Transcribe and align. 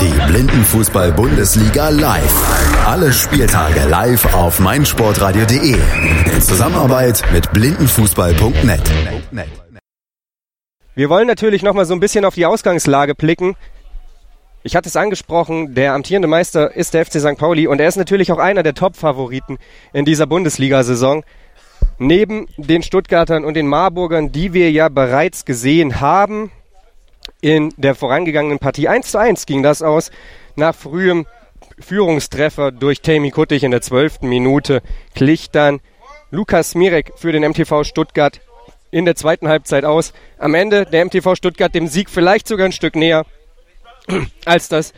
Die 0.00 0.30
Blindenfußball-Bundesliga 0.30 1.88
live. 1.88 2.86
Alle 2.86 3.12
Spieltage 3.12 3.88
live 3.88 4.34
auf 4.34 4.60
meinsportradio.de. 4.60 5.76
In 6.32 6.40
Zusammenarbeit 6.40 7.22
mit 7.32 7.50
blindenfußball.net. 7.52 8.82
Wir 10.94 11.08
wollen 11.08 11.26
natürlich 11.26 11.62
noch 11.62 11.72
mal 11.72 11.86
so 11.86 11.94
ein 11.94 12.00
bisschen 12.00 12.26
auf 12.26 12.34
die 12.34 12.44
Ausgangslage 12.44 13.14
blicken. 13.14 13.56
Ich 14.64 14.76
hatte 14.76 14.88
es 14.88 14.96
angesprochen, 14.96 15.74
der 15.74 15.94
amtierende 15.94 16.28
Meister 16.28 16.76
ist 16.76 16.92
der 16.92 17.06
FC 17.06 17.20
St. 17.20 17.38
Pauli 17.38 17.66
und 17.66 17.80
er 17.80 17.88
ist 17.88 17.96
natürlich 17.96 18.32
auch 18.32 18.38
einer 18.38 18.62
der 18.62 18.74
Top-Favoriten 18.74 19.58
in 19.94 20.04
dieser 20.04 20.26
Bundesliga-Saison. 20.26 21.24
Neben 21.98 22.48
den 22.58 22.82
Stuttgartern 22.82 23.44
und 23.44 23.54
den 23.54 23.66
Marburgern, 23.66 24.30
die 24.30 24.52
wir 24.52 24.70
ja 24.70 24.88
bereits 24.90 25.44
gesehen 25.44 26.00
haben, 26.00 26.50
in 27.40 27.72
der 27.76 27.94
vorangegangenen 27.94 28.58
Partie 28.58 28.88
1 28.88 29.10
zu 29.10 29.18
1 29.18 29.46
ging 29.46 29.62
das 29.62 29.82
aus, 29.82 30.10
nach 30.56 30.74
frühem 30.74 31.26
Führungstreffer 31.78 32.70
durch 32.70 33.00
Tammy 33.02 33.30
Kuttig 33.30 33.64
in 33.64 33.70
der 33.70 33.82
zwölften 33.82 34.28
Minute 34.28 34.82
glich 35.14 35.50
dann 35.50 35.80
Lukas 36.30 36.74
Mirek 36.74 37.12
für 37.16 37.32
den 37.32 37.42
MTV 37.42 37.84
Stuttgart 37.84 38.40
in 38.90 39.04
der 39.04 39.16
zweiten 39.16 39.48
Halbzeit 39.48 39.84
aus. 39.84 40.12
Am 40.38 40.54
Ende 40.54 40.86
der 40.86 41.04
MTV 41.04 41.34
Stuttgart 41.34 41.74
dem 41.74 41.88
Sieg 41.88 42.10
vielleicht 42.10 42.46
sogar 42.46 42.66
ein 42.66 42.72
Stück 42.72 42.94
näher 42.94 43.26
als 44.44 44.68
das 44.68 44.92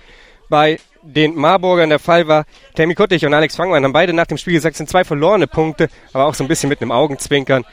bei 0.49 0.79
den 1.03 1.35
Marburgern 1.35 1.91
der 1.91 1.99
Fall 1.99 2.29
war. 2.29 2.45
Tammy 2.75 2.95
Kuttig 2.95 3.25
und 3.27 3.35
Alex 3.35 3.57
Fangmann 3.57 3.85
haben 3.85 3.93
beide 3.93 4.13
nach 4.13 4.27
dem 4.27 4.39
Spiel 4.39 4.55
gesagt, 4.55 4.77
sind 4.77 4.89
zwei 4.89 5.05
verlorene 5.05 5.47
Punkte, 5.47 5.89
aber 6.13 6.27
auch 6.27 6.35
so 6.35 6.45
ein 6.45 6.49
bisschen 6.49 6.69
mit 6.69 6.81
einem 6.81 6.93
Augenzwinkern. 6.93 7.65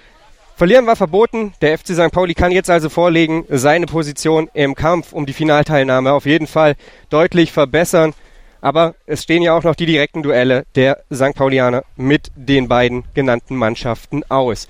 Verlieren 0.61 0.85
war 0.85 0.95
verboten. 0.95 1.53
Der 1.61 1.75
FC 1.75 1.95
St. 1.95 2.11
Pauli 2.11 2.35
kann 2.35 2.51
jetzt 2.51 2.69
also 2.69 2.87
vorlegen, 2.87 3.45
seine 3.49 3.87
Position 3.87 4.47
im 4.53 4.75
Kampf 4.75 5.11
um 5.11 5.25
die 5.25 5.33
Finalteilnahme 5.33 6.13
auf 6.13 6.27
jeden 6.27 6.45
Fall 6.45 6.75
deutlich 7.09 7.51
verbessern. 7.51 8.13
Aber 8.61 8.93
es 9.07 9.23
stehen 9.23 9.41
ja 9.41 9.57
auch 9.57 9.63
noch 9.63 9.73
die 9.73 9.87
direkten 9.87 10.21
Duelle 10.21 10.65
der 10.75 11.03
St. 11.11 11.33
Paulianer 11.33 11.83
mit 11.95 12.29
den 12.35 12.67
beiden 12.67 13.05
genannten 13.15 13.55
Mannschaften 13.55 14.21
aus. 14.29 14.67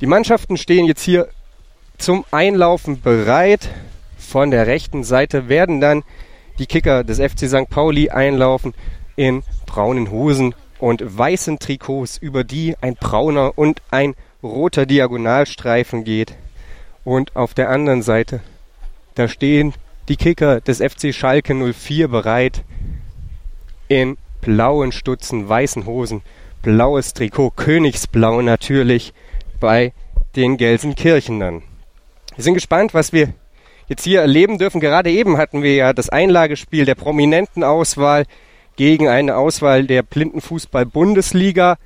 Die 0.00 0.06
Mannschaften 0.06 0.56
stehen 0.56 0.86
jetzt 0.86 1.04
hier 1.04 1.28
zum 1.98 2.24
Einlaufen 2.32 3.00
bereit. 3.00 3.68
Von 4.18 4.50
der 4.50 4.66
rechten 4.66 5.04
Seite 5.04 5.48
werden 5.48 5.80
dann 5.80 6.02
die 6.58 6.66
Kicker 6.66 7.04
des 7.04 7.18
FC 7.18 7.48
St. 7.48 7.70
Pauli 7.70 8.10
einlaufen 8.10 8.74
in 9.14 9.44
braunen 9.66 10.10
Hosen 10.10 10.56
und 10.80 11.16
weißen 11.16 11.60
Trikots, 11.60 12.18
über 12.18 12.42
die 12.42 12.74
ein 12.80 12.96
brauner 12.96 13.52
und 13.56 13.82
ein 13.92 14.16
roter 14.42 14.86
Diagonalstreifen 14.86 16.04
geht. 16.04 16.34
Und 17.04 17.36
auf 17.36 17.54
der 17.54 17.70
anderen 17.70 18.02
Seite, 18.02 18.40
da 19.14 19.28
stehen 19.28 19.74
die 20.08 20.16
Kicker 20.16 20.60
des 20.60 20.78
FC 20.78 21.14
Schalke 21.14 21.54
04 21.54 22.08
bereit 22.08 22.64
in 23.88 24.16
blauen 24.40 24.92
Stutzen, 24.92 25.48
weißen 25.48 25.86
Hosen, 25.86 26.22
blaues 26.62 27.12
Trikot, 27.14 27.50
Königsblau 27.50 28.42
natürlich 28.42 29.12
bei 29.60 29.92
den 30.34 30.56
Gelsenkirchenern. 30.56 31.62
Wir 32.34 32.44
sind 32.44 32.54
gespannt, 32.54 32.92
was 32.92 33.12
wir 33.12 33.32
jetzt 33.88 34.04
hier 34.04 34.20
erleben 34.20 34.58
dürfen. 34.58 34.80
Gerade 34.80 35.10
eben 35.10 35.38
hatten 35.38 35.62
wir 35.62 35.74
ja 35.74 35.92
das 35.92 36.08
Einlagespiel 36.08 36.84
der 36.84 36.94
prominenten 36.94 37.64
Auswahl 37.64 38.24
gegen 38.76 39.08
eine 39.08 39.36
Auswahl 39.36 39.86
der 39.86 40.02
Blindenfußball-Bundesliga. 40.02 41.78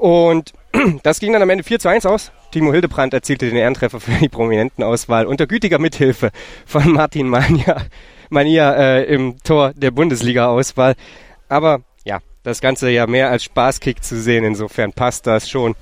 Und 0.00 0.54
das 1.02 1.20
ging 1.20 1.34
dann 1.34 1.42
am 1.42 1.50
Ende 1.50 1.62
4 1.62 1.78
zu 1.78 1.88
1 1.88 2.06
aus. 2.06 2.32
Timo 2.52 2.72
Hildebrand 2.72 3.12
erzielte 3.12 3.46
den 3.46 3.56
Ehrentreffer 3.56 4.00
für 4.00 4.12
die 4.12 4.30
prominenten 4.30 4.82
Auswahl 4.82 5.26
unter 5.26 5.46
gütiger 5.46 5.78
Mithilfe 5.78 6.30
von 6.64 6.90
Martin 6.90 7.28
Mania, 7.28 7.82
Mania 8.30 8.72
äh, 8.72 9.04
im 9.04 9.36
Tor 9.42 9.72
der 9.74 9.90
Bundesliga-Auswahl. 9.90 10.94
Aber 11.50 11.82
ja, 12.04 12.20
das 12.44 12.62
Ganze 12.62 12.88
ja 12.90 13.06
mehr 13.06 13.28
als 13.28 13.44
Spaßkick 13.44 14.02
zu 14.02 14.18
sehen, 14.18 14.42
insofern 14.44 14.94
passt 14.94 15.26
das 15.26 15.50
schon. 15.50 15.76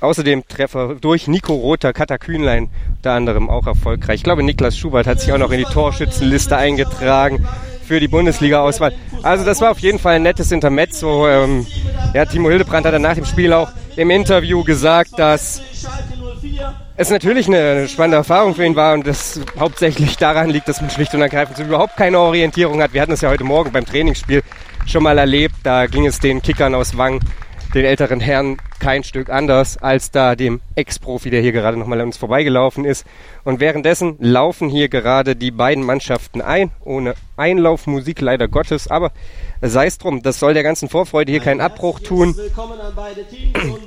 Außerdem 0.00 0.48
Treffer 0.48 0.96
durch 0.96 1.28
Nico 1.28 1.54
Rother, 1.54 1.92
Katar 1.92 2.18
Kühnlein 2.18 2.70
unter 2.96 3.12
anderem 3.12 3.48
auch 3.48 3.68
erfolgreich. 3.68 4.16
Ich 4.16 4.24
glaube, 4.24 4.42
Niklas 4.42 4.76
Schubert 4.76 5.06
hat 5.06 5.20
sich 5.20 5.32
auch 5.32 5.38
noch 5.38 5.52
in 5.52 5.58
die 5.58 5.72
Torschützenliste 5.72 6.56
eingetragen 6.56 7.46
für 7.90 7.98
die 7.98 8.06
Bundesliga-Auswahl. 8.06 8.92
Also 9.24 9.44
das 9.44 9.60
war 9.60 9.72
auf 9.72 9.80
jeden 9.80 9.98
Fall 9.98 10.14
ein 10.14 10.22
nettes 10.22 10.52
Intermezzo. 10.52 11.26
Ähm, 11.26 11.66
ja, 12.14 12.24
Timo 12.24 12.48
Hildebrand 12.48 12.86
hat 12.86 12.94
dann 12.94 13.02
nach 13.02 13.16
dem 13.16 13.24
Spiel 13.24 13.52
auch 13.52 13.68
im 13.96 14.10
Interview 14.10 14.62
gesagt, 14.62 15.18
dass 15.18 15.60
es 16.96 17.10
natürlich 17.10 17.48
eine 17.48 17.88
spannende 17.88 18.18
Erfahrung 18.18 18.54
für 18.54 18.64
ihn 18.64 18.76
war 18.76 18.94
und 18.94 19.08
das 19.08 19.40
hauptsächlich 19.58 20.16
daran 20.16 20.50
liegt, 20.50 20.68
dass 20.68 20.80
man 20.80 20.88
schlicht 20.90 21.12
und 21.14 21.20
ergreifend 21.20 21.58
überhaupt 21.58 21.96
keine 21.96 22.20
Orientierung 22.20 22.80
hat. 22.80 22.92
Wir 22.92 23.02
hatten 23.02 23.10
es 23.10 23.22
ja 23.22 23.28
heute 23.28 23.42
Morgen 23.42 23.72
beim 23.72 23.84
Trainingsspiel 23.84 24.42
schon 24.86 25.02
mal 25.02 25.18
erlebt. 25.18 25.56
Da 25.64 25.86
ging 25.86 26.06
es 26.06 26.20
den 26.20 26.42
Kickern 26.42 26.76
aus 26.76 26.96
Wang 26.96 27.18
den 27.74 27.84
älteren 27.84 28.20
Herren 28.20 28.56
kein 28.80 29.04
Stück 29.04 29.30
anders 29.30 29.76
als 29.78 30.10
da 30.10 30.34
dem 30.34 30.60
Ex-Profi, 30.74 31.30
der 31.30 31.40
hier 31.40 31.52
gerade 31.52 31.76
nochmal 31.76 32.00
an 32.00 32.06
uns 32.06 32.16
vorbeigelaufen 32.16 32.84
ist. 32.84 33.06
Und 33.44 33.60
währenddessen 33.60 34.16
laufen 34.18 34.68
hier 34.68 34.88
gerade 34.88 35.36
die 35.36 35.50
beiden 35.50 35.84
Mannschaften 35.84 36.40
ein, 36.40 36.70
ohne 36.84 37.14
Einlaufmusik 37.36 38.20
leider 38.20 38.48
Gottes, 38.48 38.88
aber 38.88 39.12
sei 39.60 39.86
es 39.86 39.98
drum, 39.98 40.22
das 40.22 40.38
soll 40.38 40.54
der 40.54 40.62
ganzen 40.62 40.88
Vorfreude 40.88 41.30
hier 41.30 41.40
keinen 41.40 41.60
Abbruch 41.60 42.00
tun. 42.00 42.36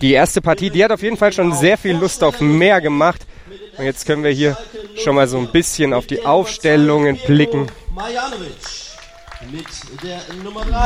Die 0.01 0.13
erste 0.13 0.41
Partie, 0.41 0.69
die 0.69 0.83
hat 0.83 0.91
auf 0.91 1.01
jeden 1.01 1.17
Fall 1.17 1.33
schon 1.33 1.53
sehr 1.53 1.77
viel 1.77 1.95
Lust 1.95 2.23
auf 2.23 2.39
mehr 2.41 2.81
gemacht. 2.81 3.25
Und 3.77 3.85
jetzt 3.85 4.05
können 4.05 4.23
wir 4.23 4.31
hier 4.31 4.57
schon 5.03 5.15
mal 5.15 5.27
so 5.27 5.37
ein 5.37 5.51
bisschen 5.51 5.93
auf 5.93 6.05
die 6.05 6.25
Aufstellungen 6.25 7.17
blicken. 7.25 7.67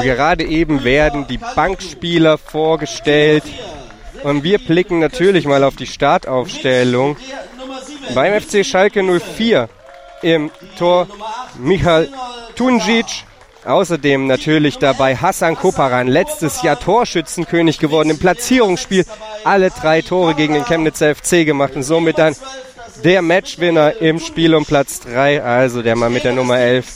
Gerade 0.03 0.43
eben 0.45 0.83
werden 0.83 1.27
die 1.27 1.37
Bankspieler 1.37 2.37
vorgestellt. 2.37 3.43
Und 4.23 4.43
wir 4.43 4.57
blicken 4.59 4.99
natürlich 4.99 5.45
mal 5.45 5.63
auf 5.63 5.75
die 5.75 5.87
Startaufstellung. 5.87 7.17
Beim 8.13 8.39
FC 8.41 8.65
Schalke 8.65 9.03
04 9.03 9.69
im 10.21 10.51
Tor 10.77 11.07
Michal 11.59 12.09
Tunjic. 12.55 13.25
Außerdem 13.65 14.27
natürlich 14.27 14.77
dabei 14.77 15.17
Hassan 15.17 15.57
Koparan, 15.57 16.07
letztes 16.07 16.61
Jahr 16.61 16.79
Torschützenkönig 16.79 17.79
geworden 17.79 18.11
im 18.11 18.17
Platzierungsspiel. 18.17 19.05
Alle 19.43 19.71
drei 19.71 20.01
Tore 20.01 20.35
gegen 20.35 20.53
den 20.53 20.63
Chemnitzer 20.63 21.13
FC 21.13 21.45
gemacht 21.45 21.75
und 21.75 21.83
somit 21.83 22.17
dann 22.17 22.33
der 23.03 23.21
Matchwinner 23.21 24.01
im 24.01 24.19
Spiel 24.19 24.55
um 24.55 24.65
Platz 24.65 24.99
3, 25.01 25.43
also 25.43 25.81
der 25.81 25.95
Mann 25.95 26.13
mit 26.13 26.23
der 26.23 26.33
Nummer 26.33 26.59
11, 26.59 26.87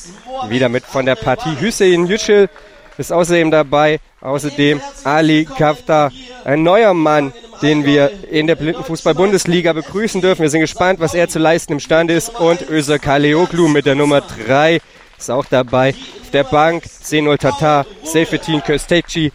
wieder 0.50 0.70
mit 0.70 0.84
von 0.86 1.06
der 1.06 1.16
Partie. 1.16 1.60
Hüseyin 1.60 2.08
Yücel 2.08 2.50
ist 2.98 3.12
außerdem 3.12 3.52
dabei. 3.52 4.00
Außerdem 4.22 4.80
Ali 5.04 5.46
Kafta, 5.46 6.12
ein 6.46 6.62
neuer 6.62 6.94
Mann, 6.94 7.34
den 7.64 7.86
wir 7.86 8.12
in 8.30 8.46
der 8.46 8.56
Blindenfußball-Bundesliga 8.56 9.74
begrüßen 9.74 10.22
dürfen. 10.22 10.44
Wir 10.44 10.50
sind 10.50 10.62
gespannt, 10.62 11.00
was 11.00 11.16
er 11.16 11.28
zu 11.28 11.40
leisten 11.40 11.74
imstande 11.74 12.14
ist. 12.14 12.30
Und 12.40 12.70
Özer 12.70 13.00
Kaleoglu 13.00 13.68
mit 13.68 13.88
der 13.88 13.96
Nummer 13.96 14.22
3 14.22 14.80
ist 15.18 15.32
auch 15.32 15.46
dabei. 15.46 15.96
Auf 16.22 16.30
der 16.32 16.44
Bank 16.44 16.84
Senol 16.86 17.40
Tatar, 17.40 17.88
Seyfetin 18.04 18.62
Kösteci 18.62 19.32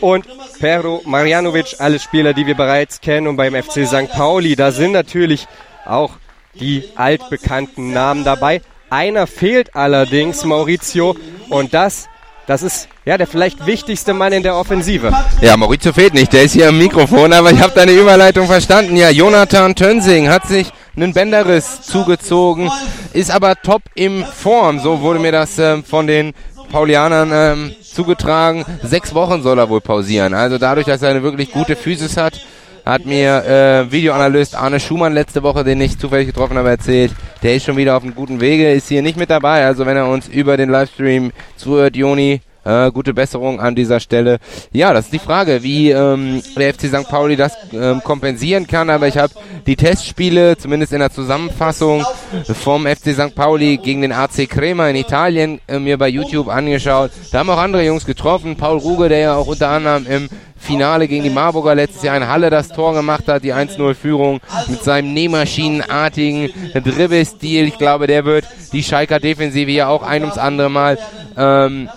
und 0.00 0.24
Pero 0.60 1.02
Marjanovic, 1.04 1.76
alle 1.78 1.98
Spieler, 1.98 2.32
die 2.32 2.46
wir 2.46 2.54
bereits 2.54 3.00
kennen. 3.00 3.26
Und 3.26 3.36
beim 3.36 3.54
FC 3.54 3.86
St. 3.86 4.08
Pauli, 4.12 4.54
da 4.54 4.70
sind 4.70 4.92
natürlich 4.92 5.48
auch 5.88 6.12
die 6.54 6.84
altbekannten 6.96 7.92
Namen 7.92 8.24
dabei. 8.24 8.62
Einer 8.90 9.26
fehlt 9.26 9.74
allerdings, 9.74 10.44
Maurizio, 10.44 11.14
und 11.50 11.74
das, 11.74 12.08
das 12.46 12.62
ist 12.62 12.88
ja 13.04 13.18
der 13.18 13.26
vielleicht 13.26 13.66
wichtigste 13.66 14.14
Mann 14.14 14.32
in 14.32 14.42
der 14.42 14.56
Offensive. 14.56 15.12
Ja, 15.40 15.56
Maurizio 15.56 15.92
fehlt 15.92 16.14
nicht, 16.14 16.32
der 16.32 16.44
ist 16.44 16.52
hier 16.52 16.68
am 16.68 16.78
Mikrofon, 16.78 17.32
aber 17.32 17.50
ich 17.50 17.60
habe 17.60 17.74
deine 17.74 17.92
Überleitung 17.92 18.46
verstanden. 18.46 18.96
Ja, 18.96 19.10
Jonathan 19.10 19.74
Tönsing 19.74 20.28
hat 20.28 20.46
sich 20.46 20.70
einen 20.96 21.12
Bänderriss 21.12 21.82
zugezogen, 21.82 22.70
ist 23.12 23.30
aber 23.30 23.54
top 23.56 23.82
im 23.94 24.24
Form. 24.24 24.80
So 24.80 25.00
wurde 25.00 25.20
mir 25.20 25.32
das 25.32 25.58
äh, 25.58 25.82
von 25.82 26.06
den 26.06 26.32
Paulianern 26.72 27.30
ähm, 27.32 27.74
zugetragen. 27.82 28.64
Sechs 28.82 29.14
Wochen 29.14 29.42
soll 29.42 29.58
er 29.58 29.68
wohl 29.68 29.80
pausieren. 29.80 30.34
Also 30.34 30.58
dadurch, 30.58 30.86
dass 30.86 31.02
er 31.02 31.10
eine 31.10 31.22
wirklich 31.22 31.52
gute 31.52 31.76
Physis 31.76 32.16
hat, 32.16 32.40
hat 32.88 33.04
mir 33.04 33.44
äh, 33.44 33.92
Videoanalyst 33.92 34.56
Arne 34.56 34.80
Schumann 34.80 35.12
letzte 35.12 35.42
Woche, 35.42 35.62
den 35.62 35.80
ich 35.80 35.98
zufällig 35.98 36.26
getroffen 36.26 36.56
habe, 36.56 36.70
erzählt. 36.70 37.12
Der 37.42 37.54
ist 37.54 37.66
schon 37.66 37.76
wieder 37.76 37.96
auf 37.96 38.02
einem 38.02 38.14
guten 38.14 38.40
Wege, 38.40 38.72
ist 38.72 38.88
hier 38.88 39.02
nicht 39.02 39.18
mit 39.18 39.28
dabei. 39.28 39.66
Also 39.66 39.84
wenn 39.84 39.96
er 39.96 40.08
uns 40.08 40.26
über 40.26 40.56
den 40.56 40.70
Livestream 40.70 41.32
zuhört, 41.56 41.96
Joni, 41.96 42.40
Äh, 42.64 42.90
gute 42.90 43.14
Besserung 43.14 43.60
an 43.60 43.74
dieser 43.74 43.98
Stelle. 43.98 44.38
Ja, 44.72 44.92
das 44.92 45.06
ist 45.06 45.14
die 45.14 45.18
Frage, 45.20 45.62
wie 45.62 45.90
ähm, 45.90 46.42
der 46.54 46.74
FC 46.74 46.88
St. 46.88 47.08
Pauli 47.08 47.34
das 47.34 47.56
ähm, 47.72 48.02
kompensieren 48.04 48.66
kann. 48.66 48.90
Aber 48.90 49.08
ich 49.08 49.16
habe 49.16 49.32
die 49.66 49.76
Testspiele, 49.76 50.58
zumindest 50.58 50.92
in 50.92 50.98
der 50.98 51.10
Zusammenfassung 51.10 52.04
vom 52.44 52.84
FC 52.84 53.14
St. 53.14 53.34
Pauli 53.34 53.78
gegen 53.78 54.02
den 54.02 54.12
AC 54.12 54.46
Crema 54.50 54.90
in 54.90 54.96
Italien, 54.96 55.60
äh, 55.66 55.78
mir 55.78 55.96
bei 55.96 56.08
YouTube 56.08 56.48
angeschaut. 56.48 57.10
Da 57.32 57.38
haben 57.38 57.48
auch 57.48 57.58
andere 57.58 57.84
Jungs 57.86 58.04
getroffen. 58.04 58.56
Paul 58.56 58.76
Ruge, 58.78 59.08
der 59.08 59.18
ja 59.18 59.34
auch 59.36 59.46
unter 59.46 59.70
anderem 59.70 60.06
im 60.06 60.28
Finale 60.58 61.08
gegen 61.08 61.24
die 61.24 61.30
Marburger 61.30 61.74
letztes 61.74 62.02
Jahr 62.02 62.16
in 62.16 62.28
Halle 62.28 62.50
das 62.50 62.68
Tor 62.68 62.94
gemacht 62.94 63.28
hat, 63.28 63.44
die 63.44 63.54
1-0-Führung 63.54 64.40
mit 64.68 64.82
seinem 64.82 65.14
Nähmaschinenartigen 65.14 66.50
Dribbelstil. 66.74 67.66
Ich 67.66 67.78
glaube, 67.78 68.06
der 68.06 68.24
wird 68.24 68.44
die 68.72 68.82
Schalker 68.82 69.20
Defensive 69.20 69.70
ja 69.70 69.88
auch 69.88 70.02
ein 70.02 70.22
ums 70.22 70.38
andere 70.38 70.70
Mal 70.70 70.98
ähm, 71.36 71.88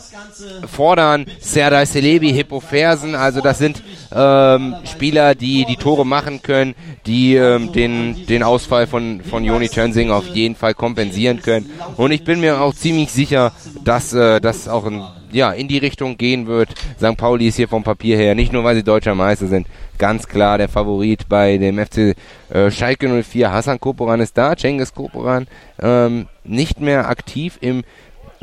fordern. 0.67 1.25
Serdar 1.39 1.85
Celebi, 1.85 2.31
Hippo 2.31 2.59
Fersen, 2.59 3.15
also 3.15 3.41
das 3.41 3.57
sind 3.57 3.81
ähm, 4.13 4.75
Spieler, 4.85 5.35
die 5.35 5.65
die 5.65 5.75
Tore 5.75 6.05
machen 6.05 6.41
können, 6.41 6.75
die 7.05 7.35
ähm, 7.35 7.71
den, 7.71 8.25
den 8.27 8.43
Ausfall 8.43 8.87
von, 8.87 9.21
von 9.21 9.43
Joni 9.43 9.69
Tönsing 9.69 10.11
auf 10.11 10.27
jeden 10.27 10.55
Fall 10.55 10.73
kompensieren 10.73 11.41
können. 11.41 11.69
Und 11.97 12.11
ich 12.11 12.23
bin 12.23 12.39
mir 12.39 12.61
auch 12.61 12.73
ziemlich 12.73 13.11
sicher, 13.11 13.51
dass 13.83 14.13
äh, 14.13 14.39
das 14.41 14.67
auch 14.67 14.85
ein 14.85 15.03
ja, 15.31 15.51
in 15.51 15.67
die 15.67 15.77
Richtung 15.77 16.17
gehen 16.17 16.47
wird. 16.47 16.69
St. 16.97 17.17
Pauli 17.17 17.47
ist 17.47 17.55
hier 17.55 17.67
vom 17.67 17.83
Papier 17.83 18.17
her, 18.17 18.35
nicht 18.35 18.53
nur 18.53 18.63
weil 18.63 18.75
sie 18.75 18.83
deutscher 18.83 19.15
Meister 19.15 19.47
sind, 19.47 19.67
ganz 19.97 20.27
klar 20.27 20.57
der 20.57 20.69
Favorit 20.69 21.29
bei 21.29 21.57
dem 21.57 21.79
FC 21.79 22.15
äh, 22.49 22.69
Schalke 22.69 23.07
04. 23.23 23.51
Hassan 23.51 23.79
Koporan 23.79 24.19
ist 24.19 24.37
da, 24.37 24.55
Cengiz 24.55 24.93
Koporan 24.93 25.47
ähm, 25.81 26.27
nicht 26.43 26.79
mehr 26.79 27.07
aktiv 27.07 27.57
im 27.61 27.83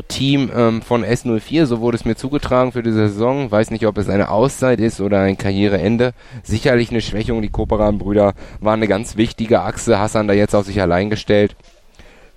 Team 0.06 0.50
ähm, 0.54 0.82
von 0.82 1.04
S04, 1.04 1.66
so 1.66 1.80
wurde 1.80 1.96
es 1.96 2.04
mir 2.04 2.14
zugetragen 2.14 2.72
für 2.72 2.82
diese 2.82 3.08
Saison. 3.08 3.50
Weiß 3.50 3.70
nicht, 3.70 3.86
ob 3.86 3.98
es 3.98 4.08
eine 4.08 4.30
Auszeit 4.30 4.78
ist 4.78 5.00
oder 5.00 5.22
ein 5.22 5.36
Karriereende. 5.36 6.12
Sicherlich 6.44 6.90
eine 6.90 7.00
Schwächung. 7.00 7.42
Die 7.42 7.48
Koperan-Brüder 7.48 8.34
waren 8.60 8.78
eine 8.78 8.88
ganz 8.88 9.16
wichtige 9.16 9.62
Achse. 9.62 9.98
Hassan 9.98 10.28
da 10.28 10.34
jetzt 10.34 10.54
auf 10.54 10.66
sich 10.66 10.80
allein 10.80 11.10
gestellt. 11.10 11.56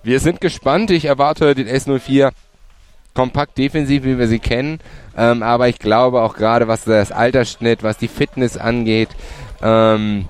Wir 0.02 0.18
sind 0.18 0.40
gespannt. 0.40 0.90
Ich 0.90 1.04
erwarte 1.04 1.54
den 1.54 1.68
S04 1.68 2.32
kompakt 3.14 3.58
defensiv, 3.58 4.04
wie 4.04 4.18
wir 4.18 4.26
sie 4.26 4.40
kennen. 4.40 4.80
Ähm, 5.16 5.42
aber 5.42 5.68
ich 5.68 5.78
glaube 5.78 6.22
auch 6.22 6.34
gerade, 6.34 6.66
was 6.66 6.84
das 6.84 7.12
Altersschnitt, 7.12 7.82
was 7.82 7.98
die 7.98 8.08
Fitness 8.08 8.56
angeht, 8.56 9.10
ähm, 9.62 10.28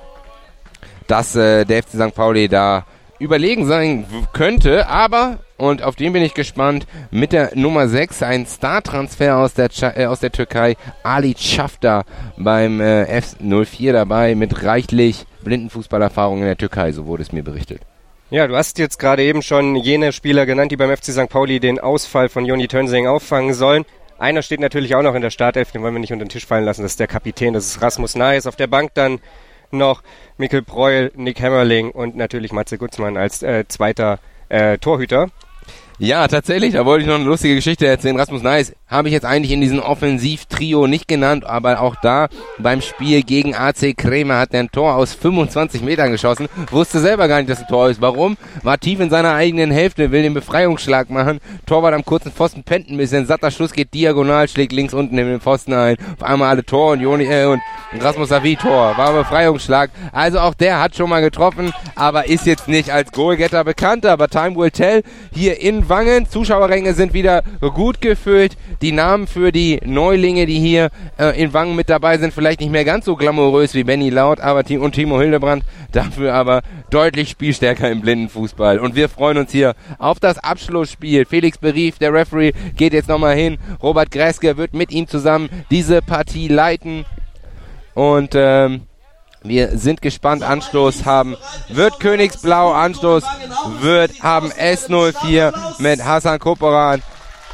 dass 1.06 1.34
äh, 1.34 1.64
der 1.64 1.82
FC 1.82 1.90
St. 1.90 2.14
Pauli 2.14 2.48
da 2.48 2.84
überlegen 3.22 3.66
sein 3.66 4.04
könnte. 4.32 4.88
Aber, 4.88 5.38
und 5.56 5.82
auf 5.82 5.96
den 5.96 6.12
bin 6.12 6.22
ich 6.22 6.34
gespannt, 6.34 6.86
mit 7.10 7.32
der 7.32 7.52
Nummer 7.54 7.88
6 7.88 8.22
ein 8.22 8.46
Star-Transfer 8.46 9.38
aus, 9.38 9.54
der 9.54 9.70
äh, 9.96 10.06
aus 10.06 10.20
der 10.20 10.32
Türkei, 10.32 10.76
Ali 11.02 11.34
Schafter 11.38 12.04
beim 12.36 12.80
äh, 12.80 13.04
F04 13.04 13.92
dabei 13.92 14.34
mit 14.34 14.64
reichlich 14.64 15.24
Blindenfußballerfahrung 15.44 16.38
in 16.38 16.46
der 16.46 16.58
Türkei, 16.58 16.92
so 16.92 17.06
wurde 17.06 17.22
es 17.22 17.32
mir 17.32 17.42
berichtet. 17.42 17.82
Ja, 18.30 18.46
du 18.46 18.56
hast 18.56 18.78
jetzt 18.78 18.98
gerade 18.98 19.22
eben 19.22 19.42
schon 19.42 19.76
jene 19.76 20.10
Spieler 20.10 20.46
genannt, 20.46 20.72
die 20.72 20.76
beim 20.76 20.94
FC 20.94 21.12
St. 21.12 21.28
Pauli 21.28 21.60
den 21.60 21.78
Ausfall 21.78 22.28
von 22.28 22.46
Joni 22.46 22.66
Tönsing 22.66 23.06
auffangen 23.06 23.54
sollen. 23.54 23.84
Einer 24.18 24.42
steht 24.42 24.60
natürlich 24.60 24.94
auch 24.94 25.02
noch 25.02 25.14
in 25.14 25.22
der 25.22 25.30
Startelf, 25.30 25.70
den 25.70 25.82
wollen 25.82 25.94
wir 25.94 26.00
nicht 26.00 26.12
unter 26.12 26.24
den 26.24 26.30
Tisch 26.30 26.46
fallen 26.46 26.64
lassen, 26.64 26.82
das 26.82 26.92
ist 26.92 27.00
der 27.00 27.08
Kapitän, 27.08 27.54
das 27.54 27.66
ist 27.66 27.82
Rasmus 27.82 28.14
Naes. 28.14 28.46
Auf 28.46 28.56
der 28.56 28.68
Bank 28.68 28.92
dann 28.94 29.20
noch 29.72 30.02
Mikkel 30.36 30.62
Breul, 30.62 31.12
Nick 31.14 31.40
Hammerling 31.40 31.90
und 31.90 32.16
natürlich 32.16 32.52
Matze 32.52 32.78
Gutzmann 32.78 33.16
als 33.16 33.42
äh, 33.42 33.66
zweiter 33.68 34.18
äh, 34.48 34.78
Torhüter. 34.78 35.30
Ja, 35.98 36.26
tatsächlich, 36.26 36.72
da 36.72 36.84
wollte 36.84 37.02
ich 37.02 37.08
noch 37.08 37.16
eine 37.16 37.24
lustige 37.24 37.54
Geschichte 37.54 37.86
erzählen. 37.86 38.18
Rasmus 38.18 38.42
Neis 38.42 38.74
habe 38.88 39.08
ich 39.08 39.14
jetzt 39.14 39.24
eigentlich 39.24 39.52
in 39.52 39.60
diesem 39.60 39.78
Offensiv-Trio 39.78 40.86
nicht 40.86 41.06
genannt, 41.06 41.44
aber 41.44 41.80
auch 41.80 41.94
da 42.02 42.28
beim 42.58 42.80
Spiel 42.80 43.22
gegen 43.22 43.54
AC 43.54 43.96
Kremer 43.96 44.38
hat 44.38 44.52
er 44.52 44.60
ein 44.60 44.72
Tor 44.72 44.96
aus 44.96 45.14
25 45.14 45.82
Metern 45.82 46.10
geschossen. 46.10 46.48
Wusste 46.70 47.00
selber 47.00 47.28
gar 47.28 47.38
nicht, 47.38 47.50
dass 47.50 47.60
ein 47.60 47.68
Tor 47.68 47.88
ist. 47.90 48.00
Warum? 48.00 48.36
War 48.62 48.78
tief 48.78 49.00
in 49.00 49.10
seiner 49.10 49.34
eigenen 49.34 49.70
Hälfte, 49.70 50.10
will 50.10 50.22
den 50.22 50.34
Befreiungsschlag 50.34 51.10
machen. 51.10 51.40
Torwart 51.66 51.94
am 51.94 52.04
kurzen 52.04 52.32
Pfosten 52.32 52.64
pennt 52.64 52.88
ein 52.88 52.96
bisschen. 52.96 53.26
Satter 53.26 53.50
Schuss 53.50 53.72
geht 53.72 53.94
diagonal, 53.94 54.48
schlägt 54.48 54.72
links 54.72 54.94
unten 54.94 55.16
in 55.18 55.26
den 55.26 55.40
Pfosten 55.40 55.72
ein. 55.72 55.96
Auf 56.18 56.22
einmal 56.26 56.48
alle 56.48 56.64
Tor 56.64 56.92
und 56.92 57.00
Joni, 57.00 57.24
äh, 57.24 57.44
und 57.46 57.60
Rasmus 58.00 58.30
Savi 58.30 58.56
Tor. 58.56 58.96
War 58.96 59.12
Befreiungsschlag. 59.12 59.90
Also 60.12 60.40
auch 60.40 60.54
der 60.54 60.80
hat 60.80 60.96
schon 60.96 61.10
mal 61.10 61.20
getroffen, 61.20 61.72
aber 61.94 62.26
ist 62.26 62.46
jetzt 62.46 62.66
nicht 62.66 62.90
als 62.90 63.12
Goalgetter 63.12 63.62
bekannt. 63.62 64.06
Aber 64.06 64.28
Time 64.28 64.56
will 64.56 64.70
tell. 64.70 65.02
Hier 65.32 65.60
in 65.60 65.81
Wangen. 65.88 66.28
Zuschauerränge 66.28 66.94
sind 66.94 67.14
wieder 67.14 67.42
gut 67.74 68.00
gefüllt. 68.00 68.56
Die 68.80 68.92
Namen 68.92 69.26
für 69.26 69.52
die 69.52 69.80
Neulinge, 69.84 70.46
die 70.46 70.58
hier 70.58 70.90
äh, 71.18 71.40
in 71.40 71.52
Wangen 71.52 71.76
mit 71.76 71.88
dabei 71.88 72.18
sind, 72.18 72.32
vielleicht 72.32 72.60
nicht 72.60 72.72
mehr 72.72 72.84
ganz 72.84 73.04
so 73.04 73.16
glamourös 73.16 73.74
wie 73.74 73.84
Benny 73.84 74.10
Laut 74.10 74.40
aber 74.40 74.62
und 74.80 74.92
Timo 74.94 75.20
Hildebrand. 75.20 75.64
Dafür 75.92 76.34
aber 76.34 76.62
deutlich 76.90 77.30
spielstärker 77.30 77.90
im 77.90 78.00
Blindenfußball. 78.00 78.78
Und 78.78 78.94
wir 78.94 79.08
freuen 79.08 79.38
uns 79.38 79.52
hier 79.52 79.74
auf 79.98 80.20
das 80.20 80.38
Abschlussspiel. 80.38 81.24
Felix 81.26 81.58
Berief, 81.58 81.98
der 81.98 82.12
Referee, 82.12 82.52
geht 82.76 82.92
jetzt 82.92 83.08
nochmal 83.08 83.36
hin. 83.36 83.58
Robert 83.82 84.10
Greske 84.10 84.56
wird 84.56 84.74
mit 84.74 84.90
ihm 84.90 85.06
zusammen 85.06 85.48
diese 85.70 86.02
Partie 86.02 86.48
leiten. 86.48 87.04
Und 87.94 88.32
ähm, 88.34 88.82
wir 89.44 89.76
sind 89.78 90.02
gespannt. 90.02 90.42
Anstoß 90.42 91.04
haben 91.04 91.36
wird 91.68 92.00
Königsblau. 92.00 92.72
Anstoß 92.72 93.24
wird 93.80 94.22
haben 94.22 94.50
S04 94.50 95.52
mit 95.78 96.04
Hassan 96.04 96.38
Koporan 96.38 97.02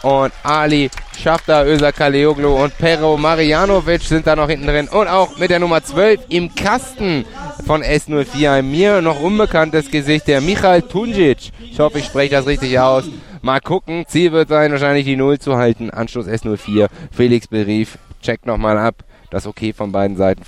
und 0.02 0.32
Ali 0.42 0.90
Schafter, 1.18 1.66
Özer 1.66 1.92
Kaleoglu 1.92 2.62
und 2.62 2.78
Pero 2.78 3.16
Marianovic 3.16 4.02
sind 4.02 4.26
da 4.26 4.36
noch 4.36 4.48
hinten 4.48 4.66
drin. 4.66 4.88
Und 4.88 5.08
auch 5.08 5.36
mit 5.38 5.50
der 5.50 5.58
Nummer 5.58 5.82
12 5.82 6.20
im 6.28 6.54
Kasten 6.54 7.24
von 7.66 7.82
S04 7.82 8.52
ein 8.52 8.70
mir 8.70 9.02
noch 9.02 9.20
unbekanntes 9.20 9.90
Gesicht, 9.90 10.28
der 10.28 10.40
Michael 10.40 10.82
Tunjic. 10.82 11.50
Ich 11.60 11.80
hoffe, 11.80 11.98
ich 11.98 12.04
spreche 12.04 12.36
das 12.36 12.46
richtig 12.46 12.78
aus. 12.78 13.04
Mal 13.42 13.60
gucken. 13.60 14.04
Ziel 14.06 14.32
wird 14.32 14.48
sein, 14.48 14.70
wahrscheinlich 14.70 15.06
die 15.06 15.16
Null 15.16 15.38
zu 15.38 15.56
halten. 15.56 15.90
Anschluss 15.90 16.26
S04. 16.26 16.88
Felix 17.10 17.48
Berief 17.48 17.98
checkt 18.22 18.46
nochmal 18.46 18.78
ab. 18.78 19.02
Das 19.30 19.46
okay 19.46 19.72
von 19.72 19.92
beiden 19.92 20.16
Seiten. 20.16 20.42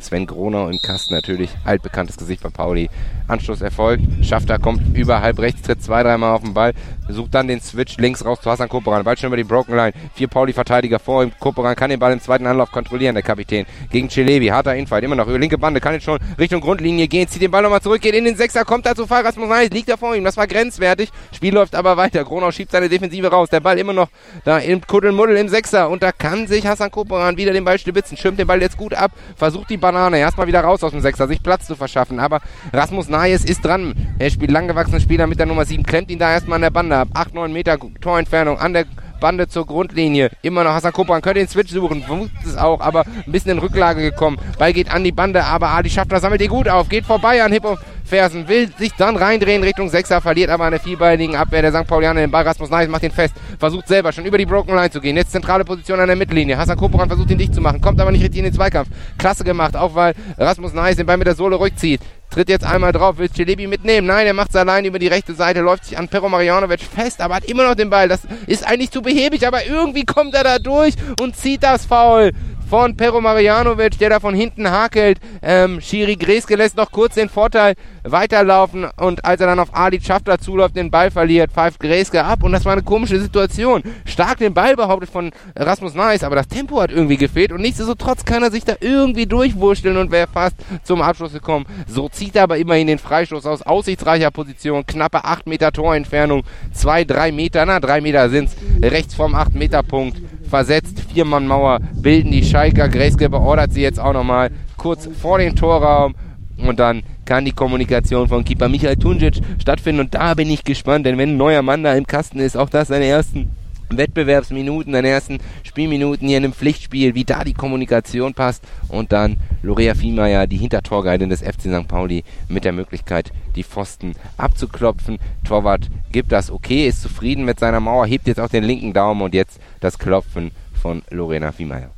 Sven 0.00 0.26
Gronau 0.26 0.68
im 0.68 0.78
Kasten 0.78 1.14
natürlich, 1.14 1.50
altbekanntes 1.64 2.16
Gesicht 2.16 2.42
bei 2.42 2.50
Pauli. 2.50 2.88
Anschluss 3.28 3.60
erfolgt, 3.60 4.02
Schafter 4.22 4.58
kommt 4.58 4.96
über 4.96 5.20
halb 5.20 5.38
rechts, 5.38 5.62
tritt 5.62 5.82
zwei, 5.82 6.02
dreimal 6.02 6.34
auf 6.34 6.42
den 6.42 6.54
Ball, 6.54 6.72
sucht 7.08 7.34
dann 7.34 7.48
den 7.48 7.60
Switch 7.60 7.96
links 7.98 8.24
raus 8.24 8.40
zu 8.40 8.50
Hassan 8.50 8.68
Koperan. 8.68 9.04
Ball 9.04 9.16
schon 9.16 9.28
über 9.28 9.36
die 9.36 9.44
Broken 9.44 9.74
Line. 9.74 9.92
Vier 10.14 10.28
Pauli-Verteidiger 10.28 10.98
vor 10.98 11.22
ihm. 11.22 11.32
Koperan 11.38 11.74
kann 11.74 11.90
den 11.90 11.98
Ball 11.98 12.12
im 12.12 12.20
zweiten 12.20 12.46
Anlauf 12.46 12.70
kontrollieren, 12.70 13.14
der 13.14 13.22
Kapitän. 13.22 13.66
Gegen 13.90 14.08
Celebi, 14.08 14.46
harter 14.48 14.74
Infight, 14.74 15.04
immer 15.04 15.16
noch 15.16 15.26
über 15.26 15.38
linke 15.38 15.58
Bande, 15.58 15.80
kann 15.80 15.94
jetzt 15.94 16.04
schon 16.04 16.18
Richtung 16.38 16.60
Grundlinie 16.60 17.08
gehen, 17.08 17.28
zieht 17.28 17.42
den 17.42 17.50
Ball 17.50 17.62
nochmal 17.62 17.80
zurück, 17.80 18.00
geht 18.00 18.14
in 18.14 18.24
den 18.24 18.36
Sechser, 18.36 18.64
kommt 18.64 18.86
da 18.86 18.94
zu 18.94 19.06
Fall, 19.06 19.22
Rasmus 19.22 19.48
Neis, 19.48 19.70
liegt 19.70 19.88
da 19.88 19.96
vor 19.96 20.14
ihm, 20.14 20.24
das 20.24 20.36
war 20.36 20.46
grenzwertig. 20.46 21.10
Spiel 21.32 21.54
läuft 21.54 21.74
aber 21.74 21.96
weiter. 21.96 22.24
Gronau 22.24 22.50
schiebt 22.50 22.70
seine 22.70 22.88
Defensive 22.88 23.28
raus, 23.28 23.48
der 23.50 23.60
Ball 23.60 23.78
immer 23.78 23.92
noch 23.92 24.08
da 24.44 24.58
im 24.58 24.80
Kuddelmuddel 24.80 25.36
im 25.36 25.48
Sechser 25.48 25.88
und 25.88 26.02
da 26.02 26.12
kann 26.12 26.46
sich 26.46 26.66
Hassan 26.66 26.90
Koperan 26.90 27.36
wieder 27.36 27.52
den 27.52 27.64
Ball 27.64 27.78
stibitzen, 27.78 28.16
schirmt 28.16 28.38
den 28.38 28.46
Ball 28.46 28.60
jetzt 28.60 28.76
gut 28.76 28.94
ab, 28.94 29.12
versucht 29.36 29.70
die 29.70 29.76
Banane 29.86 30.18
erstmal 30.18 30.48
wieder 30.48 30.62
raus 30.62 30.82
aus 30.82 30.90
dem 30.90 31.00
Sechser, 31.00 31.28
sich 31.28 31.40
Platz 31.40 31.64
zu 31.64 31.76
verschaffen, 31.76 32.18
aber 32.18 32.40
Rasmus 32.72 33.08
Nayes 33.08 33.44
ist 33.44 33.64
dran. 33.64 33.94
Er 34.18 34.30
spielt 34.30 34.50
langgewachsene 34.50 35.00
Spieler 35.00 35.28
mit 35.28 35.38
der 35.38 35.46
Nummer 35.46 35.64
7, 35.64 35.84
klemmt 35.84 36.10
ihn 36.10 36.18
da 36.18 36.32
erstmal 36.32 36.56
an 36.56 36.62
der 36.62 36.70
Bande 36.70 36.96
ab. 36.96 37.08
8, 37.14 37.34
9 37.34 37.52
Meter 37.52 37.78
Torentfernung 38.00 38.58
an 38.58 38.72
der 38.72 38.86
Bande 39.20 39.48
zur 39.48 39.66
Grundlinie. 39.66 40.30
Immer 40.42 40.64
noch 40.64 40.70
Hassan 40.70 40.92
Kopan, 40.92 41.22
könnte 41.22 41.40
den 41.40 41.48
Switch 41.48 41.72
suchen, 41.72 42.02
vermutet 42.02 42.36
es 42.44 42.56
auch, 42.56 42.80
aber 42.80 43.04
ein 43.04 43.32
bisschen 43.32 43.52
in 43.52 43.58
Rücklage 43.58 44.00
gekommen. 44.00 44.38
Ball 44.58 44.72
geht 44.72 44.90
an 44.90 45.04
die 45.04 45.12
Bande, 45.12 45.44
aber 45.44 45.68
Adi 45.68 45.90
Schaffner 45.90 46.20
sammelt 46.20 46.42
ihn 46.42 46.48
gut 46.48 46.68
auf, 46.68 46.88
geht 46.88 47.04
vorbei 47.04 47.42
an 47.42 47.52
Hippo 47.52 47.76
Fersen, 48.06 48.46
will 48.46 48.70
sich 48.78 48.92
dann 48.94 49.16
reindrehen 49.16 49.62
Richtung 49.64 49.88
Sechser, 49.88 50.20
verliert 50.20 50.48
aber 50.48 50.64
eine 50.64 50.78
vierbeinigen 50.78 51.34
Abwehr 51.34 51.62
der 51.62 51.72
St. 51.72 51.88
Paulianer 51.88 52.20
den 52.20 52.30
Ball. 52.30 52.44
Rasmus 52.44 52.70
Neis 52.70 52.88
macht 52.88 53.02
ihn 53.02 53.10
fest, 53.10 53.34
versucht 53.58 53.88
selber 53.88 54.12
schon 54.12 54.24
über 54.24 54.38
die 54.38 54.46
Broken 54.46 54.74
Line 54.74 54.90
zu 54.90 55.00
gehen. 55.00 55.16
Jetzt 55.16 55.32
zentrale 55.32 55.64
Position 55.64 55.98
an 55.98 56.06
der 56.06 56.16
Mittellinie. 56.16 56.56
Hassan 56.56 56.76
Koporan 56.76 57.08
versucht 57.08 57.30
ihn 57.30 57.38
dicht 57.38 57.54
zu 57.54 57.60
machen, 57.60 57.80
kommt 57.80 58.00
aber 58.00 58.12
nicht 58.12 58.22
richtig 58.22 58.38
in 58.38 58.44
den 58.44 58.54
Zweikampf. 58.54 58.88
Klasse 59.18 59.42
gemacht, 59.42 59.76
auch 59.76 59.94
weil 59.96 60.14
Rasmus 60.38 60.72
Neis 60.72 60.96
den 60.96 61.06
Ball 61.06 61.16
mit 61.16 61.26
der 61.26 61.34
Sohle 61.34 61.58
rückzieht. 61.58 62.00
Tritt 62.30 62.48
jetzt 62.48 62.64
einmal 62.64 62.92
drauf, 62.92 63.18
will 63.18 63.30
Celebi 63.30 63.66
mitnehmen. 63.66 64.06
Nein, 64.06 64.26
er 64.26 64.34
macht 64.34 64.50
es 64.50 64.56
allein 64.56 64.84
über 64.84 64.98
die 64.98 65.06
rechte 65.06 65.34
Seite, 65.34 65.60
läuft 65.60 65.84
sich 65.84 65.96
an 65.96 66.08
Pero 66.08 66.28
Marjanovic 66.28 66.80
fest, 66.82 67.20
aber 67.20 67.36
hat 67.36 67.44
immer 67.44 67.66
noch 67.66 67.74
den 67.74 67.88
Ball. 67.88 68.08
Das 68.08 68.22
ist 68.46 68.66
eigentlich 68.66 68.90
zu 68.90 69.00
behäbig, 69.00 69.46
aber 69.46 69.64
irgendwie 69.64 70.04
kommt 70.04 70.34
er 70.34 70.44
da 70.44 70.58
durch 70.58 70.94
und 71.20 71.36
zieht 71.36 71.62
das 71.62 71.86
Foul 71.86 72.32
von 72.68 72.96
Pero 72.96 73.20
Marianovic, 73.20 73.98
der 73.98 74.10
da 74.10 74.20
von 74.20 74.34
hinten 74.34 74.70
hakelt. 74.70 75.18
Ähm, 75.42 75.80
Schiri 75.80 76.16
Greske 76.16 76.56
lässt 76.56 76.76
noch 76.76 76.90
kurz 76.90 77.14
den 77.14 77.28
Vorteil 77.28 77.74
weiterlaufen 78.02 78.86
und 79.00 79.24
als 79.24 79.40
er 79.40 79.46
dann 79.46 79.58
auf 79.58 79.74
Ali 79.74 80.00
Schafter 80.00 80.38
zuläuft, 80.38 80.76
den 80.76 80.90
Ball 80.90 81.10
verliert, 81.10 81.52
pfeift 81.52 81.80
Greske 81.80 82.24
ab 82.24 82.42
und 82.42 82.52
das 82.52 82.64
war 82.64 82.72
eine 82.72 82.82
komische 82.82 83.20
Situation. 83.20 83.82
Stark 84.04 84.38
den 84.38 84.54
Ball 84.54 84.76
behauptet 84.76 85.10
von 85.10 85.30
Rasmus 85.54 85.94
Neis, 85.94 86.24
aber 86.24 86.36
das 86.36 86.48
Tempo 86.48 86.80
hat 86.80 86.90
irgendwie 86.90 87.16
gefehlt 87.16 87.52
und 87.52 87.60
nichtsdestotrotz 87.60 88.24
kann 88.24 88.42
er 88.42 88.50
sich 88.50 88.64
da 88.64 88.74
irgendwie 88.80 89.26
durchwurschteln 89.26 89.96
und 89.96 90.10
wäre 90.10 90.28
fast 90.32 90.56
zum 90.82 91.02
Abschluss 91.02 91.32
gekommen. 91.32 91.66
So 91.86 92.08
zieht 92.08 92.36
er 92.36 92.44
aber 92.44 92.58
immerhin 92.58 92.86
den 92.86 92.98
Freistoß 92.98 93.46
aus 93.46 93.62
aussichtsreicher 93.62 94.30
Position, 94.30 94.86
knappe 94.86 95.24
8 95.24 95.46
Meter 95.46 95.72
Torentfernung, 95.72 96.42
2, 96.72 97.04
3 97.04 97.32
Meter, 97.32 97.64
na 97.66 97.80
3 97.80 98.00
Meter 98.00 98.28
sind's, 98.28 98.56
rechts 98.82 99.14
vom 99.14 99.34
8 99.34 99.54
Meter 99.54 99.82
Punkt 99.82 100.20
versetzt. 100.46 101.00
Viermann-Mauer 101.12 101.80
bilden 101.94 102.32
die 102.32 102.44
Schalker. 102.44 102.88
Greske 102.88 103.28
beordert 103.28 103.72
sie 103.72 103.82
jetzt 103.82 104.00
auch 104.00 104.12
nochmal 104.12 104.50
kurz 104.76 105.08
vor 105.20 105.38
den 105.38 105.54
Torraum. 105.56 106.14
Und 106.58 106.78
dann 106.78 107.02
kann 107.24 107.44
die 107.44 107.52
Kommunikation 107.52 108.28
von 108.28 108.44
Keeper 108.44 108.68
Michael 108.68 108.96
Tunjic 108.96 109.40
stattfinden. 109.60 110.00
Und 110.00 110.14
da 110.14 110.34
bin 110.34 110.48
ich 110.48 110.64
gespannt, 110.64 111.06
denn 111.06 111.18
wenn 111.18 111.30
ein 111.30 111.36
neuer 111.36 111.62
Mann 111.62 111.82
da 111.82 111.94
im 111.94 112.06
Kasten 112.06 112.38
ist, 112.38 112.56
auch 112.56 112.70
das 112.70 112.88
seine 112.88 113.06
ersten 113.06 113.50
Wettbewerbsminuten, 113.90 114.92
deine 114.92 115.08
ersten 115.08 115.38
Spielminuten 115.62 116.26
hier 116.26 116.38
in 116.38 116.44
einem 116.44 116.52
Pflichtspiel, 116.52 117.14
wie 117.14 117.24
da 117.24 117.44
die 117.44 117.54
Kommunikation 117.54 118.34
passt 118.34 118.64
und 118.88 119.12
dann 119.12 119.36
Lorea 119.62 119.94
Viehmeier, 119.94 120.46
die 120.46 120.56
Hintertorguidin 120.56 121.30
des 121.30 121.42
FC 121.42 121.62
St. 121.62 121.86
Pauli, 121.86 122.24
mit 122.48 122.64
der 122.64 122.72
Möglichkeit, 122.72 123.32
die 123.54 123.62
Pfosten 123.62 124.14
abzuklopfen. 124.36 125.18
Torwart 125.44 125.88
gibt 126.10 126.32
das 126.32 126.50
okay, 126.50 126.88
ist 126.88 127.02
zufrieden 127.02 127.44
mit 127.44 127.60
seiner 127.60 127.80
Mauer, 127.80 128.06
hebt 128.06 128.26
jetzt 128.26 128.40
auch 128.40 128.48
den 128.48 128.64
linken 128.64 128.92
Daumen 128.92 129.22
und 129.22 129.34
jetzt 129.34 129.60
das 129.86 129.98
Klopfen 129.98 130.50
von 130.82 131.02
Lorena 131.10 131.52
Viehmeier. 131.52 131.90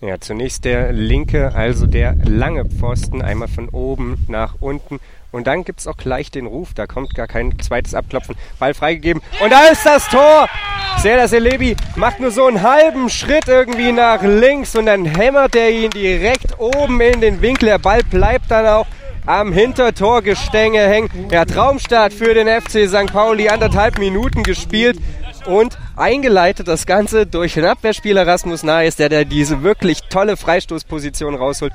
Ja, 0.00 0.18
zunächst 0.20 0.64
der 0.64 0.92
linke, 0.92 1.54
also 1.54 1.86
der 1.86 2.14
lange 2.24 2.64
Pfosten, 2.64 3.20
einmal 3.20 3.48
von 3.48 3.68
oben 3.68 4.24
nach 4.26 4.54
unten 4.60 5.00
und 5.30 5.46
dann 5.46 5.64
gibt 5.64 5.80
es 5.80 5.86
auch 5.86 5.96
gleich 5.96 6.30
den 6.30 6.46
Ruf, 6.46 6.74
da 6.74 6.86
kommt 6.86 7.14
gar 7.14 7.26
kein 7.26 7.58
zweites 7.58 7.94
Abklopfen. 7.94 8.36
Ball 8.58 8.72
freigegeben. 8.72 9.22
Und 9.42 9.50
da 9.50 9.66
ist 9.66 9.84
das 9.84 10.08
Tor! 10.08 10.48
Serdar 10.98 11.28
Selebi 11.28 11.76
macht 11.96 12.20
nur 12.20 12.30
so 12.30 12.46
einen 12.46 12.62
halben 12.62 13.10
Schritt 13.10 13.48
irgendwie 13.48 13.92
nach 13.92 14.22
links 14.22 14.74
und 14.76 14.86
dann 14.86 15.04
hämmert 15.04 15.56
er 15.56 15.70
ihn 15.70 15.90
direkt 15.90 16.58
oben 16.58 17.00
in 17.00 17.20
den 17.20 17.42
Winkel. 17.42 17.68
Der 17.68 17.78
Ball 17.78 18.02
bleibt 18.02 18.50
dann 18.50 18.66
auch 18.66 18.86
am 19.26 19.52
Hintertorgestänge 19.52 20.80
hängen. 20.80 21.10
Ja, 21.30 21.44
Traumstart 21.44 22.12
für 22.12 22.32
den 22.32 22.48
FC 22.48 22.88
St. 22.88 23.12
Pauli. 23.12 23.48
Anderthalb 23.48 23.98
Minuten 23.98 24.42
gespielt 24.42 24.98
und 25.46 25.78
eingeleitet 25.96 26.68
das 26.68 26.86
Ganze 26.86 27.26
durch 27.26 27.54
den 27.54 27.64
Abwehrspieler 27.64 28.26
Rasmus 28.26 28.62
Naes, 28.62 28.96
der 28.96 29.08
da 29.08 29.24
diese 29.24 29.62
wirklich 29.62 30.00
tolle 30.08 30.36
Freistoßposition 30.36 31.34
rausholt 31.34 31.72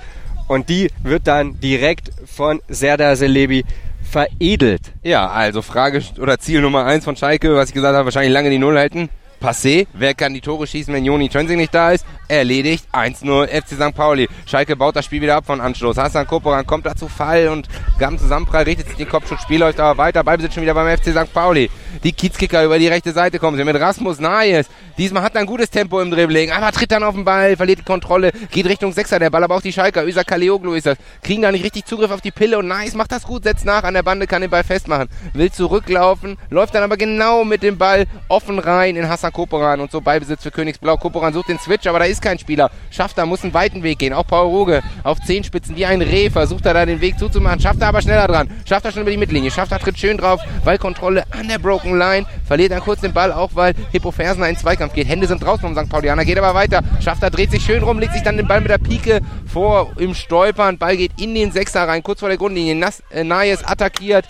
und 0.47 0.69
die 0.69 0.89
wird 1.03 1.27
dann 1.27 1.59
direkt 1.59 2.11
von 2.25 2.61
Serdar 2.67 3.15
Selebi 3.15 3.63
veredelt. 4.09 4.81
Ja, 5.03 5.29
also 5.29 5.61
Frage 5.61 6.01
oder 6.19 6.39
Ziel 6.39 6.61
Nummer 6.61 6.85
eins 6.85 7.05
von 7.05 7.15
Schalke, 7.15 7.55
was 7.55 7.69
ich 7.69 7.75
gesagt 7.75 7.95
habe, 7.95 8.05
wahrscheinlich 8.05 8.33
lange 8.33 8.49
die 8.49 8.57
Null 8.57 8.77
halten 8.77 9.09
passé. 9.39 9.88
Wer 9.93 10.13
kann 10.13 10.33
die 10.33 10.41
Tore 10.41 10.67
schießen, 10.67 10.93
wenn 10.93 11.05
Joni 11.05 11.29
Tönsing 11.29 11.57
nicht 11.57 11.73
da 11.73 11.91
ist? 11.91 12.05
Erledigt. 12.29 12.86
1-0 12.93 13.48
FC 13.48 13.69
St. 13.69 13.95
Pauli. 13.95 14.29
Schalke 14.45 14.75
baut 14.75 14.95
das 14.95 15.05
Spiel 15.05 15.21
wieder 15.21 15.36
ab 15.36 15.45
von 15.48 15.59
Anschluss. 15.59 15.98
Hassan 15.98 16.27
Koporan 16.27 16.65
kommt 16.65 16.86
dazu 16.86 17.07
Fall 17.07 17.48
und 17.48 17.67
gab 17.98 18.17
Zusammenprall, 18.19 18.63
richtet 18.63 18.88
sich 18.88 18.98
den 18.98 19.09
Kopfschuss. 19.09 19.41
Spiel 19.41 19.59
läuft 19.59 19.79
aber 19.79 19.98
weiter. 19.98 20.24
Ballbesitz 20.24 20.53
schon 20.53 20.63
wieder 20.63 20.75
beim 20.75 20.95
FC 20.95 21.07
St. 21.07 21.33
Pauli. 21.33 21.69
Die 22.03 22.13
Kiezkicker 22.13 22.63
über 22.63 22.77
die 22.77 22.88
rechte 22.88 23.12
Seite 23.12 23.39
kommen 23.39 23.57
sie 23.57 23.63
mit 23.63 23.79
Rasmus 23.79 24.19
Nahes. 24.19 24.67
Diesmal 24.98 25.24
hat 25.24 25.36
er 25.36 25.41
ein 25.41 25.48
gutes 25.48 25.69
Tempo 25.69 26.00
im 26.01 26.12
Dribbling, 26.12 26.51
aber 26.51 26.71
tritt 26.71 26.91
dann 26.91 27.03
auf 27.03 27.15
den 27.15 27.25
Ball, 27.25 27.55
verliert 27.55 27.79
die 27.79 27.83
Kontrolle, 27.83 28.31
geht 28.51 28.65
Richtung 28.65 28.91
Sechser. 28.91 29.17
Der 29.17 29.29
Ball 29.29 29.43
aber 29.43 29.55
auch 29.55 29.62
die 29.62 29.74
Schalker. 29.74 30.05
Öser 30.05 30.24
Kaleoglu 30.24 30.74
ist 30.74 30.86
das. 30.86 30.98
Kriegen 31.24 31.41
da 31.41 31.51
nicht 31.51 31.63
richtig 31.63 31.86
Zugriff 31.86 32.12
auf 32.12 32.21
die 32.21 32.31
Pille 32.31 32.57
und 32.59 32.67
Nahes 32.67 32.93
macht 32.93 33.12
das 33.12 33.24
gut, 33.24 33.43
setzt 33.43 33.65
nach 33.65 33.83
an 33.83 33.93
der 33.93 34.03
Bande, 34.03 34.27
kann 34.27 34.41
den 34.41 34.51
Ball 34.51 34.63
festmachen. 34.63 35.09
Will 35.33 35.51
zurücklaufen, 35.51 36.38
läuft 36.50 36.75
dann 36.75 36.83
aber 36.83 36.98
genau 36.98 37.43
mit 37.43 37.63
dem 37.63 37.77
Ball 37.77 38.05
offen 38.27 38.59
rein 38.59 38.95
in 38.95 39.09
Hassan 39.09 39.33
Koporan 39.33 39.79
und 39.79 39.91
so 39.91 40.01
Ballbesitz 40.01 40.43
für 40.43 40.51
Königsblau. 40.51 40.98
Koporan 40.98 41.33
sucht 41.33 41.50
den 41.50 41.59
Switch, 41.59 41.88
aber 41.88 42.00
da 42.00 42.05
ist 42.05 42.18
kein 42.21 42.39
Spieler. 42.39 42.71
Schafft 42.91 43.17
er, 43.17 43.25
muss 43.25 43.43
einen 43.43 43.53
weiten 43.53 43.83
Weg 43.83 43.99
gehen. 43.99 44.13
Auch 44.13 44.25
Paul 44.25 44.47
Ruge 44.47 44.81
auf 45.03 45.19
Zehenspitzen 45.21 45.75
wie 45.75 45.85
ein 45.85 46.01
Reh 46.01 46.29
versucht 46.29 46.65
er 46.65 46.73
da 46.73 46.85
den 46.85 47.01
Weg 47.01 47.19
zuzumachen. 47.19 47.59
Schafft 47.59 47.81
er 47.81 47.88
aber 47.88 48.01
schneller 48.01 48.27
dran. 48.27 48.49
Schafft 48.67 48.85
er 48.85 48.91
schon 48.91 49.01
über 49.03 49.11
die 49.11 49.17
Mittellinie. 49.17 49.51
Schafft 49.51 49.71
er, 49.71 49.79
tritt 49.79 49.97
schön 49.97 50.17
drauf. 50.17 50.41
Ballkontrolle 50.63 51.23
an 51.31 51.47
der 51.47 51.59
Broken 51.59 51.97
Line. 51.97 52.25
Verliert 52.45 52.71
dann 52.71 52.81
kurz 52.81 53.01
den 53.01 53.13
Ball, 53.13 53.31
auch 53.31 53.51
weil 53.53 53.73
Hippo 53.91 54.11
Fersen 54.11 54.43
in 54.43 54.57
Zweikampf 54.57 54.93
geht. 54.93 55.07
Hände 55.07 55.27
sind 55.27 55.43
draußen 55.43 55.61
vom 55.61 55.75
St. 55.75 55.89
Paulianer, 55.89 56.25
geht 56.25 56.38
aber 56.38 56.53
weiter. 56.53 56.81
Schafft 57.03 57.23
er, 57.23 57.29
dreht 57.29 57.51
sich 57.51 57.63
schön 57.63 57.83
rum, 57.83 57.99
legt 57.99 58.13
sich 58.13 58.23
dann 58.23 58.38
den 58.38 58.47
Ball 58.47 58.61
mit 58.61 58.69
der 58.69 58.77
Pike 58.77 59.21
vor 59.45 59.91
im 59.97 60.13
Stolpern. 60.13 60.77
Ball 60.77 60.97
geht 60.97 61.11
in 61.19 61.35
den 61.35 61.51
Sechser 61.51 61.88
rein, 61.88 62.03
kurz 62.03 62.19
vor 62.19 62.29
der 62.29 62.38
Grundlinie. 62.38 62.75
Nas 62.75 63.03
äh, 63.11 63.23
Nayes 63.23 63.63
attackiert 63.63 64.25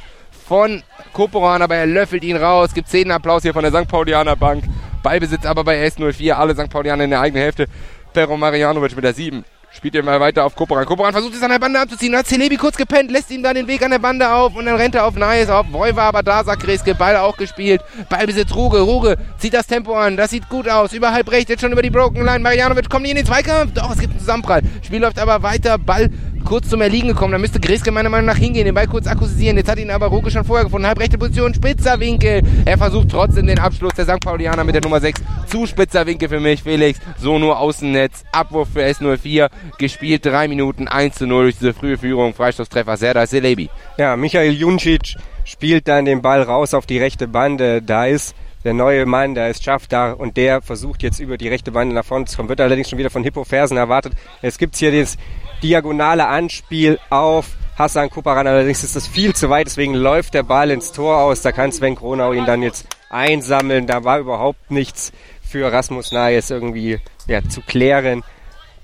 von 0.48 0.82
Koporan, 1.14 1.62
aber 1.62 1.76
er 1.76 1.86
löffelt 1.86 2.24
ihn 2.24 2.36
raus. 2.36 2.74
Gibt 2.74 2.90
10 2.90 3.12
Applaus 3.12 3.44
hier 3.44 3.54
von 3.54 3.64
der 3.64 3.72
St. 3.72 3.88
Paulianer 3.88 4.36
Bank. 4.36 4.64
Ballbesitz 5.04 5.46
aber 5.46 5.64
bei 5.64 5.86
S04, 5.88 6.32
alle 6.34 6.54
St. 6.54 6.70
Paulianer 6.70 7.04
in 7.04 7.10
der 7.12 7.22
eigenen 7.22 7.44
Hälfte. 7.44 7.68
Pero 8.14 8.38
Marianovic 8.38 8.96
mit 8.96 9.06
der 9.06 9.14
7. 9.14 9.44
Spielt 9.72 9.94
er 9.94 10.04
mal 10.04 10.20
weiter 10.20 10.46
auf 10.46 10.56
Koporan. 10.56 10.84
Koporan 10.86 11.14
versucht 11.14 11.36
es 11.36 11.44
an 11.44 11.52
der 11.52 11.60
Bande 11.60 11.80
abzuziehen. 11.80 12.16
Hat 12.16 12.26
Celebi 12.26 12.58
kurz 12.58 12.76
gepennt, 12.76 13.12
lässt 13.12 13.30
ihm 13.30 13.44
dann 13.44 13.54
den 13.54 13.68
Weg 13.68 13.84
an 13.84 13.92
der 13.92 14.00
Bande 14.00 14.28
auf 14.28 14.56
und 14.56 14.66
dann 14.66 14.76
rennt 14.76 14.96
er 14.96 15.06
auf 15.06 15.16
Nice 15.16 15.50
auf. 15.50 15.68
Boy 15.68 15.96
war 15.96 16.06
aber 16.06 16.24
da, 16.24 16.44
sagt 16.44 16.64
Kreske. 16.64 16.96
Ball 16.96 17.16
auch 17.18 17.38
gespielt. 17.38 17.82
Ballbesitz 18.10 18.56
Ruge. 18.56 18.80
Ruge 18.80 19.18
zieht 19.38 19.54
das 19.54 19.68
Tempo 19.68 19.94
an. 19.94 20.18
Das 20.18 20.32
sieht 20.32 20.50
gut 20.50 20.68
aus. 20.68 20.92
Überhalb 20.92 21.32
rechts, 21.32 21.52
jetzt 21.52 21.62
schon 21.62 21.72
über 21.72 21.84
die 21.84 21.92
Broken 21.92 22.26
Line. 22.26 22.40
Marianovic 22.40 22.90
kommt 22.90 23.04
nicht 23.04 23.12
in 23.12 23.18
den 23.18 23.28
Zweikampf. 23.28 23.74
Doch, 23.76 23.92
es 23.92 24.00
gibt 24.00 24.14
einen 24.14 24.20
Zusammenprall. 24.20 24.64
Spiel 24.82 25.02
läuft 25.02 25.20
aber 25.20 25.44
weiter. 25.44 25.78
Ball 25.78 26.10
kurz 26.50 26.68
zum 26.68 26.82
Erliegen 26.82 27.08
gekommen. 27.08 27.32
Da 27.32 27.38
müsste 27.38 27.60
Greske 27.60 27.92
meiner 27.92 28.10
Meinung 28.10 28.26
nach 28.26 28.38
hingehen, 28.38 28.66
den 28.66 28.74
Ball 28.74 28.88
kurz 28.88 29.06
akkusieren. 29.06 29.56
Jetzt 29.56 29.70
hat 29.70 29.78
ihn 29.78 29.92
aber 29.92 30.08
Ruge 30.08 30.32
schon 30.32 30.44
vorher 30.44 30.66
gefunden. 30.66 30.88
Halbrechte 30.88 31.20
Position, 31.20 31.54
spitzer 31.54 32.00
Winkel. 32.00 32.42
Er 32.66 32.76
versucht 32.76 33.12
trotzdem 33.12 33.46
den 33.46 33.60
Abschluss 33.60 33.94
der 33.94 34.06
St. 34.06 34.20
Paulianer 34.20 34.64
mit 34.64 34.74
der 34.74 34.82
Nummer 34.82 35.00
6. 35.00 35.22
Zu 35.46 35.68
spitzer 35.68 36.08
Winkel 36.08 36.28
für 36.28 36.40
mich, 36.40 36.64
Felix. 36.64 37.00
So 37.20 37.38
nur 37.38 37.60
Außennetz. 37.60 38.24
Abwurf 38.32 38.70
für 38.74 38.84
S04. 38.84 39.50
Gespielt 39.78 40.26
drei 40.26 40.48
Minuten 40.48 40.88
1 40.88 41.18
zu 41.18 41.28
0 41.28 41.44
durch 41.44 41.60
diese 41.60 41.76
frühe 41.76 42.00
Führung. 42.00 42.34
Freistoßtreffer 42.34 42.98
Serdar 42.98 43.28
Selebi. 43.28 43.70
Ja, 43.98 44.18
Michael 44.18 44.54
Juncic 44.54 45.18
spielt 45.46 45.88
dann 45.88 46.06
den 46.06 46.24
Ball 46.24 46.42
raus 46.42 46.74
auf 46.74 46.88
die 46.88 46.98
rechte 46.98 47.28
Bande. 47.28 47.84
Da 47.84 48.08
ist 48.08 48.34
der 48.64 48.74
neue 48.74 49.06
Mann, 49.06 49.36
da 49.36 49.48
ist 49.48 49.64
Schaffdar 49.64 50.20
und 50.20 50.36
der 50.36 50.62
versucht 50.62 51.04
jetzt 51.04 51.20
über 51.20 51.38
die 51.38 51.48
rechte 51.48 51.72
Bande 51.72 51.96
nach 51.96 52.04
vorne 52.04 52.26
zu 52.26 52.36
kommen. 52.36 52.50
Wird 52.50 52.60
allerdings 52.60 52.90
schon 52.90 53.00
wieder 53.00 53.10
von 53.10 53.24
Hippo 53.24 53.44
Fersen 53.44 53.78
erwartet. 53.78 54.14
Jetzt 54.42 54.60
gibt's 54.60 54.80
hier 54.80 54.92
das 54.92 55.18
diagonale 55.64 56.28
Anspiel 56.28 57.00
auf 57.10 57.58
Hassan 57.78 58.10
Kuparan. 58.10 58.48
Allerdings 58.48 58.84
ist 58.84 58.96
das 58.96 59.08
viel 59.08 59.34
zu 59.34 59.50
weit, 59.50 59.68
deswegen 59.68 59.94
läuft 59.94 60.34
der 60.34 60.44
Ball 60.44 60.72
ins 60.72 60.92
Tor 60.92 61.18
aus. 61.18 61.42
Da 61.42 61.52
kann 61.52 61.72
Sven 61.72 61.96
Kronau 61.96 62.34
ihn 62.34 62.46
dann 62.46 62.62
jetzt 62.62 62.88
einsammeln. 63.10 63.88
Da 63.88 64.04
war 64.04 64.20
überhaupt 64.20 64.70
nichts 64.72 65.12
für 65.42 65.72
Rasmus 65.72 66.12
Nayes 66.12 66.50
irgendwie 66.50 67.00
ja, 67.28 67.42
zu 67.48 67.62
klären. 67.62 68.24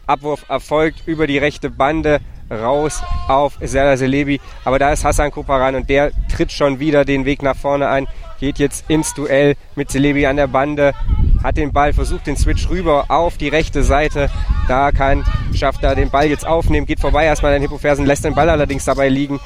Abwurf 0.07 0.45
erfolgt 0.49 1.03
über 1.07 1.27
die 1.27 1.37
rechte 1.37 1.69
Bande 1.69 2.19
raus 2.49 3.01
auf 3.27 3.57
Serdar 3.61 3.97
Selebi. 3.97 4.39
Aber 4.63 4.79
da 4.79 4.91
ist 4.91 5.03
Hassan 5.03 5.31
Kuparan 5.31 5.75
und 5.75 5.89
der 5.89 6.11
tritt 6.33 6.51
schon 6.51 6.79
wieder 6.79 7.05
den 7.05 7.25
Weg 7.25 7.41
nach 7.41 7.55
vorne 7.55 7.89
ein. 7.89 8.07
Geht 8.39 8.59
jetzt 8.59 8.89
ins 8.89 9.13
Duell 9.13 9.55
mit 9.75 9.91
Selebi 9.91 10.25
an 10.25 10.37
der 10.37 10.47
Bande. 10.47 10.93
Hat 11.45 11.57
den 11.57 11.73
Ball, 11.73 11.93
versucht 11.93 12.25
den 12.25 12.37
Switch 12.37 12.67
rüber 12.69 13.05
auf 13.09 13.37
die 13.37 13.49
rechte 13.49 13.83
Seite. 13.83 14.31
Da 14.67 14.91
kann, 14.91 15.23
schafft 15.53 15.83
er 15.83 15.93
den 15.93 16.09
Ball 16.09 16.25
jetzt 16.25 16.43
aufnehmen, 16.43 16.87
geht 16.87 16.99
vorbei 16.99 17.25
erstmal 17.25 17.53
an 17.53 17.61
Hippofersen, 17.61 18.03
lässt 18.03 18.25
den 18.25 18.33
Ball 18.33 18.49
allerdings 18.49 18.85
dabei 18.85 19.09
liegen. 19.09 19.39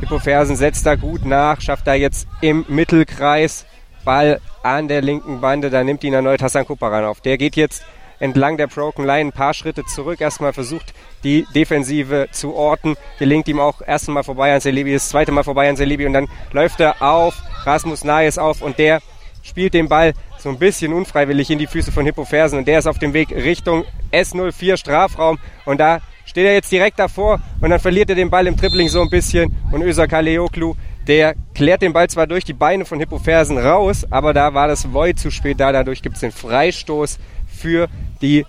Hippofersen 0.00 0.56
setzt 0.56 0.86
da 0.86 0.94
gut 0.94 1.26
nach, 1.26 1.60
schafft 1.60 1.86
da 1.86 1.92
jetzt 1.92 2.26
im 2.40 2.64
Mittelkreis 2.68 3.66
Ball 4.02 4.40
an 4.62 4.88
der 4.88 5.02
linken 5.02 5.42
Bande. 5.42 5.68
Da 5.68 5.84
nimmt 5.84 6.02
ihn 6.04 6.14
erneut 6.14 6.40
Hassan 6.40 6.64
Kuparan 6.64 7.04
auf. 7.04 7.20
Der 7.20 7.36
geht 7.36 7.54
jetzt 7.56 7.84
entlang 8.18 8.56
der 8.56 8.68
Broken 8.68 9.04
Line 9.04 9.28
ein 9.28 9.32
paar 9.32 9.52
Schritte 9.52 9.84
zurück. 9.84 10.22
Erstmal 10.22 10.54
versucht, 10.54 10.94
die 11.22 11.46
Defensive 11.54 12.28
zu 12.32 12.54
orten. 12.54 12.96
Gelingt 13.18 13.46
ihm 13.46 13.60
auch 13.60 13.82
erstmal 13.86 14.24
vorbei 14.24 14.54
an 14.54 14.62
Selebi, 14.62 14.94
das 14.94 15.10
zweite 15.10 15.32
Mal 15.32 15.44
vorbei 15.44 15.68
an 15.68 15.76
Selebi 15.76 16.06
und 16.06 16.14
dann 16.14 16.28
läuft 16.50 16.80
er 16.80 17.02
auf 17.02 17.34
Rasmus 17.66 18.04
Naes 18.04 18.38
auf 18.38 18.62
und 18.62 18.78
der 18.78 19.02
spielt 19.42 19.74
den 19.74 19.88
Ball 19.88 20.14
so 20.42 20.48
ein 20.48 20.58
bisschen 20.58 20.92
unfreiwillig 20.92 21.50
in 21.50 21.58
die 21.58 21.68
Füße 21.68 21.92
von 21.92 22.04
Hippo 22.04 22.24
Fersen 22.24 22.58
und 22.58 22.66
der 22.66 22.80
ist 22.80 22.88
auf 22.88 22.98
dem 22.98 23.12
Weg 23.12 23.30
Richtung 23.30 23.84
S04 24.10 24.76
Strafraum 24.76 25.38
und 25.64 25.78
da 25.78 26.00
steht 26.24 26.44
er 26.44 26.52
jetzt 26.52 26.72
direkt 26.72 26.98
davor 26.98 27.40
und 27.60 27.70
dann 27.70 27.78
verliert 27.78 28.10
er 28.10 28.16
den 28.16 28.28
Ball 28.28 28.48
im 28.48 28.56
Tripling 28.56 28.88
so 28.88 29.00
ein 29.00 29.08
bisschen 29.08 29.54
und 29.70 29.82
Özer 29.82 30.08
Kaleoklu, 30.08 30.74
der 31.06 31.34
klärt 31.54 31.82
den 31.82 31.92
Ball 31.92 32.10
zwar 32.10 32.26
durch 32.26 32.44
die 32.44 32.54
Beine 32.54 32.84
von 32.84 32.98
Hippo 32.98 33.18
Fersen 33.20 33.56
raus, 33.56 34.04
aber 34.10 34.34
da 34.34 34.52
war 34.52 34.66
das 34.66 34.92
Void 34.92 35.20
zu 35.20 35.30
spät 35.30 35.60
da, 35.60 35.70
dadurch 35.70 36.02
gibt 36.02 36.16
es 36.16 36.20
den 36.20 36.32
Freistoß 36.32 37.20
für 37.46 37.88
die 38.20 38.44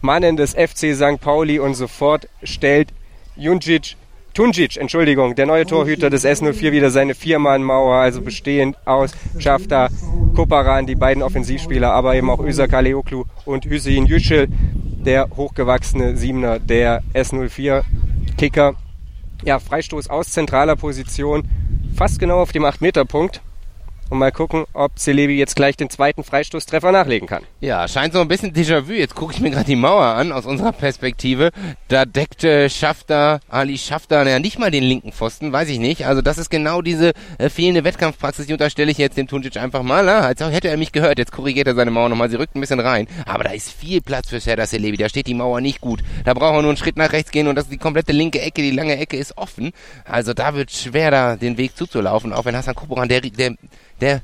Mannen 0.00 0.36
des 0.36 0.54
FC 0.54 0.94
St. 0.94 1.20
Pauli 1.20 1.60
und 1.60 1.74
sofort 1.74 2.28
stellt 2.42 2.92
Junjic 3.36 3.94
Tunjic, 4.38 4.76
Entschuldigung, 4.76 5.34
der 5.34 5.46
neue 5.46 5.66
Torhüter 5.66 6.10
des 6.10 6.24
S04 6.24 6.70
wieder 6.70 6.90
seine 6.90 7.16
Viermann-Mauer, 7.16 7.96
also 7.96 8.20
bestehend 8.20 8.76
aus 8.84 9.10
Schafta, 9.40 9.88
Koparan, 10.36 10.86
die 10.86 10.94
beiden 10.94 11.24
Offensivspieler, 11.24 11.90
aber 11.90 12.14
eben 12.14 12.30
auch 12.30 12.38
Özer 12.38 12.68
Kaleoklu 12.68 13.24
und 13.46 13.64
Hüseyin 13.64 14.06
Yücel, 14.06 14.46
der 14.48 15.28
hochgewachsene 15.36 16.16
Siebener 16.16 16.60
der 16.60 17.02
S04 17.14 17.82
Kicker. 18.36 18.76
Ja, 19.42 19.58
Freistoß 19.58 20.08
aus 20.08 20.30
zentraler 20.30 20.76
Position, 20.76 21.42
fast 21.96 22.20
genau 22.20 22.38
auf 22.38 22.52
dem 22.52 22.62
8-Meter-Punkt. 22.62 23.42
Und 24.10 24.18
mal 24.18 24.32
gucken, 24.32 24.64
ob 24.72 24.98
Celebi 24.98 25.38
jetzt 25.38 25.56
gleich 25.56 25.76
den 25.76 25.90
zweiten 25.90 26.24
Freistoßtreffer 26.24 26.92
nachlegen 26.92 27.28
kann. 27.28 27.42
Ja, 27.60 27.86
scheint 27.88 28.12
so 28.12 28.20
ein 28.20 28.28
bisschen 28.28 28.52
Déjà-vu. 28.52 28.92
Jetzt 28.92 29.14
gucke 29.14 29.34
ich 29.34 29.40
mir 29.40 29.50
gerade 29.50 29.66
die 29.66 29.76
Mauer 29.76 30.04
an 30.04 30.32
aus 30.32 30.46
unserer 30.46 30.72
Perspektive. 30.72 31.50
Da 31.88 32.04
deckte 32.04 32.70
Schafter, 32.70 33.40
Ali 33.48 33.78
Schafter, 33.78 34.24
naja, 34.24 34.38
nicht 34.38 34.58
mal 34.58 34.70
den 34.70 34.84
linken 34.84 35.12
Pfosten, 35.12 35.52
weiß 35.52 35.68
ich 35.68 35.78
nicht. 35.78 36.06
Also 36.06 36.22
das 36.22 36.38
ist 36.38 36.50
genau 36.50 36.82
diese 36.82 37.12
äh, 37.38 37.48
fehlende 37.48 37.84
Wettkampfpraxis, 37.84 38.46
die 38.46 38.52
unterstelle 38.52 38.90
ich 38.90 38.98
jetzt 38.98 39.16
dem 39.16 39.28
Tunjic 39.28 39.56
einfach 39.56 39.82
mal. 39.82 40.08
Ah, 40.08 40.20
als 40.20 40.40
hätte 40.40 40.68
er 40.68 40.76
mich 40.76 40.92
gehört. 40.92 41.18
Jetzt 41.18 41.32
korrigiert 41.32 41.66
er 41.66 41.74
seine 41.74 41.90
Mauer 41.90 42.08
nochmal. 42.08 42.30
Sie 42.30 42.36
rückt 42.36 42.56
ein 42.56 42.60
bisschen 42.60 42.80
rein. 42.80 43.06
Aber 43.26 43.44
da 43.44 43.50
ist 43.50 43.70
viel 43.70 44.00
Platz 44.00 44.30
für 44.30 44.40
Serdar 44.40 44.66
Celebi. 44.66 44.96
Da 44.96 45.08
steht 45.08 45.26
die 45.26 45.34
Mauer 45.34 45.60
nicht 45.60 45.80
gut. 45.80 46.00
Da 46.24 46.34
braucht 46.34 46.54
er 46.54 46.62
nur 46.62 46.70
einen 46.70 46.76
Schritt 46.76 46.96
nach 46.96 47.12
rechts 47.12 47.30
gehen 47.30 47.48
und 47.48 47.56
das 47.56 47.64
ist 47.64 47.72
die 47.72 47.78
komplette 47.78 48.12
linke 48.12 48.40
Ecke, 48.40 48.62
die 48.62 48.70
lange 48.70 48.96
Ecke 48.96 49.16
ist 49.16 49.36
offen. 49.36 49.72
Also 50.04 50.34
da 50.34 50.54
wird 50.54 50.70
schwer, 50.70 51.10
da 51.10 51.36
den 51.36 51.58
Weg 51.58 51.76
zuzulaufen. 51.76 52.32
Auch 52.32 52.44
wenn 52.44 52.56
Hassan 52.56 52.74
Kuporan, 52.74 53.08
der, 53.08 53.20
der, 53.20 53.54
der 54.00 54.22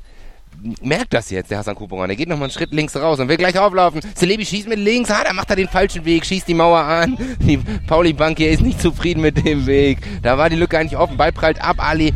merkt 0.81 1.13
das 1.13 1.29
jetzt, 1.29 1.51
der 1.51 1.59
Hassan 1.59 1.75
Kuporan. 1.75 2.07
Der 2.07 2.15
geht 2.15 2.29
nochmal 2.29 2.45
einen 2.45 2.53
Schritt 2.53 2.71
links 2.73 2.95
raus 2.95 3.19
und 3.19 3.27
will 3.27 3.37
gleich 3.37 3.57
auflaufen. 3.57 4.01
Celebi 4.15 4.45
schießt 4.45 4.67
mit 4.67 4.79
links. 4.79 5.11
Ah, 5.11 5.23
da 5.23 5.33
macht 5.33 5.49
er 5.49 5.55
den 5.55 5.67
falschen 5.67 6.05
Weg, 6.05 6.25
schießt 6.25 6.47
die 6.47 6.53
Mauer 6.53 6.79
an. 6.79 7.17
Die 7.39 7.57
Pauli-Bank 7.57 8.37
hier 8.37 8.51
ist 8.51 8.61
nicht 8.61 8.81
zufrieden 8.81 9.21
mit 9.21 9.45
dem 9.45 9.65
Weg. 9.65 9.99
Da 10.21 10.37
war 10.37 10.49
die 10.49 10.55
Lücke 10.55 10.77
eigentlich 10.77 10.97
offen. 10.97 11.17
Ball 11.17 11.31
prallt 11.31 11.61
ab. 11.61 11.77
Ali 11.79 12.13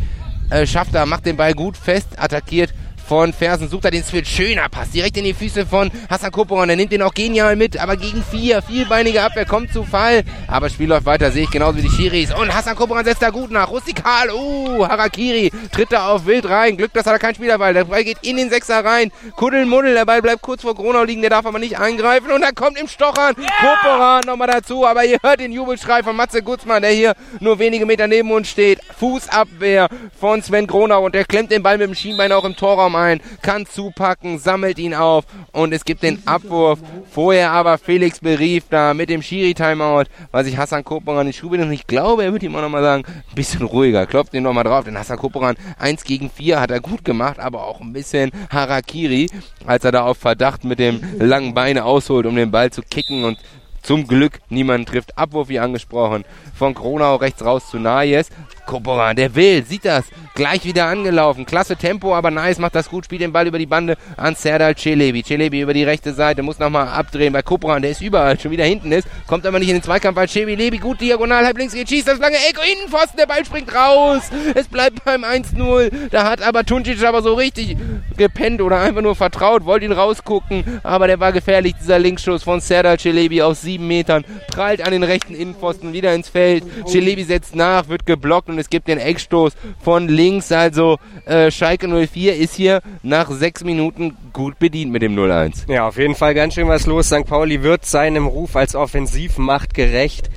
äh, 0.50 0.66
schafft 0.66 0.94
er, 0.94 1.06
macht 1.06 1.26
den 1.26 1.36
Ball 1.36 1.54
gut 1.54 1.76
fest, 1.76 2.08
attackiert 2.16 2.74
von 3.10 3.32
Fersen, 3.32 3.68
sucht 3.68 3.86
er 3.86 3.90
den 3.90 4.04
Switch. 4.04 4.30
Schöner 4.30 4.68
Pass, 4.68 4.90
direkt 4.90 5.16
in 5.16 5.24
die 5.24 5.34
Füße 5.34 5.66
von 5.66 5.90
Hassan 6.08 6.30
Koporan. 6.30 6.68
Der 6.68 6.76
nimmt 6.76 6.92
den 6.92 7.02
auch 7.02 7.12
genial 7.12 7.56
mit, 7.56 7.76
aber 7.76 7.96
gegen 7.96 8.22
vier, 8.22 8.62
vielbeinige 8.62 9.20
Abwehr, 9.20 9.46
kommt 9.46 9.72
zu 9.72 9.82
Fall. 9.82 10.22
Aber 10.46 10.66
das 10.66 10.74
Spiel 10.74 10.88
läuft 10.88 11.06
weiter, 11.06 11.32
sehe 11.32 11.42
ich 11.42 11.50
genauso 11.50 11.78
wie 11.78 11.82
die 11.82 11.90
Schiris. 11.90 12.32
Und 12.32 12.54
Hassan 12.54 12.76
Koporan 12.76 13.04
setzt 13.04 13.20
da 13.20 13.30
gut 13.30 13.50
nach. 13.50 13.68
Rustikal, 13.68 14.30
uh, 14.30 14.86
Harakiri, 14.86 15.50
tritt 15.72 15.90
da 15.90 16.08
auf 16.08 16.24
wild 16.24 16.48
rein. 16.48 16.76
Glück, 16.76 16.92
dass 16.92 17.04
er 17.04 17.14
da 17.14 17.18
kein 17.18 17.34
Spielerball. 17.34 17.74
Der 17.74 17.82
Ball 17.82 18.04
geht 18.04 18.18
in 18.22 18.36
den 18.36 18.48
Sechser 18.48 18.84
rein. 18.84 19.10
Kuddelmuddel, 19.34 19.94
der 19.94 20.04
Ball 20.04 20.22
bleibt 20.22 20.42
kurz 20.42 20.62
vor 20.62 20.76
Gronau 20.76 21.02
liegen, 21.02 21.22
der 21.22 21.30
darf 21.30 21.46
aber 21.46 21.58
nicht 21.58 21.80
eingreifen. 21.80 22.30
Und 22.30 22.42
dann 22.42 22.54
kommt 22.54 22.78
im 22.78 22.86
Stochern 22.86 23.34
yeah! 23.36 23.48
Koporan 23.82 24.20
nochmal 24.24 24.46
dazu. 24.46 24.86
Aber 24.86 25.04
ihr 25.04 25.18
hört 25.20 25.40
den 25.40 25.50
Jubelschrei 25.50 26.04
von 26.04 26.14
Matze 26.14 26.44
Gutzmann, 26.44 26.82
der 26.82 26.92
hier 26.92 27.16
nur 27.40 27.58
wenige 27.58 27.86
Meter 27.86 28.06
neben 28.06 28.30
uns 28.30 28.48
steht. 28.48 28.78
Fußabwehr 29.00 29.88
von 30.20 30.44
Sven 30.44 30.68
Gronau 30.68 31.04
und 31.04 31.16
der 31.16 31.24
klemmt 31.24 31.50
den 31.50 31.64
Ball 31.64 31.76
mit 31.76 31.88
dem 31.88 31.96
Schienbein 31.96 32.30
auch 32.30 32.44
im 32.44 32.54
Torraum 32.54 32.99
ein. 33.00 33.20
Kann 33.42 33.66
zu 33.66 33.80
zupacken, 33.80 34.38
sammelt 34.38 34.78
ihn 34.78 34.92
auf 34.92 35.24
und 35.52 35.72
es 35.72 35.86
gibt 35.86 36.02
den 36.02 36.22
Abwurf. 36.26 36.80
Vorher 37.10 37.50
aber 37.50 37.78
Felix 37.78 38.20
berief 38.20 38.64
da 38.68 38.92
mit 38.92 39.08
dem 39.08 39.22
Schiri-Timeout, 39.22 40.04
weil 40.32 40.44
sich 40.44 40.58
Hassan 40.58 40.84
Koporan 40.84 41.26
die 41.26 41.32
Schuhe 41.32 41.58
und 41.62 41.72
ich 41.72 41.86
glaube, 41.86 42.24
er 42.24 42.32
wird 42.34 42.42
ihm 42.42 42.54
auch 42.56 42.60
nochmal 42.60 42.82
sagen, 42.82 43.04
ein 43.06 43.34
bisschen 43.34 43.62
ruhiger, 43.62 44.06
klopft 44.06 44.34
ihn 44.34 44.42
nochmal 44.42 44.64
drauf, 44.64 44.84
denn 44.84 44.98
Hassan 44.98 45.16
Koporan 45.16 45.56
1 45.78 46.04
gegen 46.04 46.28
4 46.28 46.60
hat 46.60 46.70
er 46.70 46.80
gut 46.80 47.04
gemacht, 47.04 47.38
aber 47.38 47.66
auch 47.66 47.80
ein 47.80 47.94
bisschen 47.94 48.32
Harakiri, 48.50 49.30
als 49.64 49.84
er 49.84 49.92
da 49.92 50.04
auf 50.04 50.18
Verdacht 50.18 50.64
mit 50.64 50.78
dem 50.78 51.00
langen 51.18 51.54
Beine 51.54 51.86
ausholt, 51.86 52.26
um 52.26 52.36
den 52.36 52.50
Ball 52.50 52.70
zu 52.70 52.82
kicken 52.82 53.24
und 53.24 53.38
zum 53.82 54.06
Glück 54.06 54.40
niemand 54.50 54.88
trifft. 54.88 55.16
Abwurf 55.16 55.48
wie 55.48 55.58
angesprochen. 55.58 56.24
Von 56.54 56.74
Kronau 56.74 57.16
rechts 57.16 57.44
raus 57.44 57.70
zu 57.70 57.78
Nayes. 57.78 58.28
Koporan, 58.70 59.16
der 59.16 59.34
will, 59.34 59.64
sieht 59.64 59.84
das. 59.84 60.04
Gleich 60.36 60.64
wieder 60.64 60.86
angelaufen. 60.86 61.44
Klasse 61.44 61.74
Tempo, 61.74 62.14
aber 62.14 62.30
Nayes 62.30 62.58
macht 62.58 62.76
das 62.76 62.88
gut. 62.88 63.04
Spielt 63.04 63.20
den 63.20 63.32
Ball 63.32 63.48
über 63.48 63.58
die 63.58 63.66
Bande 63.66 63.96
an 64.16 64.36
Serdal 64.36 64.76
Celebi. 64.76 65.24
Celebi 65.24 65.60
über 65.60 65.74
die 65.74 65.82
rechte 65.82 66.12
Seite. 66.12 66.44
Muss 66.44 66.60
nochmal 66.60 66.86
abdrehen 66.86 67.32
bei 67.32 67.42
Koporan. 67.42 67.82
Der 67.82 67.90
ist 67.90 68.00
überall. 68.00 68.38
Schon 68.38 68.52
wieder 68.52 68.64
hinten 68.64 68.92
ist. 68.92 69.08
Kommt 69.26 69.44
aber 69.44 69.58
nicht 69.58 69.70
in 69.70 69.74
den 69.74 69.82
Zweikampf, 69.82 70.16
weil 70.16 70.28
Celebi 70.28 70.78
gut 70.78 71.00
diagonal 71.00 71.44
halb 71.44 71.58
links 71.58 71.74
geht. 71.74 71.88
Schießt 71.88 72.06
das 72.06 72.20
lange 72.20 72.36
Eck. 72.36 72.60
Innenpfosten. 72.72 73.16
Der 73.18 73.26
Ball 73.26 73.44
springt 73.44 73.74
raus. 73.74 74.22
Es 74.54 74.68
bleibt 74.68 75.04
beim 75.04 75.24
1-0. 75.24 75.90
Da 76.12 76.30
hat 76.30 76.40
aber 76.40 76.64
Tuncic 76.64 77.02
aber 77.02 77.22
so 77.22 77.34
richtig 77.34 77.76
gepennt 78.16 78.62
oder 78.62 78.80
einfach 78.80 79.02
nur 79.02 79.16
vertraut. 79.16 79.64
Wollte 79.64 79.86
ihn 79.86 79.92
rausgucken. 79.92 80.80
Aber 80.84 81.08
der 81.08 81.18
war 81.18 81.32
gefährlich. 81.32 81.74
Dieser 81.82 81.98
Linksschuss 81.98 82.44
von 82.44 82.60
Serdal 82.60 83.00
Celebi 83.00 83.42
aus 83.42 83.62
sieben 83.62 83.88
Metern. 83.88 84.24
Prallt 84.46 84.80
an 84.80 84.92
den 84.92 85.02
rechten 85.02 85.34
Innenpfosten 85.34 85.92
wieder 85.92 86.14
ins 86.14 86.28
Feld. 86.28 86.62
Celebi 86.86 87.24
setzt 87.24 87.56
nach, 87.56 87.88
wird 87.88 88.06
geblockt 88.06 88.48
und 88.48 88.59
es 88.60 88.70
gibt 88.70 88.88
den 88.88 88.98
Eckstoß 88.98 89.54
von 89.80 90.08
links. 90.08 90.52
Also 90.52 90.98
äh, 91.24 91.50
Schalke 91.50 91.88
04 91.88 92.36
ist 92.36 92.54
hier 92.54 92.82
nach 93.02 93.30
sechs 93.30 93.64
Minuten 93.64 94.16
gut 94.32 94.58
bedient 94.58 94.92
mit 94.92 95.02
dem 95.02 95.16
0-1. 95.16 95.70
Ja, 95.70 95.88
auf 95.88 95.96
jeden 95.98 96.14
Fall 96.14 96.34
ganz 96.34 96.54
schön 96.54 96.68
was 96.68 96.86
los. 96.86 97.06
St. 97.06 97.26
Pauli 97.26 97.62
wird 97.62 97.84
seinem 97.84 98.26
Ruf 98.26 98.56
als 98.56 98.74
Offensivmacht 98.74 99.74
gerecht. 99.74 100.30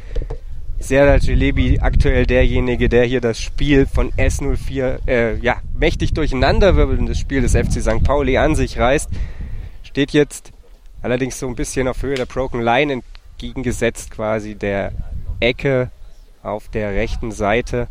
Serdar 0.79 1.21
Celebi 1.21 1.79
aktuell 1.79 2.25
derjenige, 2.25 2.89
der 2.89 3.05
hier 3.05 3.21
das 3.21 3.39
Spiel 3.39 3.85
von 3.85 4.11
S04 4.13 5.07
äh, 5.07 5.37
ja, 5.37 5.61
mächtig 5.73 6.13
das 6.13 6.29
Spiel 7.17 7.41
des 7.41 7.53
FC 7.53 7.81
St. 7.81 8.03
Pauli 8.03 8.37
an 8.37 8.55
sich 8.55 8.77
reißt. 8.77 9.09
Steht 9.83 10.11
jetzt 10.11 10.51
allerdings 11.01 11.39
so 11.39 11.47
ein 11.47 11.55
bisschen 11.55 11.87
auf 11.87 12.01
Höhe 12.01 12.15
der 12.15 12.25
Broken 12.25 12.61
Line 12.61 13.01
entgegengesetzt 13.37 14.11
quasi 14.11 14.55
der 14.55 14.91
Ecke 15.39 15.89
auf 16.41 16.67
der 16.67 16.93
rechten 16.93 17.31
Seite. 17.31 17.87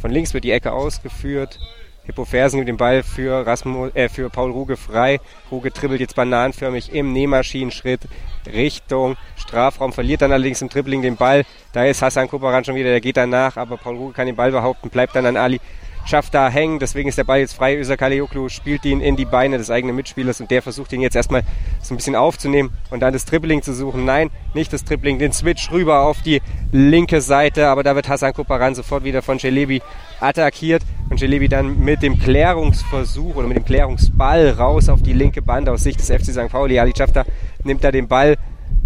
Von 0.00 0.10
links 0.10 0.32
wird 0.32 0.44
die 0.44 0.52
Ecke 0.52 0.72
ausgeführt. 0.72 1.58
Hippo 2.04 2.24
Fersen 2.24 2.58
mit 2.58 2.68
dem 2.68 2.76
Ball 2.76 3.02
für, 3.02 3.46
Rasmus, 3.46 3.94
äh, 3.94 4.08
für 4.08 4.30
Paul 4.30 4.50
Ruge 4.50 4.76
frei. 4.76 5.20
Ruge 5.50 5.70
dribbelt 5.70 6.00
jetzt 6.00 6.16
bananenförmig 6.16 6.92
im 6.92 7.12
Nähmaschinenschritt 7.12 8.00
Richtung 8.46 9.16
Strafraum, 9.36 9.92
verliert 9.92 10.22
dann 10.22 10.32
allerdings 10.32 10.62
im 10.62 10.70
Dribbling 10.70 11.02
den 11.02 11.16
Ball. 11.16 11.44
Da 11.72 11.84
ist 11.84 12.00
Hassan 12.00 12.28
Kuparan 12.28 12.64
schon 12.64 12.74
wieder, 12.74 12.88
der 12.88 13.02
geht 13.02 13.18
danach, 13.18 13.58
aber 13.58 13.76
Paul 13.76 13.96
Ruge 13.96 14.14
kann 14.14 14.26
den 14.26 14.36
Ball 14.36 14.50
behaupten, 14.50 14.88
bleibt 14.88 15.14
dann 15.14 15.26
an 15.26 15.36
Ali 15.36 15.60
schafft 16.06 16.34
da 16.34 16.48
hängen, 16.48 16.78
deswegen 16.78 17.08
ist 17.08 17.18
der 17.18 17.24
Ball 17.24 17.40
jetzt 17.40 17.54
frei. 17.54 17.76
Özer 17.76 17.96
Kaleoklu 17.96 18.48
spielt 18.48 18.84
ihn 18.84 19.00
in 19.00 19.16
die 19.16 19.24
Beine 19.24 19.58
des 19.58 19.70
eigenen 19.70 19.96
Mitspielers 19.96 20.40
und 20.40 20.50
der 20.50 20.62
versucht 20.62 20.92
ihn 20.92 21.00
jetzt 21.00 21.16
erstmal 21.16 21.42
so 21.82 21.94
ein 21.94 21.96
bisschen 21.96 22.16
aufzunehmen 22.16 22.70
und 22.90 23.00
dann 23.00 23.12
das 23.12 23.24
Dribbling 23.24 23.62
zu 23.62 23.72
suchen. 23.74 24.04
Nein, 24.04 24.30
nicht 24.54 24.72
das 24.72 24.84
Dribbling, 24.84 25.18
den 25.18 25.32
Switch 25.32 25.70
rüber 25.70 26.00
auf 26.02 26.22
die 26.22 26.42
linke 26.72 27.20
Seite, 27.20 27.68
aber 27.68 27.82
da 27.82 27.94
wird 27.94 28.08
Hassan 28.08 28.32
Koparan 28.32 28.74
sofort 28.74 29.04
wieder 29.04 29.22
von 29.22 29.38
Celebi 29.38 29.82
attackiert 30.20 30.82
und 31.08 31.18
Celebi 31.18 31.48
dann 31.48 31.80
mit 31.80 32.02
dem 32.02 32.18
Klärungsversuch 32.18 33.36
oder 33.36 33.48
mit 33.48 33.56
dem 33.56 33.64
Klärungsball 33.64 34.50
raus 34.50 34.88
auf 34.88 35.02
die 35.02 35.12
linke 35.12 35.42
Bande 35.42 35.72
aus 35.72 35.82
Sicht 35.82 36.00
des 36.00 36.08
FC 36.08 36.32
St. 36.32 36.48
Pauli. 36.50 36.78
Ali 36.78 36.92
Schafter 36.96 37.24
nimmt 37.64 37.82
da 37.84 37.90
den 37.90 38.08
Ball 38.08 38.36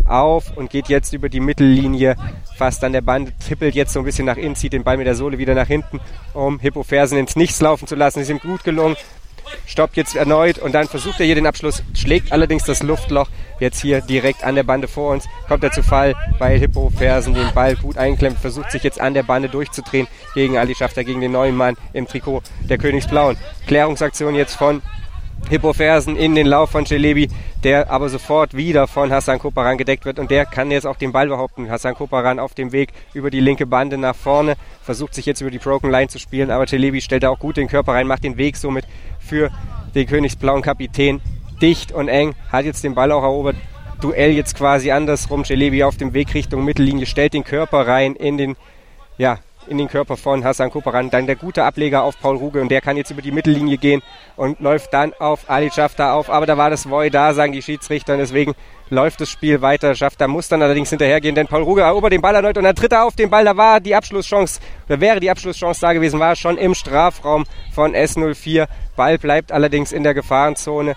auf 0.06 0.56
und 0.56 0.70
geht 0.70 0.88
jetzt 0.88 1.12
über 1.12 1.28
die 1.28 1.40
Mittellinie 1.40 2.16
fast 2.56 2.84
an 2.84 2.92
der 2.92 3.00
Bande, 3.00 3.32
trippelt 3.38 3.74
jetzt 3.74 3.92
so 3.92 4.00
ein 4.00 4.04
bisschen 4.04 4.26
nach 4.26 4.36
innen, 4.36 4.56
zieht 4.56 4.72
den 4.72 4.84
Ball 4.84 4.96
mit 4.96 5.06
der 5.06 5.14
Sohle 5.14 5.38
wieder 5.38 5.54
nach 5.54 5.66
hinten, 5.66 6.00
um 6.34 6.58
Hippo 6.58 6.82
Fersen 6.82 7.18
ins 7.18 7.36
Nichts 7.36 7.60
laufen 7.60 7.86
zu 7.86 7.94
lassen. 7.94 8.20
Ist 8.20 8.30
ihm 8.30 8.38
gut 8.38 8.64
gelungen. 8.64 8.96
Stoppt 9.66 9.96
jetzt 9.96 10.16
erneut 10.16 10.58
und 10.58 10.74
dann 10.74 10.88
versucht 10.88 11.20
er 11.20 11.26
hier 11.26 11.34
den 11.34 11.46
Abschluss, 11.46 11.82
schlägt 11.94 12.32
allerdings 12.32 12.64
das 12.64 12.82
Luftloch 12.82 13.28
jetzt 13.60 13.80
hier 13.80 14.00
direkt 14.00 14.42
an 14.42 14.54
der 14.54 14.62
Bande 14.62 14.88
vor 14.88 15.12
uns. 15.12 15.26
Kommt 15.48 15.62
er 15.62 15.70
zu 15.70 15.82
Fall, 15.82 16.14
weil 16.38 16.58
Hippo 16.58 16.90
Fersen 16.90 17.34
den 17.34 17.52
Ball 17.52 17.76
gut 17.76 17.98
einklemmt, 17.98 18.38
versucht 18.38 18.70
sich 18.70 18.82
jetzt 18.82 19.00
an 19.00 19.14
der 19.14 19.22
Bande 19.22 19.48
durchzudrehen 19.48 20.08
gegen 20.34 20.56
Ali 20.56 20.74
Schafter, 20.74 21.04
gegen 21.04 21.20
den 21.20 21.32
neuen 21.32 21.56
Mann 21.56 21.76
im 21.92 22.06
Trikot 22.06 22.42
der 22.62 22.78
Königsblauen. 22.78 23.36
Klärungsaktion 23.66 24.34
jetzt 24.34 24.54
von 24.54 24.82
Hippofersen 25.48 26.16
in 26.16 26.34
den 26.34 26.46
Lauf 26.46 26.70
von 26.70 26.86
Celebi, 26.86 27.28
der 27.62 27.90
aber 27.90 28.08
sofort 28.08 28.54
wieder 28.54 28.86
von 28.86 29.12
Hassan 29.12 29.38
Koparan 29.38 29.76
gedeckt 29.76 30.04
wird 30.04 30.18
und 30.18 30.30
der 30.30 30.46
kann 30.46 30.70
jetzt 30.70 30.86
auch 30.86 30.96
den 30.96 31.12
Ball 31.12 31.28
behaupten. 31.28 31.70
Hassan 31.70 31.94
Koparan 31.94 32.38
auf 32.38 32.54
dem 32.54 32.72
Weg 32.72 32.90
über 33.12 33.30
die 33.30 33.40
linke 33.40 33.66
Bande 33.66 33.98
nach 33.98 34.16
vorne, 34.16 34.54
versucht 34.82 35.14
sich 35.14 35.26
jetzt 35.26 35.40
über 35.42 35.50
die 35.50 35.58
Broken 35.58 35.90
Line 35.90 36.08
zu 36.08 36.18
spielen, 36.18 36.50
aber 36.50 36.66
Celebi 36.66 37.00
stellt 37.00 37.22
da 37.22 37.28
auch 37.28 37.38
gut 37.38 37.56
den 37.56 37.68
Körper 37.68 37.92
rein, 37.92 38.06
macht 38.06 38.24
den 38.24 38.38
Weg 38.38 38.56
somit 38.56 38.86
für 39.18 39.50
den 39.94 40.06
königsblauen 40.06 40.62
Kapitän 40.62 41.20
dicht 41.60 41.92
und 41.92 42.08
eng, 42.08 42.34
hat 42.50 42.64
jetzt 42.64 42.84
den 42.84 42.94
Ball 42.94 43.12
auch 43.12 43.22
erobert. 43.22 43.56
Duell 44.00 44.32
jetzt 44.32 44.56
quasi 44.56 44.90
andersrum. 44.90 45.44
Celebi 45.44 45.84
auf 45.84 45.96
dem 45.96 46.14
Weg 46.14 46.34
Richtung 46.34 46.64
Mittellinie, 46.64 47.06
stellt 47.06 47.32
den 47.32 47.44
Körper 47.44 47.86
rein 47.86 48.16
in 48.16 48.36
den, 48.36 48.56
ja, 49.18 49.38
in 49.68 49.78
den 49.78 49.88
Körper 49.88 50.16
von 50.16 50.44
Hassan 50.44 50.70
Koparan. 50.70 51.10
Dann 51.10 51.26
der 51.26 51.36
gute 51.36 51.64
Ableger 51.64 52.02
auf 52.02 52.18
Paul 52.20 52.36
Ruge 52.36 52.60
und 52.60 52.68
der 52.70 52.80
kann 52.80 52.96
jetzt 52.96 53.10
über 53.10 53.22
die 53.22 53.32
Mittellinie 53.32 53.78
gehen 53.78 54.02
und 54.36 54.60
läuft 54.60 54.92
dann 54.92 55.12
auf 55.18 55.48
Ali 55.50 55.70
Schafter 55.70 56.14
auf. 56.14 56.30
Aber 56.30 56.46
da 56.46 56.56
war 56.56 56.70
das 56.70 56.88
Void 56.88 57.14
da, 57.14 57.34
sagen 57.34 57.52
die 57.52 57.62
Schiedsrichter 57.62 58.14
und 58.14 58.20
deswegen 58.20 58.54
läuft 58.90 59.20
das 59.20 59.30
Spiel 59.30 59.62
weiter. 59.62 59.94
Schafter 59.94 60.28
muss 60.28 60.48
dann 60.48 60.62
allerdings 60.62 60.90
hinterhergehen, 60.90 61.34
denn 61.34 61.46
Paul 61.46 61.62
Ruge 61.62 61.82
erobert 61.82 62.12
den 62.12 62.20
Ball 62.20 62.34
erneut 62.34 62.58
und 62.58 62.64
dann 62.64 62.74
tritt 62.74 62.92
er 62.92 63.04
auf 63.04 63.16
den 63.16 63.30
Ball. 63.30 63.44
Da 63.44 63.56
war 63.56 63.80
die 63.80 63.94
Abschlusschance, 63.94 64.60
oder 64.88 65.00
wäre 65.00 65.20
die 65.20 65.30
Abschlusschance 65.30 65.80
da 65.80 65.92
gewesen, 65.92 66.20
war 66.20 66.36
schon 66.36 66.56
im 66.56 66.74
Strafraum 66.74 67.44
von 67.72 67.94
S04. 67.94 68.66
Ball 68.96 69.18
bleibt 69.18 69.52
allerdings 69.52 69.92
in 69.92 70.02
der 70.02 70.14
Gefahrenzone. 70.14 70.94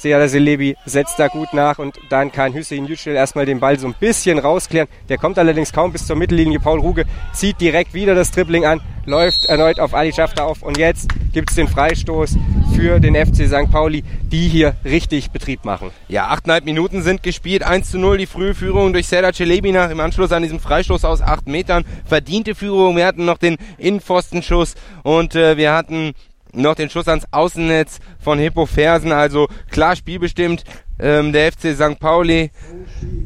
Seada 0.00 0.28
Selebi 0.28 0.76
setzt 0.86 1.18
da 1.18 1.28
gut 1.28 1.52
nach 1.52 1.78
und 1.78 1.98
dann 2.08 2.32
kann 2.32 2.54
Hüseyin 2.54 2.86
Yücel 2.86 3.14
erstmal 3.14 3.44
den 3.44 3.60
Ball 3.60 3.78
so 3.78 3.86
ein 3.86 3.94
bisschen 3.98 4.38
rausklären. 4.38 4.88
Der 5.08 5.18
kommt 5.18 5.38
allerdings 5.38 5.72
kaum 5.72 5.92
bis 5.92 6.06
zur 6.06 6.16
Mittellinie. 6.16 6.58
Paul 6.58 6.80
Ruge 6.80 7.04
zieht 7.34 7.60
direkt 7.60 7.92
wieder 7.92 8.14
das 8.14 8.30
Dribbling 8.30 8.64
an, 8.64 8.80
läuft 9.04 9.44
erneut 9.46 9.78
auf 9.78 9.94
Ali 9.94 10.12
Schafter 10.12 10.46
auf 10.46 10.62
und 10.62 10.78
jetzt 10.78 11.08
gibt 11.32 11.50
es 11.50 11.56
den 11.56 11.68
Freistoß 11.68 12.36
für 12.74 12.98
den 12.98 13.14
FC 13.14 13.46
St. 13.46 13.70
Pauli, 13.70 14.02
die 14.22 14.48
hier 14.48 14.74
richtig 14.84 15.30
Betrieb 15.30 15.64
machen. 15.64 15.90
Ja, 16.08 16.28
achteinhalb 16.28 16.64
Minuten 16.64 17.02
sind 17.02 17.22
gespielt. 17.22 17.62
1 17.62 17.90
zu 17.90 17.98
0 17.98 18.18
die 18.18 18.26
frühe 18.26 18.54
Führung 18.54 18.92
durch 18.92 19.06
Serdar 19.06 19.34
Celebi 19.34 19.72
nach 19.72 19.90
im 19.90 20.00
Anschluss 20.00 20.32
an 20.32 20.42
diesem 20.42 20.60
Freistoß 20.60 21.04
aus 21.04 21.20
acht 21.20 21.46
Metern. 21.46 21.84
Verdiente 22.06 22.54
Führung. 22.54 22.96
Wir 22.96 23.06
hatten 23.06 23.26
noch 23.26 23.38
den 23.38 23.56
Innenpfostenschuss 23.76 24.76
und 25.02 25.34
äh, 25.34 25.56
wir 25.56 25.72
hatten 25.72 26.12
noch 26.52 26.74
den 26.74 26.90
Schuss 26.90 27.08
ans 27.08 27.26
Außennetz 27.30 28.00
von 28.18 28.38
Hippo 28.38 28.66
Fersen, 28.66 29.12
also 29.12 29.48
klar 29.70 29.96
spielbestimmt 29.96 30.64
ähm, 31.00 31.32
der 31.32 31.52
FC 31.52 31.74
St. 31.74 31.98
Pauli. 31.98 32.50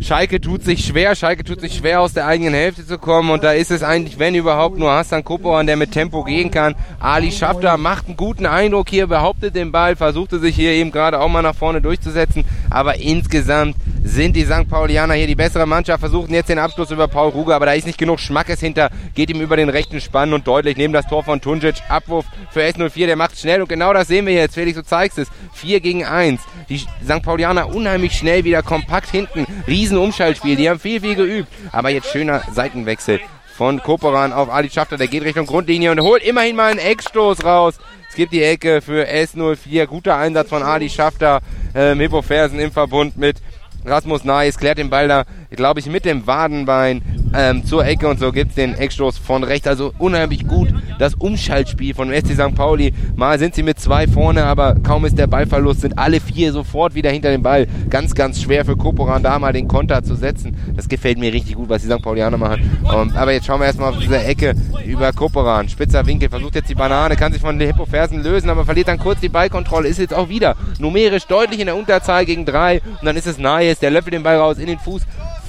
Schalke 0.00 0.40
tut 0.40 0.62
sich 0.62 0.84
schwer, 0.84 1.14
Schalke 1.16 1.44
tut 1.44 1.60
sich 1.60 1.74
schwer 1.76 2.00
aus 2.00 2.12
der 2.12 2.26
eigenen 2.26 2.54
Hälfte 2.54 2.87
zu 2.87 2.98
kommen 2.98 3.30
und 3.30 3.42
da 3.42 3.52
ist 3.52 3.70
es 3.70 3.82
eigentlich, 3.82 4.18
wenn 4.18 4.34
überhaupt, 4.34 4.78
nur 4.78 4.92
Hassan 4.92 5.24
Koporan, 5.24 5.66
der 5.66 5.76
mit 5.76 5.92
Tempo 5.92 6.24
gehen 6.24 6.50
kann. 6.50 6.74
Ali 7.00 7.32
Schafter 7.32 7.76
macht 7.76 8.06
einen 8.06 8.16
guten 8.16 8.46
Eindruck 8.46 8.90
hier, 8.90 9.06
behauptet 9.06 9.56
den 9.56 9.72
Ball, 9.72 9.96
versuchte 9.96 10.38
sich 10.38 10.54
hier 10.54 10.72
eben 10.72 10.92
gerade 10.92 11.20
auch 11.20 11.28
mal 11.28 11.42
nach 11.42 11.54
vorne 11.54 11.80
durchzusetzen, 11.80 12.44
aber 12.70 12.96
insgesamt 12.96 13.76
sind 14.02 14.37
die 14.37 14.44
St. 14.44 14.68
Paulianer 14.68 15.14
hier 15.14 15.26
die 15.26 15.34
bessere 15.34 15.66
Mannschaft, 15.66 16.00
versuchen 16.00 16.34
jetzt 16.34 16.50
den 16.50 16.58
Abschluss 16.58 16.90
über 16.90 17.08
Paul 17.08 17.30
Ruge, 17.30 17.54
aber 17.54 17.66
da 17.66 17.72
ist 17.72 17.87
nicht 17.87 17.98
genug 17.98 18.20
Schmackes 18.20 18.60
hinter, 18.60 18.90
geht 19.14 19.30
ihm 19.30 19.40
über 19.40 19.56
den 19.56 19.70
rechten 19.70 20.00
Spann 20.00 20.34
und 20.34 20.46
deutlich 20.46 20.76
neben 20.76 20.92
das 20.92 21.06
Tor 21.06 21.24
von 21.24 21.40
Tunjic. 21.40 21.76
Abwurf 21.88 22.26
für 22.50 22.60
S04, 22.60 23.06
der 23.06 23.16
macht 23.16 23.38
schnell 23.38 23.62
und 23.62 23.68
genau 23.68 23.92
das 23.94 24.08
sehen 24.08 24.26
wir 24.26 24.34
jetzt. 24.34 24.54
Felix, 24.54 24.76
du 24.76 24.84
zeigst 24.84 25.18
es. 25.18 25.28
4 25.54 25.80
gegen 25.80 26.04
1. 26.04 26.40
Die 26.68 26.78
St. 26.78 27.22
Paulianer 27.22 27.63
unheimlich 27.64 28.12
schnell 28.12 28.44
wieder 28.44 28.62
kompakt 28.62 29.11
hinten. 29.11 29.46
Riesen 29.66 29.98
Umschaltspiel, 29.98 30.57
die 30.57 30.68
haben 30.68 30.81
viel, 30.81 31.00
viel 31.00 31.14
geübt. 31.14 31.48
Aber 31.72 31.90
jetzt 31.90 32.11
schöner 32.11 32.42
Seitenwechsel 32.53 33.20
von 33.57 33.81
Koperan 33.83 34.33
auf 34.33 34.50
Ali 34.50 34.70
Schafter, 34.70 34.96
der 34.96 35.07
geht 35.07 35.22
Richtung 35.22 35.46
Grundlinie 35.46 35.92
und 35.92 36.00
holt 36.00 36.24
immerhin 36.24 36.57
mal 36.57 36.70
einen 36.70 36.81
Eckstoß 36.81 37.44
raus. 37.44 37.79
Es 38.09 38.16
gibt 38.16 38.33
die 38.33 38.42
Ecke 38.42 38.81
für 38.81 39.09
S04. 39.09 39.87
Guter 39.87 40.16
Einsatz 40.16 40.48
von 40.48 40.62
Ali 40.62 40.88
Schafter. 40.88 41.40
Ähm, 41.74 42.00
Hippo 42.00 42.22
Fersen 42.22 42.61
im 42.61 42.70
Verbund 42.70 43.16
mit 43.16 43.37
Rasmus 43.85 44.24
Nais 44.24 44.57
klärt 44.57 44.79
den 44.79 44.88
Ball 44.88 45.09
da, 45.09 45.24
glaube 45.56 45.80
ich, 45.80 45.86
mit 45.86 46.04
dem 46.04 46.26
Wadenbein 46.26 47.02
ähm, 47.34 47.64
zur 47.64 47.84
Ecke 47.84 48.08
und 48.08 48.18
so 48.18 48.32
gibt's 48.32 48.54
den 48.54 48.74
Eckstoß 48.74 49.18
von 49.18 49.44
rechts. 49.44 49.66
Also 49.66 49.92
unheimlich 49.98 50.46
gut 50.46 50.72
das 50.98 51.14
Umschaltspiel 51.14 51.94
von 51.94 52.12
SC 52.12 52.34
St. 52.34 52.54
Pauli. 52.54 52.92
Mal 53.16 53.38
sind 53.38 53.54
sie 53.54 53.62
mit 53.62 53.78
zwei 53.78 54.06
vorne, 54.06 54.44
aber 54.44 54.76
kaum 54.82 55.04
ist 55.04 55.18
der 55.18 55.26
Ballverlust, 55.26 55.80
sind 55.80 55.98
alle 55.98 56.20
vier 56.20 56.52
sofort 56.52 56.94
wieder 56.94 57.10
hinter 57.10 57.30
dem 57.30 57.42
Ball. 57.42 57.66
Ganz, 57.90 58.14
ganz 58.14 58.40
schwer 58.42 58.64
für 58.64 58.76
Koporan 58.76 59.22
da 59.22 59.38
mal 59.38 59.52
den 59.52 59.68
Konter 59.68 60.02
zu 60.02 60.14
setzen. 60.14 60.56
Das 60.76 60.88
gefällt 60.88 61.18
mir 61.18 61.32
richtig 61.32 61.56
gut, 61.56 61.68
was 61.68 61.82
die 61.82 61.88
St. 61.88 62.02
Paulianer 62.02 62.36
machen. 62.36 62.78
Um, 62.84 63.08
ähm, 63.08 63.16
aber 63.16 63.32
jetzt 63.32 63.46
schauen 63.46 63.60
wir 63.60 63.66
erstmal 63.66 63.90
auf 63.90 63.98
diese 63.98 64.22
Ecke 64.22 64.54
über 64.86 65.12
Koporan. 65.12 65.68
Spitzer 65.68 66.06
Winkel, 66.06 66.28
versucht 66.28 66.54
jetzt 66.54 66.68
die 66.68 66.74
Banane, 66.74 67.16
kann 67.16 67.32
sich 67.32 67.40
von 67.40 67.58
den 67.58 67.68
Hippofersen 67.68 68.22
lösen, 68.22 68.50
aber 68.50 68.64
verliert 68.64 68.88
dann 68.88 68.98
kurz 68.98 69.20
die 69.20 69.28
Ballkontrolle. 69.28 69.88
Ist 69.88 69.98
jetzt 69.98 70.14
auch 70.14 70.28
wieder 70.28 70.56
numerisch 70.78 71.24
deutlich 71.26 71.60
in 71.60 71.66
der 71.66 71.76
Unterzahl 71.76 72.24
gegen 72.24 72.44
drei. 72.44 72.80
Und 73.00 73.04
dann 73.04 73.16
ist 73.16 73.26
es 73.26 73.38
Nayes, 73.38 73.78
der 73.78 73.90
löffelt 73.90 74.14
den 74.14 74.22
Ball 74.22 74.36
raus 74.36 74.58
in 74.58 74.66
den 74.66 74.78
Fuß 74.78 75.02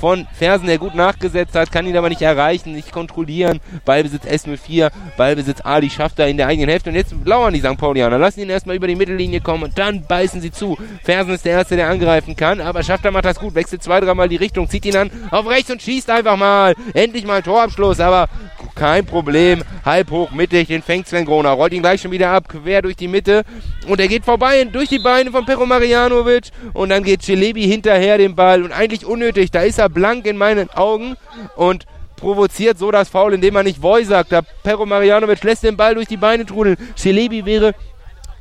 von 0.05 0.27
Fersen, 0.33 0.67
der 0.67 0.77
gut 0.77 0.93
nachgesetzt 0.93 1.55
hat, 1.55 1.71
kann 1.71 1.87
ihn 1.87 1.97
aber 1.97 2.09
nicht 2.09 2.21
erreichen, 2.21 2.73
nicht 2.73 2.91
kontrollieren. 2.91 3.59
Ballbesitz 3.85 4.23
S04, 4.23 4.91
Ballbesitz 5.17 5.61
Ali 5.61 5.89
schafft 5.89 6.19
er 6.19 6.27
in 6.27 6.37
der 6.37 6.45
eigenen 6.45 6.69
Hälfte 6.69 6.91
und 6.91 6.95
jetzt 6.95 7.15
lauern 7.25 7.55
die 7.55 7.59
St. 7.59 7.75
Paulianer, 7.75 8.19
lassen 8.19 8.41
ihn 8.41 8.51
erstmal 8.51 8.75
über 8.75 8.85
die 8.85 8.93
Mittellinie 8.93 9.41
kommen 9.41 9.63
und 9.63 9.79
dann 9.79 10.05
beißen 10.05 10.41
sie 10.41 10.51
zu. 10.51 10.77
Fersen 11.03 11.33
ist 11.33 11.43
der 11.43 11.53
Erste, 11.53 11.75
der 11.75 11.89
angreifen 11.89 12.35
kann, 12.35 12.61
aber 12.61 12.83
Schafter 12.83 13.09
macht 13.09 13.25
das 13.25 13.39
gut, 13.39 13.55
wechselt 13.55 13.81
zwei, 13.81 13.99
dreimal 13.99 14.29
die 14.29 14.35
Richtung, 14.35 14.69
zieht 14.69 14.85
ihn 14.85 14.95
an 14.95 15.09
auf 15.31 15.49
rechts 15.49 15.71
und 15.71 15.81
schießt 15.81 16.11
einfach 16.11 16.37
mal. 16.37 16.75
Endlich 16.93 17.25
mal 17.25 17.37
ein 17.37 17.43
Torabschluss, 17.43 17.99
aber 17.99 18.29
kein 18.75 19.05
Problem. 19.05 19.63
Halb 19.83 20.11
hoch, 20.11 20.31
mittig, 20.31 20.67
den 20.67 20.83
fängt 20.83 21.07
Sven 21.07 21.25
Groner, 21.25 21.51
rollt 21.51 21.73
ihn 21.73 21.81
gleich 21.81 22.01
schon 22.01 22.11
wieder 22.11 22.29
ab, 22.29 22.47
quer 22.47 22.81
durch 22.81 22.95
die 22.95 23.07
Mitte 23.07 23.43
und 23.87 23.99
er 23.99 24.07
geht 24.07 24.25
vorbei 24.25 24.63
durch 24.65 24.89
die 24.89 24.99
Beine 24.99 25.31
von 25.31 25.45
Pero 25.45 25.65
Marianovic 25.65 26.49
und 26.73 26.89
dann 26.89 27.03
geht 27.03 27.23
Celebi 27.23 27.63
hinterher 27.63 28.17
den 28.17 28.35
Ball 28.35 28.63
und 28.63 28.71
eigentlich 28.71 29.05
unnötig, 29.05 29.51
da 29.51 29.61
ist 29.61 29.79
er 29.79 29.89
blank 29.95 30.27
in 30.27 30.37
meinen 30.37 30.69
Augen 30.69 31.17
und 31.55 31.87
provoziert 32.15 32.77
so 32.77 32.91
das 32.91 33.09
Foul, 33.09 33.33
indem 33.33 33.55
er 33.55 33.63
nicht 33.63 33.81
Voy 33.81 34.05
sagt. 34.05 34.31
Da 34.31 34.41
Pero 34.63 34.85
Marianovic 34.85 35.43
lässt 35.43 35.63
den 35.63 35.75
Ball 35.75 35.95
durch 35.95 36.07
die 36.07 36.17
Beine 36.17 36.45
trudeln. 36.45 36.77
Celebi 36.95 37.45
wäre 37.45 37.73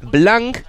blank 0.02 0.64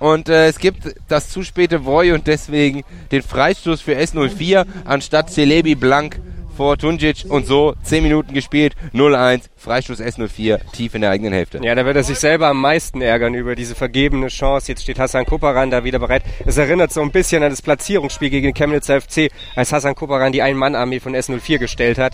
und 0.00 0.28
äh, 0.28 0.48
es 0.48 0.58
gibt 0.58 0.94
das 1.08 1.30
zu 1.30 1.42
späte 1.42 1.84
Voy 1.84 2.12
und 2.12 2.26
deswegen 2.26 2.82
den 3.12 3.22
Freistoß 3.22 3.80
für 3.80 3.96
S04 3.96 4.66
anstatt 4.84 5.30
Celebi 5.30 5.74
blank 5.74 6.20
vor 6.60 6.76
Tunjic 6.76 7.24
und 7.26 7.46
so 7.46 7.74
10 7.84 8.02
Minuten 8.02 8.34
gespielt, 8.34 8.74
0-1, 8.92 9.44
Freistoß 9.56 9.98
S04, 9.98 10.60
tief 10.72 10.94
in 10.94 11.00
der 11.00 11.08
eigenen 11.08 11.32
Hälfte. 11.32 11.58
Ja, 11.62 11.74
da 11.74 11.86
wird 11.86 11.96
er 11.96 12.04
sich 12.04 12.18
selber 12.18 12.48
am 12.48 12.60
meisten 12.60 13.00
ärgern 13.00 13.32
über 13.32 13.54
diese 13.54 13.74
vergebene 13.74 14.26
Chance. 14.26 14.68
Jetzt 14.68 14.82
steht 14.82 14.98
Hassan 14.98 15.24
Kuparan 15.24 15.70
da 15.70 15.84
wieder 15.84 15.98
bereit. 15.98 16.22
Es 16.44 16.58
erinnert 16.58 16.92
so 16.92 17.00
ein 17.00 17.12
bisschen 17.12 17.42
an 17.42 17.48
das 17.48 17.62
Platzierungsspiel 17.62 18.28
gegen 18.28 18.52
Chemnitzer 18.52 19.00
FC, 19.00 19.30
als 19.56 19.72
Hassan 19.72 19.94
Kuparan 19.94 20.32
die 20.32 20.42
Ein-Mann-Armee 20.42 21.00
von 21.00 21.16
S04 21.16 21.56
gestellt 21.56 21.96
hat 21.96 22.12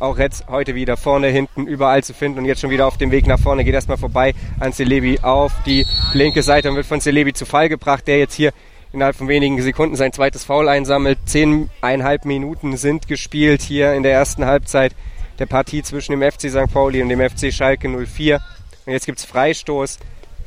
auch 0.00 0.16
jetzt 0.16 0.46
heute 0.46 0.76
wieder 0.76 0.96
vorne, 0.96 1.26
hinten, 1.26 1.66
überall 1.66 2.04
zu 2.04 2.14
finden 2.14 2.38
und 2.38 2.44
jetzt 2.44 2.60
schon 2.60 2.70
wieder 2.70 2.86
auf 2.86 2.98
dem 2.98 3.10
Weg 3.10 3.26
nach 3.26 3.40
vorne. 3.40 3.64
Geht 3.64 3.74
erstmal 3.74 3.96
vorbei 3.96 4.32
an 4.60 4.72
Celebi 4.72 5.18
auf 5.22 5.50
die 5.66 5.84
linke 6.12 6.44
Seite 6.44 6.70
und 6.70 6.76
wird 6.76 6.86
von 6.86 7.00
Celebi 7.00 7.32
zu 7.32 7.46
Fall 7.46 7.68
gebracht, 7.68 8.06
der 8.06 8.20
jetzt 8.20 8.34
hier 8.34 8.52
innerhalb 8.92 9.16
von 9.16 9.28
wenigen 9.28 9.60
Sekunden 9.60 9.96
sein 9.96 10.12
zweites 10.12 10.44
Foul 10.44 10.68
einsammelt. 10.68 11.18
Zehneinhalb 11.26 12.24
Minuten 12.24 12.76
sind 12.76 13.08
gespielt 13.08 13.62
hier 13.62 13.94
in 13.94 14.02
der 14.02 14.12
ersten 14.12 14.44
Halbzeit 14.44 14.94
der 15.38 15.46
Partie 15.46 15.82
zwischen 15.82 16.12
dem 16.12 16.22
FC 16.22 16.50
St. 16.50 16.72
Pauli 16.72 17.02
und 17.02 17.08
dem 17.08 17.20
FC 17.20 17.52
Schalke 17.52 17.88
04. 17.88 18.40
Und 18.86 18.92
jetzt 18.92 19.06
gibt 19.06 19.18
es 19.18 19.24
Freistoß 19.24 19.98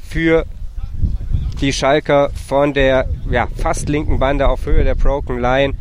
für 0.08 0.45
die 1.62 1.73
Schalker 1.73 2.32
von 2.47 2.73
der 2.73 3.08
ja, 3.30 3.47
fast 3.56 3.88
linken 3.88 4.19
Bande 4.19 4.47
auf 4.49 4.65
Höhe 4.65 4.84
der 4.84 4.95
Broken 4.95 5.39
Line. 5.39 5.75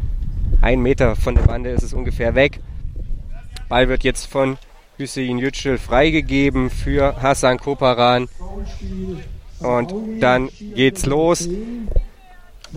Ein 0.61 0.81
Meter 0.81 1.17
von 1.17 1.35
der 1.35 1.43
Bande 1.43 1.71
ist 1.71 1.83
es 1.83 1.95
ungefähr 1.95 2.35
weg. 2.35 2.61
Ball 3.69 3.89
wird 3.89 4.05
jetzt 4.05 4.27
von 4.27 4.59
Hüseyin 4.99 5.39
Yücel 5.39 5.79
freigegeben 5.79 6.69
für 6.69 7.23
Hassan 7.23 7.59
Koparan. 7.59 8.29
Und 9.61 9.95
dann 10.21 10.51
geht's 10.75 11.07
los. 11.07 11.49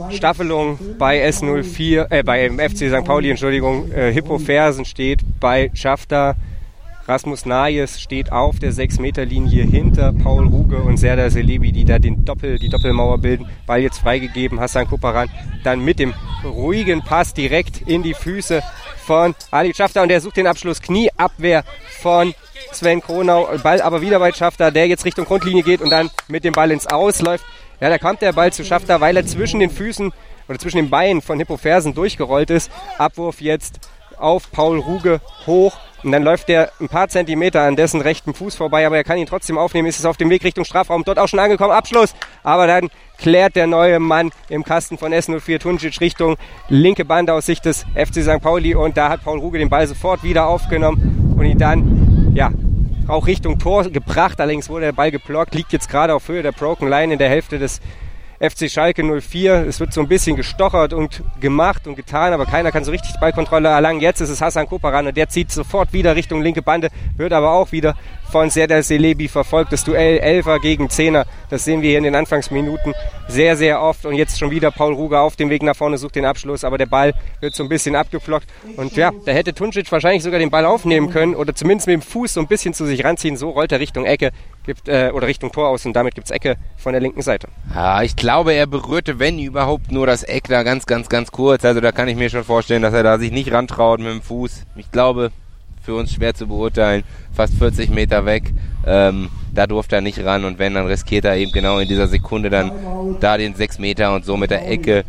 Staffelung 0.09 0.79
bei 0.97 1.27
S04, 1.27 2.07
äh, 2.09 2.23
bei 2.23 2.49
FC 2.49 2.89
St. 2.89 3.05
Pauli, 3.05 3.29
Entschuldigung, 3.29 3.91
äh, 3.91 4.11
Hippo 4.11 4.39
Fersen 4.39 4.85
steht 4.85 5.21
bei 5.39 5.71
Schafter. 5.73 6.35
Rasmus 7.05 7.45
Nayes 7.45 7.99
steht 7.99 8.31
auf 8.31 8.59
der 8.59 8.71
6-Meter-Linie 8.71 9.65
hinter 9.65 10.13
Paul 10.13 10.47
Ruge 10.47 10.77
und 10.77 10.95
Serdar 10.95 11.29
Selebi, 11.29 11.73
die 11.73 11.83
da 11.83 11.99
den 11.99 12.23
Doppel, 12.23 12.57
die 12.57 12.69
Doppelmauer 12.69 13.17
bilden. 13.17 13.45
Ball 13.67 13.81
jetzt 13.81 13.99
freigegeben, 13.99 14.59
Hassan 14.61 14.87
Kuparan 14.87 15.29
dann 15.65 15.83
mit 15.83 15.99
dem 15.99 16.13
ruhigen 16.45 17.01
Pass 17.03 17.33
direkt 17.33 17.81
in 17.81 18.03
die 18.03 18.13
Füße 18.13 18.61
von 19.05 19.35
Ali 19.51 19.73
Schafter 19.73 20.01
und 20.01 20.09
der 20.09 20.21
sucht 20.21 20.37
den 20.37 20.47
Abschluss 20.47 20.81
Knieabwehr 20.81 21.65
von 22.01 22.33
Sven 22.71 23.01
Kronau. 23.01 23.49
Ball 23.61 23.81
aber 23.81 24.01
wieder 24.01 24.19
bei 24.19 24.31
Schafter, 24.31 24.71
der 24.71 24.87
jetzt 24.87 25.03
Richtung 25.03 25.25
Grundlinie 25.25 25.63
geht 25.63 25.81
und 25.81 25.89
dann 25.89 26.09
mit 26.29 26.45
dem 26.45 26.53
Ball 26.53 26.71
ins 26.71 26.87
Ausläuft. 26.87 27.43
Ja, 27.79 27.89
da 27.89 27.97
kommt 27.97 28.21
der 28.21 28.33
Ball 28.33 28.53
zu 28.53 28.63
Schafter, 28.63 29.01
weil 29.01 29.17
er 29.17 29.25
zwischen 29.25 29.59
den 29.59 29.69
Füßen 29.69 30.11
oder 30.47 30.59
zwischen 30.59 30.77
den 30.77 30.89
Beinen 30.89 31.21
von 31.21 31.37
Hippo 31.39 31.57
Fersen 31.57 31.93
durchgerollt 31.93 32.49
ist. 32.49 32.71
Abwurf 32.97 33.41
jetzt 33.41 33.79
auf 34.17 34.51
Paul 34.51 34.79
Ruge 34.79 35.21
hoch. 35.45 35.77
Und 36.03 36.11
dann 36.11 36.23
läuft 36.23 36.49
er 36.49 36.71
ein 36.81 36.89
paar 36.89 37.07
Zentimeter 37.07 37.61
an 37.61 37.77
dessen 37.77 38.01
rechten 38.01 38.33
Fuß 38.33 38.55
vorbei, 38.55 38.85
aber 38.85 38.97
er 38.97 39.05
kann 39.05 39.17
ihn 39.17 39.25
trotzdem 39.25 39.57
aufnehmen. 39.57 39.87
Ist 39.87 39.99
es 39.99 40.05
auf 40.05 40.17
dem 40.17 40.29
Weg 40.29 40.43
Richtung 40.43 40.65
Strafraum, 40.65 41.03
dort 41.05 41.17
auch 41.17 41.29
schon 41.29 41.39
angekommen. 41.39 41.71
Abschluss. 41.71 42.13
Aber 42.43 42.67
dann 42.67 42.89
klärt 43.17 43.55
der 43.55 43.67
neue 43.67 43.99
Mann 43.99 44.31
im 44.49 44.65
Kasten 44.65 44.97
von 44.97 45.13
S04 45.13 45.59
Tunjic 45.59 46.01
Richtung 46.01 46.35
linke 46.67 47.05
Bande 47.05 47.33
aus 47.33 47.45
Sicht 47.45 47.63
des 47.63 47.85
FC 47.95 48.21
St. 48.21 48.41
Pauli. 48.41 48.75
Und 48.75 48.97
da 48.97 49.07
hat 49.09 49.23
Paul 49.23 49.39
Ruge 49.39 49.59
den 49.59 49.69
Ball 49.69 49.87
sofort 49.87 50.23
wieder 50.23 50.47
aufgenommen 50.47 51.35
und 51.37 51.45
ihn 51.45 51.57
dann, 51.57 52.33
ja, 52.35 52.51
auch 53.07 53.27
Richtung 53.27 53.59
Tor 53.59 53.89
gebracht. 53.89 54.39
Allerdings 54.39 54.69
wurde 54.69 54.85
der 54.85 54.91
Ball 54.93 55.11
geblockt, 55.11 55.55
liegt 55.55 55.73
jetzt 55.73 55.89
gerade 55.89 56.13
auf 56.13 56.27
Höhe 56.27 56.43
der 56.43 56.51
Broken 56.51 56.89
Line 56.89 57.13
in 57.13 57.19
der 57.19 57.29
Hälfte 57.29 57.59
des 57.59 57.81
FC 58.39 58.69
Schalke 58.69 59.03
04. 59.03 59.65
Es 59.67 59.79
wird 59.79 59.93
so 59.93 60.01
ein 60.01 60.07
bisschen 60.07 60.35
gestochert 60.35 60.91
und 60.91 61.23
gemacht 61.39 61.87
und 61.87 61.95
getan, 61.95 62.33
aber 62.33 62.45
keiner 62.45 62.71
kann 62.71 62.83
so 62.83 62.91
richtig 62.91 63.13
Ballkontrolle 63.19 63.69
erlangen. 63.69 64.01
Jetzt 64.01 64.19
ist 64.19 64.29
es 64.29 64.41
Hassan 64.41 64.67
Koparan 64.67 65.07
und 65.07 65.15
der 65.15 65.29
zieht 65.29 65.51
sofort 65.51 65.93
wieder 65.93 66.15
Richtung 66.15 66.41
linke 66.41 66.61
Bande, 66.61 66.89
wird 67.15 67.31
aber 67.31 67.51
auch 67.51 67.71
wieder 67.71 67.95
von 68.33 68.49
Serdar 68.49 68.81
Selebi 68.81 69.27
verfolgt. 69.27 69.71
Das 69.71 69.83
Duell 69.83 70.17
Elfer 70.17 70.57
gegen 70.57 70.89
Zehner, 70.89 71.27
das 71.51 71.65
sehen 71.65 71.83
wir 71.83 71.89
hier 71.89 71.99
in 71.99 72.03
den 72.03 72.15
Anfangsminuten 72.15 72.95
sehr, 73.27 73.55
sehr 73.55 73.79
oft. 73.79 74.07
Und 74.07 74.15
jetzt 74.15 74.39
schon 74.39 74.49
wieder 74.49 74.71
Paul 74.71 74.91
Ruger 74.91 75.21
auf 75.21 75.35
dem 75.35 75.51
Weg 75.51 75.61
nach 75.61 75.75
vorne, 75.75 75.99
sucht 75.99 76.15
den 76.15 76.25
Abschluss, 76.25 76.63
aber 76.63 76.79
der 76.79 76.87
Ball 76.87 77.13
wird 77.41 77.53
so 77.53 77.61
ein 77.61 77.69
bisschen 77.69 77.95
abgeflockt. 77.95 78.47
Und 78.75 78.95
ja, 78.95 79.11
da 79.27 79.31
hätte 79.31 79.53
Tuncic 79.53 79.91
wahrscheinlich 79.91 80.23
sogar 80.23 80.39
den 80.39 80.49
Ball 80.49 80.65
aufnehmen 80.65 81.11
können 81.11 81.35
oder 81.35 81.53
zumindest 81.53 81.85
mit 81.85 81.93
dem 81.93 82.01
Fuß 82.01 82.33
so 82.33 82.39
ein 82.39 82.47
bisschen 82.47 82.73
zu 82.73 82.87
sich 82.87 83.05
ranziehen. 83.05 83.37
So 83.37 83.51
rollt 83.51 83.71
er 83.71 83.79
Richtung 83.79 84.05
Ecke 84.05 84.31
gibt, 84.65 84.89
äh, 84.89 85.11
oder 85.13 85.27
Richtung 85.27 85.51
Tor 85.51 85.67
aus 85.67 85.85
und 85.85 85.93
damit 85.93 86.15
gibt 86.15 86.25
es 86.25 86.31
Ecke 86.31 86.55
von 86.75 86.93
der 86.93 87.01
linken 87.01 87.21
Seite. 87.21 87.49
Ja, 87.75 88.01
ich 88.01 88.15
glaube, 88.15 88.53
er 88.53 88.65
berührte, 88.65 89.19
wenn 89.19 89.37
überhaupt, 89.37 89.91
nur 89.91 90.07
das 90.07 90.23
Eck 90.23 90.47
da 90.47 90.63
ganz, 90.63 90.87
ganz, 90.87 91.07
ganz 91.07 91.31
kurz. 91.31 91.63
Also 91.63 91.81
da 91.81 91.91
kann 91.91 92.07
ich 92.07 92.15
mir 92.15 92.31
schon 92.31 92.43
vorstellen, 92.43 92.81
dass 92.81 92.95
er 92.95 93.03
da 93.03 93.19
sich 93.19 93.31
nicht 93.31 93.51
rantraut 93.51 93.99
mit 93.99 94.09
dem 94.09 94.23
Fuß. 94.23 94.63
Ich 94.75 94.89
glaube, 94.91 95.31
für 95.83 95.95
uns 95.95 96.13
schwer 96.13 96.33
zu 96.33 96.47
beurteilen, 96.47 97.03
fast 97.33 97.55
40 97.55 97.89
Meter 97.89 98.25
weg. 98.25 98.53
Ähm, 98.85 99.29
da 99.53 99.67
durfte 99.67 99.95
er 99.97 100.01
nicht 100.01 100.23
ran 100.23 100.45
und 100.45 100.59
wenn, 100.59 100.73
dann 100.73 100.87
riskiert 100.87 101.25
er 101.25 101.35
eben 101.35 101.51
genau 101.51 101.79
in 101.79 101.87
dieser 101.87 102.07
Sekunde 102.07 102.49
dann 102.49 102.71
da 103.19 103.37
den 103.37 103.53
6 103.53 103.79
Meter 103.79 104.13
und 104.15 104.25
so 104.25 104.37
mit 104.37 104.51
der 104.51 104.67
Ecke. 104.69 105.03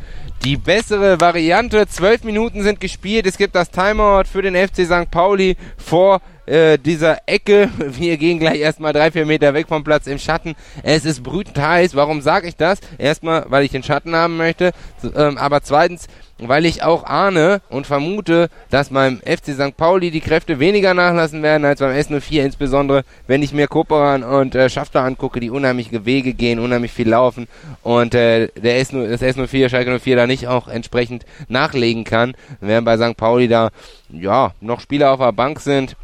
Die 0.44 0.56
bessere 0.56 1.20
Variante, 1.20 1.86
12 1.86 2.24
Minuten 2.24 2.62
sind 2.62 2.80
gespielt, 2.80 3.26
es 3.26 3.38
gibt 3.38 3.54
das 3.54 3.70
Timeout 3.70 4.24
für 4.30 4.42
den 4.42 4.54
FC 4.54 4.84
St. 4.84 5.10
Pauli 5.10 5.56
vor 5.76 6.20
äh, 6.46 6.78
dieser 6.78 7.18
Ecke. 7.26 7.70
Wir 7.78 8.16
gehen 8.16 8.38
gleich 8.38 8.60
erstmal 8.60 8.92
drei, 8.92 9.10
vier 9.10 9.26
Meter 9.26 9.54
weg 9.54 9.68
vom 9.68 9.84
Platz 9.84 10.06
im 10.06 10.18
Schatten. 10.18 10.54
Es 10.82 11.04
ist 11.04 11.22
brütend 11.22 11.58
heiß. 11.58 11.94
Warum 11.94 12.20
sage 12.20 12.48
ich 12.48 12.56
das? 12.56 12.80
Erstmal, 12.98 13.46
weil 13.48 13.64
ich 13.64 13.70
den 13.70 13.82
Schatten 13.82 14.14
haben 14.14 14.36
möchte. 14.36 14.72
Ähm, 15.16 15.38
aber 15.38 15.62
zweitens, 15.62 16.08
weil 16.38 16.66
ich 16.66 16.82
auch 16.82 17.04
ahne 17.04 17.60
und 17.68 17.86
vermute, 17.86 18.48
dass 18.70 18.88
beim 18.88 19.20
FC 19.20 19.54
St. 19.54 19.76
Pauli 19.76 20.10
die 20.10 20.20
Kräfte 20.20 20.58
weniger 20.58 20.94
nachlassen 20.94 21.42
werden 21.42 21.64
als 21.64 21.80
beim 21.80 21.92
S04, 21.92 22.42
insbesondere 22.42 23.04
wenn 23.26 23.42
ich 23.42 23.52
mir 23.52 23.68
Koperan 23.68 24.22
und 24.22 24.54
äh, 24.54 24.68
Schafter 24.68 25.02
angucke, 25.02 25.40
die 25.40 25.50
unheimliche 25.50 26.04
Wege 26.04 26.34
gehen, 26.34 26.58
unheimlich 26.58 26.92
viel 26.92 27.08
laufen 27.08 27.46
und 27.82 28.14
äh, 28.14 28.48
der 28.48 28.82
S0, 28.82 29.08
das 29.08 29.22
S04, 29.22 29.68
Schalke 29.68 29.98
04 29.98 30.16
da 30.16 30.26
nicht 30.26 30.48
auch 30.48 30.68
entsprechend 30.68 31.24
nachlegen 31.48 32.04
kann, 32.04 32.34
während 32.60 32.84
bei 32.84 32.96
St. 32.96 33.16
Pauli 33.16 33.48
da 33.48 33.70
ja 34.10 34.52
noch 34.60 34.80
Spieler 34.80 35.12
auf 35.12 35.20
der 35.20 35.32
Bank 35.32 35.60
sind. 35.60 35.96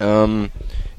Ähm, 0.00 0.48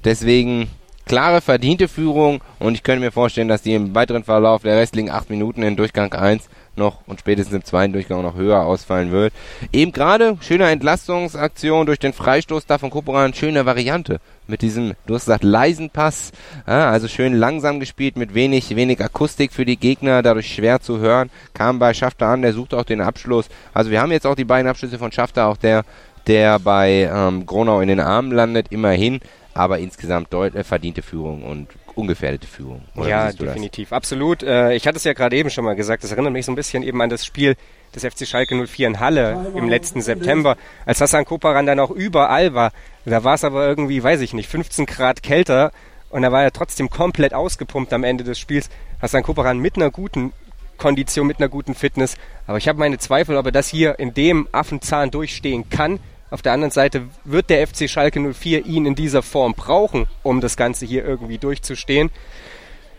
deswegen 0.04 0.70
klare, 1.06 1.42
verdiente 1.42 1.88
Führung 1.88 2.42
und 2.60 2.76
ich 2.76 2.84
könnte 2.84 3.02
mir 3.02 3.12
vorstellen, 3.12 3.48
dass 3.48 3.64
die 3.64 3.74
im 3.74 3.94
weiteren 3.96 4.24
Verlauf 4.24 4.62
der 4.62 4.78
restlichen 4.78 5.10
acht 5.10 5.30
Minuten 5.30 5.64
in 5.64 5.76
Durchgang 5.76 6.14
1 6.14 6.48
noch 6.78 7.06
und 7.06 7.20
spätestens 7.20 7.54
im 7.54 7.66
zweiten 7.66 7.92
Durchgang 7.92 8.22
noch 8.22 8.36
höher 8.36 8.62
ausfallen 8.62 9.12
wird. 9.12 9.34
Eben 9.74 9.92
gerade 9.92 10.38
schöne 10.40 10.70
Entlastungsaktion 10.70 11.86
durch 11.86 12.00
den 12.00 12.14
Freistoß 12.14 12.66
da 12.66 12.78
von 12.78 12.92
Koporan, 12.92 13.34
schöne 13.34 13.66
Variante 13.66 14.22
mit 14.48 14.62
diesem, 14.62 14.94
du 15.06 15.16
hast 15.16 15.26
gesagt, 15.26 15.44
leisen 15.44 15.90
Pass, 15.90 16.32
ja, 16.68 16.90
also 16.90 17.08
schön 17.08 17.34
langsam 17.34 17.80
gespielt 17.80 18.18
mit 18.18 18.34
wenig, 18.34 18.76
wenig 18.76 19.02
Akustik 19.02 19.52
für 19.52 19.66
die 19.66 19.78
Gegner, 19.78 20.22
dadurch 20.22 20.54
schwer 20.54 20.82
zu 20.82 21.00
hören, 21.00 21.30
kam 21.54 21.80
bei 21.80 21.94
Schafter 21.94 22.28
an, 22.28 22.42
der 22.42 22.54
sucht 22.54 22.74
auch 22.74 22.84
den 22.84 23.02
Abschluss. 23.02 23.48
Also 23.74 23.92
wir 23.92 24.02
haben 24.02 24.12
jetzt 24.12 24.28
auch 24.28 24.36
die 24.36 24.46
beiden 24.46 24.70
Abschlüsse 24.70 24.98
von 24.98 25.12
Schafter, 25.12 25.48
auch 25.48 25.58
der, 25.58 25.84
der 26.28 26.60
bei 26.60 27.10
ähm, 27.12 27.46
Gronau 27.46 27.82
in 27.82 27.88
den 27.88 28.00
Armen 28.00 28.32
landet, 28.32 28.68
immerhin, 28.70 29.20
aber 29.54 29.80
insgesamt 29.80 30.32
deutlich 30.34 30.62
äh, 30.62 30.64
verdiente 30.64 31.02
Führung 31.02 31.44
und 31.44 31.68
ungefährdete 31.96 32.48
Führung. 32.48 32.82
ja, 32.96 33.32
definitiv, 33.32 33.90
das? 33.90 33.98
absolut. 33.98 34.44
Äh, 34.44 34.74
ich 34.74 34.88
hatte 34.88 34.98
es 34.98 35.04
ja 35.04 35.14
gerade 35.14 35.36
eben 35.36 35.50
schon 35.50 35.66
mal 35.66 35.76
gesagt, 35.76 36.04
das 36.04 36.12
erinnert 36.12 36.34
mich 36.34 36.46
so 36.46 36.52
ein 36.52 36.56
bisschen 36.56 36.84
eben 36.84 37.02
an 37.02 37.10
das 37.10 37.26
Spiel 37.26 37.56
des 37.94 38.06
FC 38.06 38.26
Schalke 38.26 38.56
04 38.56 38.88
in 38.88 39.00
Halle 39.00 39.52
im 39.56 39.68
letzten 39.68 40.02
September, 40.02 40.56
als 40.86 41.02
Hassan 41.02 41.26
Koparan 41.26 41.66
dann 41.66 41.80
auch 41.80 41.92
überall 41.92 42.54
war. 42.54 42.72
Da 43.06 43.24
war 43.24 43.34
es 43.34 43.44
aber 43.44 43.68
irgendwie, 43.68 44.02
weiß 44.02 44.22
ich 44.22 44.34
nicht, 44.34 44.50
15 44.50 44.86
Grad 44.86 45.24
kälter 45.24 45.72
und 46.10 46.22
da 46.22 46.32
war 46.32 46.44
er 46.44 46.52
trotzdem 46.52 46.90
komplett 46.90 47.34
ausgepumpt 47.34 47.92
am 47.94 48.04
Ende 48.04 48.24
des 48.24 48.40
Spiels. 48.40 48.70
Hassan 49.02 49.24
Koparan 49.24 49.60
mit 49.60 49.76
einer 49.76 49.92
guten 49.92 50.34
Kondition, 50.78 51.28
mit 51.28 51.40
einer 51.40 51.50
guten 51.50 51.76
Fitness. 51.76 52.16
Aber 52.48 52.58
ich 52.58 52.68
habe 52.68 52.80
meine 52.80 52.98
Zweifel, 52.98 53.38
ob 53.38 53.46
er 53.46 53.52
das 53.52 53.68
hier 53.68 54.00
in 54.00 54.14
dem 54.14 54.48
Affenzahn 54.52 55.12
durchstehen 55.12 55.70
kann. 55.70 56.00
Auf 56.32 56.42
der 56.42 56.54
anderen 56.54 56.72
Seite 56.72 57.04
wird 57.26 57.50
der 57.50 57.68
FC 57.68 57.90
Schalke 57.90 58.34
04 58.34 58.66
ihn 58.66 58.86
in 58.86 58.96
dieser 58.96 59.22
Form 59.22 59.54
brauchen, 59.54 60.08
um 60.24 60.40
das 60.40 60.56
Ganze 60.56 60.86
hier 60.86 61.04
irgendwie 61.04 61.38
durchzustehen. 61.38 62.10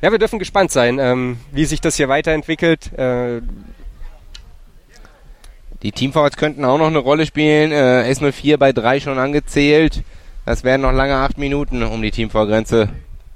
Ja, 0.03 0.13
wir 0.13 0.19
dürfen 0.19 0.39
gespannt 0.39 0.71
sein, 0.71 0.99
ähm, 0.99 1.39
wie 1.51 1.65
sich 1.65 1.81
das 1.81 1.97
hier 1.97 2.11
weiterentwickelt. 2.11 2.93
Äh, 2.93 3.41
die 5.83 5.93
Teamfouls 5.93 6.37
könnten 6.37 6.65
auch 6.67 6.77
noch 6.77 6.89
eine 6.89 6.99
Rolle 6.99 7.25
spielen. 7.25 7.73
Äh, 7.73 8.13
S04 8.13 8.59
bei 8.59 8.73
3 8.73 9.01
schon 9.01 9.19
angezählt. 9.19 10.03
Das 10.45 10.63
wären 10.63 10.83
noch 10.83 10.93
lange 10.93 11.15
8 11.15 11.39
Minuten 11.39 11.83
um 11.83 12.03
die 12.03 12.11
Teamfoulgrenze 12.11 12.91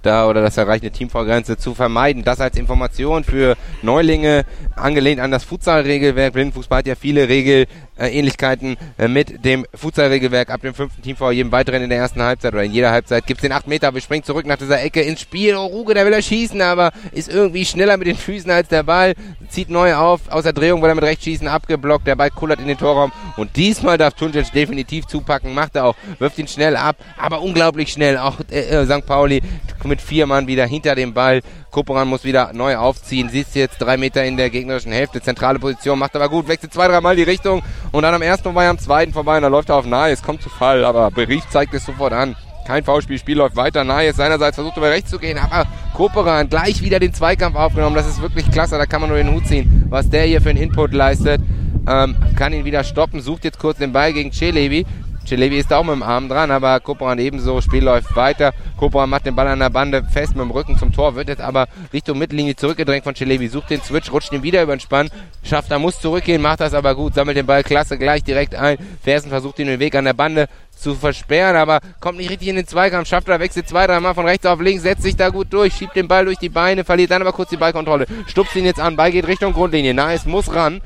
da 0.07 0.29
oder 0.29 0.41
das 0.41 0.57
Erreichen 0.57 0.83
der 0.83 0.93
Teamvorgrenze 0.93 1.57
zu 1.57 1.75
vermeiden. 1.75 2.23
Das 2.23 2.41
als 2.41 2.57
Information 2.57 3.25
für 3.25 3.57
Neulinge, 3.83 4.45
angelehnt 4.75 5.21
an 5.21 5.31
das 5.31 5.45
Futsal-Regelwerk. 5.45 6.33
Blindenfußball 6.33 6.79
hat 6.79 6.87
ja 6.87 6.95
viele 6.95 7.29
Regelähnlichkeiten 7.29 7.86
äh, 7.99 9.09
mit 9.09 9.45
dem 9.45 9.67
Futsal-Regelwerk. 9.75 10.51
Ab 10.51 10.63
dem 10.63 10.75
fünften 10.75 11.03
Team 11.03 11.17
vor 11.17 11.33
jedem 11.33 11.53
weiteren 11.53 11.83
in 11.83 11.91
der 11.91 11.99
ersten 11.99 12.23
Halbzeit 12.23 12.53
oder 12.53 12.65
in 12.65 12.73
jeder 12.73 12.91
Halbzeit 12.91 13.27
gibt 13.27 13.39
es 13.39 13.43
den 13.43 13.53
8 13.53 13.67
Meter. 13.67 13.93
Wir 13.95 14.01
springen 14.01 14.25
zurück 14.25 14.47
nach 14.47 14.59
dieser 14.59 14.83
Ecke 14.83 15.01
ins 15.03 15.21
Spiel. 15.21 15.57
Oh, 15.57 15.67
Ruge, 15.67 15.95
der 15.95 16.05
will 16.05 16.13
er 16.13 16.23
schießen, 16.23 16.61
aber 16.61 16.93
ist 17.13 17.29
irgendwie 17.29 17.65
schneller 17.65 17.97
mit 17.97 18.07
den 18.07 18.17
Füßen 18.17 18.51
als 18.51 18.69
der 18.69 18.83
Ball. 18.83 19.15
Zieht 19.49 19.71
neu 19.71 19.95
auf. 19.95 20.21
Aus 20.31 20.45
der 20.45 20.53
Drehung 20.53 20.83
will 20.83 20.89
er 20.89 20.95
mit 20.95 21.05
rechts 21.05 21.25
schießen, 21.25 21.49
abgeblockt. 21.49 22.07
Der 22.07 22.17
Ball 22.17 22.31
kullert 22.31 22.61
in 22.61 22.69
den 22.69 22.79
Torraum. 22.79 23.13
Und 23.37 23.57
diesmal 23.57 23.99
darf 23.99 24.15
Tunjic 24.15 24.53
definitiv 24.53 25.07
zupacken. 25.07 25.55
Macht 25.55 25.77
er 25.77 25.87
auch. 25.87 25.97
Wirft 26.19 26.39
ihn 26.39 26.49
schnell 26.49 26.77
ab. 26.77 26.97
Aber 27.19 27.41
unglaublich 27.41 27.93
schnell. 27.93 28.19
Auch 28.19 28.37
äh, 28.51 28.61
äh 28.61 28.87
St. 28.87 29.07
Pauli 29.07 29.43
mit 29.85 30.03
vier 30.03 30.27
Mann 30.27 30.47
wieder 30.47 30.67
hinter 30.67 30.95
dem 30.95 31.15
Ball. 31.15 31.43
Koperan 31.77 32.09
muss 32.09 32.25
wieder 32.25 32.55
neu 32.55 32.79
aufziehen. 32.79 33.29
Sitzt 33.29 33.55
jetzt 33.55 33.77
drei 33.77 33.99
Meter 33.99 34.25
in 34.25 34.39
der 34.39 34.49
gegnerischen 34.49 34.93
Hälfte. 34.93 35.21
Zentrale 35.21 35.59
Position, 35.59 35.99
macht 35.99 36.17
aber 36.17 36.31
gut. 36.31 36.49
Wechselt 36.49 36.73
zwei, 36.73 36.89
dreimal 36.89 37.17
die 37.17 37.23
Richtung. 37.23 37.63
Und 37.93 38.03
dann 38.03 38.15
am 38.15 38.23
ersten 38.23 38.45
vorbei, 38.45 38.67
am 38.67 38.79
zweiten 38.79 39.13
vorbei. 39.13 39.37
Und 39.37 39.43
dann 39.43 39.53
läuft 39.53 39.69
er 39.69 39.75
auf 39.75 39.85
nahe. 39.85 40.11
Es 40.11 40.23
kommt 40.23 40.41
zu 40.41 40.49
Fall. 40.49 40.87
Aber 40.87 41.11
Bericht 41.11 41.53
zeigt 41.53 41.75
es 41.75 41.85
sofort 41.85 42.15
an. 42.15 42.35
Kein 42.67 42.83
Foulspiel, 42.83 43.19
Spiel 43.19 43.37
läuft 43.37 43.57
weiter. 43.57 43.85
Nahe 43.85 44.07
ist 44.07 44.17
seinerseits 44.17 44.55
versucht 44.55 44.79
über 44.79 44.89
rechts 44.89 45.11
zu 45.11 45.19
gehen, 45.19 45.37
aber 45.37 45.69
Koperan 45.93 46.49
gleich 46.49 46.81
wieder 46.81 46.99
den 46.99 47.13
Zweikampf 47.13 47.57
aufgenommen. 47.57 47.95
Das 47.95 48.09
ist 48.09 48.23
wirklich 48.23 48.51
klasse, 48.51 48.79
da 48.79 48.87
kann 48.87 49.03
man 49.03 49.11
nur 49.11 49.19
den 49.19 49.31
Hut 49.31 49.47
ziehen, 49.47 49.85
was 49.91 50.09
der 50.09 50.25
hier 50.25 50.41
für 50.41 50.51
einen 50.51 50.59
Input 50.59 50.95
leistet. 50.95 51.43
Ähm, 51.87 52.17
kann 52.37 52.53
ihn 52.53 52.65
wieder 52.65 52.83
stoppen, 52.83 53.21
sucht 53.21 53.45
jetzt 53.45 53.61
kurz 53.61 53.79
den 53.79 53.93
Ball 53.93 54.13
gegen 54.13 54.33
Celebi. 54.33 54.85
Celebi 55.27 55.59
ist 55.59 55.73
auch 55.73 55.83
mit 55.83 55.95
dem 55.95 56.03
Arm 56.03 56.29
dran, 56.29 56.51
aber 56.51 56.79
Koperan 56.81 57.19
ebenso. 57.19 57.61
Spiel 57.61 57.85
läuft 57.85 58.15
weiter. 58.15 58.53
Koperan 58.77 59.11
macht 59.11 59.27
den 59.27 59.35
Ball 59.35 59.49
an 59.49 59.59
der 59.59 59.71
Bande 59.71 60.05
fest 60.05 60.37
mit 60.37 60.45
dem 60.45 60.51
Rücken 60.51 60.79
zum 60.79 60.93
Tor, 60.93 61.17
wird 61.17 61.29
jetzt 61.29 61.41
aber 61.41 61.67
Richtung 61.93 62.19
Mittellinie 62.19 62.55
zurückgedrängt 62.55 63.05
von 63.05 63.15
Celebi. 63.15 63.49
Sucht 63.49 63.71
den 63.71 63.83
Switch, 63.83 64.13
rutscht 64.13 64.33
ihn 64.33 64.43
wieder 64.43 64.63
über 64.63 64.77
den 64.77 64.81
Spann. 64.81 65.11
Schafft, 65.43 65.71
er 65.71 65.79
muss 65.79 66.01
zurückgehen, 66.01 66.41
macht 66.41 66.61
das 66.61 66.75
aber 66.75 66.95
gut, 66.95 67.15
sammelt 67.15 67.37
den 67.37 67.47
Ball 67.47 67.65
klasse 67.65 67.99
gleich 67.99 68.23
direkt 68.23 68.55
ein. 68.55 68.79
Fersen 69.03 69.31
versucht 69.31 69.59
ihn 69.59 69.67
den 69.67 69.81
Weg 69.81 69.95
an 69.95 70.05
der 70.05 70.13
Bande 70.13 70.49
zu 70.77 70.95
versperren, 70.95 71.57
aber 71.57 71.81
kommt 72.01 72.19
nicht 72.19 72.31
richtig 72.31 72.49
in 72.49 72.57
den 72.57 72.67
Zweikampf, 72.67 73.09
schafft 73.09 73.29
er, 73.29 73.41
wechselt 73.41 73.69
zwei, 73.69 73.87
dreimal 73.87 74.15
von 74.15 74.27
rechts 74.27 74.47
auf 74.47 74.61
links, 74.61 74.83
setzt 74.83 75.03
sich 75.03 75.17
da 75.17 75.31
gut 75.31 75.53
durch, 75.53 75.73
schiebt 75.75 75.97
den 75.97 76.07
Ball 76.07 76.25
durch 76.25 76.39
die 76.39 76.49
Beine, 76.49 76.85
verliert 76.85 77.11
dann 77.11 77.23
aber 77.23 77.33
kurz 77.33 77.49
die 77.49 77.57
Ballkontrolle, 77.57 78.07
stupst 78.27 78.55
ihn 78.57 78.65
jetzt 78.65 78.81
an, 78.81 78.97
Ball 78.97 79.11
geht 79.11 79.27
Richtung 79.27 79.53
Grundlinie, 79.53 79.95
nice, 79.95 80.27
muss 80.27 80.55
ran, 80.55 80.83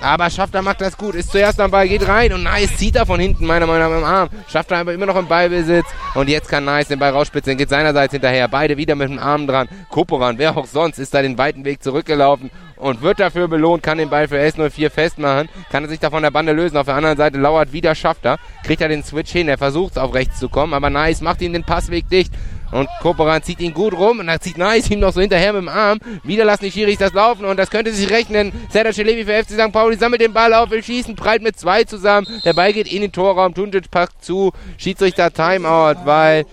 aber 0.00 0.30
Schafter 0.30 0.62
macht 0.62 0.80
das 0.80 0.96
gut, 0.96 1.14
ist 1.14 1.32
zuerst 1.32 1.60
am 1.60 1.70
Ball, 1.70 1.88
geht 1.88 2.06
rein 2.06 2.32
und 2.32 2.44
Nice 2.44 2.76
zieht 2.76 2.96
er 2.96 3.06
von 3.06 3.18
hinten, 3.18 3.46
meiner 3.46 3.66
Meinung 3.66 3.90
nach, 3.90 3.98
dem 3.98 4.04
Arm. 4.04 4.28
Schafter 4.48 4.76
aber 4.76 4.92
immer 4.92 5.06
noch 5.06 5.16
im 5.16 5.26
Ballbesitz 5.26 5.86
und 6.14 6.28
jetzt 6.28 6.48
kann 6.48 6.64
Nice 6.64 6.88
den 6.88 6.98
Ball 6.98 7.10
rausspitzen, 7.10 7.56
geht 7.56 7.68
seinerseits 7.68 8.12
hinterher. 8.12 8.48
Beide 8.48 8.76
wieder 8.76 8.94
mit 8.94 9.08
dem 9.08 9.18
Arm 9.18 9.46
dran. 9.46 9.68
Koporan, 9.90 10.38
wer 10.38 10.56
auch 10.56 10.66
sonst, 10.66 10.98
ist 10.98 11.14
da 11.14 11.22
den 11.22 11.36
weiten 11.36 11.64
Weg 11.64 11.82
zurückgelaufen 11.82 12.50
und 12.76 13.02
wird 13.02 13.18
dafür 13.18 13.48
belohnt, 13.48 13.82
kann 13.82 13.98
den 13.98 14.10
Ball 14.10 14.28
für 14.28 14.38
S04 14.38 14.90
festmachen, 14.90 15.48
kann 15.70 15.84
er 15.84 15.88
sich 15.88 15.98
da 15.98 16.10
von 16.10 16.22
der 16.22 16.30
Bande 16.30 16.52
lösen. 16.52 16.76
Auf 16.76 16.86
der 16.86 16.94
anderen 16.94 17.16
Seite 17.16 17.38
lauert 17.38 17.72
wieder 17.72 17.94
Schafter, 17.94 18.38
kriegt 18.64 18.80
er 18.80 18.88
den 18.88 19.02
Switch 19.02 19.32
hin, 19.32 19.48
er 19.48 19.58
versucht 19.58 19.98
auf 19.98 20.14
rechts 20.14 20.38
zu 20.38 20.48
kommen, 20.48 20.74
aber 20.74 20.90
Nice 20.90 21.20
macht 21.20 21.42
ihm 21.42 21.52
den 21.52 21.64
Passweg 21.64 22.08
dicht 22.08 22.32
und 22.72 22.88
Koperan 23.00 23.42
zieht 23.42 23.60
ihn 23.60 23.72
gut 23.72 23.94
rum 23.94 24.20
und 24.20 24.26
dann 24.26 24.40
zieht 24.40 24.58
Nice 24.58 24.90
ihm 24.90 25.00
noch 25.00 25.12
so 25.12 25.20
hinterher 25.20 25.52
mit 25.52 25.62
dem 25.62 25.68
Arm. 25.68 25.98
Wieder 26.22 26.44
lassen 26.44 26.64
die 26.64 26.70
Schiris 26.70 26.98
das 26.98 27.12
laufen 27.12 27.44
und 27.44 27.56
das 27.58 27.70
könnte 27.70 27.92
sich 27.92 28.10
rechnen. 28.10 28.52
Serdar 28.70 28.92
Celebi 28.92 29.24
für 29.24 29.42
FC 29.42 29.50
St. 29.52 29.72
Pauli 29.72 29.96
sammelt 29.96 30.20
den 30.20 30.32
Ball 30.32 30.52
auf, 30.54 30.70
will 30.70 30.82
schießen, 30.82 31.16
prallt 31.16 31.42
mit 31.42 31.58
zwei 31.58 31.84
zusammen. 31.84 32.26
Der 32.44 32.52
Ball 32.52 32.72
geht 32.72 32.92
in 32.92 33.02
den 33.02 33.12
Torraum, 33.12 33.54
Tunjic 33.54 33.90
packt 33.90 34.24
zu, 34.24 34.52
Schiedsrichter 34.76 35.32
Timeout, 35.32 36.04
weil 36.04 36.44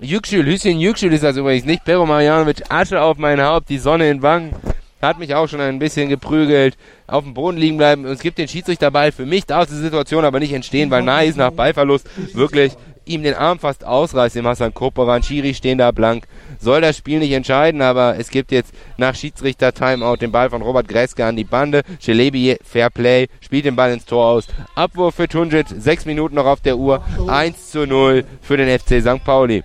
Yüksel, 0.00 0.46
Hüssein 0.46 0.78
Yüksel 0.78 1.12
ist 1.12 1.24
das 1.24 1.36
übrigens 1.36 1.66
nicht. 1.66 1.84
Pero 1.84 2.06
Marjanovic, 2.06 2.62
Asche 2.68 3.02
auf 3.02 3.18
mein 3.18 3.42
Haupt, 3.42 3.68
die 3.68 3.78
Sonne 3.78 4.08
in 4.08 4.22
Wangen. 4.22 4.54
Hat 5.02 5.18
mich 5.18 5.34
auch 5.34 5.48
schon 5.48 5.60
ein 5.60 5.78
bisschen 5.78 6.08
geprügelt. 6.08 6.76
Auf 7.06 7.24
dem 7.24 7.34
Boden 7.34 7.56
liegen 7.56 7.76
bleiben. 7.76 8.04
Und 8.04 8.12
es 8.12 8.20
gibt 8.20 8.38
den 8.38 8.48
Schiedsrichterball. 8.48 9.12
Für 9.12 9.26
mich 9.26 9.46
darf 9.46 9.66
diese 9.66 9.80
Situation 9.80 10.24
aber 10.24 10.40
nicht 10.40 10.52
entstehen, 10.52 10.90
weil 10.90 11.02
Nice 11.02 11.36
nach 11.36 11.50
Ballverlust 11.52 12.08
wirklich 12.34 12.74
ihm 13.08 13.22
den 13.22 13.34
Arm 13.34 13.58
fast 13.58 13.84
ausreißt, 13.84 14.36
dem 14.36 14.46
Hassan 14.46 14.74
Koperan. 14.74 15.22
Schiri 15.22 15.54
stehen 15.54 15.78
da 15.78 15.90
blank. 15.90 16.26
Soll 16.60 16.80
das 16.80 16.96
Spiel 16.96 17.18
nicht 17.18 17.32
entscheiden, 17.32 17.82
aber 17.82 18.16
es 18.18 18.30
gibt 18.30 18.52
jetzt 18.52 18.74
nach 18.96 19.14
Schiedsrichter 19.14 19.72
Timeout 19.72 20.16
den 20.16 20.32
Ball 20.32 20.50
von 20.50 20.62
Robert 20.62 20.88
Greske 20.88 21.24
an 21.24 21.36
die 21.36 21.44
Bande. 21.44 21.82
Celebi, 22.00 22.56
Fair 22.62 22.90
Play, 22.90 23.28
spielt 23.40 23.64
den 23.64 23.76
Ball 23.76 23.92
ins 23.92 24.04
Tor 24.04 24.26
aus. 24.26 24.46
Abwurf 24.74 25.14
für 25.14 25.28
Tunjit, 25.28 25.68
sechs 25.68 26.04
Minuten 26.04 26.34
noch 26.34 26.46
auf 26.46 26.60
der 26.60 26.76
Uhr. 26.76 27.02
1 27.26 27.70
zu 27.70 27.86
0 27.86 28.24
für 28.40 28.56
den 28.56 28.78
FC 28.78 29.00
St. 29.00 29.24
Pauli. 29.24 29.62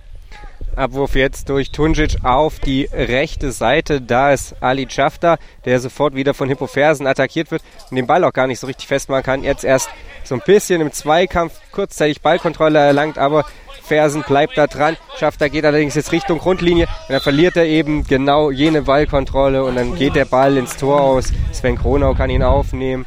Abwurf 0.76 1.14
jetzt 1.14 1.48
durch 1.48 1.70
Tunjic 1.70 2.16
auf 2.24 2.58
die 2.58 2.88
rechte 2.92 3.52
Seite. 3.52 4.00
Da 4.00 4.32
ist 4.32 4.56
Ali 4.60 4.86
Schafter, 4.88 5.38
der 5.64 5.80
sofort 5.80 6.14
wieder 6.14 6.34
von 6.34 6.48
Hippofersen 6.48 7.06
attackiert 7.06 7.50
wird 7.50 7.62
und 7.90 7.96
den 7.96 8.06
Ball 8.06 8.24
auch 8.24 8.32
gar 8.32 8.46
nicht 8.46 8.60
so 8.60 8.66
richtig 8.66 8.86
festmachen 8.86 9.22
kann. 9.22 9.42
Jetzt 9.42 9.64
erst 9.64 9.88
so 10.24 10.34
ein 10.34 10.42
bisschen 10.44 10.80
im 10.80 10.92
Zweikampf 10.92 11.52
kurzzeitig 11.72 12.20
Ballkontrolle 12.20 12.78
erlangt, 12.78 13.18
aber 13.18 13.44
Fersen 13.82 14.22
bleibt 14.22 14.56
da 14.56 14.66
dran. 14.66 14.96
Schafter 15.18 15.50
geht 15.50 15.64
allerdings 15.64 15.94
jetzt 15.94 16.12
Richtung 16.12 16.38
Grundlinie 16.38 16.86
und 16.86 17.12
dann 17.12 17.20
verliert 17.20 17.56
er 17.56 17.66
eben 17.66 18.04
genau 18.04 18.50
jene 18.50 18.82
Ballkontrolle 18.82 19.62
und 19.62 19.76
dann 19.76 19.94
geht 19.94 20.16
der 20.16 20.24
Ball 20.24 20.56
ins 20.56 20.76
Tor 20.76 21.00
aus. 21.00 21.32
Sven 21.52 21.76
Kronau 21.76 22.14
kann 22.14 22.30
ihn 22.30 22.42
aufnehmen 22.42 23.04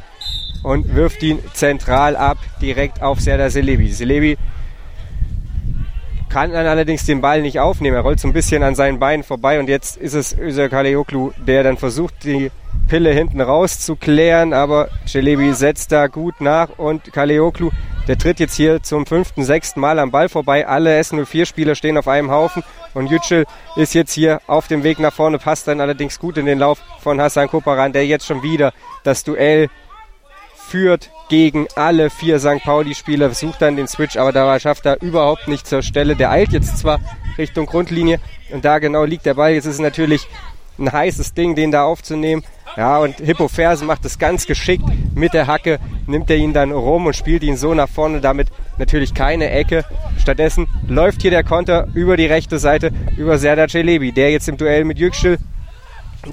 und 0.63 0.95
wirft 0.95 1.23
ihn 1.23 1.39
zentral 1.53 2.15
ab, 2.15 2.37
direkt 2.61 3.01
auf 3.01 3.19
Serdar 3.19 3.49
Selebi. 3.49 3.91
Selebi 3.91 4.37
kann 6.29 6.51
dann 6.51 6.65
allerdings 6.65 7.05
den 7.05 7.21
Ball 7.21 7.41
nicht 7.41 7.59
aufnehmen. 7.59 7.95
Er 7.95 8.01
rollt 8.01 8.19
so 8.19 8.27
ein 8.27 8.33
bisschen 8.33 8.63
an 8.63 8.75
seinen 8.75 8.99
Beinen 8.99 9.23
vorbei 9.23 9.59
und 9.59 9.69
jetzt 9.69 9.97
ist 9.97 10.13
es 10.13 10.37
Özer 10.37 10.69
Kaleoklu, 10.69 11.31
der 11.37 11.63
dann 11.63 11.77
versucht, 11.77 12.23
die 12.23 12.51
Pille 12.87 13.11
hinten 13.11 13.41
rauszuklären, 13.41 14.53
aber 14.53 14.89
Celebi 15.05 15.53
setzt 15.53 15.91
da 15.91 16.07
gut 16.07 16.39
nach 16.39 16.69
und 16.77 17.11
Kaleoklu 17.11 17.69
Der 18.07 18.17
tritt 18.17 18.39
jetzt 18.39 18.55
hier 18.55 18.81
zum 18.81 19.05
fünften, 19.05 19.43
sechsten 19.43 19.81
Mal 19.81 19.99
am 19.99 20.11
Ball 20.11 20.29
vorbei. 20.29 20.65
Alle 20.65 20.97
S04-Spieler 20.99 21.75
stehen 21.75 21.97
auf 21.97 22.07
einem 22.07 22.31
Haufen 22.31 22.63
und 22.93 23.11
Yücel 23.11 23.45
ist 23.75 23.93
jetzt 23.93 24.13
hier 24.13 24.41
auf 24.47 24.67
dem 24.67 24.83
Weg 24.83 24.99
nach 24.99 25.13
vorne, 25.13 25.39
passt 25.39 25.67
dann 25.67 25.81
allerdings 25.81 26.17
gut 26.19 26.37
in 26.37 26.45
den 26.45 26.59
Lauf 26.59 26.79
von 27.01 27.19
Hassan 27.19 27.49
Koparan, 27.49 27.91
der 27.91 28.05
jetzt 28.05 28.25
schon 28.25 28.43
wieder 28.43 28.73
das 29.03 29.23
Duell 29.23 29.67
führt 30.55 31.09
gegen 31.29 31.67
alle 31.75 32.09
vier 32.09 32.39
St. 32.39 32.63
Pauli-Spieler, 32.63 33.33
sucht 33.33 33.61
dann 33.61 33.75
den 33.75 33.87
Switch, 33.87 34.17
aber 34.17 34.31
da 34.31 34.59
schafft 34.59 34.85
er 34.85 35.01
überhaupt 35.01 35.47
nicht 35.47 35.67
zur 35.67 35.81
Stelle. 35.81 36.15
Der 36.15 36.31
eilt 36.31 36.51
jetzt 36.51 36.77
zwar 36.77 36.99
Richtung 37.37 37.65
Grundlinie 37.65 38.19
und 38.51 38.65
da 38.65 38.79
genau 38.79 39.03
liegt 39.03 39.25
der 39.25 39.33
Ball. 39.33 39.53
Jetzt 39.53 39.65
ist 39.65 39.75
es 39.75 39.79
natürlich 39.79 40.27
ein 40.79 40.91
heißes 40.91 41.33
Ding, 41.33 41.55
den 41.55 41.71
da 41.71 41.83
aufzunehmen. 41.83 42.43
Ja, 42.75 42.99
und 42.99 43.17
Hippo 43.17 43.47
Fersen 43.47 43.87
macht 43.87 44.05
es 44.05 44.19
ganz 44.19 44.45
geschickt. 44.45 44.83
Mit 45.15 45.33
der 45.33 45.47
Hacke 45.47 45.79
nimmt 46.05 46.29
er 46.29 46.37
ihn 46.37 46.53
dann 46.53 46.71
rum 46.71 47.07
und 47.07 47.15
spielt 47.15 47.43
ihn 47.43 47.57
so 47.57 47.73
nach 47.73 47.89
vorne. 47.89 48.21
Damit 48.21 48.49
natürlich 48.77 49.13
keine 49.13 49.49
Ecke. 49.49 49.83
Stattdessen 50.19 50.67
läuft 50.87 51.23
hier 51.23 51.31
der 51.31 51.43
Konter 51.43 51.87
über 51.95 52.17
die 52.17 52.27
rechte 52.27 52.59
Seite 52.59 52.91
über 53.17 53.39
Serdar 53.39 53.67
Celebi, 53.67 54.11
der 54.11 54.31
jetzt 54.31 54.47
im 54.47 54.57
Duell 54.57 54.83
mit 54.83 54.99
Yüksel, 54.99 55.39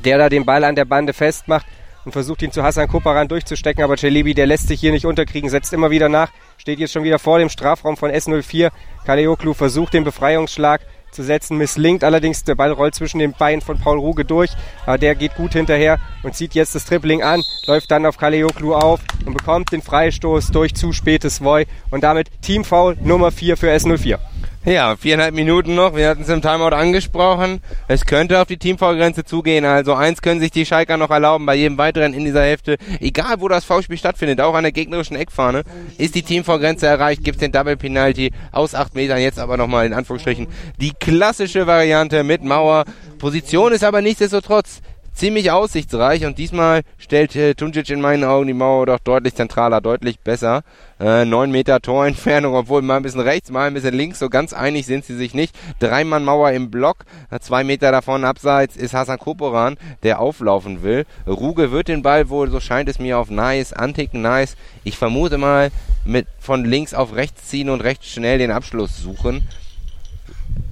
der 0.04 0.18
da 0.18 0.28
den 0.28 0.44
Ball 0.44 0.64
an 0.64 0.76
der 0.76 0.85
Bande 0.85 1.14
festmacht 1.14 1.66
und 2.04 2.12
versucht 2.12 2.42
ihn 2.42 2.52
zu 2.52 2.62
Hassan 2.62 2.88
Koparan 2.88 3.28
durchzustecken, 3.28 3.82
aber 3.82 3.96
Celebi, 3.96 4.34
der 4.34 4.46
lässt 4.46 4.68
sich 4.68 4.80
hier 4.80 4.92
nicht 4.92 5.06
unterkriegen, 5.06 5.50
setzt 5.50 5.72
immer 5.72 5.90
wieder 5.90 6.08
nach, 6.08 6.30
steht 6.58 6.78
jetzt 6.78 6.92
schon 6.92 7.04
wieder 7.04 7.18
vor 7.18 7.38
dem 7.38 7.48
Strafraum 7.48 7.96
von 7.96 8.10
S04. 8.10 8.70
Kaleoklu 9.04 9.54
versucht 9.54 9.94
den 9.94 10.04
Befreiungsschlag 10.04 10.80
zu 11.14 11.22
setzen, 11.22 11.56
misslingt 11.56 12.04
allerdings, 12.04 12.44
der 12.44 12.56
Ball 12.56 12.72
rollt 12.72 12.94
zwischen 12.94 13.20
den 13.20 13.32
Beinen 13.32 13.60
von 13.60 13.78
Paul 13.78 13.98
Ruge 13.98 14.24
durch, 14.24 14.50
aber 14.84 14.98
der 14.98 15.14
geht 15.14 15.36
gut 15.36 15.52
hinterher 15.52 15.98
und 16.22 16.34
zieht 16.34 16.54
jetzt 16.54 16.74
das 16.74 16.84
Tripling 16.84 17.22
an, 17.22 17.42
läuft 17.66 17.90
dann 17.90 18.04
auf 18.04 18.18
Kaleoklu 18.18 18.74
auf 18.74 19.00
und 19.24 19.36
bekommt 19.36 19.72
den 19.72 19.80
Freistoß 19.80 20.48
durch 20.48 20.74
zu 20.74 20.92
spätes 20.92 21.42
Voy 21.42 21.66
und 21.90 22.02
damit 22.02 22.30
Teamfoul 22.42 22.96
Nummer 23.00 23.30
4 23.30 23.56
für 23.56 23.70
S04. 23.70 24.18
Ja, 24.66 24.96
viereinhalb 24.96 25.35
Minuten 25.35 25.74
noch. 25.74 25.94
Wir 25.94 26.09
hatten 26.09 26.22
es 26.22 26.31
im 26.31 26.40
Timeout 26.40 26.74
angesprochen. 26.74 27.61
Es 27.87 28.07
könnte 28.07 28.40
auf 28.40 28.46
die 28.48 28.57
Teamfoulgrenze 28.57 29.22
zugehen. 29.22 29.66
Also 29.66 29.92
eins 29.92 30.22
können 30.22 30.40
sich 30.40 30.53
die 30.53 30.64
Schalker 30.64 30.96
noch 30.96 31.11
erlauben 31.11 31.44
bei 31.44 31.55
jedem 31.55 31.77
weiteren 31.77 32.14
in 32.14 32.24
dieser 32.24 32.44
Hälfte. 32.44 32.79
Egal, 32.98 33.40
wo 33.40 33.48
das 33.48 33.66
Foulspiel 33.66 33.98
stattfindet, 33.98 34.40
auch 34.40 34.55
an 34.55 34.62
der 34.62 34.72
gegnerischen 34.72 35.16
Eckfahne, 35.16 35.64
ist 35.98 36.14
die 36.14 36.22
Teamfoulgrenze 36.22 36.87
erreicht, 36.87 37.22
gibt 37.24 37.37
es 37.37 37.40
den 37.40 37.53
Double 37.53 37.77
Penalty 37.77 38.33
aus 38.53 38.74
acht 38.74 38.94
Metern. 38.94 39.18
Jetzt 39.18 39.38
aber 39.38 39.59
nochmal 39.59 39.85
in 39.85 39.92
Anführungsstrichen 39.92 40.46
die 40.81 40.92
klassische 40.98 41.66
Variante 41.66 42.24
mit 42.24 42.42
Mauer. 42.42 42.87
Position 43.18 43.70
ist 43.70 43.85
aber 43.85 44.00
nichtsdestotrotz 44.00 44.81
ziemlich 45.14 45.50
aussichtsreich 45.50 46.27
und 46.27 46.38
diesmal 46.38 46.83
stellt 46.98 47.35
äh, 47.37 47.55
Tunjic 47.55 47.88
in 47.90 48.00
meinen 48.00 48.24
Augen 48.24 48.48
die 48.48 48.53
Mauer 48.53 48.87
doch 48.87 48.98
deutlich 48.98 49.35
zentraler, 49.35 49.81
deutlich 49.81 50.20
besser. 50.20 50.62
Äh, 51.00 51.24
9 51.24 51.50
Meter 51.50 51.81
Torentfernung, 51.81 52.55
obwohl 52.55 52.83
mal 52.83 52.96
ein 52.96 53.03
bisschen 53.03 53.20
rechts, 53.20 53.50
mal 53.50 53.68
ein 53.68 53.74
bisschen 53.74 53.94
links, 53.94 54.18
so 54.18 54.29
ganz 54.29 54.53
einig 54.53 54.87
sind 54.87 55.05
sie 55.05 55.16
sich 55.16 55.35
nicht. 55.35 55.57
Dreimann 55.79 56.24
Mauer 56.24 56.50
im 56.50 56.70
Block, 56.70 57.05
zwei 57.40 57.64
Meter 57.64 57.92
davon 57.92 58.24
abseits 58.24 58.77
ist 58.77 58.94
Hassan 58.94 59.18
Koporan, 59.18 59.77
der 60.03 60.20
auflaufen 60.20 60.83
will. 60.83 61.07
Ruge 61.27 61.70
wird 61.70 61.88
den 61.88 62.03
Ball 62.03 62.29
wohl, 62.29 62.50
so 62.50 62.61
scheint 62.61 62.88
es 62.88 62.98
mir, 62.98 63.18
auf 63.18 63.31
Nice, 63.31 63.72
anticken 63.72 64.20
Nice. 64.20 64.57
Ich 64.83 64.98
vermute 64.98 65.38
mal, 65.38 65.70
mit 66.05 66.27
von 66.38 66.64
links 66.64 66.92
auf 66.92 67.14
rechts 67.14 67.48
ziehen 67.48 67.70
und 67.70 67.81
recht 67.83 68.05
schnell 68.05 68.38
den 68.38 68.50
Abschluss 68.50 68.98
suchen. 68.98 69.46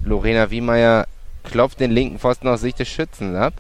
Lorena 0.05 0.51
Wiemeyer 0.51 1.07
klopft 1.45 1.81
den 1.81 1.91
linken 1.91 2.19
Pfosten 2.19 2.49
aus 2.49 2.61
Sicht 2.61 2.79
des 2.79 2.89
Schützens 2.89 3.37
ab. 3.37 3.55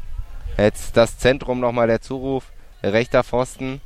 Jetzt 0.59 0.97
das 0.97 1.19
Zentrum 1.19 1.61
nochmal 1.61 1.87
der 1.87 2.01
Zuruf. 2.01 2.53
Rechter 2.83 3.25
Pfosten. 3.25 3.81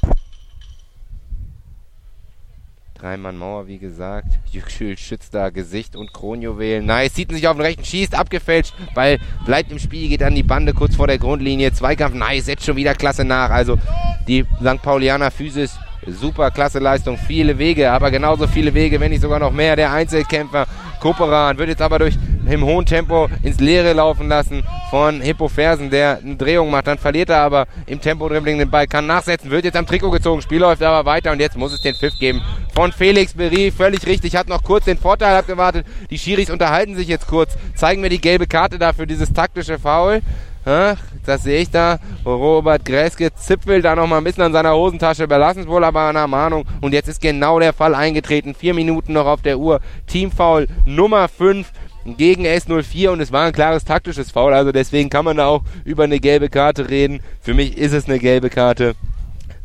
Dreimann 2.94 3.36
Mauer, 3.36 3.66
wie 3.66 3.78
gesagt. 3.78 4.38
Yüksel 4.50 4.96
schützt 4.96 5.34
da 5.34 5.50
Gesicht 5.50 5.96
und 5.96 6.12
Kronjuwelen. 6.14 6.86
Nice, 6.86 7.14
sieht 7.14 7.30
sich 7.30 7.46
auf 7.46 7.56
den 7.56 7.66
rechten, 7.66 7.84
schießt, 7.84 8.14
abgefälscht. 8.14 8.74
Ball 8.94 9.18
bleibt 9.44 9.70
im 9.70 9.78
Spiel, 9.78 10.08
geht 10.08 10.22
an 10.22 10.34
die 10.34 10.42
Bande 10.42 10.72
kurz 10.72 10.96
vor 10.96 11.06
der 11.06 11.18
Grundlinie. 11.18 11.72
Zweikampf, 11.72 12.14
nice, 12.14 12.46
setzt 12.46 12.64
schon 12.64 12.76
wieder 12.76 12.94
klasse 12.94 13.24
nach. 13.24 13.50
Also 13.50 13.78
die 14.26 14.44
St. 14.60 14.82
Paulianer 14.82 15.30
Physis 15.30 15.78
Super 16.06 16.50
klasse 16.50 16.78
Leistung, 16.78 17.18
viele 17.18 17.58
Wege, 17.58 17.90
aber 17.90 18.10
genauso 18.10 18.46
viele 18.46 18.72
Wege, 18.74 19.00
wenn 19.00 19.10
nicht 19.10 19.22
sogar 19.22 19.38
noch 19.38 19.50
mehr. 19.50 19.76
Der 19.76 19.92
Einzelkämpfer 19.92 20.66
Koperan 21.00 21.58
wird 21.58 21.68
jetzt 21.68 21.82
aber 21.82 21.98
durch 21.98 22.16
im 22.48 22.64
hohen 22.64 22.86
Tempo 22.86 23.28
ins 23.42 23.58
Leere 23.60 23.92
laufen 23.92 24.28
lassen 24.28 24.62
von 24.90 25.20
Hippo 25.20 25.48
Fersen, 25.48 25.90
der 25.90 26.18
eine 26.18 26.36
Drehung 26.36 26.70
macht. 26.70 26.86
Dann 26.86 26.98
verliert 26.98 27.28
er 27.28 27.38
aber 27.38 27.66
im 27.86 28.00
Tempo-Dribbling 28.00 28.58
den 28.58 28.70
Ball, 28.70 28.86
kann 28.86 29.06
nachsetzen, 29.06 29.50
wird 29.50 29.64
jetzt 29.64 29.76
am 29.76 29.86
Trikot 29.86 30.10
gezogen. 30.10 30.42
Spiel 30.42 30.60
läuft 30.60 30.82
aber 30.82 31.04
weiter 31.04 31.32
und 31.32 31.40
jetzt 31.40 31.56
muss 31.56 31.72
es 31.72 31.82
den 31.82 31.94
Pfiff 31.94 32.18
geben 32.18 32.40
von 32.74 32.92
Felix 32.92 33.34
Berry. 33.34 33.72
Völlig 33.72 34.06
richtig, 34.06 34.36
hat 34.36 34.48
noch 34.48 34.62
kurz 34.62 34.84
den 34.84 34.98
Vorteil 34.98 35.36
abgewartet. 35.36 35.86
Die 36.10 36.18
Schiris 36.18 36.50
unterhalten 36.50 36.94
sich 36.94 37.08
jetzt 37.08 37.26
kurz, 37.26 37.56
zeigen 37.74 38.00
mir 38.00 38.10
die 38.10 38.20
gelbe 38.20 38.46
Karte 38.46 38.78
dafür, 38.78 39.06
dieses 39.06 39.32
taktische 39.32 39.78
Foul. 39.78 40.22
Das 40.66 41.44
sehe 41.44 41.60
ich 41.60 41.70
da. 41.70 42.00
Robert 42.24 42.84
Gräske 42.84 43.32
zipfelt 43.32 43.84
da 43.84 43.94
noch 43.94 44.08
mal 44.08 44.18
ein 44.18 44.24
bisschen 44.24 44.42
an 44.42 44.52
seiner 44.52 44.74
Hosentasche, 44.74 45.22
überlassen 45.22 45.60
es 45.60 45.68
wohl 45.68 45.84
aber 45.84 46.08
einer 46.08 46.26
Mahnung. 46.26 46.64
Und 46.80 46.92
jetzt 46.92 47.08
ist 47.08 47.20
genau 47.20 47.60
der 47.60 47.72
Fall 47.72 47.94
eingetreten. 47.94 48.52
Vier 48.52 48.74
Minuten 48.74 49.12
noch 49.12 49.26
auf 49.26 49.42
der 49.42 49.60
Uhr. 49.60 49.80
Teamfoul 50.08 50.66
Nummer 50.84 51.28
5 51.28 51.70
gegen 52.16 52.46
S04 52.46 53.10
und 53.10 53.20
es 53.20 53.30
war 53.30 53.46
ein 53.46 53.52
klares 53.52 53.84
taktisches 53.84 54.32
Foul. 54.32 54.54
Also 54.54 54.72
deswegen 54.72 55.08
kann 55.08 55.24
man 55.24 55.36
da 55.36 55.46
auch 55.46 55.62
über 55.84 56.02
eine 56.02 56.18
gelbe 56.18 56.48
Karte 56.48 56.90
reden. 56.90 57.20
Für 57.40 57.54
mich 57.54 57.78
ist 57.78 57.92
es 57.92 58.06
eine 58.06 58.18
gelbe 58.18 58.50
Karte. 58.50 58.96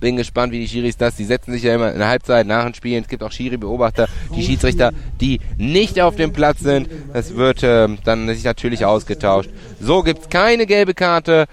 Bin 0.02 0.18
gespannt, 0.18 0.52
wie 0.52 0.60
die 0.60 0.68
Schiris 0.68 0.98
das. 0.98 1.16
Die 1.16 1.26
setzen 1.26 1.54
sich 1.54 1.62
ja 1.64 1.76
immer 1.76 1.92
in 1.92 2.00
der 2.00 2.08
Halbzeit 2.08 2.48
nach 2.48 2.66
dem 2.66 2.74
Spiel. 2.74 3.00
Es 3.00 3.08
gibt 3.08 3.22
auch 3.22 3.32
Schiri-Beobachter, 3.32 4.10
die 4.36 4.44
Schiedsrichter, 4.44 4.92
die 5.22 5.40
nicht 5.58 6.02
auf 6.02 6.16
dem 6.16 6.34
Platz 6.34 6.60
sind. 6.60 6.90
Das 7.14 7.36
wird 7.36 7.62
äh, 7.62 7.88
dann 8.04 8.28
sich 8.28 8.44
natürlich 8.44 8.84
ausgetauscht. 8.84 9.52
So 9.80 10.02
gibt's 10.02 10.28
keine 10.28 10.66
gelbe 10.66 10.96
Karte. 10.96 11.46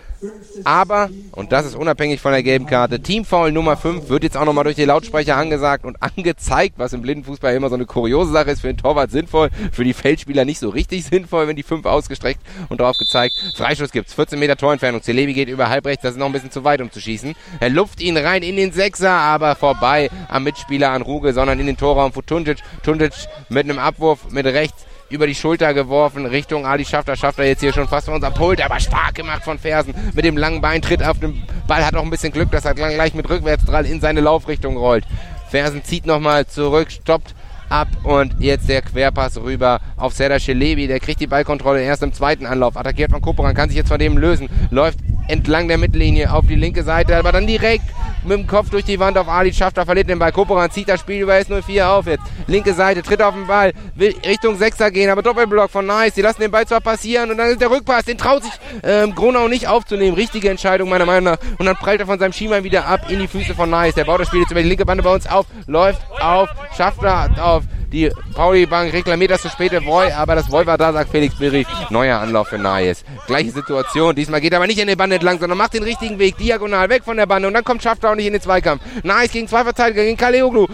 Aber, 0.65 1.11
und 1.33 1.53
das 1.53 1.67
ist 1.67 1.77
unabhängig 1.77 2.21
von 2.21 2.33
der 2.33 2.43
gelben 2.43 2.67
Karte, 2.67 3.01
Teamfoul 3.01 3.53
Nummer 3.53 3.77
5 3.77 4.09
wird 4.09 4.25
jetzt 4.25 4.37
auch 4.37 4.45
nochmal 4.45 4.65
durch 4.65 4.77
die 4.77 4.85
Lautsprecher 4.85 5.37
angesagt 5.37 5.85
und 5.85 6.03
angezeigt, 6.03 6.75
was 6.77 6.93
im 6.93 7.03
Blindenfußball 7.03 7.55
immer 7.55 7.69
so 7.69 7.77
eine 7.77 7.87
kuriose 7.87 8.33
Sache 8.33 8.51
ist. 8.51 8.61
Für 8.61 8.67
den 8.69 8.77
Torwart 8.77 9.11
sinnvoll, 9.11 9.51
für 9.73 9.85
die 9.85 9.93
Feldspieler 9.93 10.45
nicht 10.45 10.59
so 10.59 10.69
richtig 10.69 11.05
sinnvoll, 11.11 11.47
wenn 11.47 11.57
die 11.57 11.63
5 11.63 11.87
ausgestreckt 11.87 12.41
und 12.69 12.81
drauf 12.81 12.97
gezeigt. 12.99 13.35
Freischuss 13.57 13.93
gibt's, 13.93 14.15
14 14.15 14.39
Meter 14.39 14.57
Torentfernung. 14.57 15.03
Celebi 15.03 15.35
geht 15.35 15.49
über 15.49 15.69
halbrechts, 15.69 16.03
das 16.03 16.13
ist 16.13 16.19
noch 16.19 16.27
ein 16.27 16.33
bisschen 16.33 16.51
zu 16.51 16.65
weit, 16.65 16.81
um 16.81 16.91
zu 16.91 17.01
schießen. 17.01 17.35
Er 17.61 17.71
luft 17.71 18.01
ihn 18.01 18.17
rein 18.17 18.43
in 18.43 18.57
den 18.57 18.73
Sechser, 18.73 19.11
aber 19.11 19.55
vorbei 19.55 20.11
am 20.29 20.45
Mitspieler 20.45 20.91
an 20.91 21.03
Ruge, 21.03 21.33
sondern 21.33 21.61
in 21.61 21.67
den 21.67 21.77
Torraum 21.77 22.13
von 22.13 22.27
Tunjic. 22.27 22.59
Tunjic 22.83 23.13
mit 23.49 23.65
einem 23.65 23.79
Abwurf 23.79 24.31
mit 24.31 24.47
rechts 24.47 24.88
über 25.11 25.27
die 25.27 25.35
Schulter 25.35 25.75
geworfen 25.75 26.27
Richtung 26.27 26.67
Ali 26.67 26.85
Schafter. 26.85 27.17
Schafter 27.17 27.45
jetzt 27.45 27.61
hier 27.61 27.73
schon 27.73 27.89
fast 27.89 28.07
vor 28.07 28.15
unserem 28.15 28.35
Pult, 28.35 28.61
aber 28.61 28.79
stark 28.81 29.15
gemacht 29.15 29.43
von 29.43 29.59
Fersen. 29.59 29.95
Mit 30.15 30.25
dem 30.25 30.37
langen 30.37 30.61
Bein 30.61 30.83
tritt 30.83 31.03
auf 31.03 31.19
den 31.19 31.43
Ball, 31.67 31.85
hat 31.85 31.95
auch 31.95 32.03
ein 32.03 32.11
bisschen 32.11 32.33
Glück, 32.33 32.51
dass 32.51 32.65
er 32.65 32.75
gleich 32.75 33.15
mit 33.15 33.29
Rückwärtsdrall 33.29 33.87
in 33.87 34.01
seine 34.01 34.21
Laufrichtung 34.21 34.77
rollt. 34.77 35.05
Fersen 35.51 35.83
zieht 35.83 36.07
nochmal 36.07 36.47
zurück, 36.47 36.91
stoppt 36.91 37.35
ab 37.69 37.89
und 38.05 38.35
jetzt 38.39 38.69
der 38.69 38.83
Querpass 38.83 39.37
rüber 39.37 39.81
auf 39.97 40.13
Serdar 40.13 40.41
Schelebi. 40.41 40.87
Der 40.87 41.01
kriegt 41.01 41.21
die 41.21 41.27
Ballkontrolle 41.27 41.83
erst 41.83 42.03
im 42.03 42.13
zweiten 42.13 42.47
Anlauf. 42.47 42.77
Attackiert 42.77 43.11
von 43.11 43.21
Koperan, 43.21 43.55
kann 43.55 43.69
sich 43.69 43.77
jetzt 43.77 43.89
von 43.89 43.99
dem 43.99 44.17
lösen. 44.17 44.49
Läuft 44.71 44.99
entlang 45.29 45.69
der 45.69 45.79
Mittellinie 45.79 46.33
auf 46.33 46.47
die 46.47 46.57
linke 46.57 46.83
Seite, 46.83 47.17
aber 47.17 47.33
dann 47.33 47.47
direkt 47.47 47.85
mit 48.25 48.39
dem 48.39 48.47
Kopf 48.47 48.71
durch 48.71 48.85
die 48.85 48.99
Wand 48.99 49.17
auf 49.17 49.29
Ali 49.29 49.53
Schafter, 49.53 49.85
verliert 49.85 50.09
den 50.09 50.19
Ball. 50.19 50.33
Koperan 50.33 50.71
zieht 50.71 50.89
das 50.89 51.01
Spiel 51.01 51.23
über 51.23 51.35
S04 51.35 51.87
auf 51.87 52.07
jetzt. 52.07 52.25
Linke 52.47 52.75
Seite, 52.75 53.03
tritt 53.03 53.23
auf 53.23 53.35
den 53.35 53.47
Ball, 53.47 53.73
will 53.95 54.15
Richtung 54.27 54.57
Sechser 54.57 54.91
gehen, 54.91 55.11
aber 55.11 55.23
Doppelblock 55.23 55.71
von 55.71 55.87
Nice. 55.87 56.15
Die 56.15 56.23
lassen 56.23 56.41
den 56.41 56.51
Ball 56.51 56.67
zwar 56.67 56.81
passieren 56.81 57.31
und 57.31 57.39
dann 57.39 57.51
ist 57.51 57.61
der 57.61 57.71
Rückpass, 57.71 58.05
den 58.05 58.19
traut 58.19 58.43
sich 58.43 58.53
ähm, 58.83 59.15
Gronau 59.15 59.49
nicht 59.49 59.69
aufzunehmen. 59.69 60.15
Richtige 60.15 60.51
Entscheidung 60.51 60.89
meiner 60.89 61.07
Meinung 61.07 61.25
nach. 61.25 61.39
Und 61.59 61.67
dann 61.67 61.77
prallt 61.77 62.01
er 62.01 62.07
von 62.07 62.19
seinem 62.19 62.33
Schienbein 62.33 62.65
wieder 62.65 62.87
ab 62.87 63.11
in 63.11 63.21
die 63.21 63.29
Füße 63.29 63.55
von 63.55 63.71
Nice. 63.71 63.95
Der 63.95 64.05
baut 64.05 64.21
das 64.21 64.29
Spiel 64.29 64.41
jetzt 64.41 64.51
über 64.51 64.63
die 64.63 64.69
linke 64.69 64.85
Bande 64.85 65.03
bei 65.03 65.15
uns 65.15 65.27
auf, 65.27 65.47
läuft 65.67 66.01
auf, 66.21 66.49
Schafter 66.77 67.31
auf 67.41 67.58
die 67.93 68.11
Pauli-Bank 68.35 68.93
reklamiert 68.93 69.31
das 69.31 69.43
zu 69.43 69.49
späte 69.49 69.85
Voy, 69.85 70.11
aber 70.13 70.35
das 70.35 70.51
Voy 70.51 70.67
war 70.67 70.79
da, 70.79 70.93
sagt 70.93 71.11
Felix 71.11 71.37
Berry. 71.37 71.67
Neuer 71.91 72.19
Anlauf 72.19 72.49
für 72.49 72.59
Nayes. 72.59 73.05
Gleiche 73.27 73.51
Situation. 73.51 74.15
Diesmal 74.15 74.41
geht 74.41 74.53
er 74.53 74.59
aber 74.59 74.67
nicht 74.67 74.79
in 74.79 74.89
die 74.89 74.97
Bande 74.97 75.17
entlang, 75.17 75.39
sondern 75.39 75.59
macht 75.59 75.75
den 75.75 75.83
richtigen 75.83 76.19
Weg, 76.19 76.37
diagonal, 76.37 76.89
weg 76.89 77.05
von 77.05 77.17
der 77.17 77.27
Bande. 77.27 77.49
Und 77.49 77.55
dann 77.55 77.65
kommt 77.65 77.83
Schafter 77.83 78.11
auch 78.11 78.15
nicht 78.15 78.27
in 78.27 78.33
den 78.33 78.43
Zweikampf. 78.43 78.83
Nayes 79.03 79.33
gegen 79.33 79.49
zwei 79.49 79.65
Verteidiger, 79.65 80.05
gegen 80.05 80.17
Kaleoglu. 80.17 80.67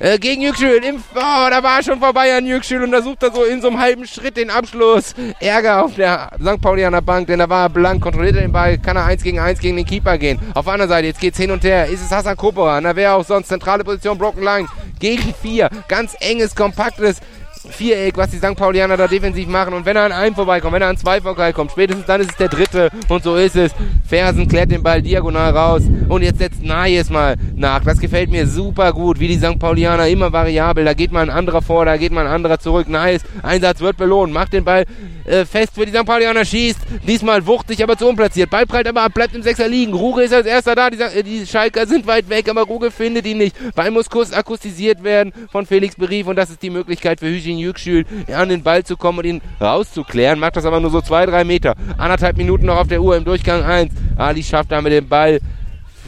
Äh, 0.00 0.18
gegen. 0.18 0.42
Im, 0.42 0.96
oh, 1.14 1.50
da 1.50 1.62
war 1.62 1.78
er 1.78 1.82
schon 1.82 1.98
vorbei 1.98 2.36
an 2.36 2.46
Yüksel 2.46 2.82
und 2.82 2.92
da 2.92 3.02
sucht 3.02 3.22
er 3.22 3.32
so 3.32 3.44
in 3.44 3.60
so 3.60 3.68
einem 3.68 3.80
halben 3.80 4.06
Schritt 4.06 4.36
den 4.36 4.50
Abschluss. 4.50 5.14
Ärger 5.40 5.84
auf 5.84 5.94
der 5.96 6.30
St. 6.40 6.60
Paulianer 6.60 7.02
Bank, 7.02 7.26
denn 7.26 7.40
da 7.40 7.48
war 7.48 7.64
er 7.64 7.68
blank, 7.68 8.02
kontrolliert 8.02 8.36
er 8.36 8.42
den 8.42 8.52
Ball, 8.52 8.78
kann 8.78 8.96
er 8.96 9.04
eins 9.04 9.22
gegen 9.22 9.40
eins 9.40 9.58
gegen 9.58 9.76
den 9.76 9.86
Keeper 9.86 10.16
gehen. 10.18 10.38
Auf 10.54 10.66
der 10.66 10.74
anderen 10.74 10.90
Seite, 10.90 11.08
jetzt 11.08 11.20
geht's 11.20 11.38
hin 11.38 11.50
und 11.50 11.64
her. 11.64 11.86
Ist 11.86 12.02
es 12.02 12.10
Hassan 12.12 12.36
Kopera? 12.36 12.80
Na, 12.80 12.94
wer 12.94 13.16
auch 13.16 13.24
sonst. 13.24 13.48
Zentrale 13.48 13.82
Position, 13.82 14.16
Broken 14.18 14.42
Line. 14.42 14.68
Gegen 15.00 15.34
vier. 15.42 15.68
Ganz 15.88 16.16
enges, 16.28 16.54
kompaktes 16.54 17.20
Viereck, 17.70 18.16
was 18.16 18.30
die 18.30 18.38
St. 18.38 18.56
Paulianer 18.56 18.96
da 18.96 19.06
defensiv 19.06 19.48
machen. 19.48 19.74
Und 19.74 19.86
wenn 19.86 19.96
er 19.96 20.04
an 20.04 20.12
einem 20.12 20.34
vorbeikommt, 20.34 20.74
wenn 20.74 20.82
er 20.82 20.88
an 20.88 20.96
zwei 20.96 21.20
vorbeikommt, 21.20 21.72
spätestens 21.72 22.06
dann 22.06 22.20
ist 22.20 22.30
es 22.30 22.36
der 22.36 22.48
dritte. 22.48 22.90
Und 23.08 23.22
so 23.22 23.36
ist 23.36 23.56
es. 23.56 23.72
Fersen 24.06 24.48
klärt 24.48 24.70
den 24.70 24.82
Ball 24.82 25.02
diagonal 25.02 25.56
raus. 25.56 25.82
Und 26.08 26.22
jetzt 26.22 26.38
setzt 26.38 26.62
Nayes 26.62 27.10
mal 27.10 27.36
nach. 27.54 27.84
Das 27.84 27.98
gefällt 27.98 28.30
mir 28.30 28.46
super 28.46 28.92
gut, 28.92 29.20
wie 29.20 29.28
die 29.28 29.38
St. 29.38 29.58
Paulianer 29.58 30.08
immer 30.08 30.32
variabel. 30.32 30.84
Da 30.84 30.94
geht 30.94 31.12
mal 31.12 31.22
ein 31.22 31.30
anderer 31.30 31.62
vor, 31.62 31.84
da 31.84 31.96
geht 31.96 32.12
mal 32.12 32.26
ein 32.26 32.32
anderer 32.32 32.58
zurück. 32.58 32.88
Nayes, 32.88 33.22
Einsatz 33.42 33.80
wird 33.80 33.96
belohnt. 33.96 34.32
Macht 34.32 34.52
den 34.52 34.64
Ball 34.64 34.84
äh, 35.24 35.44
fest 35.44 35.74
für 35.74 35.84
die 35.84 35.92
St. 35.92 36.04
Paulianer, 36.06 36.44
schießt. 36.44 36.78
Diesmal 37.06 37.46
wuchtig, 37.46 37.82
aber 37.82 37.96
zu 37.96 38.08
unplatziert. 38.08 38.50
Ball 38.50 38.66
prallt 38.66 38.88
aber 38.88 39.02
ab, 39.02 39.14
bleibt 39.14 39.34
im 39.34 39.42
Sechser 39.42 39.68
liegen. 39.68 39.92
Ruge 39.92 40.22
ist 40.22 40.32
als 40.32 40.46
erster 40.46 40.74
da. 40.74 40.90
Die, 40.90 41.00
äh, 41.00 41.22
die 41.22 41.46
Schalker 41.46 41.86
sind 41.86 42.06
weit 42.06 42.28
weg, 42.28 42.48
aber 42.48 42.62
Ruge 42.62 42.90
findet 42.90 43.26
ihn 43.26 43.38
nicht. 43.38 43.54
Ball 43.74 43.90
muss 43.90 44.08
kurz 44.08 44.32
akustisiert 44.32 45.02
werden 45.04 45.32
von 45.50 45.66
Felix 45.66 45.96
Berief. 45.96 46.26
Und 46.26 46.36
das 46.36 46.50
ist 46.50 46.62
die 46.62 46.70
Möglichkeit 46.70 47.20
für 47.20 47.28
Hüchin 47.64 48.04
Yüksel, 48.04 48.34
an 48.34 48.48
den 48.48 48.62
Ball 48.62 48.84
zu 48.84 48.96
kommen 48.96 49.18
und 49.18 49.24
ihn 49.24 49.42
rauszuklären. 49.60 50.38
Macht 50.38 50.56
das 50.56 50.64
aber 50.64 50.80
nur 50.80 50.90
so 50.90 51.00
zwei, 51.00 51.26
drei 51.26 51.44
Meter. 51.44 51.74
Anderthalb 51.96 52.36
Minuten 52.36 52.66
noch 52.66 52.76
auf 52.78 52.88
der 52.88 53.02
Uhr 53.02 53.16
im 53.16 53.24
Durchgang 53.24 53.62
1. 53.62 53.92
Ali 54.16 54.42
schafft 54.42 54.72
damit 54.72 54.92
den 54.92 55.08
Ball 55.08 55.40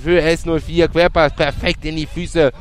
für 0.03 0.21
S04. 0.23 0.89
Querpass 0.89 1.35
perfekt 1.35 1.85
in 1.85 1.97
die 1.97 2.07
Füße 2.07 2.53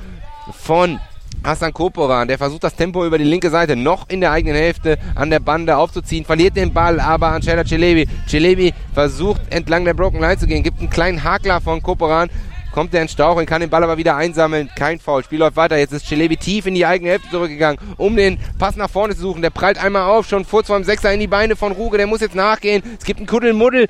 von 0.51 0.99
Hassan 1.43 1.71
Koporan, 1.71 2.27
der 2.27 2.37
versucht 2.37 2.65
das 2.65 2.75
Tempo 2.75 3.05
über 3.05 3.17
die 3.17 3.23
linke 3.23 3.49
Seite 3.49 3.77
noch 3.77 4.09
in 4.09 4.19
der 4.19 4.31
eigenen 4.31 4.57
Hälfte 4.57 4.97
an 5.15 5.29
der 5.29 5.39
Bande 5.39 5.77
aufzuziehen, 5.77 6.25
verliert 6.25 6.57
den 6.57 6.73
Ball 6.73 6.99
aber 6.99 7.29
an 7.29 7.41
Sheila 7.41 7.63
Celebi. 7.63 8.07
Celebi 8.27 8.73
versucht 8.93 9.41
entlang 9.49 9.85
der 9.85 9.93
Broken 9.93 10.19
Line 10.19 10.37
zu 10.37 10.47
gehen, 10.47 10.63
gibt 10.63 10.79
einen 10.79 10.89
kleinen 10.89 11.23
Hakler 11.23 11.61
von 11.61 11.81
Koporan, 11.81 12.29
kommt 12.79 12.93
er 12.93 13.01
in 13.01 13.09
Stauch 13.09 13.35
und 13.35 13.45
kann 13.45 13.59
den 13.59 13.69
Ball 13.69 13.83
aber 13.83 13.97
wieder 13.97 14.15
einsammeln. 14.15 14.69
Kein 14.73 15.01
Foul. 15.01 15.21
Spiel 15.25 15.39
läuft 15.39 15.57
weiter. 15.57 15.75
Jetzt 15.75 15.91
ist 15.91 16.07
Celebi 16.07 16.37
tief 16.37 16.65
in 16.65 16.75
die 16.75 16.85
eigene 16.85 17.09
Hälfte 17.09 17.29
zurückgegangen, 17.29 17.77
um 17.97 18.15
den 18.15 18.39
Pass 18.57 18.77
nach 18.77 18.89
vorne 18.89 19.13
zu 19.15 19.19
suchen. 19.19 19.41
Der 19.41 19.49
prallt 19.49 19.83
einmal 19.83 20.03
auf, 20.03 20.29
schon 20.29 20.47
kurz 20.47 20.67
vor 20.67 20.79
dem 20.79 20.85
Sechser 20.85 21.11
in 21.11 21.19
die 21.19 21.27
Beine 21.27 21.57
von 21.57 21.73
Ruge. 21.73 21.97
Der 21.97 22.07
muss 22.07 22.21
jetzt 22.21 22.35
nachgehen. 22.35 22.81
Es 22.97 23.03
gibt 23.03 23.19
einen 23.19 23.27
Kuddelmuddel. 23.27 23.87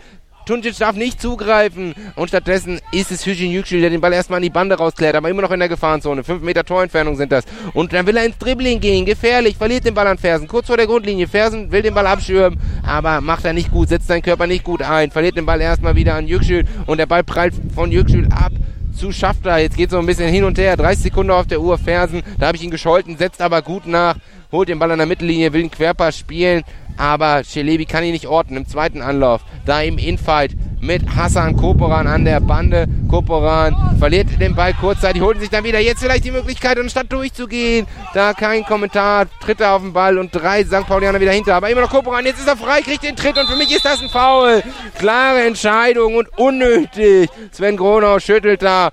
Tunjic 0.47 0.75
darf 0.79 0.95
nicht 0.95 1.21
zugreifen. 1.21 1.93
Und 2.15 2.29
stattdessen 2.29 2.79
ist 2.91 3.11
es 3.11 3.27
Hücin 3.27 3.51
Yüksel, 3.51 3.81
der 3.81 3.91
den 3.91 4.01
Ball 4.01 4.11
erstmal 4.11 4.37
an 4.37 4.41
die 4.41 4.49
Bande 4.49 4.75
rausklärt, 4.75 5.13
aber 5.13 5.29
immer 5.29 5.43
noch 5.43 5.51
in 5.51 5.59
der 5.59 5.69
Gefahrenzone. 5.69 6.23
Fünf 6.23 6.41
Meter 6.41 6.63
Torentfernung 6.63 7.15
sind 7.15 7.31
das. 7.31 7.43
Und 7.75 7.93
dann 7.93 8.07
will 8.07 8.17
er 8.17 8.25
ins 8.25 8.39
Dribbling 8.39 8.79
gehen. 8.79 9.05
Gefährlich. 9.05 9.55
Verliert 9.55 9.85
den 9.85 9.93
Ball 9.93 10.07
an 10.07 10.17
Fersen. 10.17 10.47
Kurz 10.47 10.65
vor 10.65 10.77
der 10.77 10.87
Grundlinie. 10.87 11.27
Fersen 11.27 11.71
will 11.71 11.83
den 11.83 11.93
Ball 11.93 12.07
abschirmen, 12.07 12.59
aber 12.81 13.21
macht 13.21 13.45
er 13.45 13.53
nicht 13.53 13.69
gut. 13.69 13.89
Setzt 13.89 14.07
seinen 14.07 14.23
Körper 14.23 14.47
nicht 14.47 14.63
gut 14.63 14.81
ein. 14.81 15.11
Verliert 15.11 15.37
den 15.37 15.45
Ball 15.45 15.61
erstmal 15.61 15.95
wieder 15.95 16.15
an 16.15 16.25
Yüksel. 16.25 16.65
Und 16.87 16.97
der 16.97 17.05
Ball 17.05 17.23
prallt 17.23 17.53
von 17.75 17.91
Yüksel 17.91 18.27
ab 18.31 18.51
zu 18.99 19.11
Schafter. 19.11 19.57
Jetzt 19.57 19.77
geht 19.77 19.89
so 19.89 19.97
ein 19.97 20.05
bisschen 20.05 20.29
hin 20.29 20.43
und 20.43 20.57
her. 20.57 20.75
30 20.75 21.03
Sekunden 21.03 21.31
auf 21.31 21.47
der 21.47 21.61
Uhr. 21.61 21.77
Fersen. 21.77 22.21
Da 22.37 22.47
habe 22.47 22.57
ich 22.57 22.63
ihn 22.63 22.69
gescholten. 22.71 23.17
Setzt 23.17 23.41
aber 23.41 23.61
gut 23.61 23.87
nach. 23.87 24.17
Holt 24.51 24.67
den 24.67 24.77
Ball 24.77 24.91
an 24.91 24.97
der 24.99 25.07
Mittellinie. 25.07 25.53
Will 25.53 25.61
den 25.61 25.71
Querpass 25.71 26.17
spielen 26.17 26.63
aber 26.99 27.43
Celebi 27.43 27.85
kann 27.85 28.03
ihn 28.03 28.11
nicht 28.11 28.27
orten 28.27 28.57
im 28.57 28.67
zweiten 28.67 29.01
Anlauf. 29.01 29.41
Da 29.65 29.81
im 29.81 29.97
Infight 29.97 30.51
mit 30.81 31.15
Hassan 31.15 31.55
Koporan 31.55 32.07
an 32.07 32.25
der 32.25 32.41
Bande. 32.41 32.87
Koporan 33.09 33.95
verliert 33.97 34.39
den 34.39 34.53
Ball 34.53 34.73
kurzzeitig, 34.73 35.21
holt 35.21 35.39
sich 35.39 35.49
dann 35.49 35.63
wieder. 35.63 35.79
Jetzt 35.79 36.01
vielleicht 36.01 36.25
die 36.25 36.31
Möglichkeit, 36.31 36.77
anstatt 36.77 37.11
durchzugehen. 37.11 37.87
Da 38.13 38.33
kein 38.33 38.65
Kommentar, 38.65 39.27
tritt 39.39 39.61
er 39.61 39.75
auf 39.75 39.81
den 39.81 39.93
Ball 39.93 40.17
und 40.17 40.31
drei 40.31 40.63
St. 40.63 40.87
Paulianer 40.87 41.21
wieder 41.21 41.31
hinter. 41.31 41.55
Aber 41.55 41.69
immer 41.69 41.81
noch 41.81 41.89
Koporan, 41.89 42.25
jetzt 42.25 42.39
ist 42.39 42.47
er 42.47 42.57
frei, 42.57 42.81
kriegt 42.81 43.03
den 43.03 43.15
Tritt 43.15 43.37
und 43.37 43.47
für 43.47 43.55
mich 43.55 43.73
ist 43.73 43.85
das 43.85 44.01
ein 44.01 44.09
Foul. 44.09 44.61
Klare 44.97 45.41
Entscheidung 45.43 46.15
und 46.15 46.27
unnötig. 46.37 47.29
Sven 47.51 47.77
Gronau 47.77 48.19
schüttelt 48.19 48.61
da 48.61 48.89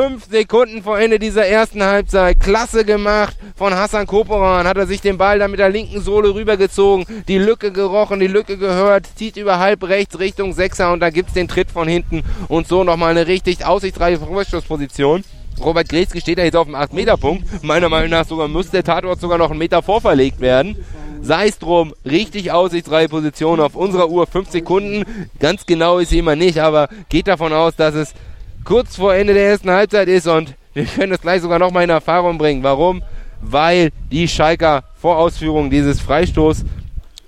Fünf 0.00 0.30
Sekunden 0.30 0.84
vor 0.84 0.96
Ende 1.00 1.18
dieser 1.18 1.44
ersten 1.44 1.82
Halbzeit. 1.82 2.38
Klasse 2.38 2.84
gemacht 2.84 3.36
von 3.56 3.74
Hassan 3.74 4.06
Koporan. 4.06 4.64
Hat 4.64 4.76
er 4.76 4.86
sich 4.86 5.00
den 5.00 5.18
Ball 5.18 5.40
dann 5.40 5.50
mit 5.50 5.58
der 5.58 5.70
linken 5.70 6.00
Sohle 6.00 6.36
rübergezogen. 6.36 7.04
Die 7.26 7.38
Lücke 7.38 7.72
gerochen, 7.72 8.20
die 8.20 8.28
Lücke 8.28 8.58
gehört. 8.58 9.08
Zieht 9.16 9.36
über 9.36 9.58
halb 9.58 9.82
rechts 9.82 10.20
Richtung 10.20 10.52
Sechser 10.52 10.92
und 10.92 11.00
da 11.00 11.10
gibt's 11.10 11.32
den 11.32 11.48
Tritt 11.48 11.72
von 11.72 11.88
hinten. 11.88 12.22
Und 12.46 12.68
so 12.68 12.84
nochmal 12.84 13.10
eine 13.10 13.26
richtig 13.26 13.66
aussichtsreiche 13.66 14.20
Vorstoßposition. 14.20 15.24
Robert 15.60 15.88
Gretzky 15.88 16.20
steht 16.20 16.38
da 16.38 16.44
jetzt 16.44 16.54
auf 16.54 16.68
dem 16.68 16.76
8-Meter-Punkt. 16.76 17.64
Meiner 17.64 17.88
Meinung 17.88 18.10
nach 18.10 18.24
sogar 18.24 18.46
muss 18.46 18.70
der 18.70 18.84
Tatort 18.84 19.20
sogar 19.20 19.38
noch 19.38 19.50
einen 19.50 19.58
Meter 19.58 19.82
vorverlegt 19.82 20.38
werden. 20.38 20.76
Sei 21.22 21.48
es 21.48 21.58
drum, 21.58 21.92
richtig 22.04 22.52
aussichtsreiche 22.52 23.08
Position 23.08 23.58
auf 23.58 23.74
unserer 23.74 24.08
Uhr, 24.08 24.28
5 24.28 24.48
Sekunden. 24.48 25.02
Ganz 25.40 25.66
genau 25.66 25.98
ist 25.98 26.10
sie 26.10 26.20
immer 26.20 26.36
nicht, 26.36 26.60
aber 26.60 26.88
geht 27.08 27.26
davon 27.26 27.52
aus, 27.52 27.74
dass 27.74 27.96
es 27.96 28.14
kurz 28.68 28.96
vor 28.96 29.14
Ende 29.14 29.32
der 29.32 29.48
ersten 29.48 29.70
Halbzeit 29.70 30.08
ist 30.08 30.26
und 30.26 30.54
wir 30.74 30.84
können 30.84 31.10
das 31.10 31.22
gleich 31.22 31.40
sogar 31.40 31.58
nochmal 31.58 31.84
in 31.84 31.90
Erfahrung 31.90 32.36
bringen. 32.36 32.62
Warum? 32.62 33.02
Weil 33.40 33.92
die 34.12 34.28
Schalker 34.28 34.84
vor 35.00 35.16
Ausführung 35.16 35.70
dieses 35.70 36.02
Freistoß 36.02 36.66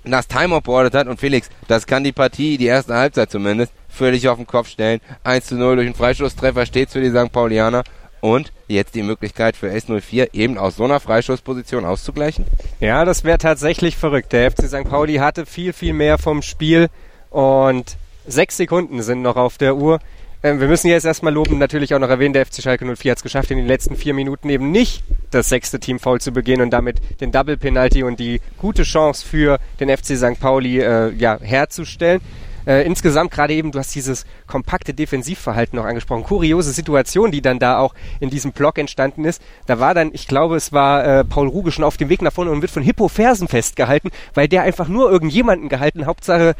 das 0.03 0.27
Timeout 0.27 0.61
beordert 0.61 0.93
hat 0.93 1.07
und 1.07 1.19
Felix, 1.19 1.49
das 1.67 1.87
kann 1.87 2.03
die 2.03 2.11
Partie, 2.11 2.59
die 2.59 2.67
erste 2.67 2.93
Halbzeit 2.93 3.31
zumindest, 3.31 3.73
völlig 3.89 4.29
auf 4.29 4.37
den 4.37 4.45
Kopf 4.45 4.67
stellen. 4.67 5.01
1 5.23 5.47
zu 5.47 5.55
0 5.55 5.77
durch 5.77 5.87
einen 5.87 5.95
Freistoßtreffer 5.95 6.67
steht 6.67 6.91
für 6.91 7.01
die 7.01 7.09
St. 7.09 7.31
Paulianer 7.31 7.83
und 8.19 8.51
jetzt 8.67 8.93
die 8.93 9.01
Möglichkeit 9.01 9.55
für 9.55 9.71
S04 9.71 10.29
eben 10.33 10.59
aus 10.59 10.75
so 10.75 10.83
einer 10.83 10.99
Freistoßposition 10.99 11.85
auszugleichen? 11.85 12.45
Ja, 12.79 13.03
das 13.03 13.23
wäre 13.23 13.39
tatsächlich 13.39 13.97
verrückt. 13.97 14.31
Der 14.31 14.51
FC 14.51 14.67
St. 14.67 14.87
Pauli 14.87 15.15
hatte 15.15 15.47
viel, 15.47 15.73
viel 15.73 15.93
mehr 15.93 16.19
vom 16.19 16.43
Spiel 16.43 16.89
und 17.31 17.97
sechs 18.27 18.57
Sekunden 18.57 19.01
sind 19.01 19.23
noch 19.23 19.37
auf 19.37 19.57
der 19.57 19.75
Uhr. 19.75 19.99
Ähm, 20.43 20.59
wir 20.59 20.67
müssen 20.67 20.87
jetzt 20.87 21.05
erstmal 21.05 21.33
loben, 21.33 21.59
natürlich 21.59 21.93
auch 21.93 21.99
noch 21.99 22.09
erwähnen, 22.09 22.33
der 22.33 22.45
FC 22.45 22.63
Schalke 22.63 22.85
04 22.85 23.11
hat 23.11 23.17
es 23.19 23.23
geschafft, 23.23 23.51
in 23.51 23.57
den 23.57 23.67
letzten 23.67 23.95
vier 23.95 24.15
Minuten 24.15 24.49
eben 24.49 24.71
nicht 24.71 25.03
das 25.29 25.49
sechste 25.49 25.79
Team 25.79 25.99
Foul 25.99 26.19
zu 26.19 26.31
begehen 26.31 26.61
und 26.61 26.71
damit 26.71 26.99
den 27.21 27.31
Double 27.31 27.57
Penalty 27.57 28.03
und 28.03 28.19
die 28.19 28.41
gute 28.57 28.83
Chance 28.83 29.25
für 29.25 29.59
den 29.79 29.95
FC 29.95 30.17
St. 30.17 30.39
Pauli 30.39 30.79
äh, 30.79 31.13
ja, 31.13 31.39
herzustellen. 31.39 32.21
Äh, 32.65 32.85
insgesamt 32.85 33.31
gerade 33.31 33.53
eben, 33.53 33.71
du 33.71 33.79
hast 33.79 33.93
dieses 33.95 34.25
kompakte 34.47 34.93
Defensivverhalten 34.93 35.77
noch 35.77 35.85
angesprochen. 35.85 36.23
Kuriose 36.23 36.71
Situation, 36.71 37.31
die 37.31 37.41
dann 37.41 37.59
da 37.59 37.79
auch 37.79 37.93
in 38.19 38.29
diesem 38.29 38.51
Block 38.51 38.77
entstanden 38.77 39.25
ist. 39.25 39.41
Da 39.65 39.79
war 39.79 39.93
dann, 39.93 40.11
ich 40.13 40.27
glaube, 40.27 40.55
es 40.55 40.71
war 40.71 41.05
äh, 41.05 41.23
Paul 41.23 41.47
Ruge 41.47 41.71
schon 41.71 41.83
auf 41.83 41.97
dem 41.97 42.09
Weg 42.09 42.21
nach 42.21 42.33
vorne 42.33 42.51
und 42.51 42.61
wird 42.61 42.71
von 42.71 42.83
Hippo 42.83 43.07
Fersen 43.07 43.47
festgehalten, 43.47 44.11
weil 44.33 44.47
der 44.47 44.61
einfach 44.61 44.87
nur 44.87 45.11
irgendjemanden 45.11 45.69
gehalten. 45.69 46.05
Hauptsache, 46.05 46.55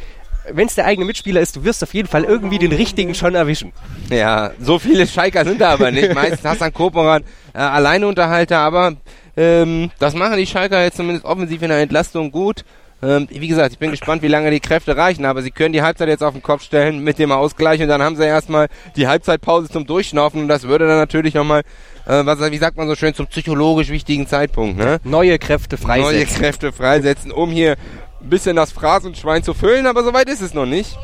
wenn 0.49 0.67
es 0.67 0.75
der 0.75 0.85
eigene 0.85 1.05
Mitspieler 1.05 1.41
ist, 1.41 1.55
du 1.55 1.63
wirst 1.63 1.83
auf 1.83 1.93
jeden 1.93 2.07
Fall 2.07 2.23
irgendwie 2.23 2.59
den 2.59 2.71
richtigen 2.71 3.15
schon 3.15 3.35
erwischen. 3.35 3.73
Ja, 4.09 4.51
so 4.59 4.79
viele 4.79 5.07
Schalker 5.07 5.45
sind 5.45 5.61
da 5.61 5.71
aber 5.71 5.91
nicht. 5.91 6.13
Meistens 6.13 6.43
Hassan 6.43 6.73
Koperan 6.73 7.23
äh, 7.53 7.59
Alleinunterhalter, 7.59 8.59
aber 8.59 8.93
ähm, 9.37 9.91
das 9.99 10.13
machen 10.13 10.37
die 10.37 10.47
Schalker 10.47 10.83
jetzt 10.83 10.97
zumindest 10.97 11.25
offensiv 11.25 11.61
in 11.61 11.69
der 11.69 11.79
Entlastung 11.79 12.31
gut. 12.31 12.63
Ähm, 13.03 13.27
wie 13.31 13.47
gesagt, 13.47 13.73
ich 13.73 13.79
bin 13.79 13.89
gespannt, 13.89 14.21
wie 14.21 14.27
lange 14.27 14.51
die 14.51 14.59
Kräfte 14.59 14.95
reichen, 14.95 15.25
aber 15.25 15.41
sie 15.41 15.49
können 15.49 15.73
die 15.73 15.81
Halbzeit 15.81 16.07
jetzt 16.07 16.23
auf 16.23 16.33
den 16.33 16.43
Kopf 16.43 16.61
stellen 16.61 17.03
mit 17.03 17.17
dem 17.17 17.31
Ausgleich 17.31 17.81
und 17.81 17.87
dann 17.87 18.01
haben 18.03 18.15
sie 18.15 18.25
erstmal 18.25 18.67
die 18.95 19.07
Halbzeitpause 19.07 19.69
zum 19.69 19.87
Durchschnaufen 19.87 20.41
und 20.41 20.47
das 20.47 20.63
würde 20.63 20.87
dann 20.87 20.97
natürlich 20.97 21.33
nochmal, 21.33 21.61
äh, 22.05 22.23
was, 22.25 22.39
wie 22.51 22.57
sagt 22.59 22.77
man 22.77 22.87
so 22.87 22.95
schön, 22.95 23.15
zum 23.15 23.25
psychologisch 23.25 23.89
wichtigen 23.89 24.27
Zeitpunkt, 24.27 24.77
ne? 24.77 24.99
Neue 25.03 25.39
Kräfte 25.39 25.77
freisetzen. 25.77 26.13
Neue 26.13 26.25
Kräfte 26.25 26.71
freisetzen, 26.71 27.31
um 27.31 27.49
hier 27.49 27.75
ein 28.23 28.29
bisschen 28.29 28.55
das 28.55 28.71
Phrasenschwein 28.71 29.43
zu 29.43 29.53
füllen, 29.53 29.87
aber 29.87 30.03
soweit 30.03 30.29
ist 30.29 30.41
es 30.41 30.53
noch 30.53 30.65
nicht. 30.65 30.97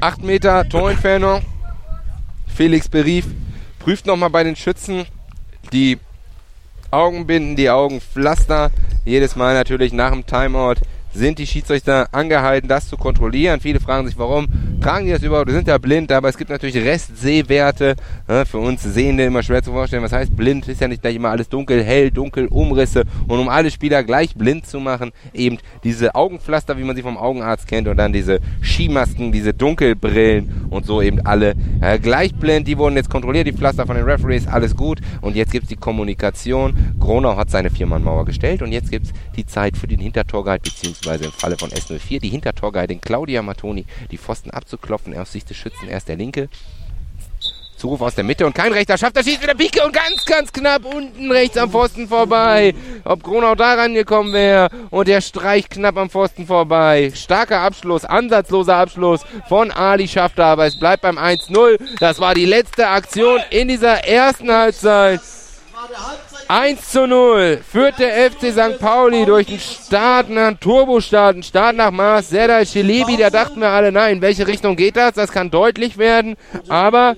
8 0.00 0.22
Meter 0.22 0.68
Torentfernung. 0.68 1.42
Felix 2.46 2.88
Berief 2.88 3.26
prüft 3.78 4.06
nochmal 4.06 4.30
bei 4.30 4.44
den 4.44 4.56
Schützen 4.56 5.06
die 5.72 5.98
Augenbinden, 6.90 7.56
die 7.56 7.70
Augenpflaster. 7.70 8.70
Jedes 9.04 9.36
Mal 9.36 9.54
natürlich 9.54 9.92
nach 9.92 10.12
dem 10.12 10.26
Timeout 10.26 10.76
sind 11.14 11.38
die 11.38 11.46
Schiedsrichter 11.46 12.08
angehalten, 12.12 12.68
das 12.68 12.88
zu 12.88 12.96
kontrollieren. 12.96 13.60
Viele 13.60 13.80
fragen 13.80 14.06
sich, 14.06 14.18
warum 14.18 14.46
tragen 14.80 15.06
die 15.06 15.12
das 15.12 15.22
überhaupt? 15.22 15.48
Die 15.48 15.54
sind 15.54 15.68
ja 15.68 15.78
blind, 15.78 16.12
aber 16.12 16.28
es 16.28 16.36
gibt 16.36 16.50
natürlich 16.50 16.76
Restsehwerte. 16.76 17.96
Ja, 18.28 18.44
für 18.44 18.58
uns 18.58 18.82
Sehende 18.82 19.24
immer 19.24 19.42
schwer 19.42 19.62
zu 19.62 19.72
vorstellen. 19.72 20.02
Was 20.02 20.12
heißt 20.12 20.36
blind? 20.36 20.68
Ist 20.68 20.80
ja 20.80 20.88
nicht 20.88 21.02
gleich 21.02 21.16
immer 21.16 21.30
alles 21.30 21.48
dunkel, 21.48 21.82
hell, 21.82 22.10
dunkel, 22.10 22.46
Umrisse. 22.48 23.04
Und 23.26 23.38
um 23.38 23.48
alle 23.48 23.70
Spieler 23.70 24.02
gleich 24.04 24.34
blind 24.34 24.66
zu 24.66 24.80
machen, 24.80 25.12
eben 25.32 25.58
diese 25.84 26.14
Augenpflaster, 26.14 26.78
wie 26.78 26.84
man 26.84 26.96
sie 26.96 27.02
vom 27.02 27.16
Augenarzt 27.16 27.66
kennt, 27.66 27.88
und 27.88 27.96
dann 27.96 28.12
diese 28.12 28.40
Skimasken, 28.62 29.32
diese 29.32 29.54
Dunkelbrillen 29.54 30.66
und 30.70 30.86
so 30.86 31.02
eben 31.02 31.24
alle 31.26 31.54
äh, 31.80 31.98
gleich 31.98 32.34
blind. 32.34 32.68
Die 32.68 32.78
wurden 32.78 32.96
jetzt 32.96 33.10
kontrolliert, 33.10 33.46
die 33.46 33.52
Pflaster 33.52 33.86
von 33.86 33.96
den 33.96 34.04
Referees, 34.04 34.46
alles 34.46 34.76
gut. 34.76 35.00
Und 35.20 35.36
jetzt 35.36 35.52
gibt's 35.52 35.68
die 35.68 35.76
Kommunikation. 35.76 36.94
Gronau 37.00 37.36
hat 37.36 37.50
seine 37.50 37.70
Viermannmauer 37.70 38.24
gestellt 38.24 38.62
und 38.62 38.72
jetzt 38.72 38.90
gibt's 38.90 39.12
die 39.36 39.46
Zeit 39.46 39.76
für 39.76 39.86
den 39.86 40.00
Hintertorguide 40.00 40.60
beziehungsweise 40.62 40.97
beziehungsweise 40.98 41.24
im 41.24 41.32
Falle 41.32 41.56
von 41.56 41.70
S04 41.70 42.20
die 42.20 42.28
Hintertorguidin 42.28 43.00
Claudia 43.00 43.42
Matoni, 43.42 43.86
die 44.10 44.18
Pfosten 44.18 44.50
abzuklopfen, 44.50 45.16
aus 45.16 45.32
Sicht 45.32 45.48
des 45.50 45.56
Schützen 45.56 45.88
erst 45.88 46.08
der 46.08 46.16
linke. 46.16 46.48
Zuruf 47.76 48.00
aus 48.00 48.16
der 48.16 48.24
Mitte 48.24 48.44
und 48.44 48.56
kein 48.56 48.72
rechter 48.72 48.98
schafft, 48.98 49.16
er 49.16 49.22
schießt 49.22 49.40
wieder 49.40 49.54
Pike 49.54 49.84
und 49.86 49.92
ganz, 49.92 50.24
ganz 50.24 50.52
knapp 50.52 50.84
unten 50.84 51.30
rechts 51.30 51.56
am 51.56 51.70
Pfosten 51.70 52.08
vorbei. 52.08 52.74
Ob 53.04 53.22
Gronau 53.22 53.54
da 53.54 53.74
rangekommen 53.74 54.32
wäre 54.32 54.68
und 54.90 55.06
der 55.06 55.20
streicht 55.20 55.70
knapp 55.70 55.96
am 55.96 56.10
Pfosten 56.10 56.44
vorbei. 56.44 57.12
Starker 57.14 57.60
Abschluss, 57.60 58.04
ansatzloser 58.04 58.74
Abschluss 58.74 59.20
von 59.48 59.70
Ali 59.70 60.08
Schafter, 60.08 60.46
aber 60.46 60.66
es 60.66 60.76
bleibt 60.76 61.02
beim 61.02 61.18
1-0. 61.18 61.78
Das 62.00 62.18
war 62.18 62.34
die 62.34 62.46
letzte 62.46 62.88
Aktion 62.88 63.38
in 63.50 63.68
dieser 63.68 64.04
ersten 64.04 64.50
Halbzeit. 64.50 65.20
1 66.50 66.90
zu 66.90 67.06
0 67.06 67.60
führt 67.70 67.98
der 67.98 68.30
FC 68.30 68.52
St. 68.52 68.78
Pauli 68.78 69.26
durch 69.26 69.48
den 69.48 69.60
Start, 69.60 70.30
einen 70.30 70.58
Turbostart, 70.58 71.34
einen 71.34 71.42
Start 71.42 71.76
nach 71.76 71.90
Mars. 71.90 72.30
Serdar 72.30 72.64
Schelebi, 72.64 73.18
da 73.18 73.28
dachten 73.28 73.60
wir 73.60 73.68
alle, 73.68 73.92
nein, 73.92 74.16
in 74.16 74.22
welche 74.22 74.46
Richtung 74.46 74.74
geht 74.74 74.96
das? 74.96 75.12
Das 75.12 75.30
kann 75.30 75.50
deutlich 75.50 75.98
werden. 75.98 76.36
Aber 76.68 77.16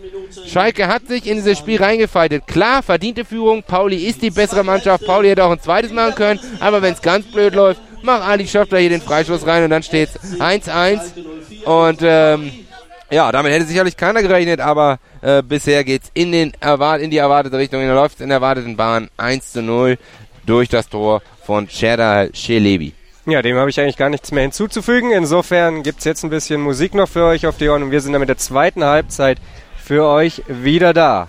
Schalke 0.49 0.89
hat 0.89 1.07
sich 1.07 1.28
in 1.28 1.37
dieses 1.37 1.59
Spiel 1.59 1.81
reingefeitet. 1.81 2.49
Klar, 2.49 2.83
verdiente 2.83 3.24
Führung. 3.24 3.62
Pauli 3.62 4.05
ist 4.05 4.20
die 4.20 4.31
bessere 4.31 4.64
Mannschaft. 4.64 5.07
Pauli 5.07 5.28
hätte 5.28 5.45
auch 5.45 5.53
ein 5.53 5.61
zweites 5.61 5.93
machen 5.93 6.16
können. 6.16 6.41
Aber 6.59 6.83
wenn 6.83 6.95
es 6.95 7.01
ganz 7.01 7.26
blöd 7.26 7.55
läuft, 7.55 7.81
macht 8.03 8.22
Ali 8.22 8.49
Schöpfler 8.49 8.81
hier 8.81 8.91
den 8.91 9.03
Freischuss 9.03 9.47
rein 9.47 9.62
und 9.62 9.70
dann 9.70 9.85
steht 9.85 10.09
es 10.20 10.41
1-1. 10.41 11.01
Und 11.64 12.01
ähm, 12.03 12.51
ja, 13.11 13.33
damit 13.33 13.53
hätte 13.53 13.67
sicherlich 13.67 13.97
keiner 13.97 14.23
gerechnet, 14.23 14.61
aber 14.61 14.99
äh, 15.21 15.43
bisher 15.43 15.85
geht's 15.85 16.11
in, 16.15 16.33
den 16.33 16.53
erwart 16.61 17.01
in 17.01 17.11
die 17.11 17.19
erwartete 17.19 17.59
Richtung. 17.59 17.81
Er 17.81 17.95
läuft 17.95 18.21
in 18.21 18.29
der 18.29 18.37
erwarteten 18.37 18.77
Bahn 18.77 19.11
1 19.17 19.53
zu 19.53 19.63
0 19.63 19.99
durch 20.47 20.69
das 20.69 20.89
Tor 20.89 21.23
von 21.45 21.69
Cheddar 21.69 22.29
Shelebi. 22.33 22.95
Ja, 23.27 23.43
dem 23.43 23.57
habe 23.57 23.71
ich 23.71 23.79
eigentlich 23.79 23.97
gar 23.97 24.09
nichts 24.09 24.33
mehr 24.33 24.43
hinzuzufügen. 24.43 25.13
Insofern 25.13 25.83
gibt's 25.83 26.05
jetzt 26.05 26.25
ein 26.25 26.31
bisschen 26.31 26.61
Musik 26.61 26.95
noch 26.95 27.09
für 27.09 27.25
euch 27.25 27.47
auf 27.47 27.59
die 27.59 27.69
Ohren 27.69 27.83
und 27.83 27.91
wir 27.91 28.01
sind 28.01 28.13
dann 28.13 28.21
mit 28.21 28.29
der 28.29 28.39
zweiten 28.39 28.85
Halbzeit 28.85 29.39
für 29.77 30.07
euch 30.07 30.43
wieder 30.49 30.93
da. 30.93 31.29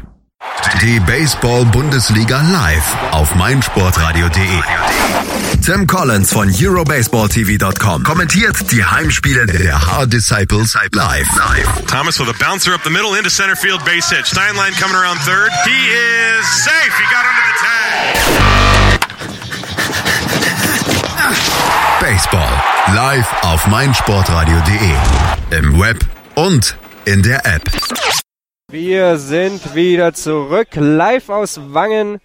Die 0.81 0.99
Baseball-Bundesliga 0.99 2.41
live 2.41 2.95
auf 3.11 3.35
meinsportradio.de. 3.35 4.61
Tim 5.63 5.85
Collins 5.85 6.31
von 6.31 6.51
EuroBaseballTV.com 6.51 8.03
kommentiert 8.03 8.71
die 8.71 8.83
Heimspiele 8.83 9.45
der 9.45 9.79
Hard 9.85 10.11
Disciples 10.11 10.75
live. 10.91 11.27
Thomas 11.87 12.19
with 12.19 12.29
a 12.29 12.33
bouncer 12.43 12.73
up 12.73 12.81
the 12.83 12.89
middle 12.89 13.13
into 13.15 13.29
center 13.29 13.55
field 13.55 13.85
base 13.85 14.09
hit. 14.09 14.25
Steinlein 14.25 14.71
coming 14.79 14.95
around 14.95 15.19
third. 15.19 15.51
He 15.65 15.71
is 15.71 16.45
safe. 16.63 16.93
He 16.97 17.03
got 17.13 17.25
under 17.29 17.43
the 17.45 17.53
tag. 17.61 17.91
Baseball 22.01 22.61
live 22.95 23.27
auf 23.43 23.67
meinsportradio.de. 23.67 24.95
Im 25.59 25.79
Web 25.79 25.97
und 26.33 26.75
in 27.05 27.21
der 27.21 27.45
App. 27.45 27.69
Wir 28.71 29.17
sind 29.17 29.75
wieder 29.75 30.13
zurück, 30.13 30.69
live 30.75 31.27
aus 31.27 31.59
Wangen 31.73 32.21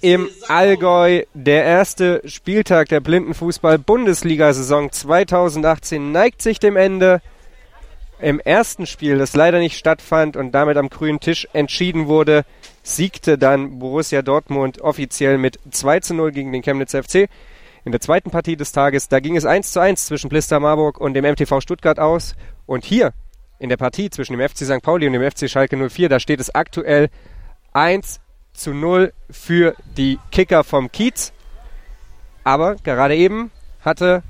im 0.00 0.28
Allgäu. 0.46 1.24
Der 1.34 1.64
erste 1.64 2.22
Spieltag 2.24 2.88
der 2.88 3.00
Blindenfußball-Bundesliga-Saison 3.00 4.92
2018 4.92 6.12
neigt 6.12 6.40
sich 6.40 6.60
dem 6.60 6.76
Ende. 6.76 7.20
Im 8.20 8.38
ersten 8.38 8.86
Spiel, 8.86 9.18
das 9.18 9.34
leider 9.34 9.58
nicht 9.58 9.76
stattfand 9.76 10.36
und 10.36 10.52
damit 10.52 10.76
am 10.76 10.88
grünen 10.88 11.18
Tisch 11.18 11.48
entschieden 11.52 12.06
wurde, 12.06 12.44
siegte 12.84 13.36
dann 13.36 13.80
Borussia 13.80 14.22
Dortmund 14.22 14.80
offiziell 14.80 15.36
mit 15.36 15.58
2 15.68 15.98
zu 15.98 16.14
0 16.14 16.30
gegen 16.30 16.52
den 16.52 16.62
Chemnitzer 16.62 17.02
FC. 17.02 17.28
In 17.84 17.90
der 17.90 18.00
zweiten 18.00 18.30
Partie 18.30 18.54
des 18.54 18.70
Tages, 18.70 19.08
da 19.08 19.18
ging 19.18 19.36
es 19.36 19.44
1 19.44 19.72
zu 19.72 19.80
1 19.80 20.06
zwischen 20.06 20.28
Blister 20.28 20.60
Marburg 20.60 21.00
und 21.00 21.14
dem 21.14 21.24
MTV 21.24 21.60
Stuttgart 21.60 21.98
aus. 21.98 22.36
Und 22.66 22.84
hier 22.84 23.12
in 23.62 23.68
der 23.68 23.76
Partie 23.76 24.10
zwischen 24.10 24.36
dem 24.36 24.48
FC 24.48 24.64
St. 24.64 24.82
Pauli 24.82 25.06
und 25.06 25.12
dem 25.12 25.30
FC 25.30 25.48
Schalke 25.48 25.76
04, 25.76 26.08
da 26.08 26.18
steht 26.18 26.40
es 26.40 26.52
aktuell 26.52 27.08
1 27.72 28.20
zu 28.52 28.74
0 28.74 29.12
für 29.30 29.76
die 29.96 30.18
Kicker 30.32 30.64
vom 30.64 30.90
Kiez. 30.90 31.32
Aber 32.42 32.74
gerade 32.74 33.14
eben 33.14 33.52
hatte 33.80 34.24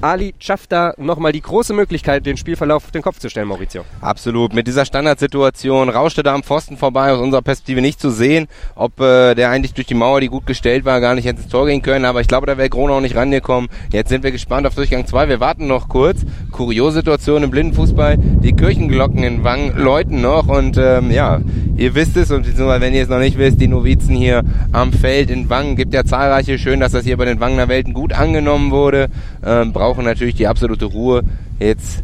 Ali 0.00 0.34
Schafter 0.38 0.94
nochmal 0.98 1.32
die 1.32 1.40
große 1.40 1.72
Möglichkeit, 1.72 2.26
den 2.26 2.36
Spielverlauf 2.36 2.84
auf 2.84 2.90
den 2.90 3.02
Kopf 3.02 3.18
zu 3.18 3.30
stellen, 3.30 3.48
Maurizio. 3.48 3.84
Absolut. 4.00 4.54
Mit 4.54 4.66
dieser 4.66 4.84
Standardsituation 4.84 5.88
rauschte 5.88 6.22
da 6.22 6.34
am 6.34 6.42
Pfosten 6.42 6.76
vorbei, 6.76 7.12
aus 7.12 7.20
unserer 7.20 7.42
Perspektive 7.42 7.80
nicht 7.80 8.00
zu 8.00 8.10
sehen, 8.10 8.46
ob 8.74 9.00
äh, 9.00 9.34
der 9.34 9.50
eigentlich 9.50 9.74
durch 9.74 9.86
die 9.86 9.94
Mauer, 9.94 10.20
die 10.20 10.28
gut 10.28 10.46
gestellt 10.46 10.84
war, 10.84 11.00
gar 11.00 11.14
nicht 11.14 11.26
ins 11.26 11.48
Tor 11.48 11.66
gehen 11.66 11.82
können. 11.82 12.04
Aber 12.04 12.20
ich 12.20 12.28
glaube, 12.28 12.46
da 12.46 12.58
wäre 12.58 12.68
Gronau 12.68 13.00
nicht 13.00 13.16
rangekommen. 13.16 13.70
Jetzt 13.90 14.10
sind 14.10 14.22
wir 14.22 14.32
gespannt 14.32 14.66
auf 14.66 14.74
Durchgang 14.74 15.06
2. 15.06 15.28
Wir 15.28 15.40
warten 15.40 15.66
noch 15.66 15.88
kurz. 15.88 16.20
Kuriose 16.52 16.96
Situation 16.96 17.42
im 17.42 17.50
Blindenfußball. 17.50 18.16
Die 18.18 18.52
Kirchenglocken 18.52 19.22
in 19.22 19.44
Wangen 19.44 19.76
läuten 19.76 20.20
noch. 20.20 20.48
Und 20.48 20.76
ähm, 20.78 21.10
ja, 21.10 21.40
ihr 21.76 21.94
wisst 21.94 22.16
es. 22.16 22.30
Und 22.30 22.46
wenn 22.46 22.94
ihr 22.94 23.02
es 23.02 23.08
noch 23.08 23.18
nicht 23.18 23.38
wisst, 23.38 23.60
die 23.60 23.68
Novizen 23.68 24.14
hier 24.14 24.42
am 24.72 24.92
Feld 24.92 25.30
in 25.30 25.48
Wangen 25.48 25.76
gibt 25.76 25.94
ja 25.94 26.04
zahlreiche. 26.04 26.58
Schön, 26.58 26.80
dass 26.80 26.92
das 26.92 27.04
hier 27.04 27.16
bei 27.16 27.24
den 27.24 27.40
Wangener 27.40 27.68
Welten 27.68 27.94
gut 27.94 28.12
angenommen 28.12 28.70
wurde. 28.70 29.08
Ähm, 29.44 29.72
brauchen 29.76 30.06
natürlich 30.06 30.34
die 30.36 30.46
absolute 30.46 30.86
Ruhe. 30.86 31.22
Jetzt 31.58 32.02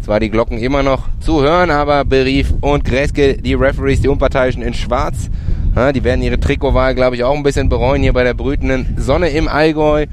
zwar 0.00 0.20
die 0.20 0.30
Glocken 0.30 0.58
immer 0.58 0.84
noch 0.84 1.08
zu 1.18 1.42
hören, 1.42 1.72
aber 1.72 2.04
Berief 2.04 2.54
und 2.60 2.84
Greske, 2.84 3.36
die 3.36 3.54
Referees, 3.54 4.00
die 4.00 4.06
Unparteiischen 4.06 4.62
in 4.62 4.74
Schwarz, 4.74 5.28
ja, 5.74 5.92
die 5.92 6.04
werden 6.04 6.22
ihre 6.22 6.38
Trikotwahl, 6.38 6.94
glaube 6.94 7.16
ich, 7.16 7.24
auch 7.24 7.34
ein 7.34 7.42
bisschen 7.42 7.68
bereuen 7.68 8.02
hier 8.02 8.12
bei 8.12 8.22
der 8.22 8.34
brütenden 8.34 8.94
Sonne 8.96 9.30
im 9.30 9.48
Allgäu. 9.48 10.06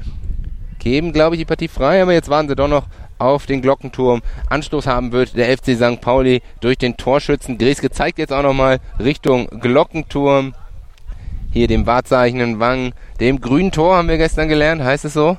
Geben, 0.80 1.12
glaube 1.12 1.36
ich, 1.36 1.40
die 1.40 1.44
Partie 1.44 1.68
frei, 1.68 2.02
aber 2.02 2.14
jetzt 2.14 2.28
waren 2.28 2.48
sie 2.48 2.56
doch 2.56 2.68
noch 2.68 2.86
auf 3.18 3.46
den 3.46 3.62
Glockenturm. 3.62 4.22
Anstoß 4.50 4.88
haben 4.88 5.12
wird 5.12 5.36
der 5.36 5.56
FC 5.56 5.76
St. 5.76 6.00
Pauli 6.00 6.42
durch 6.60 6.78
den 6.78 6.96
Torschützen. 6.96 7.58
Greske 7.58 7.90
zeigt 7.90 8.18
jetzt 8.18 8.32
auch 8.32 8.42
nochmal 8.42 8.80
Richtung 8.98 9.46
Glockenturm. 9.60 10.54
Hier 11.52 11.68
dem 11.68 11.86
Wahrzeichen 11.86 12.40
in 12.40 12.58
Wangen. 12.58 12.92
Dem 13.20 13.40
grünen 13.40 13.70
Tor 13.70 13.96
haben 13.96 14.08
wir 14.08 14.18
gestern 14.18 14.48
gelernt, 14.48 14.82
heißt 14.82 15.04
es 15.04 15.14
so? 15.14 15.38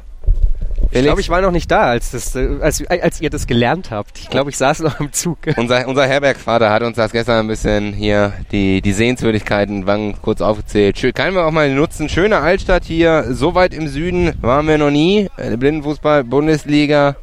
Ich 0.91 1.01
glaube, 1.01 1.21
ich 1.21 1.29
war 1.29 1.41
noch 1.41 1.51
nicht 1.51 1.69
da, 1.69 1.83
als, 1.83 2.11
das, 2.11 2.35
äh, 2.35 2.57
als, 2.61 2.85
als 2.87 3.21
ihr 3.21 3.29
das 3.29 3.47
gelernt 3.47 3.91
habt. 3.91 4.19
Ich 4.19 4.29
glaube, 4.29 4.49
ich 4.49 4.57
saß 4.57 4.79
noch 4.79 4.99
im 4.99 5.11
Zug. 5.11 5.39
Unser, 5.57 5.87
unser 5.87 6.05
Herbergvater 6.07 6.69
hat 6.69 6.83
uns 6.83 6.97
das 6.97 7.11
gestern 7.11 7.39
ein 7.39 7.47
bisschen 7.47 7.93
hier 7.93 8.33
die, 8.51 8.81
die 8.81 8.93
Sehenswürdigkeiten 8.93 9.85
Wangen 9.85 10.21
kurz 10.21 10.41
aufgezählt. 10.41 10.97
Schön, 10.97 11.13
können 11.13 11.35
wir 11.35 11.45
auch 11.45 11.51
mal 11.51 11.73
nutzen. 11.73 12.09
Schöne 12.09 12.37
Altstadt 12.37 12.85
hier. 12.85 13.25
So 13.29 13.55
weit 13.55 13.73
im 13.73 13.87
Süden 13.87 14.33
waren 14.41 14.67
wir 14.67 14.77
noch 14.77 14.91
nie. 14.91 15.29
Äh, 15.37 15.57
Blindenfußball, 15.57 16.23
Bundesliga. 16.23 17.15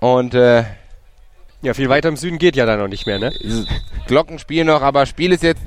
Und 0.00 0.34
äh, 0.34 0.64
ja, 1.62 1.72
viel 1.72 1.88
weiter 1.88 2.10
im 2.10 2.16
Süden 2.16 2.38
geht 2.38 2.56
ja 2.56 2.66
da 2.66 2.76
noch 2.76 2.88
nicht 2.88 3.06
mehr, 3.06 3.18
ne? 3.18 3.32
Glockenspiel 4.06 4.64
noch, 4.64 4.82
aber 4.82 5.06
Spiel 5.06 5.32
ist 5.32 5.42
jetzt 5.42 5.62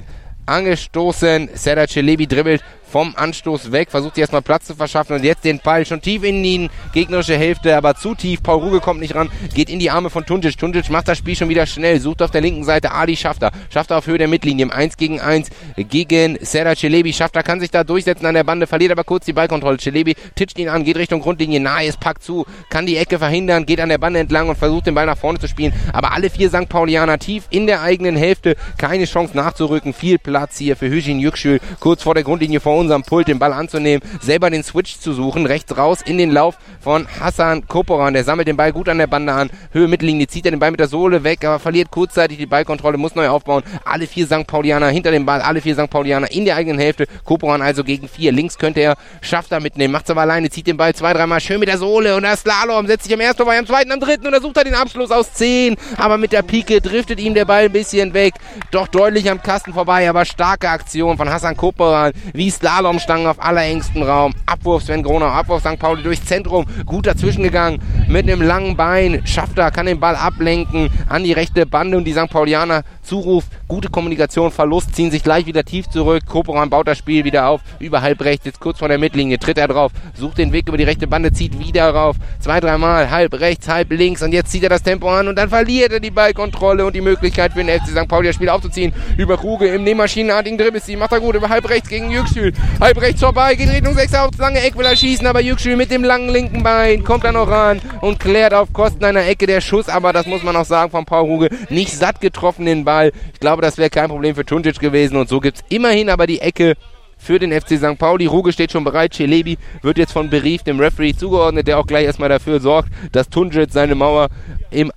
angestoßen. 0.46 1.50
Serdar 1.54 1.88
Celebi 1.88 2.28
dribbelt 2.28 2.64
vom 2.98 3.14
Anstoß 3.16 3.72
weg, 3.72 3.92
versucht 3.92 4.18
erstmal 4.18 4.42
Platz 4.42 4.66
zu 4.66 4.74
verschaffen 4.74 5.16
und 5.16 5.24
jetzt 5.24 5.46
den 5.46 5.60
Ball 5.60 5.86
schon 5.86 6.02
tief 6.02 6.24
in 6.24 6.42
die 6.42 6.68
gegnerische 6.96 7.38
Hälfte, 7.38 7.78
aber 7.78 7.94
zu 7.94 8.16
tief. 8.16 8.42
Paul 8.42 8.64
Ruge 8.64 8.80
kommt 8.80 9.02
nicht 9.02 9.14
ran, 9.14 9.30
geht 9.54 9.70
in 9.70 9.78
die 9.78 9.92
Arme 9.92 10.10
von 10.10 10.26
Tuntic. 10.26 10.58
Tuntic 10.58 10.90
macht 10.90 11.08
das 11.08 11.20
Spiel 11.20 11.36
schon 11.36 11.48
wieder 11.48 11.68
schnell, 11.68 12.00
sucht 12.00 12.24
auf 12.24 12.32
der 12.32 12.42
linken 12.42 12.64
Seite 12.64 12.92
Ali 12.92 13.16
Schafter. 13.16 13.52
Schafter 13.70 14.00
auf 14.00 14.08
Höhe 14.08 14.18
der 14.18 14.28
Mittellinie 14.28 14.64
im 14.66 14.72
1 14.72 14.98
gegen 14.98 15.22
1 15.22 15.52
gegen 15.76 16.40
Serdar 16.42 16.76
Celebi. 16.76 17.14
Schafter 17.14 17.44
kann 17.44 17.60
sich 17.60 17.70
da 17.70 17.84
durchsetzen 17.84 18.26
an 18.26 18.34
der 18.34 18.44
Bande, 18.44 18.66
verliert 18.66 18.94
aber 18.94 19.04
kurz 19.04 19.26
die 19.26 19.34
Ballkontrolle. 19.34 19.78
Celebi 19.78 20.16
titscht 20.34 20.58
ihn 20.58 20.68
an, 20.68 20.84
geht 20.84 20.98
Richtung 20.98 21.22
Grundlinie, 21.22 21.60
nahe 21.60 21.86
ist, 21.86 22.00
packt 22.00 22.24
zu, 22.24 22.48
kann 22.72 22.88
die 22.88 22.98
Ecke 22.98 23.20
verhindern, 23.20 23.68
geht 23.68 23.80
an 23.80 23.90
der 23.90 24.00
Bande 24.00 24.22
entlang 24.22 24.50
und 24.50 24.58
versucht 24.58 24.88
den 24.88 24.96
Ball 24.96 25.06
nach 25.06 25.20
vorne 25.20 25.38
zu 25.38 25.48
spielen. 25.48 25.72
Aber 25.94 26.14
alle 26.14 26.32
vier 26.32 26.50
St. 26.50 26.68
Paulianer 26.68 27.20
tief 27.20 27.44
in 27.52 27.68
der 27.68 27.84
eigenen 27.84 28.16
Hälfte, 28.16 28.56
keine 28.80 29.06
Chance 29.06 29.38
nachzurücken. 29.38 29.94
Viel 29.94 30.18
Platz 30.18 30.58
hier 30.58 30.76
für 30.76 30.90
Hüjin 30.90 31.20
Yüksel, 31.20 31.60
kurz 31.80 32.02
vor 32.02 32.16
der 32.16 32.24
Grundlinie 32.24 32.60
vor 32.60 32.87
unserem 32.88 33.04
Pult, 33.04 33.28
den 33.28 33.40
Ball 33.40 33.54
anzunehmen, 33.54 34.02
selber 34.22 34.50
den 34.50 34.64
Switch 34.64 35.00
zu 35.00 35.14
suchen, 35.14 35.46
rechts 35.46 35.78
raus 35.78 36.00
in 36.06 36.18
den 36.18 36.32
Lauf 36.32 36.58
von 36.80 37.08
Hassan 37.20 37.68
Koporan. 37.68 38.14
Der 38.14 38.24
sammelt 38.24 38.48
den 38.48 38.58
Ball 38.58 38.72
gut 38.72 38.90
an 38.90 38.98
der 38.98 39.08
Bande 39.08 39.34
an, 39.34 39.50
Höhe 39.72 39.88
Mittellinie, 39.88 40.28
zieht 40.28 40.46
er 40.46 40.52
den 40.52 40.60
Ball 40.60 40.72
mit 40.72 40.80
der 40.80 40.88
Sohle 40.88 41.24
weg, 41.24 41.44
aber 41.44 41.60
verliert 41.60 41.92
kurzzeitig 41.92 42.38
die 42.38 42.46
Ballkontrolle, 42.46 42.98
muss 42.98 43.16
neu 43.16 43.28
aufbauen. 43.28 43.64
Alle 43.84 44.08
vier 44.08 44.26
St. 44.26 44.48
Paulianer 44.48 44.90
hinter 44.90 45.12
dem 45.12 45.26
Ball, 45.26 45.42
alle 45.42 45.62
vier 45.62 45.76
St. 45.76 45.90
Paulianer 45.90 46.32
in 46.32 46.46
der 46.46 46.56
eigenen 46.56 46.80
Hälfte. 46.80 47.08
Koporan 47.26 47.62
also 47.62 47.84
gegen 47.84 48.08
vier. 48.08 48.32
Links 48.32 48.58
könnte 48.58 48.80
er, 48.80 48.96
schafft 49.22 49.52
er 49.52 49.60
mitnehmen, 49.60 49.92
macht's 49.92 50.10
aber 50.10 50.22
alleine, 50.22 50.50
zieht 50.50 50.68
den 50.68 50.78
Ball 50.78 50.96
zwei, 50.96 51.14
dreimal 51.14 51.42
schön 51.42 51.60
mit 51.60 51.70
der 51.70 51.78
Sohle 51.78 52.16
und 52.16 52.24
der 52.24 52.38
Slalom 52.38 52.88
setzt 52.88 53.04
sich 53.04 53.14
am 53.14 53.20
ersten 53.20 53.38
vorbei, 53.38 53.60
am 53.60 53.68
zweiten, 53.68 53.92
am 53.92 54.00
dritten 54.00 54.26
und 54.26 54.32
da 54.32 54.40
sucht 54.40 54.58
er 54.58 54.64
den 54.64 54.76
Abschluss 54.76 55.12
aus 55.12 55.34
zehn. 55.34 55.76
Aber 55.98 56.18
mit 56.18 56.32
der 56.32 56.42
Pike 56.42 56.82
driftet 56.82 57.20
ihm 57.20 57.34
der 57.34 57.46
Ball 57.46 57.66
ein 57.66 57.72
bisschen 57.72 58.14
weg. 58.14 58.36
Doch 58.72 58.88
deutlich 58.88 59.30
am 59.30 59.42
Kasten 59.42 59.74
vorbei, 59.74 60.10
aber 60.10 60.26
starke 60.26 60.70
Aktion 60.70 61.18
von 61.18 61.30
Hassan 61.30 61.58
Koporan, 61.58 62.14
wie 62.34 62.48
Slalomstangen 62.68 63.28
auf 63.28 63.42
allerengstem 63.42 64.04
Raum. 64.04 64.34
Abwurf 64.46 64.84
Sven 64.84 65.02
Gronau, 65.02 65.28
Abwurf 65.28 65.62
St. 65.62 65.80
Pauli 65.80 66.04
durchs 66.04 66.26
Zentrum. 66.26 66.66
Gut 66.86 67.08
dazwischen 67.08 67.42
gegangen 67.42 67.80
mit 68.10 68.30
einem 68.30 68.42
langen 68.42 68.76
Bein. 68.76 69.22
Schafft 69.26 69.58
er, 69.58 69.72
kann 69.72 69.86
den 69.86 70.02
Ball 70.02 70.18
ablenken 70.18 70.90
an 71.08 71.24
die 71.24 71.32
rechte 71.32 71.66
Bande 71.66 71.96
und 71.96 72.04
die 72.04 72.12
St. 72.12 72.30
Paulianer 72.30 72.84
Zuruf, 73.08 73.46
gute 73.70 73.88
Kommunikation, 73.88 74.52
Verlust, 74.52 74.94
ziehen 74.94 75.12
sich 75.12 75.24
gleich 75.24 75.46
wieder 75.46 75.64
tief 75.64 75.88
zurück. 75.88 76.26
Koporan 76.26 76.70
baut 76.70 76.90
das 76.90 76.98
Spiel 76.98 77.24
wieder 77.24 77.48
auf, 77.48 77.62
über 77.80 78.02
halb 78.02 78.22
rechts, 78.22 78.46
jetzt 78.46 78.60
kurz 78.60 78.80
vor 78.80 78.90
der 78.90 78.98
Mittellinie, 78.98 79.40
tritt 79.40 79.58
er 79.58 79.70
drauf, 79.70 79.94
sucht 80.14 80.38
den 80.38 80.52
Weg 80.52 80.68
über 80.68 80.76
die 80.76 80.84
rechte 80.84 81.08
Bande, 81.08 81.32
zieht 81.32 81.58
wieder 81.58 81.90
rauf. 81.90 82.18
Zwei, 82.42 82.60
dreimal, 82.60 83.10
halb 83.10 83.40
rechts, 83.40 83.70
halb 83.70 83.94
links 83.94 84.24
und 84.24 84.34
jetzt 84.34 84.52
zieht 84.52 84.64
er 84.64 84.70
das 84.70 84.84
Tempo 84.84 85.10
an 85.10 85.30
und 85.30 85.38
dann 85.38 85.48
verliert 85.48 85.94
er 85.94 86.02
die 86.02 86.12
Ballkontrolle 86.12 86.86
und 86.86 86.98
die 86.98 87.02
Möglichkeit 87.02 87.54
für 87.54 87.64
den 87.64 87.80
FC 87.80 87.92
St. 87.92 88.10
Pauli 88.10 88.28
das 88.28 88.36
Spiel 88.36 88.50
aufzuziehen. 88.50 88.94
Über 89.16 89.36
Ruge 89.36 89.68
im 89.68 89.86
Nähmaschinenartigen 89.86 90.58
Dribbelziehen, 90.58 91.00
macht 91.00 91.14
er 91.14 91.22
gut, 91.22 91.36
über 91.36 91.48
halb 91.48 91.70
rechts 91.70 91.88
gegen 91.88 92.12
Jüchschül. 92.12 92.52
Halb 92.82 93.00
rechts 93.00 93.22
vorbei, 93.22 93.56
geht 93.56 93.70
Richtung 93.70 93.94
6 93.94 94.14
aufs 94.16 94.38
lange 94.38 94.60
Eck, 94.60 94.78
will 94.78 94.86
er 94.86 94.98
schießen, 94.98 95.26
aber 95.26 95.40
Jüchschül 95.40 95.78
mit 95.78 95.92
dem 95.92 96.04
langen 96.04 96.28
linken 96.28 96.62
Bein 96.62 97.06
kommt 97.06 97.24
da 97.24 97.32
noch 97.32 97.48
ran 97.48 97.80
und 98.02 98.20
klärt 98.20 98.54
auf 98.54 98.74
Kosten 98.74 99.06
einer 99.06 99.26
Ecke 99.26 99.48
der 99.48 99.62
Schuss, 99.62 99.88
aber 99.88 100.12
das 100.12 100.26
muss 100.26 100.44
man 100.44 100.58
auch 100.58 100.66
sagen 100.66 100.92
von 100.92 101.06
Paul 101.06 101.24
Ruge, 101.24 101.50
nicht 101.70 101.94
satt 101.94 102.20
getroffen 102.20 102.66
den 102.66 102.84
Ball. 102.84 102.97
Ich 103.06 103.40
glaube, 103.40 103.62
das 103.62 103.78
wäre 103.78 103.90
kein 103.90 104.10
Problem 104.10 104.36
für 104.36 104.46
Tuntic 104.46 104.80
gewesen 104.80 105.18
und 105.18 105.30
so 105.30 105.40
gibt 105.40 105.58
es 105.58 105.64
immerhin 105.70 106.10
aber 106.10 106.28
die 106.28 106.40
Ecke 106.40 106.76
für 107.18 107.40
den 107.40 107.52
FC 107.52 107.78
St. 107.78 107.98
Pauli. 107.98 108.26
Ruge 108.28 108.52
steht 108.52 108.72
schon 108.72 108.84
bereit. 108.84 109.14
Celebi 109.14 109.58
wird 109.82 109.98
jetzt 109.98 110.14
von 110.14 110.30
Berief, 110.30 110.64
dem 110.64 110.80
Referee, 110.80 111.14
zugeordnet, 111.14 111.68
der 111.68 111.80
auch 111.80 111.88
gleich 111.88 112.06
erstmal 112.06 112.30
dafür 112.30 112.60
sorgt, 112.60 112.90
dass 113.12 113.30
Tunjic 113.30 113.72
seine 113.72 113.96
Mauer 113.96 114.28
im 114.72 114.92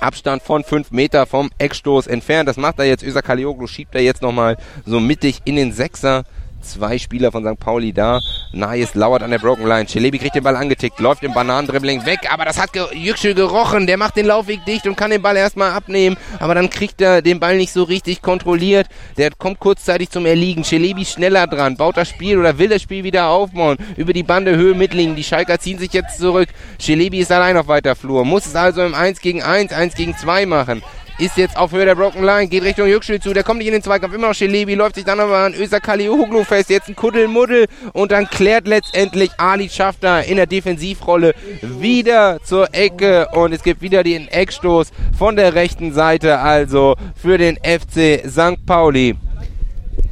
Abstand 0.00 0.42
von 0.42 0.64
5 0.64 0.90
Meter 0.90 1.26
vom 1.26 1.50
Eckstoß 1.58 2.08
entfernt. 2.08 2.48
Das 2.48 2.56
macht 2.56 2.78
er 2.78 2.86
jetzt. 2.86 3.04
Öser 3.04 3.22
Kalioglu 3.22 3.66
schiebt 3.66 3.94
er 3.94 4.02
jetzt 4.02 4.22
nochmal 4.22 4.56
so 4.84 4.98
mittig 4.98 5.40
in 5.44 5.56
den 5.56 5.72
Sechser. 5.72 6.24
Zwei 6.62 6.96
Spieler 6.98 7.32
von 7.32 7.44
St. 7.44 7.58
Pauli 7.58 7.92
da. 7.92 8.20
Nayes 8.52 8.94
lauert 8.94 9.22
an 9.22 9.30
der 9.30 9.38
Broken 9.38 9.66
Line. 9.66 9.86
Celebi 9.86 10.18
kriegt 10.18 10.36
den 10.36 10.44
Ball 10.44 10.56
angetickt, 10.56 11.00
läuft 11.00 11.22
im 11.24 11.34
Bananendribbling 11.34 12.06
weg, 12.06 12.20
aber 12.30 12.44
das 12.44 12.58
hat 12.58 12.72
ge 12.72 12.84
Yüksel 12.94 13.34
gerochen. 13.34 13.86
Der 13.86 13.96
macht 13.96 14.16
den 14.16 14.26
Laufweg 14.26 14.64
dicht 14.64 14.86
und 14.86 14.96
kann 14.96 15.10
den 15.10 15.22
Ball 15.22 15.36
erstmal 15.36 15.72
abnehmen, 15.72 16.16
aber 16.38 16.54
dann 16.54 16.70
kriegt 16.70 17.00
er 17.00 17.20
den 17.20 17.40
Ball 17.40 17.56
nicht 17.56 17.72
so 17.72 17.82
richtig 17.82 18.22
kontrolliert. 18.22 18.86
Der 19.16 19.30
kommt 19.30 19.58
kurzzeitig 19.58 20.10
zum 20.10 20.24
Erliegen. 20.24 20.64
Celebi 20.64 21.04
schneller 21.04 21.46
dran, 21.46 21.76
baut 21.76 21.96
das 21.96 22.08
Spiel 22.08 22.38
oder 22.38 22.58
will 22.58 22.68
das 22.68 22.82
Spiel 22.82 23.02
wieder 23.04 23.28
aufbauen. 23.28 23.76
Über 23.96 24.12
die 24.12 24.22
Bande 24.22 24.56
Höhe 24.56 24.74
mitlegen. 24.74 25.16
Die 25.16 25.24
Schalker 25.24 25.58
ziehen 25.58 25.78
sich 25.78 25.92
jetzt 25.92 26.18
zurück. 26.18 26.48
Celebi 26.78 27.18
ist 27.18 27.32
allein 27.32 27.56
auf 27.56 27.66
weiter 27.66 27.96
Flur, 27.96 28.24
muss 28.24 28.46
es 28.46 28.54
also 28.54 28.82
im 28.82 28.94
1 28.94 29.20
gegen 29.20 29.42
1, 29.42 29.72
1 29.72 29.94
gegen 29.94 30.16
2 30.16 30.46
machen 30.46 30.82
ist 31.22 31.36
jetzt 31.36 31.56
auf 31.56 31.70
Höhe 31.70 31.84
der 31.84 31.94
Broken 31.94 32.24
Line, 32.24 32.48
geht 32.48 32.64
Richtung 32.64 32.88
Yüksel 32.88 33.20
zu, 33.20 33.32
der 33.32 33.44
kommt 33.44 33.58
nicht 33.58 33.68
in 33.68 33.74
den 33.74 33.82
Zweikampf, 33.82 34.12
immer 34.12 34.28
noch 34.28 34.34
Schelebi, 34.34 34.74
läuft 34.74 34.96
sich 34.96 35.04
dann 35.04 35.20
aber 35.20 35.38
an 35.38 35.54
Özer 35.54 35.78
Kalioglu 35.78 36.42
fest, 36.42 36.68
jetzt 36.68 36.88
ein 36.88 36.96
Kuddelmuddel 36.96 37.66
und 37.92 38.10
dann 38.10 38.26
klärt 38.26 38.66
letztendlich 38.66 39.30
Ali 39.38 39.68
Schafter 39.68 40.24
in 40.24 40.36
der 40.36 40.46
Defensivrolle 40.46 41.34
wieder 41.60 42.40
zur 42.42 42.74
Ecke 42.74 43.28
und 43.34 43.52
es 43.52 43.62
gibt 43.62 43.82
wieder 43.82 44.02
den 44.02 44.26
Eckstoß 44.26 44.90
von 45.16 45.36
der 45.36 45.54
rechten 45.54 45.92
Seite, 45.92 46.40
also 46.40 46.96
für 47.14 47.38
den 47.38 47.56
FC 47.56 48.28
St. 48.28 48.66
Pauli. 48.66 49.14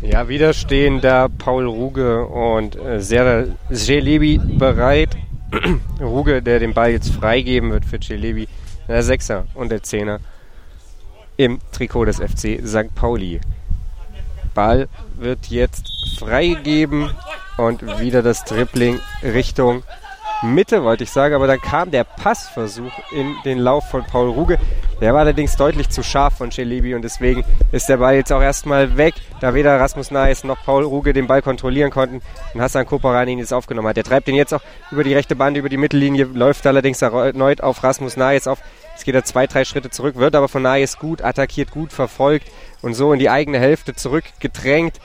Ja, 0.02 0.28
wieder 0.28 0.52
stehen 0.52 1.00
da 1.00 1.26
Paul 1.26 1.66
Ruge 1.66 2.24
und 2.24 2.76
äh, 2.76 3.00
Sera 3.00 3.46
Celebi 3.72 4.40
bereit. 4.58 5.10
Ruge, 6.00 6.40
der 6.40 6.60
den 6.60 6.72
Ball 6.72 6.92
jetzt 6.92 7.12
freigeben 7.12 7.72
wird 7.72 7.84
für 7.84 7.98
Celebi, 7.98 8.46
der 8.86 9.02
Sechser 9.02 9.46
und 9.54 9.72
der 9.72 9.82
Zehner 9.82 10.20
im 11.40 11.58
Trikot 11.72 12.04
des 12.04 12.18
FC 12.18 12.60
St. 12.62 12.94
Pauli. 12.94 13.40
Ball 14.54 14.88
wird 15.16 15.46
jetzt 15.46 15.90
freigegeben 16.18 17.14
und 17.56 17.98
wieder 17.98 18.22
das 18.22 18.44
Dribbling 18.44 19.00
Richtung 19.22 19.82
Mitte, 20.42 20.84
wollte 20.84 21.04
ich 21.04 21.10
sagen, 21.10 21.34
aber 21.34 21.46
dann 21.46 21.60
kam 21.60 21.90
der 21.90 22.04
Passversuch 22.04 22.92
in 23.10 23.36
den 23.46 23.58
Lauf 23.58 23.88
von 23.88 24.04
Paul 24.04 24.28
Ruge. 24.28 24.58
Der 25.00 25.14
war 25.14 25.20
allerdings 25.20 25.56
deutlich 25.56 25.88
zu 25.88 26.02
scharf 26.02 26.36
von 26.36 26.50
Celebi 26.50 26.94
und 26.94 27.02
deswegen 27.02 27.42
ist 27.72 27.88
der 27.88 27.96
Ball 27.96 28.16
jetzt 28.16 28.32
auch 28.32 28.42
erstmal 28.42 28.98
weg, 28.98 29.14
da 29.40 29.54
weder 29.54 29.80
Rasmus 29.80 30.10
Naes 30.10 30.44
noch 30.44 30.62
Paul 30.62 30.84
Ruge 30.84 31.14
den 31.14 31.26
Ball 31.26 31.40
kontrollieren 31.40 31.90
konnten 31.90 32.20
und 32.52 32.60
Hassan 32.60 32.84
Koparan 32.84 33.28
ihn 33.28 33.38
jetzt 33.38 33.54
aufgenommen 33.54 33.88
hat. 33.88 33.96
Der 33.96 34.04
treibt 34.04 34.28
ihn 34.28 34.34
jetzt 34.34 34.52
auch 34.52 34.62
über 34.90 35.04
die 35.04 35.14
rechte 35.14 35.36
Bande, 35.36 35.60
über 35.60 35.70
die 35.70 35.78
Mittellinie, 35.78 36.24
läuft 36.24 36.66
allerdings 36.66 37.00
erneut 37.00 37.62
auf 37.62 37.82
Rasmus 37.82 38.18
Naes 38.18 38.46
auf. 38.46 38.60
Jetzt 39.00 39.06
geht 39.06 39.14
er 39.14 39.24
zwei, 39.24 39.46
drei 39.46 39.64
Schritte 39.64 39.88
zurück, 39.88 40.16
wird 40.16 40.34
aber 40.34 40.46
von 40.46 40.60
Naes 40.60 40.98
gut 40.98 41.24
attackiert, 41.24 41.70
gut 41.70 41.90
verfolgt 41.90 42.46
und 42.82 42.92
so 42.92 43.14
in 43.14 43.18
die 43.18 43.30
eigene 43.30 43.58
Hälfte 43.58 43.94
zurückgedrängt. 43.94 45.00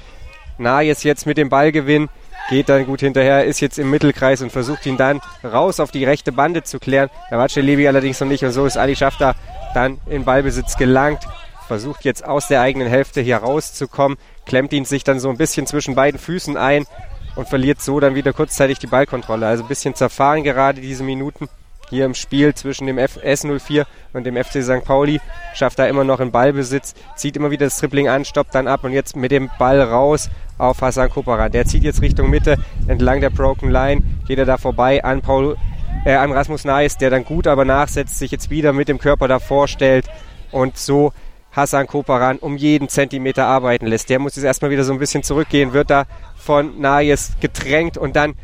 Naes 0.58 1.04
jetzt 1.04 1.26
mit 1.26 1.38
dem 1.38 1.48
Ballgewinn 1.48 2.10
geht 2.50 2.68
dann 2.68 2.88
gut 2.88 3.00
hinterher, 3.00 3.46
ist 3.46 3.62
jetzt 3.62 3.80
im 3.80 3.90
Mittelkreis 3.90 4.42
und 4.42 4.52
versucht 4.52 4.86
ihn 4.86 4.98
dann 4.98 5.22
raus 5.46 5.80
auf 5.80 5.92
die 5.92 6.04
rechte 6.04 6.34
Bande 6.34 6.64
zu 6.64 6.78
klären. 6.78 7.10
Da 7.30 7.38
war 7.38 7.48
Celebi 7.48 7.88
allerdings 7.88 8.20
noch 8.20 8.28
nicht 8.28 8.44
und 8.44 8.52
so 8.52 8.66
ist 8.66 8.78
Ali 8.78 8.98
Schafter 8.98 9.34
dann 9.74 10.02
in 10.08 10.26
Ballbesitz 10.26 10.76
gelangt. 10.76 11.24
Versucht 11.66 12.04
jetzt 12.04 12.26
aus 12.26 12.50
der 12.50 12.60
eigenen 12.60 12.90
Hälfte 12.90 13.22
hier 13.22 13.38
rauszukommen, 13.38 14.18
klemmt 14.46 14.74
ihn 14.74 14.84
sich 14.84 15.06
dann 15.06 15.22
so 15.22 15.30
ein 15.30 15.38
bisschen 15.38 15.68
zwischen 15.68 15.96
beiden 15.96 16.20
Füßen 16.20 16.58
ein 16.58 16.86
und 17.38 17.48
verliert 17.48 17.82
so 17.82 18.02
dann 18.02 18.14
wieder 18.14 18.34
kurzzeitig 18.34 18.78
die 18.78 18.88
Ballkontrolle. 18.88 19.48
Also 19.48 19.64
ein 19.64 19.70
bisschen 19.70 19.96
zerfahren 19.96 20.44
gerade 20.44 20.82
diese 20.82 21.06
Minuten 21.06 21.48
hier 21.90 22.06
im 22.06 22.14
Spiel 22.14 22.54
zwischen 22.54 22.88
dem 22.88 22.98
S04 22.98 23.86
und 24.14 24.26
dem 24.26 24.36
FC 24.36 24.64
St. 24.64 24.84
Pauli. 24.84 25.20
Schafft 25.54 25.80
da 25.80 25.86
immer 25.86 26.04
noch 26.04 26.20
einen 26.20 26.32
Ballbesitz, 26.32 26.94
zieht 27.16 27.38
immer 27.38 27.52
wieder 27.52 27.66
das 27.66 27.78
Tripling 27.78 28.08
an, 28.08 28.26
stoppt 28.26 28.56
dann 28.56 28.68
ab 28.68 28.84
und 28.84 28.94
jetzt 28.94 29.16
mit 29.16 29.32
dem 29.32 29.50
Ball 29.60 29.82
raus 29.82 30.30
auf 30.58 30.82
Hassan 30.82 31.10
Kopara. 31.10 31.50
Der 31.50 31.66
zieht 31.66 31.84
jetzt 31.84 32.02
Richtung 32.02 32.30
Mitte 32.30 32.58
entlang 32.88 33.22
der 33.22 33.30
Broken 33.30 33.70
Line, 33.70 34.02
geht 34.28 34.40
er 34.40 34.46
da 34.46 34.58
vorbei 34.58 35.04
an 35.04 35.22
Paul, 35.22 35.58
äh, 36.06 36.14
an 36.16 36.32
Rasmus 36.32 36.66
Neis, 36.66 36.98
der 36.98 37.10
dann 37.10 37.26
gut 37.26 37.48
aber 37.48 37.66
nachsetzt, 37.66 38.18
sich 38.18 38.32
jetzt 38.32 38.50
wieder 38.50 38.74
mit 38.74 38.88
dem 38.88 39.00
Körper 39.00 39.28
davor 39.28 39.68
stellt 39.68 40.06
und 40.52 40.78
so 40.78 41.14
Hassan 41.56 41.88
Koparan 41.88 42.38
um 42.38 42.58
jeden 42.58 42.90
Zentimeter 42.90 43.46
arbeiten 43.46 43.88
lässt. 43.88 44.10
Der 44.10 44.20
muss 44.20 44.36
jetzt 44.36 44.46
erstmal 44.46 44.72
wieder 44.72 44.84
so 44.84 44.92
ein 44.92 45.00
bisschen 45.00 45.24
zurückgehen, 45.24 45.74
wird 45.74 45.90
da 45.90 46.06
von 46.36 46.80
Nayes 46.80 47.34
gedrängt 47.40 47.98
und 47.98 48.16
dann 48.16 48.36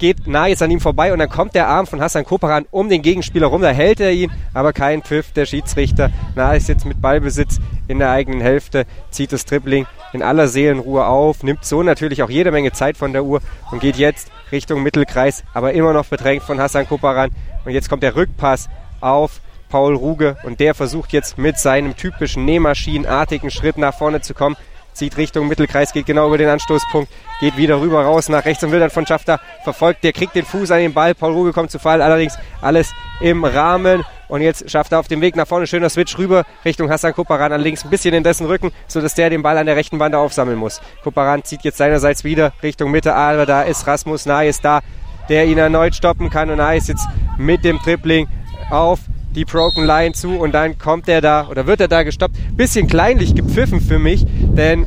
geht 0.00 0.26
Nayes 0.26 0.62
an 0.62 0.70
ihm 0.70 0.80
vorbei 0.80 1.12
und 1.12 1.20
dann 1.20 1.28
kommt 1.28 1.54
der 1.54 1.68
Arm 1.68 1.86
von 1.86 2.00
Hassan 2.00 2.24
Koparan 2.24 2.66
um 2.72 2.88
den 2.88 3.02
Gegenspieler 3.02 3.46
rum. 3.46 3.62
Da 3.62 3.68
hält 3.68 4.00
er 4.00 4.10
ihn, 4.10 4.32
aber 4.52 4.72
kein 4.72 5.02
Pfiff. 5.02 5.30
Der 5.32 5.46
Schiedsrichter 5.46 6.10
Nayes 6.34 6.66
jetzt 6.66 6.84
mit 6.84 7.00
Ballbesitz 7.00 7.60
in 7.86 8.00
der 8.00 8.10
eigenen 8.10 8.40
Hälfte, 8.40 8.86
zieht 9.10 9.32
das 9.32 9.44
Dribbling 9.44 9.86
in 10.12 10.22
aller 10.22 10.48
Seelenruhe 10.48 11.06
auf, 11.06 11.42
nimmt 11.42 11.64
so 11.64 11.82
natürlich 11.82 12.22
auch 12.22 12.30
jede 12.30 12.50
Menge 12.50 12.72
Zeit 12.72 12.96
von 12.96 13.12
der 13.12 13.24
Uhr 13.24 13.40
und 13.70 13.80
geht 13.80 13.96
jetzt 13.96 14.32
Richtung 14.50 14.82
Mittelkreis, 14.82 15.44
aber 15.54 15.72
immer 15.72 15.92
noch 15.92 16.06
bedrängt 16.06 16.42
von 16.42 16.60
Hassan 16.60 16.88
Koparan. 16.88 17.30
Und 17.64 17.72
jetzt 17.72 17.88
kommt 17.88 18.02
der 18.02 18.16
Rückpass 18.16 18.68
auf 19.00 19.40
Paul 19.68 19.94
Ruge 19.94 20.36
und 20.42 20.58
der 20.58 20.74
versucht 20.74 21.12
jetzt 21.12 21.38
mit 21.38 21.58
seinem 21.58 21.96
typischen 21.96 22.44
Nähmaschinenartigen 22.44 23.50
Schritt 23.50 23.78
nach 23.78 23.94
vorne 23.94 24.20
zu 24.20 24.34
kommen 24.34 24.56
zieht 24.92 25.16
Richtung 25.16 25.48
Mittelkreis, 25.48 25.92
geht 25.92 26.06
genau 26.06 26.26
über 26.28 26.38
den 26.38 26.48
Anstoßpunkt, 26.48 27.10
geht 27.40 27.56
wieder 27.56 27.80
rüber 27.80 28.04
raus 28.04 28.28
nach 28.28 28.44
rechts 28.44 28.62
und 28.64 28.72
will 28.72 28.80
dann 28.80 28.90
von 28.90 29.06
Schafter 29.06 29.40
verfolgt. 29.64 30.04
Der 30.04 30.12
kriegt 30.12 30.34
den 30.34 30.44
Fuß 30.44 30.70
an 30.70 30.78
den 30.78 30.92
Ball. 30.92 31.14
Paul 31.14 31.32
Ruge 31.32 31.52
kommt 31.52 31.70
zu 31.70 31.78
Fall, 31.78 32.02
allerdings 32.02 32.38
alles 32.60 32.92
im 33.20 33.44
Rahmen. 33.44 34.04
Und 34.28 34.42
jetzt 34.42 34.70
schafft 34.70 34.92
er 34.92 35.00
auf 35.00 35.08
dem 35.08 35.20
Weg 35.20 35.34
nach 35.34 35.46
vorne 35.46 35.66
schöner 35.66 35.90
Switch 35.90 36.16
rüber 36.16 36.44
Richtung 36.64 36.88
Hassan 36.88 37.12
Kuparan 37.14 37.52
an 37.52 37.60
links 37.60 37.84
ein 37.84 37.90
bisschen 37.90 38.14
in 38.14 38.22
dessen 38.22 38.46
Rücken, 38.46 38.70
sodass 38.86 39.14
der 39.14 39.28
den 39.28 39.42
Ball 39.42 39.58
an 39.58 39.66
der 39.66 39.74
rechten 39.74 39.98
Bande 39.98 40.18
aufsammeln 40.18 40.56
muss. 40.56 40.80
Kuparan 41.02 41.42
zieht 41.42 41.62
jetzt 41.62 41.78
seinerseits 41.78 42.22
wieder 42.22 42.52
Richtung 42.62 42.92
Mitte, 42.92 43.14
aber 43.14 43.44
da 43.44 43.62
ist 43.62 43.86
Rasmus 43.88 44.26
Nayes 44.26 44.60
da, 44.60 44.80
der 45.28 45.46
ihn 45.46 45.58
erneut 45.58 45.96
stoppen 45.96 46.30
kann 46.30 46.48
und 46.48 46.58
Nayes 46.58 46.86
jetzt 46.86 47.08
mit 47.38 47.64
dem 47.64 47.80
Tripling 47.80 48.28
auf 48.70 49.00
die 49.34 49.44
Broken 49.44 49.84
Line 49.84 50.12
zu 50.12 50.38
und 50.38 50.52
dann 50.52 50.78
kommt 50.78 51.08
er 51.08 51.20
da 51.20 51.48
oder 51.48 51.66
wird 51.66 51.80
er 51.80 51.88
da 51.88 52.02
gestoppt. 52.02 52.36
Bisschen 52.56 52.86
kleinlich 52.86 53.34
gepfiffen 53.34 53.80
für 53.80 53.98
mich, 53.98 54.26
denn 54.26 54.86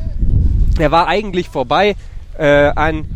er 0.78 0.90
war 0.90 1.06
eigentlich 1.06 1.48
vorbei 1.48 1.96
äh, 2.38 2.46
an 2.46 3.06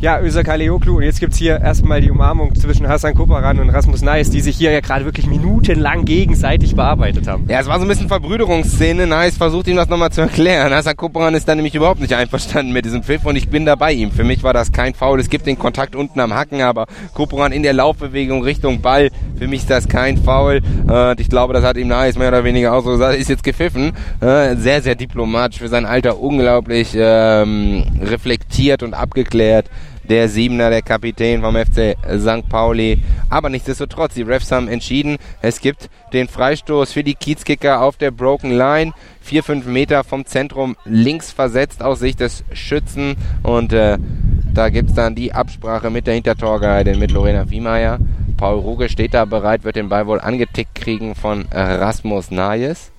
ja, 0.00 0.20
Özer 0.20 0.44
Kaleoklu. 0.44 0.96
Und 0.98 1.02
jetzt 1.02 1.18
gibt 1.18 1.32
es 1.32 1.38
hier 1.38 1.60
erstmal 1.60 2.00
die 2.00 2.10
Umarmung 2.10 2.54
zwischen 2.54 2.86
Hassan 2.88 3.14
Koparan 3.14 3.58
und 3.58 3.70
Rasmus 3.70 4.02
Neis, 4.02 4.30
die 4.30 4.40
sich 4.40 4.56
hier 4.56 4.70
ja 4.70 4.80
gerade 4.80 5.04
wirklich 5.04 5.26
minutenlang 5.26 6.04
gegenseitig 6.04 6.76
bearbeitet 6.76 7.26
haben. 7.26 7.46
Ja, 7.48 7.60
es 7.60 7.66
war 7.66 7.78
so 7.78 7.84
ein 7.84 7.88
bisschen 7.88 8.08
Verbrüderungsszene. 8.08 9.06
Neis 9.06 9.36
versucht 9.36 9.66
ihm 9.66 9.76
das 9.76 9.88
nochmal 9.88 10.10
zu 10.10 10.20
erklären. 10.20 10.72
Hassan 10.72 10.96
Koparan 10.96 11.34
ist 11.34 11.48
da 11.48 11.54
nämlich 11.54 11.74
überhaupt 11.74 12.00
nicht 12.00 12.14
einverstanden 12.14 12.72
mit 12.72 12.84
diesem 12.84 13.02
Pfiff 13.02 13.26
und 13.26 13.36
ich 13.36 13.48
bin 13.48 13.66
da 13.66 13.74
bei 13.74 13.92
ihm. 13.92 14.12
Für 14.12 14.24
mich 14.24 14.42
war 14.42 14.52
das 14.52 14.70
kein 14.70 14.94
Foul. 14.94 15.18
Es 15.18 15.30
gibt 15.30 15.46
den 15.46 15.58
Kontakt 15.58 15.96
unten 15.96 16.20
am 16.20 16.32
Hacken, 16.32 16.62
aber 16.62 16.86
Koparan 17.14 17.50
in 17.50 17.64
der 17.64 17.72
Laufbewegung 17.72 18.42
Richtung 18.42 18.80
Ball. 18.80 19.10
Für 19.36 19.48
mich 19.48 19.62
ist 19.62 19.70
das 19.70 19.88
kein 19.88 20.16
Foul. 20.16 20.60
Und 20.86 21.20
ich 21.20 21.28
glaube, 21.28 21.54
das 21.54 21.64
hat 21.64 21.76
ihm 21.76 21.88
Neis 21.88 22.16
mehr 22.16 22.28
oder 22.28 22.44
weniger 22.44 22.72
auch 22.72 22.84
so 22.84 22.90
gesagt. 22.90 23.18
Ist 23.18 23.28
jetzt 23.28 23.42
gepfiffen. 23.42 23.92
Sehr, 24.20 24.82
sehr 24.82 24.94
diplomatisch 24.94 25.58
für 25.58 25.68
sein 25.68 25.86
Alter. 25.86 26.20
Unglaublich 26.20 26.96
ähm, 26.96 27.84
reflektiert 28.00 28.82
und 28.82 28.94
abgeklärt 28.94 29.66
der 30.08 30.28
Siebener, 30.28 30.70
der 30.70 30.82
Kapitän 30.82 31.40
vom 31.42 31.54
FC 31.54 31.96
St. 32.18 32.48
Pauli. 32.48 32.98
Aber 33.28 33.48
nichtsdestotrotz, 33.50 34.14
die 34.14 34.22
Refs 34.22 34.50
haben 34.50 34.68
entschieden, 34.68 35.18
es 35.42 35.60
gibt 35.60 35.90
den 36.12 36.28
Freistoß 36.28 36.92
für 36.92 37.04
die 37.04 37.14
Kiezkicker 37.14 37.82
auf 37.82 37.96
der 37.96 38.10
Broken 38.10 38.50
Line. 38.50 38.92
Vier, 39.20 39.42
fünf 39.42 39.66
Meter 39.66 40.04
vom 40.04 40.24
Zentrum 40.24 40.76
links 40.84 41.30
versetzt 41.32 41.82
aus 41.82 41.98
Sicht 41.98 42.20
des 42.20 42.44
Schützen. 42.52 43.16
Und 43.42 43.72
äh, 43.72 43.98
da 44.52 44.70
gibt 44.70 44.90
es 44.90 44.94
dann 44.94 45.14
die 45.14 45.32
Absprache 45.32 45.90
mit 45.90 46.06
der 46.06 46.14
Hintertorgeheide, 46.14 46.96
mit 46.96 47.10
Lorena 47.10 47.50
Wiemeyer. 47.50 47.98
Paul 48.36 48.58
Ruge 48.58 48.88
steht 48.88 49.14
da 49.14 49.24
bereit, 49.24 49.64
wird 49.64 49.76
den 49.76 49.88
Ball 49.88 50.06
wohl 50.06 50.20
angetickt 50.20 50.74
kriegen 50.74 51.14
von 51.14 51.46
Rasmus 51.50 52.30
Nayes. 52.30 52.92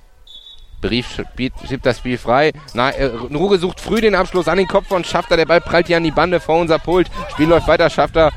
Brief 0.80 1.20
schiebt 1.66 1.86
das 1.86 1.98
Spiel 1.98 2.18
frei. 2.18 2.52
Na, 2.74 2.90
äh, 2.90 3.04
Ruge 3.04 3.58
sucht 3.58 3.80
früh 3.80 4.00
den 4.00 4.14
Abschluss 4.14 4.48
an 4.48 4.58
den 4.58 4.66
Kopf 4.66 4.88
von 4.88 5.04
Schafter. 5.04 5.36
Der 5.36 5.46
Ball 5.46 5.60
prallt 5.60 5.86
hier 5.86 5.96
an 5.96 6.04
die 6.04 6.10
Bande 6.10 6.40
vor 6.40 6.58
unser 6.58 6.78
Pult. 6.78 7.10
Spiel 7.32 7.48
läuft 7.48 7.68
weiter. 7.68 7.90
Schafter 7.90 8.30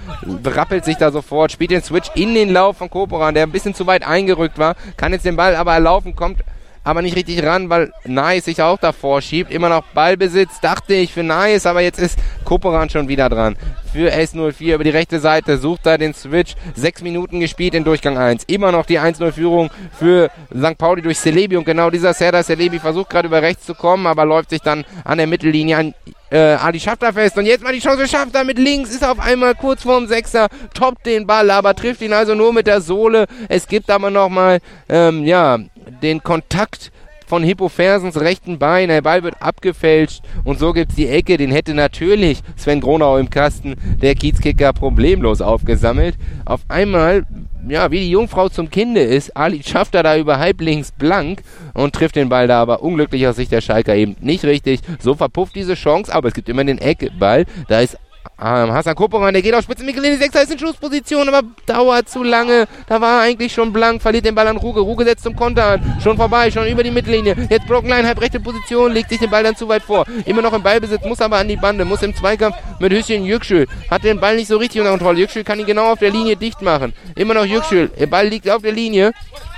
rappelt 0.45 0.85
sich 0.85 0.97
da 0.97 1.11
sofort. 1.11 1.51
Spielt 1.51 1.71
den 1.71 1.83
Switch 1.83 2.09
in 2.15 2.33
den 2.33 2.49
Lauf 2.49 2.77
von 2.77 2.89
Koporan, 2.89 3.33
der 3.33 3.43
ein 3.43 3.51
bisschen 3.51 3.73
zu 3.73 3.87
weit 3.87 4.05
eingerückt 4.05 4.57
war. 4.57 4.75
Kann 4.97 5.13
jetzt 5.13 5.25
den 5.25 5.35
Ball 5.35 5.55
aber 5.55 5.73
erlaufen, 5.73 6.15
kommt 6.15 6.43
aber 6.83 7.01
nicht 7.01 7.15
richtig 7.15 7.43
ran, 7.43 7.69
weil 7.69 7.91
Nice 8.05 8.45
sich 8.45 8.61
auch 8.61 8.77
davor 8.77 9.21
schiebt. 9.21 9.51
Immer 9.51 9.69
noch 9.69 9.83
Ballbesitz, 9.93 10.59
dachte 10.61 10.93
ich 10.93 11.13
für 11.13 11.23
Nice, 11.23 11.65
aber 11.65 11.81
jetzt 11.81 11.99
ist 11.99 12.17
Koporan 12.43 12.89
schon 12.89 13.07
wieder 13.07 13.29
dran. 13.29 13.55
Für 13.91 14.11
S04 14.11 14.75
über 14.75 14.83
die 14.83 14.89
rechte 14.89 15.19
Seite 15.19 15.57
sucht 15.57 15.85
er 15.85 15.97
den 15.97 16.13
Switch. 16.13 16.55
Sechs 16.75 17.01
Minuten 17.01 17.39
gespielt 17.39 17.75
in 17.75 17.83
Durchgang 17.83 18.17
1. 18.17 18.43
Immer 18.47 18.71
noch 18.71 18.85
die 18.85 18.99
1-0-Führung 18.99 19.69
für 19.97 20.31
St. 20.55 20.77
Pauli 20.77 21.01
durch 21.01 21.19
Celebi 21.19 21.57
und 21.57 21.65
genau 21.65 21.89
dieser 21.89 22.13
Serdar 22.13 22.43
Celebi 22.43 22.79
versucht 22.79 23.09
gerade 23.09 23.27
über 23.27 23.41
rechts 23.41 23.65
zu 23.65 23.75
kommen, 23.75 24.07
aber 24.07 24.25
läuft 24.25 24.49
sich 24.49 24.61
dann 24.61 24.83
an 25.03 25.19
der 25.19 25.27
Mittellinie 25.27 25.77
an 25.77 25.93
äh, 26.33 26.55
Ali 26.55 26.79
Schafter 26.79 27.13
fest 27.13 27.37
und 27.37 27.45
jetzt 27.45 27.63
mal 27.63 27.73
die 27.73 27.79
Chance 27.79 28.07
Schafter 28.07 28.43
mit 28.43 28.57
links, 28.57 28.89
ist 28.89 29.05
auf 29.05 29.19
einmal 29.19 29.53
kurz 29.53 29.83
vorm 29.83 30.07
Sechser, 30.07 30.47
toppt 30.73 31.05
den 31.05 31.27
Ball, 31.27 31.51
aber 31.51 31.75
trifft 31.75 32.01
ihn 32.01 32.11
also 32.11 32.33
nur 32.33 32.51
mit 32.51 32.65
der 32.65 32.81
Sohle. 32.81 33.27
Es 33.49 33.67
gibt 33.67 33.91
aber 33.91 34.09
nochmal, 34.09 34.59
ähm, 34.89 35.23
ja, 35.25 35.59
den 36.01 36.23
Kontakt 36.23 36.91
von 37.25 37.43
Hippo 37.43 37.69
Fersens 37.69 38.19
rechten 38.19 38.59
Bein. 38.59 38.89
Der 38.89 39.01
Ball 39.01 39.23
wird 39.23 39.41
abgefälscht 39.41 40.21
und 40.43 40.59
so 40.59 40.73
gibt 40.73 40.91
es 40.91 40.95
die 40.95 41.07
Ecke. 41.07 41.37
Den 41.37 41.51
hätte 41.51 41.73
natürlich 41.73 42.41
Sven 42.55 42.81
Gronau 42.81 43.17
im 43.17 43.29
Kasten, 43.29 43.75
der 44.01 44.15
Kiezkicker, 44.15 44.73
problemlos 44.73 45.41
aufgesammelt. 45.41 46.15
Auf 46.45 46.61
einmal, 46.67 47.25
ja, 47.67 47.89
wie 47.91 48.01
die 48.01 48.11
Jungfrau 48.11 48.49
zum 48.49 48.69
Kinde 48.69 49.01
ist, 49.01 49.35
Ali 49.35 49.63
schafft 49.63 49.95
er 49.95 50.03
da 50.03 50.17
über 50.17 50.37
halblinks 50.37 50.91
blank 50.91 51.41
und 51.73 51.95
trifft 51.95 52.15
den 52.15 52.29
Ball 52.29 52.47
da 52.47 52.61
aber 52.61 52.83
unglücklich 52.83 53.25
aus 53.27 53.37
Sicht 53.37 53.51
der 53.51 53.61
Schalker 53.61 53.95
eben 53.95 54.15
nicht 54.19 54.43
richtig. 54.43 54.81
So 54.99 55.15
verpufft 55.15 55.55
diese 55.55 55.75
Chance, 55.75 56.13
aber 56.13 56.27
es 56.27 56.33
gibt 56.33 56.49
immer 56.49 56.63
den 56.63 56.77
Eckball. 56.77 57.45
Da 57.67 57.79
ist 57.79 57.97
ähm, 58.43 58.73
Hassan 58.73 58.95
Koporan, 58.95 59.33
der 59.33 59.41
geht 59.41 59.53
auf 59.53 59.63
Spitze. 59.63 59.83
Michelini, 59.83 60.17
Sechser 60.17 60.43
ist 60.43 60.51
in 60.51 60.59
Schussposition, 60.59 61.29
aber 61.29 61.47
dauert 61.65 62.09
zu 62.09 62.23
lange. 62.23 62.67
Da 62.87 62.99
war 62.99 63.19
er 63.19 63.21
eigentlich 63.21 63.53
schon 63.53 63.71
blank, 63.71 64.01
verliert 64.01 64.25
den 64.25 64.35
Ball 64.35 64.47
an 64.47 64.57
Ruge. 64.57 64.81
Ruge 64.81 65.05
setzt 65.05 65.23
zum 65.23 65.35
Konter 65.35 65.65
an. 65.65 65.97
Schon 66.03 66.17
vorbei, 66.17 66.51
schon 66.51 66.67
über 66.67 66.83
die 66.83 66.91
Mittellinie. 66.91 67.35
Jetzt 67.49 67.67
Broken 67.67 67.93
halb 67.93 68.19
rechte 68.19 68.39
Position, 68.39 68.91
legt 68.91 69.09
sich 69.09 69.19
den 69.19 69.29
Ball 69.29 69.43
dann 69.43 69.55
zu 69.55 69.67
weit 69.69 69.83
vor. 69.83 70.05
Immer 70.25 70.41
noch 70.41 70.53
im 70.53 70.61
Ballbesitz, 70.61 71.05
muss 71.05 71.21
aber 71.21 71.37
an 71.37 71.47
die 71.47 71.55
Bande, 71.55 71.85
muss 71.85 72.03
im 72.03 72.13
Zweikampf 72.13 72.57
mit 72.79 72.91
Hüsschen 72.91 73.23
Jükschül. 73.23 73.67
Hat 73.89 74.03
den 74.03 74.19
Ball 74.19 74.35
nicht 74.35 74.47
so 74.47 74.57
richtig 74.57 74.81
unter 74.81 74.91
Kontrolle. 74.91 75.19
Jükschül 75.19 75.43
kann 75.43 75.59
ihn 75.59 75.65
genau 75.65 75.91
auf 75.91 75.99
der 75.99 76.11
Linie 76.11 76.35
dicht 76.35 76.61
machen. 76.61 76.93
Immer 77.15 77.35
noch 77.35 77.45
Jükschül. 77.45 77.89
Der 77.99 78.07
Ball 78.07 78.27
liegt 78.27 78.49
auf 78.49 78.61
der 78.61 78.73
Linie. 78.73 79.13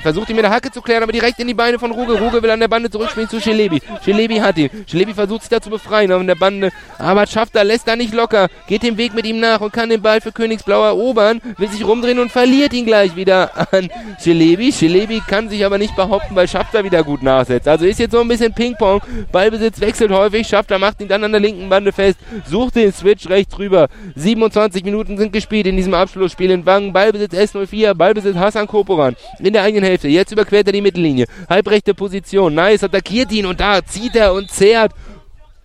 Versucht 0.05 0.29
ihn 0.29 0.35
mit 0.35 0.45
der 0.45 0.51
Hacke 0.51 0.69
zu 0.69 0.83
klären, 0.83 1.01
aber 1.01 1.11
direkt 1.11 1.39
in 1.39 1.47
die 1.47 1.55
Beine 1.55 1.79
von 1.79 1.89
Ruge. 1.89 2.19
Ruge 2.19 2.43
will 2.43 2.51
an 2.51 2.59
der 2.59 2.67
Bande 2.67 2.91
zurückspielen 2.91 3.27
zu 3.27 3.41
Schelebi. 3.41 3.81
Schelebi 4.03 4.37
hat 4.37 4.55
ihn. 4.55 4.69
Schelebi 4.85 5.15
versucht 5.15 5.41
sich 5.41 5.49
da 5.49 5.59
zu 5.59 5.71
befreien 5.71 6.11
an 6.11 6.27
der 6.27 6.35
Bande. 6.35 6.71
Aber 6.99 7.25
schafft 7.25 7.55
er, 7.55 7.63
lässt 7.63 7.87
er 7.87 7.95
nicht 7.95 8.13
locker. 8.13 8.49
Geht 8.67 8.74
den 8.83 8.97
Weg 8.97 9.13
mit 9.13 9.25
ihm 9.25 9.39
nach 9.39 9.61
und 9.61 9.73
kann 9.73 9.89
den 9.89 10.01
Ball 10.01 10.21
für 10.21 10.31
Königsblau 10.31 10.83
erobern. 10.83 11.41
Will 11.57 11.69
sich 11.69 11.85
rumdrehen 11.85 12.19
und 12.19 12.31
verliert 12.31 12.73
ihn 12.73 12.85
gleich 12.85 13.15
wieder 13.15 13.51
an 13.73 13.89
Schelebi. 14.21 14.71
Schelebi 14.71 15.21
kann 15.27 15.49
sich 15.49 15.65
aber 15.65 15.77
nicht 15.77 15.95
behaupten, 15.95 16.35
weil 16.35 16.47
Schafter 16.47 16.83
wieder 16.83 17.03
gut 17.03 17.23
nachsetzt. 17.23 17.67
Also 17.67 17.85
ist 17.85 17.99
jetzt 17.99 18.11
so 18.11 18.21
ein 18.21 18.27
bisschen 18.27 18.53
Ping-Pong. 18.53 19.01
Ballbesitz 19.31 19.79
wechselt 19.79 20.11
häufig. 20.11 20.47
Schafter 20.47 20.79
macht 20.79 21.01
ihn 21.01 21.07
dann 21.07 21.23
an 21.23 21.31
der 21.31 21.41
linken 21.41 21.69
Bande 21.69 21.91
fest. 21.91 22.17
Sucht 22.45 22.75
den 22.75 22.91
Switch 22.91 23.29
rechts 23.29 23.57
rüber. 23.57 23.87
27 24.15 24.83
Minuten 24.83 25.17
sind 25.17 25.33
gespielt 25.33 25.67
in 25.67 25.77
diesem 25.77 25.93
Abschlussspiel 25.93 26.51
in 26.51 26.65
Wangen. 26.65 26.93
Ballbesitz 26.93 27.33
S04. 27.33 27.93
Ballbesitz 27.93 28.35
Hassan 28.35 28.67
Koporan. 28.67 29.15
In 29.39 29.53
der 29.53 29.63
eigenen 29.63 29.85
Hälfte. 29.85 30.07
Jetzt 30.07 30.31
überquert 30.31 30.67
er 30.67 30.73
die 30.73 30.81
Mittellinie. 30.81 31.25
Halbrechte 31.49 31.93
Position. 31.93 32.53
Nice, 32.53 32.83
attackiert 32.83 33.31
ihn 33.31 33.45
und 33.45 33.59
da 33.59 33.83
zieht 33.85 34.15
er 34.15 34.33
und 34.33 34.51
zerrt. 34.51 34.91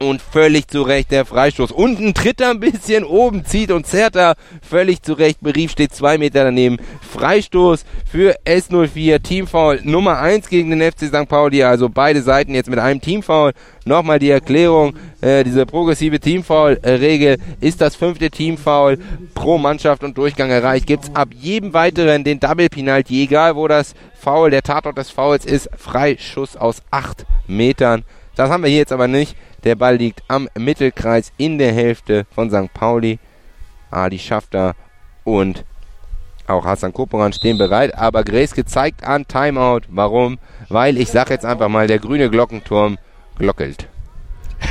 Und 0.02 0.22
völlig 0.22 0.66
zu 0.66 0.80
Recht 0.80 1.10
der 1.10 1.26
Freistoß. 1.26 1.72
Unten 1.72 2.14
tritt 2.14 2.40
er 2.40 2.48
ein 2.48 2.60
bisschen, 2.60 3.04
oben 3.04 3.44
zieht 3.44 3.70
und 3.70 3.86
zerrt 3.86 4.16
er 4.16 4.34
völlig 4.62 5.02
zu 5.02 5.12
Recht. 5.12 5.42
Berief 5.42 5.72
steht 5.72 5.94
zwei 5.94 6.16
Meter 6.16 6.44
daneben. 6.44 6.78
Freistoß 7.02 7.84
für 8.10 8.34
S04. 8.46 9.22
Teamfoul 9.22 9.80
Nummer 9.84 10.18
eins 10.18 10.48
gegen 10.48 10.70
den 10.70 10.80
FC 10.80 11.08
St. 11.08 11.28
Pauli. 11.28 11.62
Also 11.64 11.90
beide 11.90 12.22
Seiten 12.22 12.54
jetzt 12.54 12.70
mit 12.70 12.78
einem 12.78 13.02
Teamfoul. 13.02 13.52
Nochmal 13.84 14.18
die 14.18 14.30
Erklärung. 14.30 14.94
Äh, 15.20 15.44
diese 15.44 15.66
progressive 15.66 16.18
Teamfoul-Regel 16.18 17.36
ist 17.60 17.82
das 17.82 17.94
fünfte 17.94 18.30
Teamfoul 18.30 18.98
pro 19.34 19.58
Mannschaft 19.58 20.02
und 20.02 20.16
Durchgang 20.16 20.48
erreicht. 20.48 20.86
Gibt's 20.86 21.10
ab 21.12 21.28
jedem 21.38 21.74
weiteren 21.74 22.24
den 22.24 22.40
Double 22.40 22.70
Penalty, 22.70 23.24
egal 23.24 23.54
wo 23.54 23.68
das 23.68 23.92
Foul, 24.18 24.48
der 24.48 24.62
Tatort 24.62 24.96
des 24.96 25.10
Fouls 25.10 25.44
ist. 25.44 25.68
Freischuss 25.76 26.56
aus 26.56 26.80
acht 26.90 27.26
Metern. 27.46 28.04
Das 28.34 28.48
haben 28.48 28.62
wir 28.62 28.70
hier 28.70 28.78
jetzt 28.78 28.92
aber 28.92 29.06
nicht. 29.06 29.36
Der 29.64 29.74
Ball 29.74 29.96
liegt 29.96 30.22
am 30.28 30.48
Mittelkreis 30.58 31.32
in 31.36 31.58
der 31.58 31.72
Hälfte 31.72 32.26
von 32.34 32.50
St. 32.50 32.72
Pauli. 32.72 33.18
Adi 33.90 34.18
Schafter 34.18 34.74
und 35.24 35.64
auch 36.46 36.64
Hassan 36.64 36.92
Koporan 36.92 37.32
stehen 37.32 37.58
bereit. 37.58 37.96
Aber 37.96 38.24
Gräske 38.24 38.64
zeigt 38.64 39.04
an 39.04 39.26
Timeout. 39.26 39.82
Warum? 39.88 40.38
Weil 40.68 40.98
ich 40.98 41.08
sag 41.08 41.30
jetzt 41.30 41.44
einfach 41.44 41.68
mal, 41.68 41.86
der 41.86 41.98
grüne 41.98 42.30
Glockenturm 42.30 42.98
glockelt. 43.38 43.88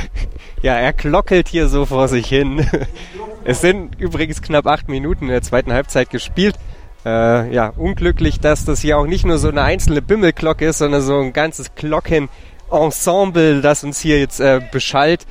Ja, 0.62 0.74
er 0.74 0.92
glockelt 0.92 1.48
hier 1.48 1.68
so 1.68 1.86
vor 1.86 2.08
sich 2.08 2.26
hin. 2.26 2.66
Es 3.44 3.62
sind 3.62 3.98
übrigens 3.98 4.42
knapp 4.42 4.66
acht 4.66 4.90
Minuten 4.90 5.24
in 5.24 5.30
der 5.30 5.40
zweiten 5.40 5.72
Halbzeit 5.72 6.10
gespielt. 6.10 6.56
Äh, 7.06 7.50
ja, 7.50 7.68
unglücklich, 7.74 8.40
dass 8.40 8.66
das 8.66 8.82
hier 8.82 8.98
auch 8.98 9.06
nicht 9.06 9.24
nur 9.24 9.38
so 9.38 9.48
eine 9.48 9.62
einzelne 9.62 10.02
Bimmelglocke 10.02 10.66
ist, 10.66 10.78
sondern 10.78 11.00
so 11.00 11.18
ein 11.18 11.32
ganzes 11.32 11.74
Glocken 11.74 12.28
Ensemble, 12.70 13.60
das 13.60 13.84
uns 13.84 14.00
hier 14.00 14.18
jetzt 14.18 14.40
äh, 14.40 14.60
beschallt. 14.72 15.26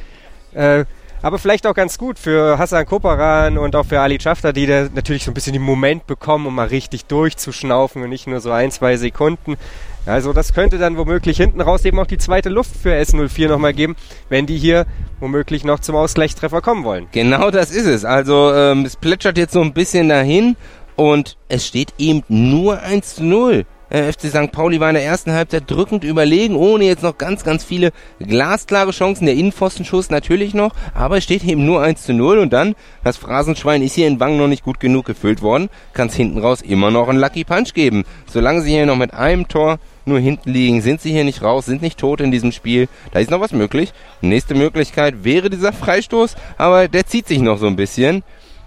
Äh, 0.53 0.85
aber 1.21 1.37
vielleicht 1.37 1.67
auch 1.67 1.73
ganz 1.73 1.97
gut 1.97 2.17
für 2.17 2.57
Hassan 2.57 2.85
Koparan 2.85 3.57
und 3.57 3.75
auch 3.75 3.85
für 3.85 3.99
Ali 3.99 4.19
Schafter, 4.21 4.53
die 4.53 4.65
da 4.65 4.87
natürlich 4.93 5.25
so 5.25 5.31
ein 5.31 5.33
bisschen 5.33 5.51
den 5.51 5.61
Moment 5.61 6.07
bekommen, 6.07 6.47
um 6.47 6.55
mal 6.55 6.67
richtig 6.67 7.05
durchzuschnaufen 7.05 8.01
und 8.01 8.09
nicht 8.09 8.25
nur 8.25 8.39
so 8.39 8.51
ein, 8.51 8.71
zwei 8.71 8.95
Sekunden. 8.95 9.57
Also 10.05 10.31
das 10.31 10.53
könnte 10.53 10.77
dann 10.77 10.97
womöglich 10.97 11.35
hinten 11.35 11.59
raus 11.59 11.83
eben 11.83 11.99
auch 11.99 12.07
die 12.07 12.17
zweite 12.17 12.47
Luft 12.47 12.71
für 12.75 12.93
S04 12.93 13.49
nochmal 13.49 13.73
geben, 13.73 13.97
wenn 14.29 14.45
die 14.45 14.57
hier 14.57 14.85
womöglich 15.19 15.65
noch 15.65 15.79
zum 15.79 15.97
Ausgleichstreffer 15.97 16.61
kommen 16.61 16.85
wollen. 16.85 17.07
Genau 17.11 17.51
das 17.51 17.71
ist 17.71 17.85
es. 17.85 18.05
Also 18.05 18.53
ähm, 18.53 18.85
es 18.85 18.95
plätschert 18.95 19.37
jetzt 19.37 19.53
so 19.53 19.61
ein 19.61 19.73
bisschen 19.73 20.07
dahin 20.07 20.55
und 20.95 21.37
es 21.49 21.67
steht 21.67 21.93
eben 21.97 22.23
nur 22.29 22.81
1 22.81 23.15
zu 23.15 23.25
0. 23.25 23.65
Äh, 23.89 24.11
FC 24.11 24.27
St. 24.29 24.51
Pauli 24.51 24.79
war 24.79 24.89
in 24.89 24.95
der 24.95 25.03
ersten 25.03 25.31
Halbzeit 25.31 25.63
drückend 25.67 26.03
überlegen, 26.03 26.55
ohne 26.55 26.85
jetzt 26.85 27.03
noch 27.03 27.17
ganz, 27.17 27.43
ganz 27.43 27.63
viele 27.63 27.91
glasklare 28.19 28.91
Chancen. 28.91 29.25
Der 29.25 29.35
Innenpfostenschuss 29.35 30.09
natürlich 30.09 30.53
noch, 30.53 30.73
aber 30.93 31.17
es 31.17 31.23
steht 31.23 31.43
eben 31.43 31.65
nur 31.65 31.81
1 31.81 32.03
zu 32.03 32.13
0 32.13 32.37
und 32.37 32.53
dann, 32.53 32.75
das 33.03 33.17
Phrasenschwein 33.17 33.81
ist 33.81 33.93
hier 33.93 34.07
in 34.07 34.19
Wang 34.19 34.37
noch 34.37 34.47
nicht 34.47 34.63
gut 34.63 34.79
genug 34.79 35.05
gefüllt 35.05 35.41
worden, 35.41 35.69
kann 35.93 36.07
es 36.07 36.15
hinten 36.15 36.39
raus 36.39 36.61
immer 36.61 36.91
noch 36.91 37.09
einen 37.09 37.19
Lucky 37.19 37.43
Punch 37.43 37.73
geben. 37.73 38.03
Solange 38.27 38.61
sie 38.61 38.71
hier 38.71 38.85
noch 38.85 38.95
mit 38.95 39.13
einem 39.13 39.47
Tor 39.47 39.79
nur 40.05 40.19
hinten 40.19 40.51
liegen, 40.51 40.81
sind 40.81 41.01
sie 41.01 41.11
hier 41.11 41.23
nicht 41.23 41.41
raus, 41.41 41.65
sind 41.65 41.81
nicht 41.81 41.99
tot 41.99 42.21
in 42.21 42.31
diesem 42.31 42.51
Spiel. 42.51 42.87
Da 43.11 43.19
ist 43.19 43.31
noch 43.31 43.41
was 43.41 43.53
möglich. 43.53 43.93
Nächste 44.21 44.55
Möglichkeit 44.55 45.23
wäre 45.23 45.49
dieser 45.49 45.73
Freistoß, 45.73 46.35
aber 46.57 46.87
der 46.87 47.05
zieht 47.05 47.27
sich 47.27 47.39
noch 47.39 47.57
so 47.57 47.67
ein 47.67 47.75
bisschen. 47.75 48.23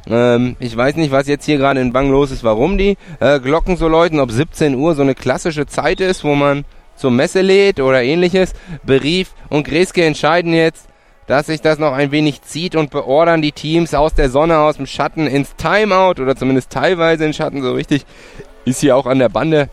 Ähm, 0.09 0.57
ich 0.59 0.77
weiß 0.77 0.97
nicht, 0.97 1.13
was 1.13 1.29
jetzt 1.29 1.45
hier 1.45 1.59
gerade 1.59 1.81
in 1.81 1.93
Bang 1.93 2.11
los 2.11 2.31
ist, 2.31 2.45
warum 2.45 2.79
die 2.79 2.97
äh, 3.21 3.41
Glocken 3.41 3.77
so 3.77 3.89
läuten, 3.89 4.21
ob 4.21 4.31
17 4.31 4.75
Uhr 4.75 4.95
so 4.95 5.03
eine 5.03 5.15
klassische 5.15 5.67
Zeit 5.67 6.01
ist, 6.01 6.25
wo 6.25 6.35
man 6.35 6.65
zur 6.97 7.11
Messe 7.11 7.41
lädt 7.41 7.81
oder 7.81 8.03
ähnliches. 8.03 8.55
Berief 8.83 9.33
und 9.49 9.67
Greske 9.67 10.05
entscheiden 10.05 10.53
jetzt, 10.53 10.89
dass 11.27 11.47
sich 11.47 11.61
das 11.61 11.79
noch 11.79 11.93
ein 11.93 12.11
wenig 12.11 12.43
zieht 12.43 12.77
und 12.77 12.91
beordern 12.91 13.43
die 13.43 13.53
Teams 13.53 13.95
aus 13.95 14.15
der 14.15 14.29
Sonne, 14.29 14.59
aus 14.59 14.77
dem 14.77 14.87
Schatten 14.87 15.27
ins 15.27 15.57
Timeout 15.57 16.21
oder 16.21 16.37
zumindest 16.37 16.71
teilweise 16.71 17.25
in 17.25 17.33
Schatten, 17.33 17.63
so 17.63 17.73
richtig 17.73 18.05
ist 18.65 18.81
hier 18.81 18.97
auch 18.97 19.07
an 19.07 19.19
der 19.19 19.29
Bande 19.29 19.69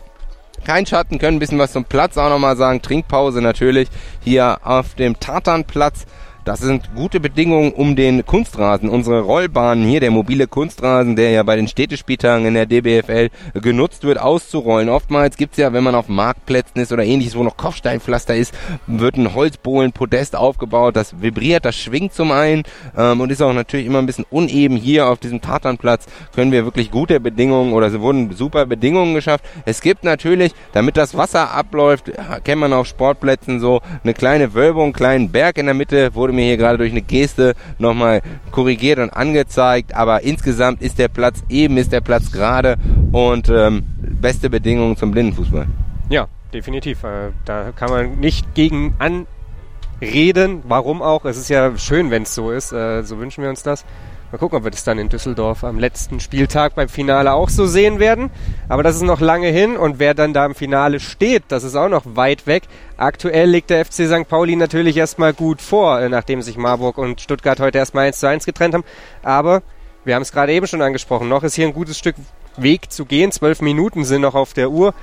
kein 0.64 0.86
Schatten, 0.86 1.18
können 1.18 1.36
ein 1.36 1.40
bisschen 1.40 1.58
was 1.58 1.72
zum 1.72 1.84
Platz 1.84 2.18
auch 2.18 2.28
nochmal 2.28 2.56
sagen. 2.56 2.82
Trinkpause 2.82 3.40
natürlich 3.40 3.88
hier 4.22 4.58
auf 4.62 4.94
dem 4.94 5.18
Tatanplatz. 5.18 6.06
Das 6.44 6.60
sind 6.60 6.94
gute 6.94 7.20
Bedingungen 7.20 7.72
um 7.72 7.96
den 7.96 8.24
Kunstrasen, 8.24 8.88
unsere 8.88 9.20
Rollbahnen 9.20 9.86
hier, 9.86 10.00
der 10.00 10.10
mobile 10.10 10.46
Kunstrasen, 10.46 11.14
der 11.14 11.30
ja 11.32 11.42
bei 11.42 11.54
den 11.54 11.68
Städtespieltagen 11.68 12.46
in 12.46 12.54
der 12.54 12.64
DBFL 12.64 13.28
genutzt 13.60 14.04
wird, 14.04 14.18
auszurollen. 14.18 14.88
Oftmals 14.88 15.36
gibt's 15.36 15.58
ja, 15.58 15.74
wenn 15.74 15.84
man 15.84 15.94
auf 15.94 16.08
Marktplätzen 16.08 16.80
ist 16.80 16.92
oder 16.92 17.04
ähnliches, 17.04 17.36
wo 17.36 17.42
noch 17.42 17.58
Kopfsteinpflaster 17.58 18.34
ist, 18.34 18.54
wird 18.86 19.16
ein 19.16 19.34
Holzbohlenpodest 19.34 20.34
aufgebaut, 20.34 20.96
das 20.96 21.20
vibriert, 21.20 21.66
das 21.66 21.76
schwingt 21.76 22.14
zum 22.14 22.32
einen 22.32 22.62
ähm, 22.96 23.20
und 23.20 23.30
ist 23.30 23.42
auch 23.42 23.52
natürlich 23.52 23.84
immer 23.84 23.98
ein 23.98 24.06
bisschen 24.06 24.26
uneben. 24.30 24.76
Hier 24.76 25.08
auf 25.08 25.18
diesem 25.18 25.42
Tatanplatz 25.42 26.06
können 26.34 26.52
wir 26.52 26.64
wirklich 26.64 26.90
gute 26.90 27.20
Bedingungen 27.20 27.74
oder 27.74 27.88
es 27.88 28.00
wurden 28.00 28.34
super 28.34 28.64
Bedingungen 28.64 29.12
geschafft. 29.12 29.44
Es 29.66 29.82
gibt 29.82 30.04
natürlich, 30.04 30.52
damit 30.72 30.96
das 30.96 31.14
Wasser 31.14 31.50
abläuft, 31.52 32.10
kennt 32.44 32.62
man 32.62 32.72
auf 32.72 32.86
Sportplätzen 32.86 33.60
so, 33.60 33.82
eine 34.02 34.14
kleine 34.14 34.54
Wölbung, 34.54 34.84
einen 34.84 34.92
kleinen 34.94 35.30
Berg 35.30 35.58
in 35.58 35.66
der 35.66 35.74
Mitte, 35.74 36.14
wurde 36.14 36.29
mir 36.32 36.40
mir 36.40 36.46
hier 36.46 36.56
gerade 36.56 36.78
durch 36.78 36.90
eine 36.90 37.02
Geste 37.02 37.54
nochmal 37.78 38.22
korrigiert 38.50 38.98
und 38.98 39.10
angezeigt. 39.10 39.94
Aber 39.94 40.22
insgesamt 40.22 40.82
ist 40.82 40.98
der 40.98 41.08
Platz 41.08 41.42
eben, 41.48 41.76
ist 41.76 41.92
der 41.92 42.00
Platz 42.00 42.32
gerade 42.32 42.76
und 43.12 43.48
ähm, 43.48 43.84
beste 44.20 44.50
Bedingungen 44.50 44.96
zum 44.96 45.10
Blindenfußball. 45.10 45.66
Ja, 46.08 46.28
definitiv. 46.52 47.04
Äh, 47.04 47.30
da 47.44 47.72
kann 47.72 47.90
man 47.90 48.18
nicht 48.18 48.54
gegen 48.54 48.94
anreden. 48.98 50.62
Warum 50.66 51.02
auch? 51.02 51.24
Es 51.24 51.36
ist 51.36 51.50
ja 51.50 51.76
schön, 51.76 52.10
wenn 52.10 52.22
es 52.22 52.34
so 52.34 52.50
ist. 52.50 52.72
Äh, 52.72 53.02
so 53.02 53.18
wünschen 53.18 53.42
wir 53.42 53.50
uns 53.50 53.62
das. 53.62 53.84
Mal 54.32 54.38
gucken, 54.38 54.58
ob 54.58 54.64
wir 54.64 54.70
das 54.70 54.84
dann 54.84 55.00
in 55.00 55.08
Düsseldorf 55.08 55.64
am 55.64 55.80
letzten 55.80 56.20
Spieltag 56.20 56.76
beim 56.76 56.88
Finale 56.88 57.32
auch 57.32 57.48
so 57.48 57.66
sehen 57.66 57.98
werden. 57.98 58.30
Aber 58.68 58.84
das 58.84 58.94
ist 58.94 59.02
noch 59.02 59.20
lange 59.20 59.48
hin 59.48 59.76
und 59.76 59.98
wer 59.98 60.14
dann 60.14 60.32
da 60.32 60.46
im 60.46 60.54
Finale 60.54 61.00
steht, 61.00 61.42
das 61.48 61.64
ist 61.64 61.74
auch 61.74 61.88
noch 61.88 62.04
weit 62.04 62.46
weg. 62.46 62.62
Aktuell 62.96 63.50
liegt 63.50 63.70
der 63.70 63.84
FC 63.84 64.06
St. 64.06 64.28
Pauli 64.28 64.54
natürlich 64.54 64.96
erstmal 64.96 65.32
gut 65.32 65.60
vor, 65.60 66.00
äh, 66.00 66.08
nachdem 66.08 66.42
sich 66.42 66.56
Marburg 66.56 66.96
und 66.96 67.20
Stuttgart 67.20 67.58
heute 67.58 67.78
erstmal 67.78 68.06
1 68.06 68.20
zu 68.20 68.28
1 68.28 68.46
getrennt 68.46 68.74
haben. 68.74 68.84
Aber 69.24 69.62
wir 70.04 70.14
haben 70.14 70.22
es 70.22 70.30
gerade 70.30 70.52
eben 70.52 70.68
schon 70.68 70.80
angesprochen, 70.80 71.28
noch 71.28 71.42
ist 71.42 71.56
hier 71.56 71.66
ein 71.66 71.74
gutes 71.74 71.98
Stück 71.98 72.14
Weg 72.56 72.92
zu 72.92 73.06
gehen. 73.06 73.32
Zwölf 73.32 73.60
Minuten 73.60 74.04
sind 74.04 74.22
noch 74.22 74.36
auf 74.36 74.54
der 74.54 74.70
Uhr, 74.70 74.94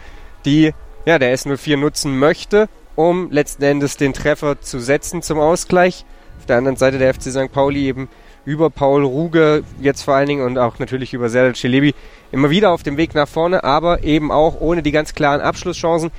die 0.46 0.74
ja, 1.06 1.20
der 1.20 1.38
S04 1.38 1.76
nutzen 1.76 2.18
möchte, 2.18 2.70
um 2.96 3.30
letzten 3.30 3.64
Endes 3.64 3.98
den 3.98 4.14
Treffer 4.14 4.62
zu 4.62 4.80
setzen 4.80 5.22
zum 5.22 5.38
Ausgleich. 5.38 6.06
Auf 6.40 6.46
der 6.46 6.58
anderen 6.58 6.78
Seite 6.78 6.98
der 6.98 7.14
FC 7.14 7.24
St. 7.24 7.52
Pauli 7.52 7.88
eben 7.88 8.08
über 8.48 8.70
Paul 8.70 9.04
Ruge 9.04 9.66
jetzt 9.82 10.04
vor 10.04 10.14
allen 10.14 10.30
Dingen 10.30 10.46
und 10.46 10.58
auch 10.58 10.80
natürlich 10.80 11.14
über 11.14 11.28
Serdar 11.28 11.54
Celebi 11.54 11.94
immer 12.32 12.50
wieder 12.50 12.72
auf 12.72 12.82
dem 12.82 12.96
Weg 12.96 13.14
nach 13.14 13.28
vorne, 13.28 13.66
aber 13.66 14.06
eben 14.06 14.32
auch 14.32 14.62
ohne 14.62 14.82
die 14.82 14.94
ganz 14.94 15.14
klaren 15.14 15.42
Abschlusschancen, 15.42 16.12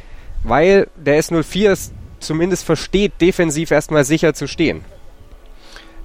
weil 0.45 0.89
der 0.95 1.19
S04 1.23 1.71
es 1.71 1.93
zumindest 2.21 2.67
versteht, 2.67 3.13
defensiv 3.23 3.71
erstmal 3.71 4.05
sicher 4.05 4.35
zu 4.35 4.47
stehen. 4.47 4.85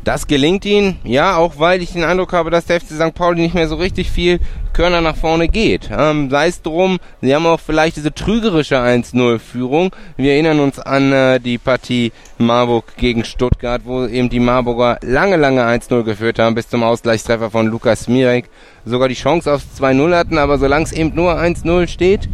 Das 0.04 0.28
gelingt 0.28 0.66
ihnen, 0.66 0.98
ja, 1.06 1.38
auch 1.38 1.60
weil 1.60 1.82
ich 1.82 1.94
den 1.94 2.04
Eindruck 2.04 2.34
habe, 2.34 2.50
dass 2.50 2.66
der 2.66 2.82
FC 2.82 2.96
St. 2.96 3.14
Pauli 3.14 3.42
nicht 3.42 3.56
mehr 3.56 3.70
so 3.70 3.76
richtig 3.76 4.12
viel 4.12 4.40
Körner 4.74 5.00
nach 5.00 5.16
vorne 5.16 5.48
geht. 5.48 5.90
Ähm, 5.98 6.30
sei 6.30 6.48
es 6.48 6.62
drum, 6.62 7.00
sie 7.22 7.34
haben 7.34 7.46
auch 7.46 7.60
vielleicht 7.60 7.96
diese 7.96 8.14
trügerische 8.14 8.78
1-0-Führung. 8.78 9.96
Wir 10.18 10.34
erinnern 10.34 10.60
uns 10.60 10.78
an 10.80 11.14
äh, 11.14 11.40
die 11.40 11.58
Partie 11.58 12.12
Marburg 12.38 12.98
gegen 12.98 13.24
Stuttgart, 13.24 13.84
wo 13.86 14.06
eben 14.06 14.30
die 14.30 14.42
Marburger 14.42 14.98
lange, 15.04 15.38
lange 15.38 15.64
1-0 15.64 16.04
geführt 16.04 16.38
haben, 16.38 16.56
bis 16.56 16.68
zum 16.68 16.84
Ausgleichstreffer 16.84 17.50
von 17.50 17.68
Lukas 17.68 18.10
Mirek. 18.10 18.50
Sogar 18.84 19.08
die 19.08 19.16
Chance 19.16 19.54
aufs 19.54 19.66
2-0 19.80 20.16
hatten, 20.16 20.38
aber 20.38 20.58
solange 20.58 20.84
es 20.84 20.92
eben 20.92 21.16
nur 21.16 21.40
1-0 21.40 21.88
steht, 21.88 22.28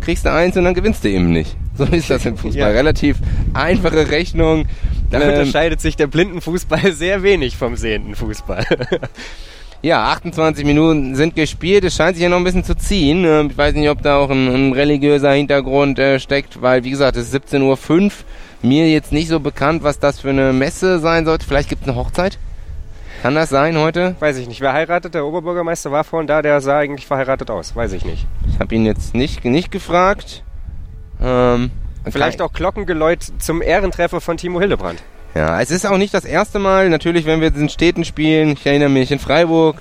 kriegst 0.00 0.24
du 0.24 0.32
eins 0.32 0.56
und 0.56 0.64
dann 0.64 0.74
gewinnst 0.74 1.04
du 1.04 1.10
eben 1.10 1.30
nicht. 1.30 1.56
So 1.76 1.84
ist 1.84 2.10
das 2.10 2.26
im 2.26 2.36
Fußball. 2.36 2.60
Ja. 2.60 2.68
Relativ 2.68 3.16
einfache 3.54 4.10
Rechnung. 4.10 4.66
Da 5.12 5.20
ähm, 5.20 5.28
unterscheidet 5.28 5.80
sich 5.80 5.94
der 5.94 6.06
Blindenfußball 6.08 6.92
sehr 6.92 7.22
wenig 7.22 7.56
vom 7.56 7.76
sehenden 7.76 8.14
Fußball. 8.16 8.64
ja, 9.82 10.04
28 10.12 10.64
Minuten 10.64 11.14
sind 11.14 11.36
gespielt. 11.36 11.84
Es 11.84 11.94
scheint 11.94 12.16
sich 12.16 12.22
ja 12.22 12.30
noch 12.30 12.38
ein 12.38 12.44
bisschen 12.44 12.64
zu 12.64 12.74
ziehen. 12.74 13.24
Ähm, 13.24 13.48
ich 13.50 13.58
weiß 13.58 13.74
nicht, 13.74 13.90
ob 13.90 14.02
da 14.02 14.16
auch 14.16 14.30
ein, 14.30 14.48
ein 14.48 14.72
religiöser 14.72 15.32
Hintergrund 15.32 15.98
äh, 15.98 16.18
steckt, 16.18 16.62
weil, 16.62 16.82
wie 16.84 16.90
gesagt, 16.90 17.16
es 17.16 17.32
ist 17.32 17.54
17.05 17.54 18.04
Uhr. 18.04 18.10
Mir 18.62 18.88
jetzt 18.90 19.12
nicht 19.12 19.28
so 19.28 19.40
bekannt, 19.40 19.82
was 19.82 19.98
das 19.98 20.20
für 20.20 20.30
eine 20.30 20.52
Messe 20.52 20.98
sein 20.98 21.24
sollte. 21.24 21.46
Vielleicht 21.46 21.68
gibt 21.68 21.82
es 21.82 21.88
eine 21.88 21.96
Hochzeit? 21.96 22.38
Kann 23.20 23.34
das 23.34 23.50
sein 23.50 23.76
heute? 23.76 24.16
Weiß 24.18 24.38
ich 24.38 24.48
nicht. 24.48 24.60
Wer 24.60 24.72
heiratet? 24.72 25.14
Der 25.14 25.26
Oberbürgermeister 25.26 25.92
war 25.92 26.04
vorhin 26.04 26.26
da, 26.26 26.42
der 26.42 26.60
sah 26.60 26.78
eigentlich 26.78 27.06
verheiratet 27.06 27.50
aus. 27.50 27.76
Weiß 27.76 27.92
ich 27.92 28.04
nicht. 28.04 28.26
Ich 28.48 28.58
habe 28.60 28.74
ihn 28.74 28.86
jetzt 28.86 29.14
nicht, 29.14 29.44
nicht 29.44 29.70
gefragt. 29.70 30.42
Ähm, 31.20 31.70
Vielleicht 32.10 32.42
auch 32.42 32.52
Glockengeläut 32.52 33.24
zum 33.38 33.62
Ehrentreffer 33.62 34.20
von 34.20 34.36
Timo 34.36 34.60
Hildebrand. 34.60 35.02
Ja, 35.34 35.60
es 35.60 35.70
ist 35.70 35.86
auch 35.86 35.96
nicht 35.96 36.12
das 36.12 36.24
erste 36.24 36.58
Mal, 36.58 36.90
natürlich, 36.90 37.24
wenn 37.24 37.40
wir 37.40 37.54
in 37.54 37.68
Städten 37.68 38.04
spielen. 38.04 38.50
Ich 38.50 38.66
erinnere 38.66 38.90
mich 38.90 39.10
in 39.10 39.18
Freiburg, 39.18 39.76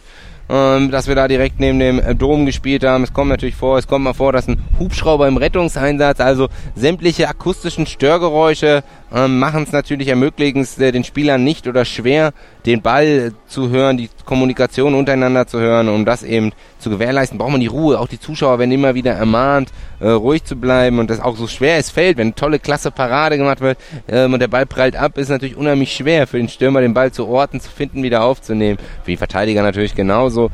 ähm, 0.49 0.91
dass 0.91 1.07
wir 1.07 1.15
da 1.15 1.27
direkt 1.27 1.59
neben 1.59 1.79
dem 1.79 1.99
äh, 1.99 2.15
Dom 2.15 2.45
gespielt 2.45 2.85
haben. 2.85 3.03
Es 3.03 3.11
kommt 3.11 3.29
natürlich 3.29 3.55
vor, 3.55 3.77
es 3.77 3.87
kommt 3.87 4.05
mal 4.05 4.13
vor, 4.13 4.31
dass 4.31 4.47
ein 4.47 4.63
Hubschrauber 4.79 5.27
im 5.27 5.37
Rettungseinsatz, 5.37 6.19
also 6.21 6.47
sämtliche 6.75 7.27
akustischen 7.27 7.85
Störgeräusche 7.85 8.83
ähm, 9.13 9.39
machen 9.39 9.63
es 9.63 9.71
natürlich, 9.71 10.07
ermöglichen 10.07 10.61
es 10.61 10.77
äh, 10.77 10.91
den 10.91 11.03
Spielern 11.03 11.43
nicht 11.43 11.67
oder 11.67 11.85
schwer, 11.85 12.33
den 12.65 12.81
Ball 12.81 13.33
zu 13.47 13.69
hören, 13.69 13.97
die 13.97 14.09
Kommunikation 14.25 14.93
untereinander 14.93 15.47
zu 15.47 15.59
hören. 15.59 15.89
Um 15.89 16.05
das 16.05 16.23
eben 16.23 16.51
zu 16.79 16.89
gewährleisten, 16.89 17.37
braucht 17.37 17.51
man 17.51 17.61
die 17.61 17.67
Ruhe. 17.67 17.99
Auch 17.99 18.07
die 18.07 18.19
Zuschauer 18.19 18.59
werden 18.59 18.71
immer 18.71 18.95
wieder 18.95 19.13
ermahnt, 19.13 19.71
äh, 19.99 20.07
ruhig 20.07 20.43
zu 20.43 20.55
bleiben 20.55 20.99
und 20.99 21.09
das 21.09 21.19
auch 21.19 21.35
so 21.35 21.47
schwer 21.47 21.77
es 21.77 21.89
fällt, 21.89 22.17
wenn 22.17 22.27
eine 22.27 22.35
tolle 22.35 22.59
klasse 22.59 22.91
Parade 22.91 23.37
gemacht 23.37 23.61
wird 23.61 23.77
ähm, 24.07 24.33
und 24.33 24.39
der 24.39 24.47
Ball 24.47 24.65
prallt 24.65 24.95
ab, 24.95 25.17
ist 25.17 25.29
natürlich 25.29 25.57
unheimlich 25.57 25.93
schwer 25.93 26.27
für 26.27 26.37
den 26.37 26.49
Stürmer, 26.49 26.81
den 26.81 26.93
Ball 26.93 27.11
zu 27.11 27.27
orten, 27.27 27.59
zu 27.59 27.69
finden, 27.69 28.03
wieder 28.03 28.23
aufzunehmen. 28.23 28.77
Für 29.03 29.11
die 29.11 29.17
Verteidiger 29.17 29.61
natürlich 29.61 29.95
genauso. 29.95 30.51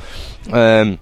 Ähm, 0.53 0.99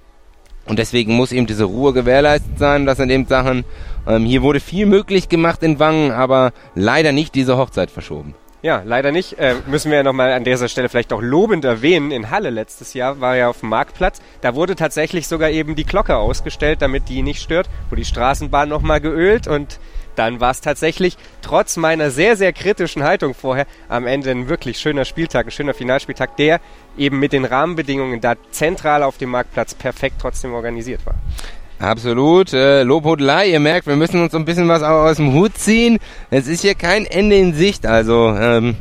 und 0.65 0.79
deswegen 0.79 1.15
muss 1.15 1.31
eben 1.31 1.47
diese 1.47 1.65
Ruhe 1.65 1.93
gewährleistet 1.93 2.57
sein. 2.57 2.85
Das 2.85 2.97
sind 2.97 3.09
eben 3.09 3.27
Sachen. 3.27 3.63
Ähm, 4.07 4.25
hier 4.25 4.41
wurde 4.41 4.59
viel 4.59 4.85
möglich 4.85 5.29
gemacht 5.29 5.63
in 5.63 5.79
Wangen, 5.79 6.11
aber 6.11 6.53
leider 6.73 7.11
nicht 7.11 7.35
diese 7.35 7.57
Hochzeit 7.57 7.91
verschoben. 7.91 8.35
Ja, 8.61 8.81
leider 8.83 9.11
nicht. 9.11 9.37
Äh, 9.37 9.57
müssen 9.67 9.91
wir 9.91 9.97
ja 9.97 10.03
nochmal 10.03 10.33
an 10.33 10.43
dieser 10.43 10.67
Stelle 10.67 10.89
vielleicht 10.89 11.13
auch 11.13 11.21
lobend 11.21 11.65
erwähnen. 11.65 12.09
In 12.09 12.31
Halle 12.31 12.49
letztes 12.49 12.95
Jahr 12.95 13.21
war 13.21 13.35
ja 13.35 13.47
auf 13.47 13.59
dem 13.59 13.69
Marktplatz. 13.69 14.21
Da 14.41 14.55
wurde 14.55 14.75
tatsächlich 14.75 15.27
sogar 15.27 15.51
eben 15.51 15.75
die 15.75 15.83
Glocke 15.83 16.17
ausgestellt, 16.17 16.81
damit 16.81 17.07
die 17.07 17.21
nicht 17.21 17.43
stört. 17.43 17.69
Wurde 17.89 18.01
die 18.01 18.07
Straßenbahn 18.07 18.67
nochmal 18.67 19.01
geölt 19.01 19.47
und 19.47 19.79
dann 20.15 20.39
war 20.39 20.51
es 20.51 20.61
tatsächlich 20.61 21.17
trotz 21.41 21.77
meiner 21.77 22.11
sehr, 22.11 22.35
sehr 22.35 22.53
kritischen 22.53 23.03
Haltung 23.03 23.33
vorher 23.33 23.67
am 23.89 24.07
Ende 24.07 24.31
ein 24.31 24.49
wirklich 24.49 24.77
schöner 24.79 25.05
Spieltag, 25.05 25.47
ein 25.47 25.51
schöner 25.51 25.73
Finalspieltag, 25.73 26.37
der 26.37 26.59
eben 26.97 27.19
mit 27.19 27.33
den 27.33 27.45
Rahmenbedingungen 27.45 28.21
da 28.21 28.35
zentral 28.51 29.03
auf 29.03 29.17
dem 29.17 29.29
Marktplatz 29.29 29.73
perfekt 29.73 30.15
trotzdem 30.21 30.53
organisiert 30.53 31.05
war. 31.05 31.15
Absolut. 31.79 32.53
Äh, 32.53 32.83
Lobhudelei, 32.83 33.49
ihr 33.49 33.59
merkt, 33.59 33.87
wir 33.87 33.95
müssen 33.95 34.21
uns 34.21 34.33
ein 34.33 34.45
bisschen 34.45 34.67
was 34.69 34.81
aus 34.81 35.17
dem 35.17 35.33
Hut 35.33 35.57
ziehen. 35.57 35.99
Es 36.29 36.47
ist 36.47 36.61
hier 36.61 36.75
kein 36.75 37.05
Ende 37.05 37.35
in 37.37 37.53
Sicht. 37.53 37.85
Also, 37.85 38.33
ähm, 38.39 38.77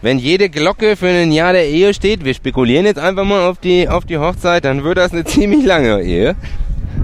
wenn 0.00 0.18
jede 0.18 0.48
Glocke 0.48 0.96
für 0.96 1.08
ein 1.08 1.30
Jahr 1.30 1.52
der 1.52 1.68
Ehe 1.68 1.92
steht, 1.94 2.24
wir 2.24 2.34
spekulieren 2.34 2.86
jetzt 2.86 2.98
einfach 2.98 3.24
mal 3.24 3.46
auf 3.48 3.58
die, 3.58 3.88
auf 3.88 4.04
die 4.04 4.18
Hochzeit, 4.18 4.64
dann 4.64 4.82
wird 4.82 4.96
das 4.98 5.12
eine 5.12 5.24
ziemlich 5.26 5.64
lange 5.64 6.00
Ehe. 6.00 6.34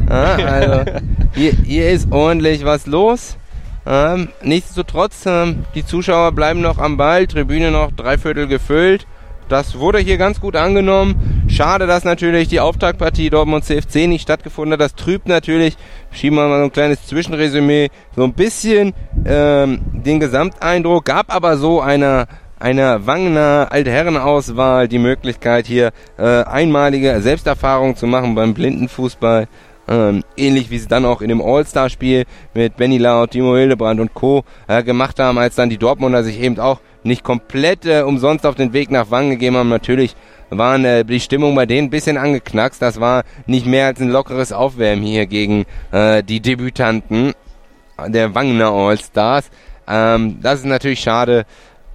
Ja, 0.09 0.35
also, 0.35 0.91
hier, 1.35 1.53
hier 1.64 1.91
ist 1.91 2.11
ordentlich 2.11 2.64
was 2.64 2.87
los. 2.87 3.37
Ähm, 3.87 4.29
nichtsdestotrotz, 4.43 5.24
ähm, 5.26 5.64
die 5.74 5.85
Zuschauer 5.85 6.33
bleiben 6.33 6.61
noch 6.61 6.79
am 6.79 6.97
Ball, 6.97 7.26
Tribüne 7.26 7.70
noch 7.70 7.93
dreiviertel 7.93 8.47
gefüllt. 8.47 9.07
Das 9.49 9.79
wurde 9.79 9.99
hier 9.99 10.18
ganz 10.18 10.41
gut 10.41 10.57
angenommen. 10.57 11.45
Schade, 11.49 11.87
dass 11.87 12.05
natürlich 12.05 12.49
die 12.49 12.61
Auftaktpartie 12.61 13.31
Dortmund 13.31 13.64
CFC 13.64 14.07
nicht 14.07 14.22
stattgefunden 14.22 14.74
hat. 14.74 14.81
Das 14.81 14.95
trübt 14.95 15.26
natürlich, 15.26 15.76
schieben 16.11 16.37
wir 16.37 16.49
mal 16.49 16.59
so 16.59 16.64
ein 16.64 16.72
kleines 16.72 17.07
Zwischenresümee, 17.07 17.89
so 18.14 18.24
ein 18.24 18.35
bisschen 18.35 18.93
ähm, 19.24 19.81
den 19.93 20.20
Gesamteindruck. 20.20 21.07
Gab 21.07 21.35
aber 21.35 21.57
so 21.57 21.81
einer 21.81 22.26
einer 22.61 23.07
Wangener 23.07 23.68
Altherrenauswahl 23.70 24.89
die 24.89 24.99
Möglichkeit 24.99 25.66
hier 25.66 25.93
äh, 26.18 26.43
einmalige 26.43 27.20
Selbsterfahrung 27.20 27.97
zu 27.97 28.07
machen 28.07 28.35
beim 28.35 28.55
Blindenfußball. 28.55 29.47
Ähm, 29.89 30.22
ähnlich 30.36 30.70
wie 30.70 30.78
sie 30.78 30.89
dann 30.89 31.07
auch 31.07 31.22
in 31.22 31.30
dem 31.30 31.41
All-Star-Spiel 31.41 32.24
mit 32.53 32.76
Benny 32.76 32.99
Lau, 32.99 33.26
Timo 33.26 33.57
Hildebrand 33.57 34.01
und 34.01 34.12
Co. 34.12 34.45
Äh, 34.66 34.82
gemacht 34.82 35.18
haben, 35.18 35.39
als 35.39 35.55
dann 35.55 35.70
die 35.70 35.78
Dortmunder 35.78 36.22
sich 36.22 36.41
eben 36.41 36.59
auch 36.61 36.80
nicht 37.05 37.24
komplett 37.24 37.86
äh, 37.86 38.03
umsonst 38.03 38.45
auf 38.45 38.55
den 38.55 38.72
Weg 38.72 38.91
nach 38.91 39.11
Wangen 39.11 39.30
gegeben 39.30 39.57
haben. 39.57 39.70
Natürlich 39.70 40.14
waren 40.51 40.84
äh, 40.84 41.05
die 41.05 41.20
Stimmung 41.20 41.55
bei 41.55 41.66
denen 41.66 41.89
ein 41.89 41.91
bisschen 41.91 42.18
angeknackst. 42.18 42.82
Das 42.82 43.01
war 43.01 43.24
nicht 43.47 43.66
mehr 43.66 43.86
als 43.86 44.01
ein 44.01 44.11
lockeres 44.11 44.53
Aufwärmen 44.53 45.05
hier 45.05 45.26
gegen 45.26 45.64
äh, 45.91 46.22
die 46.22 46.41
Debütanten 46.41 47.32
der 48.07 48.34
Wangener 48.34 48.70
All-Stars. 48.70 49.51
Ähm, 49.89 50.39
das 50.43 50.61
ist 50.61 50.66
natürlich 50.66 51.01
schade, 51.01 51.47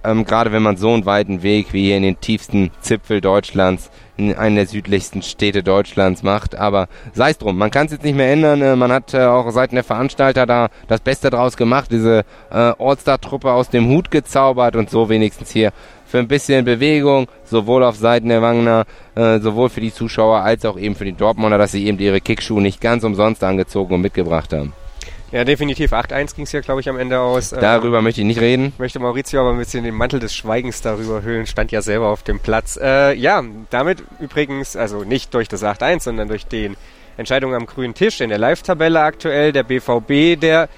ähm, 0.02 0.24
gerade 0.24 0.52
wenn 0.52 0.62
man 0.62 0.76
so 0.76 0.92
einen 0.92 1.06
weiten 1.06 1.42
Weg 1.42 1.72
wie 1.72 1.86
hier 1.86 1.96
in 1.96 2.02
den 2.02 2.20
tiefsten 2.20 2.70
Zipfel 2.80 3.20
Deutschlands 3.20 3.90
in 4.16 4.34
einer 4.34 4.56
der 4.56 4.66
südlichsten 4.66 5.22
Städte 5.22 5.62
Deutschlands 5.62 6.22
macht. 6.22 6.54
Aber 6.54 6.88
sei 7.12 7.30
es 7.30 7.38
drum, 7.38 7.56
man 7.56 7.70
kann 7.70 7.86
es 7.86 7.92
jetzt 7.92 8.04
nicht 8.04 8.16
mehr 8.16 8.32
ändern. 8.32 8.62
Äh, 8.62 8.76
man 8.76 8.92
hat 8.92 9.14
äh, 9.14 9.24
auch 9.24 9.50
seitens 9.50 9.76
der 9.76 9.84
Veranstalter 9.84 10.46
da 10.46 10.68
das 10.88 11.00
Beste 11.00 11.30
draus 11.30 11.56
gemacht, 11.56 11.90
diese 11.90 12.24
äh, 12.50 12.72
All-Star-Truppe 12.78 13.52
aus 13.52 13.70
dem 13.70 13.88
Hut 13.88 14.10
gezaubert 14.10 14.76
und 14.76 14.90
so 14.90 15.08
wenigstens 15.08 15.50
hier 15.50 15.72
für 16.06 16.18
ein 16.18 16.28
bisschen 16.28 16.64
Bewegung, 16.64 17.26
sowohl 17.44 17.82
auf 17.82 17.96
Seiten 17.96 18.28
der 18.28 18.40
Wagner, 18.40 18.84
äh, 19.16 19.40
sowohl 19.40 19.68
für 19.68 19.80
die 19.80 19.92
Zuschauer 19.92 20.42
als 20.42 20.64
auch 20.64 20.78
eben 20.78 20.94
für 20.94 21.04
die 21.04 21.12
Dortmunder, 21.12 21.58
dass 21.58 21.72
sie 21.72 21.86
eben 21.86 21.98
ihre 21.98 22.20
Kickschuhe 22.20 22.62
nicht 22.62 22.80
ganz 22.80 23.02
umsonst 23.02 23.42
angezogen 23.42 23.94
und 23.94 24.00
mitgebracht 24.02 24.52
haben. 24.52 24.72
Ja, 25.34 25.42
definitiv. 25.42 25.92
8-1 25.92 26.36
ging 26.36 26.44
es 26.44 26.52
ja, 26.52 26.60
glaube 26.60 26.80
ich, 26.80 26.88
am 26.88 26.96
Ende 26.96 27.18
aus. 27.18 27.50
Darüber 27.50 27.98
ähm, 27.98 28.04
möchte 28.04 28.20
ich 28.20 28.26
nicht 28.26 28.40
reden. 28.40 28.72
Möchte 28.78 29.00
Maurizio 29.00 29.40
aber 29.40 29.50
ein 29.50 29.58
bisschen 29.58 29.82
den 29.82 29.96
Mantel 29.96 30.20
des 30.20 30.32
Schweigens 30.32 30.80
darüber 30.80 31.24
hüllen, 31.24 31.44
stand 31.46 31.72
ja 31.72 31.82
selber 31.82 32.06
auf 32.06 32.22
dem 32.22 32.38
Platz. 32.38 32.78
Äh, 32.80 33.14
ja, 33.14 33.42
damit 33.70 34.04
übrigens, 34.20 34.76
also 34.76 35.02
nicht 35.02 35.34
durch 35.34 35.48
das 35.48 35.64
8-1, 35.64 36.04
sondern 36.04 36.28
durch 36.28 36.46
den 36.46 36.76
Entscheidung 37.16 37.52
am 37.52 37.66
grünen 37.66 37.94
Tisch 37.94 38.20
in 38.20 38.28
der 38.28 38.38
Live-Tabelle 38.38 39.00
aktuell, 39.00 39.50
der 39.50 39.64
BVB, 39.64 40.40
der 40.40 40.68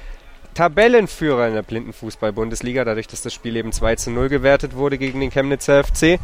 Tabellenführer 0.55 1.49
in 1.49 1.53
der 1.53 1.63
Blindenfußball-Bundesliga, 1.63 2.87
dadurch, 2.87 3.09
dass 3.09 3.21
das 3.21 3.35
Spiel 3.35 3.57
eben 3.57 3.73
2 3.73 3.97
zu 3.97 4.11
0 4.11 4.31
gewertet 4.31 4.75
wurde 4.75 4.97
gegen 4.97 5.21
den 5.21 5.31
Chemnitzer 5.31 5.85
FC. 5.85 6.19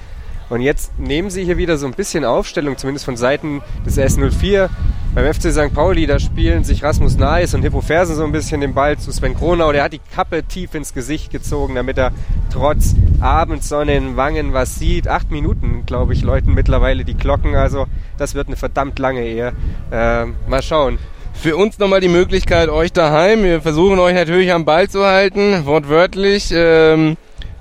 Und 0.53 0.61
jetzt 0.61 0.99
nehmen 0.99 1.31
sie 1.31 1.47
hier 1.47 1.57
wieder 1.57 1.79
so 1.79 1.87
ein 1.87 1.95
bisschen 1.95 2.27
Aufstellung, 2.27 2.77
zumindest 2.77 3.07
von 3.07 3.17
Seiten 3.17 3.63
des 3.87 3.97
S04, 3.97 4.69
Beim 5.15 5.33
FC 5.33 5.51
St. 5.51 5.73
Pauli, 5.73 6.07
da 6.07 6.19
spielen 6.19 6.63
sich 6.63 6.83
Rasmus 6.83 7.17
Naes 7.17 7.55
und 7.55 7.63
Hippo 7.63 7.81
Fersen 7.81 8.17
so 8.17 8.25
ein 8.25 8.33
bisschen 8.33 8.61
den 8.61 8.75
Ball 8.75 8.99
zu 8.99 9.11
Sven 9.13 9.35
Kronau. 9.35 9.73
Der 9.73 9.83
hat 9.83 9.95
die 9.95 10.01
Kappe 10.15 10.43
tief 10.43 10.75
ins 10.75 10.93
Gesicht 10.93 11.31
gezogen, 11.31 11.75
damit 11.75 11.97
er 11.97 12.13
trotz 12.53 12.95
Abendsonne 13.21 13.97
in 13.97 14.19
Wangen 14.19 14.53
was 14.53 14.79
sieht. 14.79 15.09
Acht 15.09 15.31
Minuten, 15.31 15.85
glaube 15.87 16.13
ich, 16.13 16.21
läuten 16.21 16.53
mittlerweile 16.53 17.07
die 17.07 17.17
Glocken. 17.17 17.55
Also 17.55 17.87
das 18.19 18.35
wird 18.35 18.49
eine 18.49 18.57
verdammt 18.57 18.99
lange 18.99 19.25
Ehe. 19.25 19.55
Ähm, 19.91 20.35
mal 20.47 20.61
schauen. 20.61 20.99
Für 21.33 21.57
uns 21.57 21.79
nochmal 21.79 22.01
die 22.01 22.09
Möglichkeit, 22.09 22.69
euch 22.69 22.93
daheim, 22.93 23.43
wir 23.43 23.63
versuchen 23.63 23.99
euch 23.99 24.15
natürlich 24.15 24.53
am 24.53 24.67
Ball 24.67 24.87
zu 24.87 25.07
halten, 25.07 25.65
wortwörtlich. 25.65 26.53
Ähm 26.55 27.17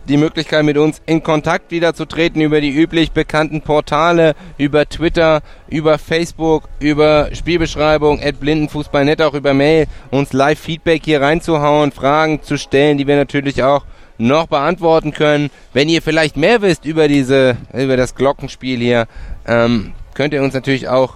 die 0.08 0.18
Möglichkeit, 0.18 0.64
mit 0.64 0.78
uns 0.78 1.02
in 1.06 1.24
Kontakt 1.24 1.72
wieder 1.72 1.94
zu 1.94 2.06
treten 2.06 2.42
über 2.42 2.62
die 2.62 2.76
üblich 2.76 3.12
bekannten 3.12 3.62
Portale, 3.62 4.36
über 4.58 4.88
Twitter, 4.88 5.42
über 5.68 5.98
Facebook, 5.98 6.70
über 6.80 7.30
Spielbeschreibung, 7.34 8.22
at 8.22 8.40
blindenfußballnet, 8.40 9.22
auch 9.22 9.34
über 9.34 9.54
Mail, 9.54 9.88
uns 10.10 10.34
Live-Feedback 10.34 11.04
hier 11.06 11.22
reinzuhauen, 11.22 11.92
Fragen 11.92 12.42
zu 12.42 12.58
stellen, 12.58 12.98
die 12.98 13.08
wir 13.08 13.16
natürlich 13.16 13.64
auch 13.64 13.86
noch 14.18 14.48
beantworten 14.48 15.12
können. 15.12 15.50
Wenn 15.74 15.90
ihr 15.90 16.02
vielleicht 16.02 16.38
mehr 16.38 16.62
wisst 16.62 16.86
über 16.86 17.08
diese, 17.08 17.58
über 17.74 17.98
das 17.98 18.16
Glockenspiel 18.16 18.80
hier, 18.80 19.08
ähm, 19.48 19.94
könnt 20.14 20.34
ihr 20.34 20.44
uns 20.44 20.54
natürlich 20.54 20.90
auch 20.90 21.16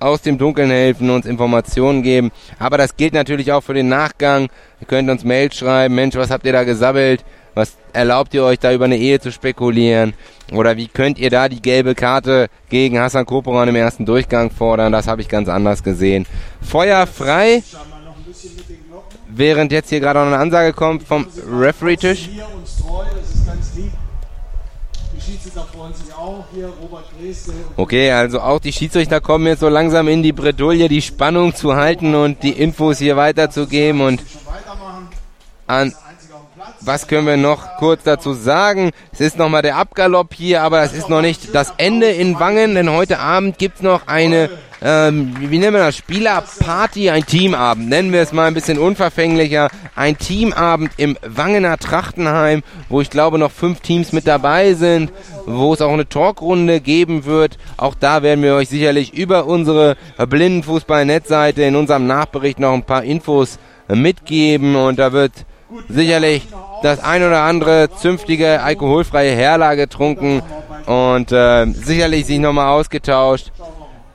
aus 0.00 0.22
dem 0.22 0.38
Dunkeln 0.38 0.70
helfen, 0.70 1.10
uns 1.10 1.26
Informationen 1.26 2.02
geben. 2.02 2.32
Aber 2.58 2.78
das 2.78 2.96
gilt 2.96 3.12
natürlich 3.12 3.52
auch 3.52 3.60
für 3.60 3.74
den 3.74 3.88
Nachgang. 3.88 4.48
Ihr 4.80 4.86
könnt 4.86 5.10
uns 5.10 5.24
Mail 5.24 5.52
schreiben, 5.52 5.94
Mensch, 5.94 6.16
was 6.16 6.30
habt 6.30 6.46
ihr 6.46 6.52
da 6.52 6.64
gesabbelt? 6.64 7.22
Was 7.54 7.76
erlaubt 7.92 8.32
ihr 8.34 8.44
euch 8.44 8.58
da 8.58 8.72
über 8.72 8.84
eine 8.84 8.96
Ehe 8.96 9.20
zu 9.20 9.32
spekulieren? 9.32 10.14
Oder 10.52 10.76
wie 10.76 10.88
könnt 10.88 11.18
ihr 11.18 11.30
da 11.30 11.48
die 11.48 11.60
gelbe 11.60 11.94
Karte 11.94 12.48
gegen 12.68 12.98
Hassan 12.98 13.26
Koporan 13.26 13.68
im 13.68 13.76
ersten 13.76 14.06
Durchgang 14.06 14.50
fordern? 14.50 14.92
Das 14.92 15.06
habe 15.06 15.20
ich 15.20 15.28
ganz 15.28 15.48
anders 15.48 15.82
gesehen. 15.82 16.26
Feuer 16.60 17.06
frei. 17.06 17.62
Während 19.28 19.72
jetzt 19.72 19.90
hier 19.90 20.00
gerade 20.00 20.20
noch 20.20 20.26
eine 20.26 20.38
Ansage 20.38 20.72
kommt 20.72 21.02
vom 21.04 21.26
Referee-Tisch. 21.48 22.28
Okay, 27.76 28.10
also 28.10 28.40
auch 28.40 28.60
die 28.60 28.72
Schiedsrichter 28.72 29.20
kommen 29.20 29.46
jetzt 29.46 29.60
so 29.60 29.68
langsam 29.68 30.08
in 30.08 30.22
die 30.22 30.32
Bredouille, 30.32 30.88
die 30.88 31.02
Spannung 31.02 31.54
zu 31.54 31.76
halten 31.76 32.14
und 32.14 32.42
die 32.42 32.50
Infos 32.50 32.98
hier 32.98 33.16
weiterzugeben 33.16 34.00
und 34.00 34.22
an 35.66 35.94
was 36.82 37.06
können 37.06 37.26
wir 37.26 37.36
noch 37.36 37.76
kurz 37.78 38.02
dazu 38.04 38.32
sagen? 38.32 38.90
Es 39.12 39.20
ist 39.20 39.38
nochmal 39.38 39.62
der 39.62 39.76
Abgalopp 39.76 40.34
hier, 40.34 40.62
aber 40.62 40.82
es 40.82 40.92
ist 40.92 41.08
noch 41.08 41.20
nicht 41.20 41.54
das 41.54 41.74
Ende 41.76 42.06
in 42.06 42.40
Wangen, 42.40 42.74
denn 42.74 42.90
heute 42.90 43.18
Abend 43.18 43.58
gibt's 43.58 43.82
noch 43.82 44.06
eine, 44.06 44.48
ähm, 44.82 45.36
wie 45.38 45.58
nennen 45.58 45.74
wir 45.74 45.84
das, 45.84 45.96
Spielerparty, 45.98 47.10
ein 47.10 47.26
Teamabend, 47.26 47.88
nennen 47.88 48.12
wir 48.12 48.22
es 48.22 48.32
mal 48.32 48.46
ein 48.46 48.54
bisschen 48.54 48.78
unverfänglicher, 48.78 49.68
ein 49.94 50.16
Teamabend 50.16 50.92
im 50.96 51.18
Wangener 51.22 51.76
Trachtenheim, 51.76 52.62
wo 52.88 53.00
ich 53.00 53.10
glaube 53.10 53.38
noch 53.38 53.52
fünf 53.52 53.80
Teams 53.80 54.12
mit 54.12 54.26
dabei 54.26 54.72
sind, 54.72 55.12
wo 55.44 55.74
es 55.74 55.82
auch 55.82 55.92
eine 55.92 56.08
Talkrunde 56.08 56.80
geben 56.80 57.26
wird. 57.26 57.58
Auch 57.76 57.94
da 57.94 58.22
werden 58.22 58.42
wir 58.42 58.54
euch 58.54 58.70
sicherlich 58.70 59.12
über 59.12 59.44
unsere 59.46 59.96
Blindenfußball-Netzseite 60.16 61.62
in 61.62 61.76
unserem 61.76 62.06
Nachbericht 62.06 62.58
noch 62.58 62.72
ein 62.72 62.84
paar 62.84 63.04
Infos 63.04 63.58
mitgeben 63.88 64.76
und 64.76 64.98
da 64.98 65.12
wird 65.12 65.32
sicherlich 65.88 66.46
das 66.82 67.02
ein 67.02 67.22
oder 67.22 67.42
andere 67.42 67.88
zünftige 67.96 68.62
alkoholfreie 68.62 69.34
Herlage 69.34 69.82
getrunken 69.82 70.42
und 70.86 71.32
äh, 71.32 71.66
sicherlich 71.66 72.26
sich 72.26 72.38
nochmal 72.38 72.68
ausgetauscht 72.68 73.52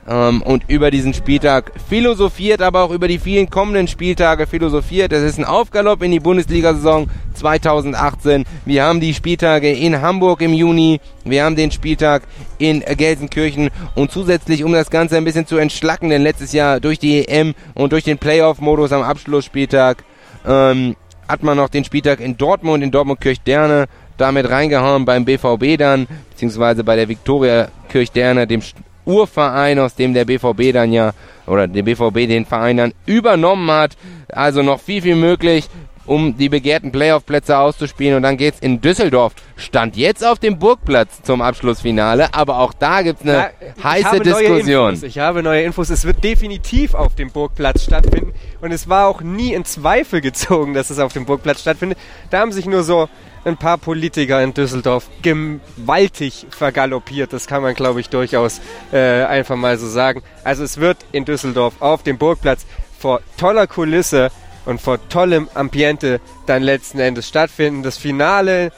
ähm, 0.08 0.42
und 0.42 0.64
über 0.68 0.90
diesen 0.90 1.14
Spieltag 1.14 1.72
philosophiert, 1.88 2.62
aber 2.62 2.82
auch 2.82 2.90
über 2.90 3.08
die 3.08 3.18
vielen 3.18 3.50
kommenden 3.50 3.88
Spieltage 3.88 4.46
philosophiert. 4.46 5.12
Es 5.12 5.22
ist 5.22 5.38
ein 5.38 5.44
Aufgalopp 5.44 6.02
in 6.02 6.10
die 6.10 6.20
Bundesliga-Saison 6.20 7.08
2018. 7.34 8.44
Wir 8.64 8.84
haben 8.84 9.00
die 9.00 9.14
Spieltage 9.14 9.70
in 9.70 10.00
Hamburg 10.00 10.40
im 10.42 10.52
Juni, 10.52 11.00
wir 11.24 11.44
haben 11.44 11.56
den 11.56 11.70
Spieltag 11.70 12.22
in 12.58 12.80
Gelsenkirchen 12.80 13.70
und 13.94 14.10
zusätzlich, 14.10 14.64
um 14.64 14.72
das 14.72 14.90
Ganze 14.90 15.16
ein 15.16 15.24
bisschen 15.24 15.46
zu 15.46 15.56
entschlacken, 15.56 16.10
denn 16.10 16.22
letztes 16.22 16.52
Jahr 16.52 16.80
durch 16.80 16.98
die 16.98 17.26
EM 17.26 17.54
und 17.74 17.92
durch 17.92 18.04
den 18.04 18.18
Playoff-Modus 18.18 18.92
am 18.92 19.02
Abschlussspieltag 19.02 20.04
ähm, 20.46 20.96
hat 21.28 21.42
man 21.42 21.56
noch 21.56 21.68
den 21.68 21.84
Spieltag 21.84 22.20
in 22.20 22.36
Dortmund, 22.36 22.82
in 22.82 22.90
Dortmund-Kirchderne 22.90 23.86
damit 24.16 24.48
reingehauen 24.48 25.04
beim 25.04 25.24
BVB 25.24 25.76
dann, 25.78 26.06
beziehungsweise 26.30 26.84
bei 26.84 26.96
der 26.96 27.08
Viktoria 27.08 27.68
Kirchderne, 27.88 28.46
dem 28.46 28.62
Urverein, 29.04 29.78
aus 29.78 29.94
dem 29.94 30.14
der 30.14 30.24
BVB 30.24 30.72
dann 30.72 30.92
ja, 30.92 31.12
oder 31.46 31.68
der 31.68 31.82
BVB 31.82 32.26
den 32.26 32.44
Verein 32.44 32.76
dann 32.78 32.92
übernommen 33.06 33.70
hat. 33.70 33.96
Also 34.28 34.62
noch 34.62 34.80
viel, 34.80 35.02
viel 35.02 35.16
möglich 35.16 35.68
um 36.06 36.36
die 36.36 36.48
begehrten 36.48 36.92
Playoff-Plätze 36.92 37.58
auszuspielen. 37.58 38.16
Und 38.16 38.22
dann 38.22 38.36
geht's 38.36 38.60
in 38.60 38.80
Düsseldorf. 38.80 39.34
Stand 39.56 39.96
jetzt 39.96 40.24
auf 40.24 40.38
dem 40.38 40.58
Burgplatz 40.58 41.22
zum 41.22 41.42
Abschlussfinale, 41.42 42.34
aber 42.34 42.58
auch 42.58 42.72
da 42.72 43.02
gibt's 43.02 43.22
eine 43.22 43.50
Na, 43.76 43.84
heiße 43.84 44.20
Diskussion. 44.20 44.98
Ich 45.02 45.18
habe 45.18 45.42
neue 45.42 45.62
Infos. 45.62 45.90
Es 45.90 46.04
wird 46.04 46.22
definitiv 46.22 46.94
auf 46.94 47.14
dem 47.14 47.30
Burgplatz 47.30 47.84
stattfinden. 47.84 48.32
Und 48.60 48.72
es 48.72 48.88
war 48.88 49.08
auch 49.08 49.20
nie 49.22 49.52
in 49.52 49.64
Zweifel 49.64 50.20
gezogen, 50.20 50.74
dass 50.74 50.90
es 50.90 50.98
auf 50.98 51.12
dem 51.12 51.26
Burgplatz 51.26 51.60
stattfindet. 51.60 51.98
Da 52.30 52.40
haben 52.40 52.52
sich 52.52 52.66
nur 52.66 52.82
so 52.82 53.08
ein 53.46 53.56
paar 53.56 53.78
Politiker 53.78 54.42
in 54.42 54.52
Düsseldorf 54.52 55.08
gewaltig 55.22 56.46
vergaloppiert. 56.50 57.32
Das 57.32 57.46
kann 57.46 57.62
man, 57.62 57.74
glaube 57.74 58.00
ich, 58.00 58.08
durchaus 58.08 58.60
äh, 58.92 59.22
einfach 59.22 59.56
mal 59.56 59.78
so 59.78 59.86
sagen. 59.86 60.22
Also 60.42 60.64
es 60.64 60.78
wird 60.78 60.98
in 61.12 61.24
Düsseldorf 61.24 61.74
auf 61.80 62.02
dem 62.02 62.18
Burgplatz 62.18 62.66
vor 62.98 63.20
toller 63.36 63.66
Kulisse 63.68 64.30
und 64.66 64.80
vor 64.80 64.98
tollem 65.08 65.48
Ambiente 65.54 66.20
dann 66.46 66.62
letzten 66.62 66.98
Endes 66.98 67.28
stattfinden. 67.28 67.82
Das 67.82 67.96
Finale 67.96 68.72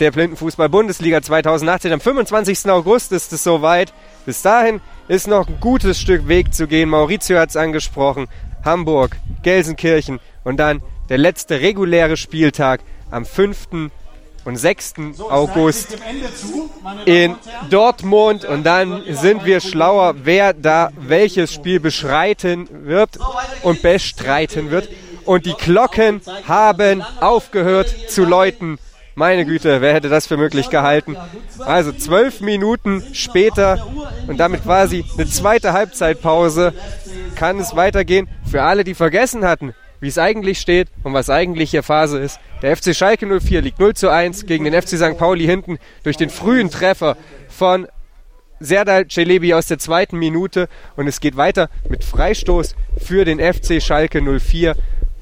der 0.00 0.10
Blindenfußball-Bundesliga 0.10 1.22
2018 1.22 1.92
am 1.92 2.00
25. 2.00 2.68
August 2.70 3.12
ist 3.12 3.32
es 3.32 3.44
soweit. 3.44 3.92
Bis 4.26 4.42
dahin 4.42 4.80
ist 5.06 5.28
noch 5.28 5.46
ein 5.46 5.60
gutes 5.60 6.00
Stück 6.00 6.26
Weg 6.26 6.52
zu 6.54 6.66
gehen. 6.66 6.88
Maurizio 6.88 7.38
hat 7.38 7.50
es 7.50 7.56
angesprochen. 7.56 8.26
Hamburg, 8.64 9.16
Gelsenkirchen 9.42 10.18
und 10.42 10.56
dann 10.56 10.82
der 11.08 11.18
letzte 11.18 11.60
reguläre 11.60 12.16
Spieltag 12.16 12.80
am 13.10 13.26
5. 13.26 13.90
und 14.44 14.56
6. 14.56 14.94
So, 15.12 15.30
August 15.30 15.98
in 17.04 17.36
Dortmund 17.68 18.46
und 18.46 18.64
dann 18.64 19.02
sind 19.10 19.44
wir 19.44 19.60
schlauer, 19.60 20.14
wer 20.24 20.54
da 20.54 20.90
welches 20.96 21.52
Spiel 21.52 21.78
beschreiten 21.78 22.68
wird 22.70 23.18
und 23.62 23.82
bestreiten 23.82 24.70
wird 24.70 24.88
und 25.24 25.46
die 25.46 25.54
Glocken 25.54 26.20
haben 26.46 27.02
aufgehört 27.20 27.94
zu 28.08 28.24
läuten. 28.24 28.78
Meine 29.16 29.44
Güte, 29.44 29.80
wer 29.80 29.94
hätte 29.94 30.08
das 30.08 30.26
für 30.26 30.36
möglich 30.36 30.70
gehalten? 30.70 31.16
Also 31.60 31.92
zwölf 31.92 32.40
Minuten 32.40 33.02
später 33.12 33.86
und 34.26 34.38
damit 34.38 34.64
quasi 34.64 35.04
eine 35.14 35.28
zweite 35.28 35.72
Halbzeitpause 35.72 36.74
kann 37.36 37.60
es 37.60 37.76
weitergehen. 37.76 38.28
Für 38.50 38.62
alle, 38.62 38.82
die 38.82 38.94
vergessen 38.94 39.44
hatten, 39.44 39.72
wie 40.00 40.08
es 40.08 40.18
eigentlich 40.18 40.58
steht 40.58 40.88
und 41.04 41.14
was 41.14 41.30
eigentlich 41.30 41.70
hier 41.70 41.84
Phase 41.84 42.18
ist. 42.18 42.40
Der 42.62 42.76
FC 42.76 42.94
Schalke 42.94 43.26
04 43.26 43.62
liegt 43.62 43.78
0 43.78 43.94
zu 43.94 44.10
1 44.10 44.46
gegen 44.46 44.64
den 44.64 44.74
FC 44.74 44.96
St. 44.96 45.16
Pauli 45.16 45.44
hinten 45.44 45.78
durch 46.02 46.16
den 46.16 46.30
frühen 46.30 46.70
Treffer 46.70 47.16
von 47.48 47.86
Serdal 48.60 49.06
Celebi 49.08 49.54
aus 49.54 49.66
der 49.66 49.78
zweiten 49.78 50.18
Minute 50.18 50.68
und 50.96 51.06
es 51.06 51.20
geht 51.20 51.36
weiter 51.36 51.68
mit 51.88 52.02
Freistoß 52.02 52.74
für 52.98 53.24
den 53.24 53.38
FC 53.38 53.82
Schalke 53.82 54.22
04 54.22 54.74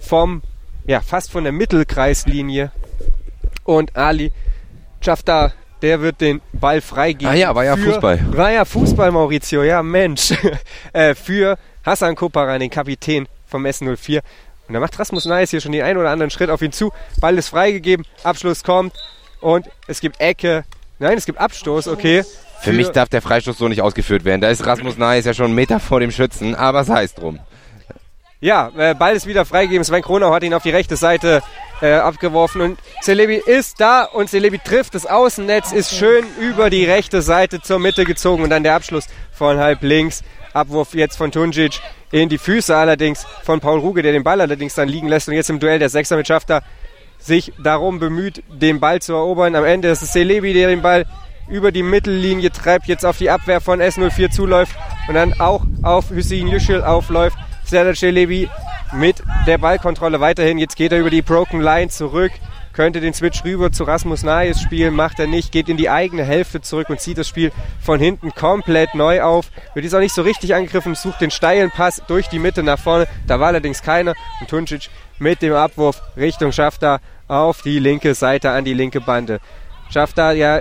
vom, 0.03 0.43
ja, 0.87 1.01
fast 1.01 1.31
von 1.31 1.45
der 1.45 1.53
Mittelkreislinie. 1.53 2.71
Und 3.65 3.97
Ali 3.97 4.33
Chafta, 5.01 5.53
der 5.81 6.01
wird 6.01 6.21
den 6.21 6.41
Ball 6.53 6.81
freigeben. 6.81 7.33
Ah 7.33 7.37
ja, 7.37 7.55
war 7.55 7.65
ja 7.65 7.77
für, 7.77 7.93
Fußball. 7.93 8.21
War 8.37 8.53
ja 8.53 8.65
Fußball, 8.65 9.11
Maurizio, 9.11 9.63
ja 9.63 9.83
Mensch. 9.83 10.33
äh, 10.93 11.15
für 11.15 11.59
Hassan 11.85 12.15
Koparan, 12.15 12.61
den 12.61 12.71
Kapitän 12.71 13.27
vom 13.47 13.67
S04. 13.67 14.21
Und 14.69 14.75
da 14.75 14.81
macht 14.81 14.99
Rasmus 14.99 15.25
Neis 15.25 15.51
hier 15.51 15.61
schon 15.61 15.73
den 15.73 15.83
einen 15.83 15.99
oder 15.99 16.11
anderen 16.11 16.31
Schritt 16.31 16.51
auf 16.51 16.63
ihn 16.63 16.73
zu. 16.73 16.93
Ball 17.21 17.37
ist 17.37 17.49
freigegeben, 17.49 18.07
Abschluss 18.23 18.63
kommt 18.63 18.95
und 19.41 19.69
es 19.87 20.01
gibt 20.01 20.21
Ecke. 20.21 20.65
Nein, 20.99 21.19
es 21.19 21.27
gibt 21.27 21.41
Abstoß, 21.41 21.89
okay. 21.89 22.23
Für, 22.61 22.71
für 22.71 22.73
mich 22.73 22.89
darf 22.91 23.09
der 23.09 23.23
Freistoß 23.23 23.59
so 23.59 23.67
nicht 23.67 23.83
ausgeführt 23.83 24.25
werden. 24.25 24.41
Da 24.41 24.49
ist 24.49 24.65
Rasmus 24.65 24.97
Neis 24.97 25.25
ja 25.25 25.35
schon 25.35 25.47
einen 25.47 25.55
Meter 25.57 25.81
vor 25.81 25.99
dem 25.99 26.13
Schützen, 26.13 26.55
aber 26.55 26.81
es 26.81 26.89
heißt 26.89 27.21
drum. 27.21 27.41
Ja, 28.43 28.73
äh, 28.77 28.97
Ball 28.97 29.15
ist 29.15 29.29
wieder 29.29 29.45
freigegeben. 29.45 29.85
Sven 29.85 30.03
Kronau 30.03 30.35
hat 30.35 30.43
ihn 30.43 30.53
auf 30.53 30.65
die 30.65 30.71
rechte 30.71 30.97
Seite 30.97 31.45
äh, 31.81 31.93
abgeworfen 31.93 32.61
und 32.61 32.79
Celebi 33.01 33.37
ist 33.37 33.81
da 33.81 34.03
und 34.03 34.31
Celebi 34.31 34.59
trifft 34.59 34.97
das 34.97 35.07
Außennetz, 35.07 35.71
ist 35.71 35.95
schön 35.95 36.25
über 36.41 36.69
die 36.69 36.85
rechte 36.85 37.23
Seite 37.23 37.63
zur 37.63 37.79
Mitte 37.79 38.05
gezogen 38.05 38.43
und 38.43 38.51
dann 38.51 38.65
der 38.65 38.75
Abschluss 38.75 39.07
von 39.31 39.59
halb 39.59 39.83
links. 39.83 40.25
Abwurf 40.55 40.93
jetzt 40.95 41.17
von 41.17 41.31
Tunjic 41.31 41.81
in 42.11 42.29
die 42.29 42.37
Füße 42.37 42.77
allerdings 42.77 43.25
von 43.45 43.61
Paul 43.61 43.79
Ruge, 43.79 44.03
der 44.03 44.11
den 44.11 44.25
Ball 44.25 44.41
allerdings 44.41 44.75
dann 44.75 44.89
liegen 44.89 45.07
lässt 45.07 45.29
und 45.29 45.35
jetzt 45.35 45.49
im 45.49 45.61
Duell 45.61 45.79
der 45.79 45.89
Sechser 45.89 46.17
mit 46.17 46.27
Schafter 46.27 46.65
sich 47.19 47.53
darum 47.63 48.01
bemüht, 48.01 48.43
den 48.49 48.81
Ball 48.81 49.01
zu 49.01 49.13
erobern. 49.13 49.55
Am 49.55 49.65
Ende 49.65 49.87
ist 49.87 50.03
es 50.03 50.11
Celebi, 50.11 50.53
der 50.53 50.67
den 50.67 50.83
Ball 50.83 51.07
über 51.49 51.71
die 51.71 51.85
Mittellinie 51.85 52.51
treibt, 52.51 52.89
jetzt 52.89 53.07
auf 53.07 53.19
die 53.19 53.31
Abwehr 53.31 53.61
von 53.61 53.81
S04 53.81 54.31
zuläuft 54.31 54.75
und 55.07 55.15
dann 55.15 55.39
auch 55.41 55.65
auf 55.85 56.11
Hüseyin 56.11 56.49
Yücel 56.49 56.83
aufläuft. 56.83 57.39
Serdar 57.65 57.95
Celebi 57.95 58.49
mit 58.93 59.23
der 59.47 59.59
Ballkontrolle 59.59 60.21
weiterhin. 60.21 60.59
Jetzt 60.59 60.77
geht 60.77 60.93
er 60.93 61.01
über 61.01 61.11
die 61.11 61.23
Broken 61.23 61.61
Line 61.61 61.89
zurück, 61.89 62.33
könnte 62.73 63.01
den 63.01 63.15
Switch 63.15 63.45
rüber 63.45 63.73
zu 63.73 63.85
Rasmus 63.85 64.23
Nayes 64.23 64.61
spielen, 64.61 64.95
macht 64.95 65.19
er 65.19 65.27
nicht, 65.27 65.53
geht 65.53 65.69
in 65.69 65.77
die 65.77 65.91
eigene 65.91 66.25
Hälfte 66.25 66.61
zurück 66.61 66.91
und 66.91 67.01
zieht 67.01 67.19
das 67.19 67.29
Spiel 67.29 67.53
von 67.81 68.01
hinten 68.01 68.35
komplett 68.35 68.95
neu 68.95 69.23
auf. 69.23 69.51
Wird 69.75 69.85
jetzt 69.85 69.95
auch 69.95 70.01
nicht 70.01 70.15
so 70.15 70.23
richtig 70.23 70.55
angegriffen, 70.55 70.95
sucht 70.95 71.21
den 71.21 71.31
steilen 71.31 71.71
Pass 71.71 72.03
durch 72.07 72.29
die 72.29 72.39
Mitte 72.39 72.63
nach 72.63 72.79
vorne. 72.79 73.07
Da 73.27 73.41
war 73.41 73.49
allerdings 73.49 73.83
keiner 73.83 74.15
und 74.41 74.49
Tuncic 74.49 74.89
mit 75.19 75.43
dem 75.43 75.55
Abwurf 75.55 76.03
Richtung 76.17 76.53
Schafter 76.53 77.01
auf 77.29 77.63
die 77.63 77.79
linke 77.79 78.15
Seite 78.15 78.51
an 78.51 78.65
die 78.65 78.75
linke 78.75 79.01
Bande. 79.01 79.41
Schafter 79.91 80.33
ja 80.33 80.61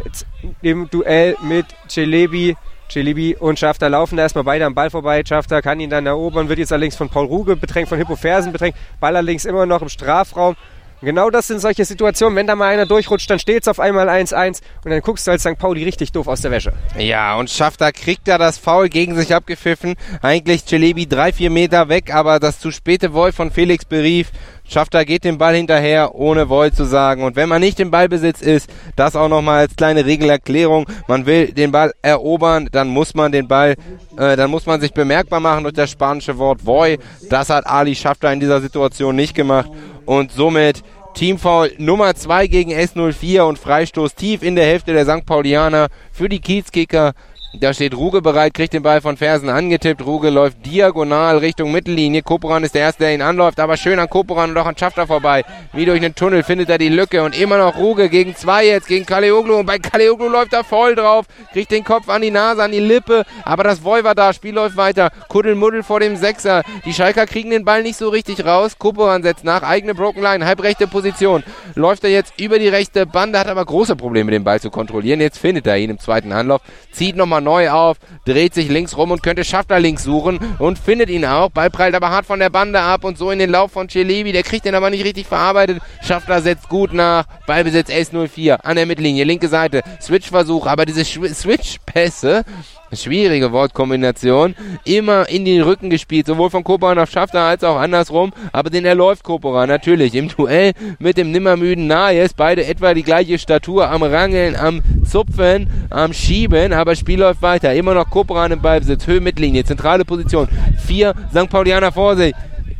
im 0.61 0.89
Duell 0.89 1.37
mit 1.41 1.65
Celebi 1.87 2.55
Celebi 2.91 3.37
und 3.39 3.57
Schafter 3.57 3.89
laufen 3.89 4.17
da 4.17 4.23
erstmal 4.23 4.43
beide 4.43 4.65
am 4.65 4.75
Ball 4.75 4.89
vorbei. 4.89 5.23
Schafter 5.25 5.61
kann 5.61 5.79
ihn 5.79 5.89
dann 5.89 6.05
erobern, 6.05 6.49
wird 6.49 6.59
jetzt 6.59 6.73
allerdings 6.73 6.97
von 6.97 7.07
Paul 7.07 7.25
Ruge 7.25 7.55
bedrängt, 7.55 7.87
von 7.87 7.97
Hippo 7.97 8.17
Fersen 8.17 8.51
bedrängt. 8.51 8.75
Ball 8.99 9.15
allerdings 9.15 9.45
immer 9.45 9.65
noch 9.65 9.81
im 9.81 9.87
Strafraum. 9.87 10.55
Genau 11.01 11.31
das 11.31 11.47
sind 11.47 11.59
solche 11.59 11.83
Situationen. 11.83 12.35
Wenn 12.35 12.45
da 12.45 12.55
mal 12.55 12.67
einer 12.67 12.85
durchrutscht, 12.85 13.29
dann 13.29 13.39
steht 13.39 13.63
es 13.63 13.67
auf 13.67 13.79
einmal 13.79 14.07
1-1 14.07 14.61
und 14.85 14.91
dann 14.91 15.01
guckst 15.01 15.25
du 15.25 15.31
als 15.31 15.41
St. 15.41 15.57
Pauli 15.57 15.83
richtig 15.83 16.11
doof 16.11 16.27
aus 16.27 16.41
der 16.41 16.51
Wäsche. 16.51 16.73
Ja, 16.97 17.35
und 17.35 17.49
Schafter 17.49 17.91
kriegt 17.91 18.27
da 18.27 18.37
das 18.37 18.59
Foul 18.59 18.87
gegen 18.87 19.15
sich 19.15 19.33
abgepfiffen. 19.33 19.95
Eigentlich 20.21 20.65
Celebi 20.65 21.07
drei, 21.07 21.33
vier 21.33 21.49
Meter 21.49 21.89
weg, 21.89 22.13
aber 22.13 22.39
das 22.39 22.59
zu 22.59 22.71
späte 22.71 23.11
Voll 23.11 23.31
von 23.31 23.49
Felix 23.49 23.83
berief. 23.83 24.31
Schafter 24.63 25.03
geht 25.03 25.23
den 25.23 25.37
Ball 25.37 25.55
hinterher, 25.55 26.15
ohne 26.15 26.47
Voll 26.47 26.71
zu 26.71 26.85
sagen. 26.85 27.23
Und 27.23 27.35
wenn 27.35 27.49
man 27.49 27.61
nicht 27.61 27.79
im 27.79 27.91
Ballbesitz 27.91 28.41
ist, 28.41 28.69
das 28.95 29.15
auch 29.15 29.27
nochmal 29.27 29.61
als 29.61 29.75
kleine 29.75 30.05
Regelerklärung, 30.05 30.85
man 31.07 31.25
will 31.25 31.51
den 31.51 31.71
Ball 31.71 31.93
erobern, 32.01 32.69
dann 32.71 32.87
muss 32.87 33.13
man 33.15 33.31
den 33.31 33.47
Ball, 33.47 33.75
äh, 34.17 34.35
dann 34.37 34.49
muss 34.49 34.67
man 34.67 34.79
sich 34.79 34.93
bemerkbar 34.93 35.39
machen 35.39 35.63
durch 35.63 35.73
das 35.73 35.89
spanische 35.91 36.37
Wort 36.37 36.65
Voy. 36.65 36.99
Das 37.29 37.49
hat 37.49 37.65
Ali 37.65 37.95
Schafter 37.95 38.31
in 38.31 38.39
dieser 38.39 38.61
Situation 38.61 39.15
nicht 39.15 39.35
gemacht. 39.35 39.69
Und 40.11 40.33
somit 40.33 40.83
Teamfoul 41.13 41.71
Nummer 41.77 42.13
2 42.13 42.47
gegen 42.47 42.73
S04 42.73 43.43
und 43.43 43.57
Freistoß 43.57 44.13
tief 44.13 44.43
in 44.43 44.57
der 44.57 44.65
Hälfte 44.65 44.91
der 44.91 45.05
St. 45.05 45.25
Paulianer 45.25 45.87
für 46.11 46.27
die 46.27 46.41
Kiezkicker. 46.41 47.13
Da 47.53 47.73
steht 47.73 47.97
Ruge 47.97 48.21
bereit, 48.21 48.53
kriegt 48.53 48.71
den 48.71 48.81
Ball 48.81 49.01
von 49.01 49.17
Fersen 49.17 49.49
angetippt. 49.49 50.05
Ruge 50.05 50.29
läuft 50.29 50.65
diagonal 50.65 51.37
Richtung 51.39 51.73
Mittellinie. 51.73 52.21
Koporan 52.21 52.63
ist 52.63 52.75
der 52.75 52.83
Erste, 52.83 53.03
der 53.03 53.13
ihn 53.13 53.21
anläuft, 53.21 53.59
aber 53.59 53.75
schön 53.75 53.99
an 53.99 54.09
Koporan 54.09 54.51
und 54.51 54.57
auch 54.57 54.65
an 54.65 54.77
Schafter 54.77 55.05
vorbei. 55.05 55.43
Wie 55.73 55.83
durch 55.83 56.01
einen 56.01 56.15
Tunnel 56.15 56.43
findet 56.43 56.69
er 56.69 56.77
die 56.77 56.87
Lücke 56.87 57.21
und 57.23 57.37
immer 57.37 57.57
noch 57.57 57.75
Ruge 57.75 58.07
gegen 58.07 58.37
zwei 58.37 58.65
jetzt, 58.65 58.87
gegen 58.87 59.05
Kaleoglu. 59.05 59.57
Und 59.57 59.65
bei 59.65 59.79
Kaleoglu 59.79 60.29
läuft 60.29 60.53
er 60.53 60.63
voll 60.63 60.95
drauf, 60.95 61.25
kriegt 61.51 61.71
den 61.71 61.83
Kopf 61.83 62.07
an 62.07 62.21
die 62.21 62.31
Nase, 62.31 62.63
an 62.63 62.71
die 62.71 62.79
Lippe, 62.79 63.25
aber 63.43 63.65
das 63.65 63.79
Voll 63.79 64.05
war 64.05 64.15
da, 64.15 64.31
Spiel 64.31 64.55
läuft 64.55 64.77
weiter. 64.77 65.11
Kuddelmuddel 65.27 65.83
vor 65.83 65.99
dem 65.99 66.15
Sechser. 66.15 66.63
Die 66.85 66.93
Schalker 66.93 67.25
kriegen 67.25 67.49
den 67.49 67.65
Ball 67.65 67.83
nicht 67.83 67.97
so 67.97 68.07
richtig 68.07 68.45
raus. 68.45 68.77
Koporan 68.79 69.23
setzt 69.23 69.43
nach, 69.43 69.61
eigene 69.61 69.93
Broken 69.93 70.23
Line, 70.23 70.45
halbrechte 70.45 70.87
Position. 70.87 71.43
Läuft 71.75 72.05
er 72.05 72.11
jetzt 72.11 72.39
über 72.39 72.59
die 72.59 72.69
rechte 72.69 73.05
Bande, 73.05 73.37
hat 73.37 73.47
aber 73.47 73.65
große 73.65 73.97
Probleme, 73.97 74.31
den 74.31 74.45
Ball 74.45 74.61
zu 74.61 74.69
kontrollieren. 74.69 75.19
Jetzt 75.19 75.37
findet 75.37 75.67
er 75.67 75.77
ihn 75.77 75.89
im 75.89 75.99
zweiten 75.99 76.31
Anlauf, 76.31 76.61
zieht 76.93 77.17
nochmal 77.17 77.40
neu 77.43 77.69
auf, 77.69 77.97
dreht 78.25 78.53
sich 78.53 78.69
links 78.69 78.95
rum 78.97 79.11
und 79.11 79.23
könnte 79.23 79.43
Schafter 79.43 79.79
links 79.79 80.03
suchen 80.03 80.39
und 80.59 80.79
findet 80.79 81.09
ihn 81.09 81.25
auch. 81.25 81.49
Ball 81.49 81.69
prallt 81.69 81.95
aber 81.95 82.09
hart 82.09 82.25
von 82.25 82.39
der 82.39 82.49
Bande 82.49 82.79
ab 82.79 83.03
und 83.03 83.17
so 83.17 83.31
in 83.31 83.39
den 83.39 83.49
Lauf 83.49 83.71
von 83.71 83.89
Celebi. 83.89 84.31
Der 84.31 84.43
kriegt 84.43 84.65
den 84.65 84.75
aber 84.75 84.89
nicht 84.89 85.05
richtig 85.05 85.27
verarbeitet. 85.27 85.79
Schafter 86.01 86.41
setzt 86.41 86.69
gut 86.69 86.93
nach. 86.93 87.25
Ballbesitz 87.47 87.89
S04 87.89 88.61
an 88.61 88.75
der 88.75 88.85
Mittellinie, 88.85 89.23
linke 89.23 89.47
Seite. 89.47 89.81
Switch-Versuch, 90.01 90.67
aber 90.67 90.85
diese 90.85 91.03
Switch-Pässe 91.03 92.45
schwierige 92.93 93.51
Wortkombination, 93.51 94.55
immer 94.83 95.29
in 95.29 95.45
den 95.45 95.61
Rücken 95.61 95.89
gespielt, 95.89 96.27
sowohl 96.27 96.49
von 96.49 96.63
Koperan 96.63 96.99
auf 96.99 97.09
Schafter 97.09 97.41
als 97.41 97.63
auch 97.63 97.77
andersrum, 97.77 98.33
aber 98.51 98.69
den 98.69 98.85
erläuft 98.85 99.23
Koperan 99.23 99.69
natürlich. 99.69 100.15
Im 100.15 100.27
Duell 100.27 100.73
mit 100.99 101.17
dem 101.17 101.31
nimmermüden 101.31 101.87
Nayes, 101.87 102.33
beide 102.33 102.65
etwa 102.65 102.93
die 102.93 103.03
gleiche 103.03 103.37
Statur, 103.39 103.89
am 103.89 104.03
Rangeln, 104.03 104.55
am 104.55 104.81
Zupfen, 105.05 105.69
am 105.89 106.13
Schieben, 106.13 106.73
aber 106.73 106.95
Spiel 106.95 107.19
läuft 107.19 107.41
weiter, 107.41 107.73
immer 107.73 107.93
noch 107.93 108.09
Koperan 108.09 108.51
im 108.51 108.61
Ballbesitz, 108.61 109.07
Höhe 109.07 109.21
Mittellinie, 109.21 109.63
zentrale 109.63 110.05
Position, 110.05 110.47
vier 110.85 111.13
St. 111.31 111.49
Paulianer 111.49 111.91
vor 111.91 112.15
sich, 112.15 112.33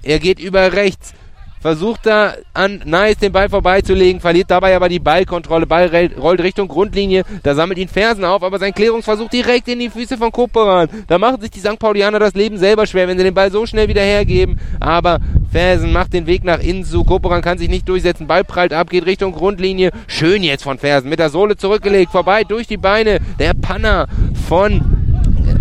er 0.04 0.20
geht 0.20 0.40
über 0.40 0.74
rechts, 0.74 1.14
versucht 1.62 2.06
da 2.06 2.34
an 2.54 2.82
Nice 2.86 3.18
den 3.18 3.32
Ball 3.32 3.48
vorbeizulegen, 3.48 4.20
verliert 4.20 4.50
dabei 4.52 4.76
aber 4.76 4.90
die 4.90 5.00
Ballkontrolle. 5.00 5.68
Ball 5.68 6.10
rollt 6.20 6.42
Richtung 6.42 6.68
Grundlinie, 6.68 7.24
da 7.44 7.56
sammelt 7.56 7.80
ihn 7.80 7.88
Fersen 7.88 8.26
auf, 8.26 8.44
aber 8.44 8.60
sein 8.60 8.74
Klärungsversuch 8.74 9.30
direkt 9.30 9.68
in 9.68 9.80
die 9.80 9.90
Füße 9.90 10.18
von 10.18 10.32
Koperan. 10.32 10.90
Da 11.08 11.18
machen 11.18 11.40
sich 11.40 11.52
die 11.52 11.60
St. 11.60 11.80
Paulianer 11.80 12.20
das 12.20 12.34
Leben 12.34 12.58
selber 12.58 12.88
schwer, 12.88 13.08
wenn 13.08 13.18
sie 13.18 13.24
den 13.24 13.34
Ball 13.34 13.52
so 13.52 13.66
schnell 13.66 13.88
wieder 13.88 14.02
hergeben. 14.02 14.60
Aber 14.80 15.20
Fersen 15.52 15.94
macht 15.94 16.14
den 16.14 16.26
Weg 16.26 16.44
nach 16.44 16.60
innen 16.60 16.84
zu. 16.84 17.04
Koperan 17.04 17.42
kann 17.42 17.58
sich 17.58 17.70
nicht 17.70 17.88
durchsetzen. 17.88 18.28
Ball 18.28 18.44
prallt 18.44 18.74
ab, 18.74 18.90
geht 18.90 19.06
Richtung 19.06 19.34
Grundlinie. 19.34 19.92
Schön 20.08 20.44
jetzt 20.44 20.64
von 20.64 20.80
Fersen 20.80 21.10
mit 21.10 21.20
der 21.20 21.30
Sohle 21.30 21.58
zurückgelegt, 21.58 22.12
vorbei 22.12 22.44
durch 22.44 22.68
die 22.68 22.78
Beine. 22.78 23.20
Der 23.40 23.54
Panner 23.54 24.08
von 24.48 25.01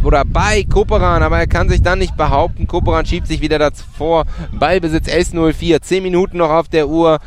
oder 0.03 0.25
bei 0.25 0.65
Koperan, 0.65 1.23
aber 1.23 1.39
er 1.39 1.47
kann 1.47 1.69
sich 1.69 1.83
dann 1.83 1.99
nicht 1.99 2.17
behaupten. 2.17 2.67
Koperan 2.67 3.07
schiebt 3.07 3.27
sich 3.27 3.41
wieder 3.41 3.59
davor. 3.59 4.25
Ballbesitz 4.53 5.09
S04, 5.09 5.81
10 5.81 6.03
Minuten 6.03 6.39
noch 6.39 6.51
auf 6.51 6.69
der 6.69 6.89
Uhr. 6.89 7.19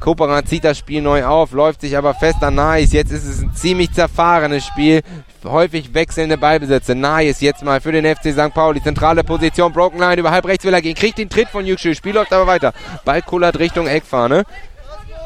Koperan 0.00 0.44
zieht 0.46 0.64
das 0.64 0.78
Spiel 0.78 1.00
neu 1.00 1.24
auf, 1.24 1.52
läuft 1.52 1.80
sich 1.82 1.96
aber 1.96 2.14
fest 2.14 2.42
an 2.42 2.56
Nice. 2.56 2.92
Jetzt 2.92 3.12
ist 3.12 3.24
es 3.24 3.40
ein 3.40 3.54
ziemlich 3.54 3.92
zerfahrenes 3.92 4.66
Spiel. 4.66 5.02
Häufig 5.44 5.94
wechselnde 5.94 6.38
Ballbesätze. 6.38 6.94
Nice 6.94 7.40
jetzt 7.40 7.62
mal 7.62 7.80
für 7.80 7.92
den 7.92 8.04
FC 8.04 8.32
St. 8.32 8.52
Pauli. 8.52 8.82
Zentrale 8.82 9.22
Position, 9.22 9.72
Broken 9.72 10.00
Line, 10.00 10.16
über 10.16 10.32
halb 10.32 10.46
rechts 10.46 10.64
will 10.64 10.74
er 10.74 10.82
gehen. 10.82 10.96
Kriegt 10.96 11.18
den 11.18 11.28
Tritt 11.28 11.48
von 11.48 11.66
Yüksel. 11.66 11.94
Spiel 11.94 12.14
läuft 12.14 12.32
aber 12.32 12.48
weiter. 12.48 12.72
Ball 13.04 13.22
kullert 13.22 13.58
Richtung 13.60 13.86
Eckfahne 13.86 14.44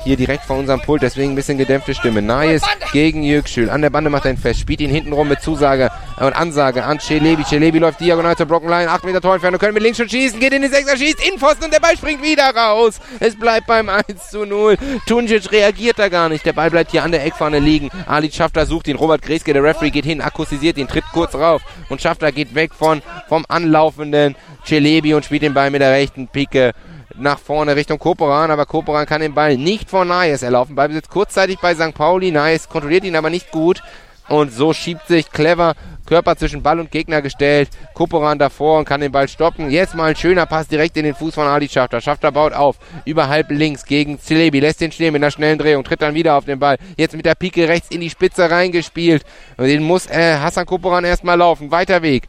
hier 0.06 0.16
direkt 0.16 0.44
vor 0.44 0.56
unserem 0.56 0.80
Pult, 0.80 1.02
deswegen 1.02 1.32
ein 1.32 1.34
bisschen 1.34 1.58
gedämpfte 1.58 1.94
Stimme. 1.94 2.22
Nayes 2.22 2.62
gegen 2.92 3.22
Yüksel. 3.22 3.68
An 3.68 3.82
der 3.82 3.90
Bande 3.90 4.08
macht 4.08 4.24
er 4.24 4.30
ihn 4.30 4.38
fest, 4.38 4.60
spielt 4.60 4.80
ihn 4.80 4.90
hinten 4.90 5.12
rum 5.12 5.28
mit 5.28 5.40
Zusage 5.42 5.90
und 6.18 6.32
Ansage 6.32 6.84
an 6.84 7.00
Celebi. 7.00 7.44
Celebi 7.44 7.78
läuft 7.78 8.00
diagonal 8.00 8.36
zur 8.36 8.46
Brockenline, 8.46 8.88
8 8.88 9.04
Meter 9.04 9.20
Torentfernung, 9.20 9.58
können 9.58 9.74
mit 9.74 9.82
links 9.82 9.98
schon 9.98 10.08
schießen, 10.08 10.38
geht 10.38 10.52
in 10.52 10.62
den 10.62 10.70
Sechser, 10.70 10.96
schießt 10.96 11.28
in 11.28 11.38
Pfosten 11.38 11.64
und 11.64 11.74
der 11.74 11.80
Ball 11.80 11.96
springt 11.96 12.22
wieder 12.22 12.54
raus. 12.54 13.00
Es 13.18 13.36
bleibt 13.36 13.66
beim 13.66 13.88
1 13.88 14.30
zu 14.30 14.46
0. 14.46 14.76
Tunjic 15.06 15.50
reagiert 15.50 15.98
da 15.98 16.08
gar 16.08 16.28
nicht, 16.28 16.46
der 16.46 16.52
Ball 16.52 16.70
bleibt 16.70 16.92
hier 16.92 17.02
an 17.02 17.10
der 17.10 17.26
Eckfahne 17.26 17.58
liegen. 17.58 17.90
Ali 18.06 18.30
Schafter 18.30 18.64
sucht 18.64 18.86
ihn, 18.88 18.96
Robert 18.96 19.22
Greske, 19.22 19.52
der 19.52 19.64
Referee, 19.64 19.90
geht 19.90 20.04
hin, 20.04 20.20
akkustisiert 20.20 20.78
ihn, 20.78 20.88
tritt 20.88 21.04
kurz 21.12 21.34
rauf 21.34 21.62
und 21.88 22.00
Schafter 22.00 22.30
geht 22.30 22.54
weg 22.54 22.72
von, 22.72 23.02
vom 23.28 23.44
anlaufenden 23.48 24.36
Celebi 24.64 25.14
und 25.14 25.24
spielt 25.24 25.42
den 25.42 25.54
Ball 25.54 25.70
mit 25.70 25.80
der 25.80 25.90
rechten 25.90 26.28
Pike 26.28 26.72
nach 27.18 27.38
vorne 27.38 27.76
Richtung 27.76 27.98
Koporan, 27.98 28.50
aber 28.50 28.66
Koporan 28.66 29.06
kann 29.06 29.20
den 29.20 29.34
Ball 29.34 29.56
nicht 29.56 29.90
vor 29.90 30.04
Nayes 30.04 30.42
erlaufen. 30.42 30.74
Ballbesitz 30.74 31.08
kurzzeitig 31.08 31.58
bei 31.60 31.74
St. 31.74 31.94
Pauli. 31.94 32.30
Nayes 32.30 32.68
kontrolliert 32.68 33.04
ihn 33.04 33.16
aber 33.16 33.30
nicht 33.30 33.50
gut. 33.50 33.82
Und 34.28 34.52
so 34.52 34.72
schiebt 34.72 35.06
sich 35.06 35.30
clever 35.30 35.74
Körper 36.04 36.36
zwischen 36.36 36.62
Ball 36.62 36.80
und 36.80 36.90
Gegner 36.90 37.22
gestellt. 37.22 37.68
Koporan 37.94 38.38
davor 38.38 38.78
und 38.78 38.84
kann 38.84 39.00
den 39.00 39.12
Ball 39.12 39.28
stoppen. 39.28 39.70
Jetzt 39.70 39.94
mal 39.94 40.10
ein 40.10 40.16
schöner 40.16 40.46
Pass 40.46 40.68
direkt 40.68 40.96
in 40.96 41.04
den 41.04 41.14
Fuß 41.14 41.34
von 41.34 41.46
Ali 41.46 41.68
Schafter. 41.68 42.00
Schafter 42.00 42.32
baut 42.32 42.52
auf. 42.52 42.76
Über 43.04 43.28
halb 43.28 43.50
links 43.50 43.84
gegen 43.84 44.18
Zilebi. 44.18 44.60
Lässt 44.60 44.80
den 44.80 44.92
stehen 44.92 45.12
mit 45.12 45.22
einer 45.22 45.30
schnellen 45.30 45.58
Drehung. 45.58 45.84
Tritt 45.84 46.02
dann 46.02 46.14
wieder 46.14 46.34
auf 46.34 46.44
den 46.44 46.58
Ball. 46.58 46.78
Jetzt 46.96 47.14
mit 47.14 47.26
der 47.26 47.34
Pike 47.34 47.68
rechts 47.68 47.90
in 47.90 48.00
die 48.00 48.10
Spitze 48.10 48.50
reingespielt. 48.50 49.24
Und 49.56 49.66
den 49.66 49.82
muss 49.82 50.06
äh, 50.06 50.38
Hassan 50.38 50.66
Koporan 50.66 51.04
erstmal 51.04 51.38
laufen. 51.38 51.70
Weiter 51.70 52.02
Weg. 52.02 52.28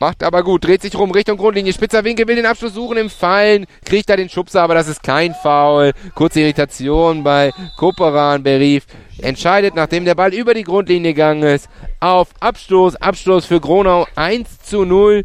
Macht 0.00 0.22
aber 0.22 0.44
gut, 0.44 0.64
dreht 0.64 0.82
sich 0.82 0.96
rum 0.96 1.10
Richtung 1.10 1.36
Grundlinie. 1.36 1.72
Spitzer 1.72 2.04
Winkel 2.04 2.28
will 2.28 2.36
den 2.36 2.46
Abschluss 2.46 2.74
suchen 2.74 2.98
im 2.98 3.10
Fallen. 3.10 3.66
Kriegt 3.84 4.08
da 4.08 4.14
den 4.14 4.28
Schubser, 4.28 4.62
aber 4.62 4.74
das 4.74 4.86
ist 4.86 5.02
kein 5.02 5.34
Foul. 5.34 5.92
Kurze 6.14 6.40
Irritation 6.40 7.24
bei 7.24 7.50
Koperan 7.76 8.44
Berief. 8.44 8.86
Entscheidet, 9.20 9.74
nachdem 9.74 10.04
der 10.04 10.14
Ball 10.14 10.32
über 10.32 10.54
die 10.54 10.62
Grundlinie 10.62 11.14
gegangen 11.14 11.42
ist, 11.42 11.68
auf 11.98 12.28
Abstoß. 12.38 12.94
Abstoß 12.96 13.46
für 13.46 13.60
Gronau 13.60 14.06
1 14.14 14.60
zu 14.60 14.84
0 14.84 15.24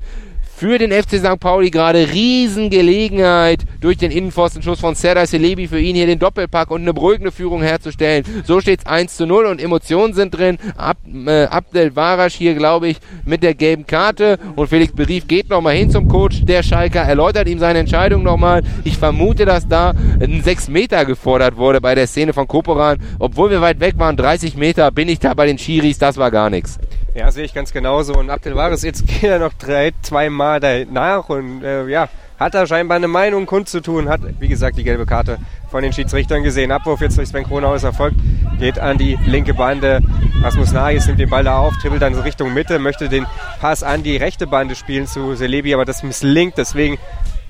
für 0.56 0.78
den 0.78 0.92
FC 0.92 1.18
St. 1.18 1.40
Pauli 1.40 1.72
gerade 1.72 2.12
Riesengelegenheit 2.12 3.62
durch 3.82 3.98
den 3.98 4.12
Innenpfostenschuss 4.12 4.80
von 4.80 4.96
Serdar 4.96 5.26
Celebi 5.26 5.68
für 5.68 5.80
ihn 5.80 5.96
hier 5.96 6.06
den 6.06 6.20
Doppelpack 6.20 6.72
und 6.72 6.84
eine 6.84 6.94
beruhigende 6.94 7.32
Führung 7.32 7.62
herzustellen. 7.62 8.24
So 8.46 8.62
steht 8.62 8.80
es 8.80 8.86
1 8.86 9.18
zu 9.18 9.26
0 9.26 9.46
und 9.46 9.62
Emotionen 9.62 10.14
sind 10.14 10.38
drin. 10.38 10.58
Ab, 10.78 10.98
äh, 11.26 11.46
Abdel 11.46 11.96
Warasch 11.96 12.36
hier, 12.36 12.54
glaube 12.54 12.88
ich, 12.88 12.98
mit 13.26 13.44
der 13.44 13.56
gelben 13.56 13.88
Karte 13.88 14.38
und 14.56 14.68
Felix 14.68 14.94
Berief 14.94 15.28
geht 15.28 15.50
nochmal 15.50 15.76
hin 15.76 15.90
zum 15.90 16.08
Coach 16.08 16.46
der 16.46 16.64
Schalker, 16.64 17.02
erläutert 17.02 17.48
ihm 17.48 17.60
seine 17.60 17.80
Entscheidung 17.80 18.24
nochmal. 18.24 18.64
Ich 18.84 18.98
vermute, 18.98 19.46
dass 19.46 19.68
da 19.68 19.94
ein 20.22 20.42
6 20.44 20.70
Meter 20.70 21.04
gefordert 21.06 21.58
wurde 21.58 21.82
bei 21.82 21.96
der 21.96 22.08
Szene 22.08 22.32
von 22.32 22.48
Koporan. 22.48 23.00
Obwohl 23.20 23.50
wir 23.50 23.62
weit 23.62 23.80
weg 23.80 23.96
waren, 23.98 24.16
30 24.16 24.56
Meter, 24.56 24.92
bin 24.92 25.10
ich 25.10 25.20
da 25.20 25.34
bei 25.34 25.48
den 25.48 25.58
Schiris, 25.58 25.98
das 25.98 26.18
war 26.18 26.32
gar 26.32 26.50
nichts. 26.50 26.80
Ja, 27.16 27.32
sehe 27.32 27.46
ich 27.46 27.54
ganz 27.54 27.72
genauso. 27.72 28.16
Und 28.16 28.30
Abdel 28.30 28.56
Waris, 28.56 28.82
jetzt 28.82 29.06
geht 29.08 29.24
er 29.24 29.40
noch 29.40 29.54
drei, 29.54 29.92
zwei 30.02 30.30
Mal 30.30 30.60
danach 30.60 31.30
und 31.30 31.64
äh, 31.64 31.88
ja, 31.88 32.10
hat 32.40 32.56
er 32.56 32.66
scheinbar 32.66 32.98
eine 32.98 33.08
Meinung 33.08 33.46
kundzutun, 33.46 34.10
hat, 34.10 34.22
wie 34.40 34.48
gesagt, 34.48 34.78
die 34.78 34.84
gelbe 34.84 35.06
Karte 35.06 35.38
von 35.70 35.84
den 35.84 35.94
Schiedsrichtern 35.94 36.44
gesehen. 36.44 36.72
Abwurf 36.72 37.02
jetzt 37.02 37.18
durch 37.18 37.30
Sven 37.30 37.44
Kronhaus 37.44 37.84
erfolgt, 37.84 38.18
geht 38.60 38.80
an 38.80 38.98
die 38.98 39.18
linke 39.26 39.54
Bande. 39.54 40.02
Rasmus 40.42 40.72
Nagis 40.74 41.06
nimmt 41.06 41.20
den 41.20 41.30
Ball 41.30 41.44
da 41.44 41.58
auf, 41.58 41.76
dribbelt 41.82 42.02
dann 42.02 42.16
Richtung 42.16 42.54
Mitte, 42.54 42.80
möchte 42.80 43.08
den 43.08 43.28
Pass 43.62 43.84
an 43.84 44.04
die 44.04 44.18
rechte 44.18 44.48
Bande 44.48 44.76
spielen 44.76 45.06
zu 45.08 45.36
Selebi, 45.36 45.74
aber 45.74 45.86
das 45.86 46.04
misslingt, 46.04 46.58
deswegen 46.58 46.98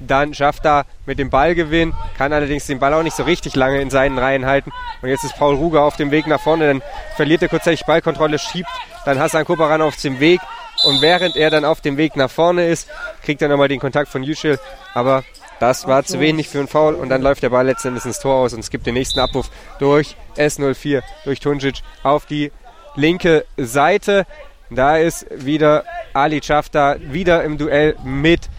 dann 0.08 0.34
schafft 0.34 0.66
er 0.66 0.86
mit 1.06 1.20
dem 1.20 1.30
Ballgewinn, 1.30 1.94
kann 2.18 2.34
allerdings 2.34 2.68
den 2.68 2.80
Ball 2.80 2.94
auch 2.94 3.04
nicht 3.04 3.16
so 3.16 3.24
richtig 3.24 3.56
lange 3.56 3.82
in 3.82 3.90
seinen 3.90 4.18
Reihen 4.18 4.46
halten. 4.46 4.72
Und 5.02 5.10
jetzt 5.10 5.24
ist 5.24 5.38
Paul 5.38 5.56
Ruger 5.56 5.84
auf 5.84 5.96
dem 5.96 6.12
Weg 6.12 6.28
nach 6.28 6.40
vorne, 6.40 6.68
dann 6.68 6.82
verliert 7.16 7.42
er 7.42 7.50
kurzzeitig 7.50 7.86
Ballkontrolle, 7.86 8.40
schiebt 8.40 8.70
dann 9.06 9.20
Hassan 9.20 9.46
Koparan 9.46 9.82
auf 9.82 9.96
dem 9.98 10.20
Weg. 10.20 10.40
Und 10.86 11.02
während 11.02 11.36
er 11.36 11.50
dann 11.50 11.66
auf 11.66 11.82
dem 11.82 11.98
Weg 11.98 12.16
nach 12.16 12.32
vorne 12.32 12.68
ist, 12.68 12.90
kriegt 13.24 13.42
er 13.42 13.48
nochmal 13.48 13.68
den 13.68 13.80
Kontakt 13.80 14.10
von 14.10 14.24
Yücel. 14.24 14.60
Aber 14.94 15.24
das 15.60 15.88
war 15.88 16.04
zu 16.04 16.20
wenig 16.20 16.50
für 16.50 16.60
einen 16.60 16.68
Foul 16.68 16.96
und 16.96 17.10
dann 17.10 17.22
läuft 17.22 17.44
der 17.44 17.50
Ball 17.50 17.66
letztendlich 17.66 18.04
ins 18.06 18.20
Tor 18.20 18.36
aus 18.36 18.54
und 18.54 18.60
es 18.60 18.70
gibt 18.70 18.86
den 18.86 18.96
nächsten 18.96 19.20
Abruf 19.20 19.50
durch 19.80 20.18
S04, 20.36 21.04
durch 21.24 21.40
Tunjic 21.40 21.76
auf 22.02 22.26
die 22.26 22.52
linke 22.96 23.46
Seite. 23.56 24.26
Da 24.70 24.98
ist 24.98 25.26
wieder 25.32 25.86
Ali 26.14 26.42
Chafta 26.42 26.98
wieder 27.00 27.44
im 27.44 27.58
Duell 27.58 27.96
mit 28.04 28.50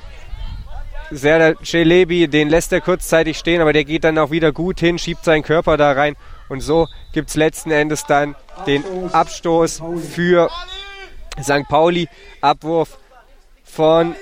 Serdar 1.16 1.55
Celebi, 1.65 2.28
den 2.28 2.49
lässt 2.49 2.73
er 2.73 2.81
kurzzeitig 2.81 3.39
stehen, 3.39 3.61
aber 3.61 3.73
der 3.73 3.85
geht 3.85 4.05
dann 4.05 4.19
auch 4.19 4.31
wieder 4.31 4.53
gut 4.53 4.81
hin, 4.81 4.99
schiebt 4.99 5.24
seinen 5.24 5.43
Körper 5.43 5.77
da 5.77 5.93
rein 5.93 6.16
und 6.49 6.61
so 6.61 6.89
gibt 7.12 7.31
es 7.31 7.36
letzten 7.36 7.70
Endes 7.70 8.05
dann 8.05 8.35
den 8.66 8.85
Abstoß 9.12 9.82
für 10.12 10.51
St. 11.41 11.69
Pauli. 11.69 12.09
Abwurf 12.41 12.99
von 13.65 14.15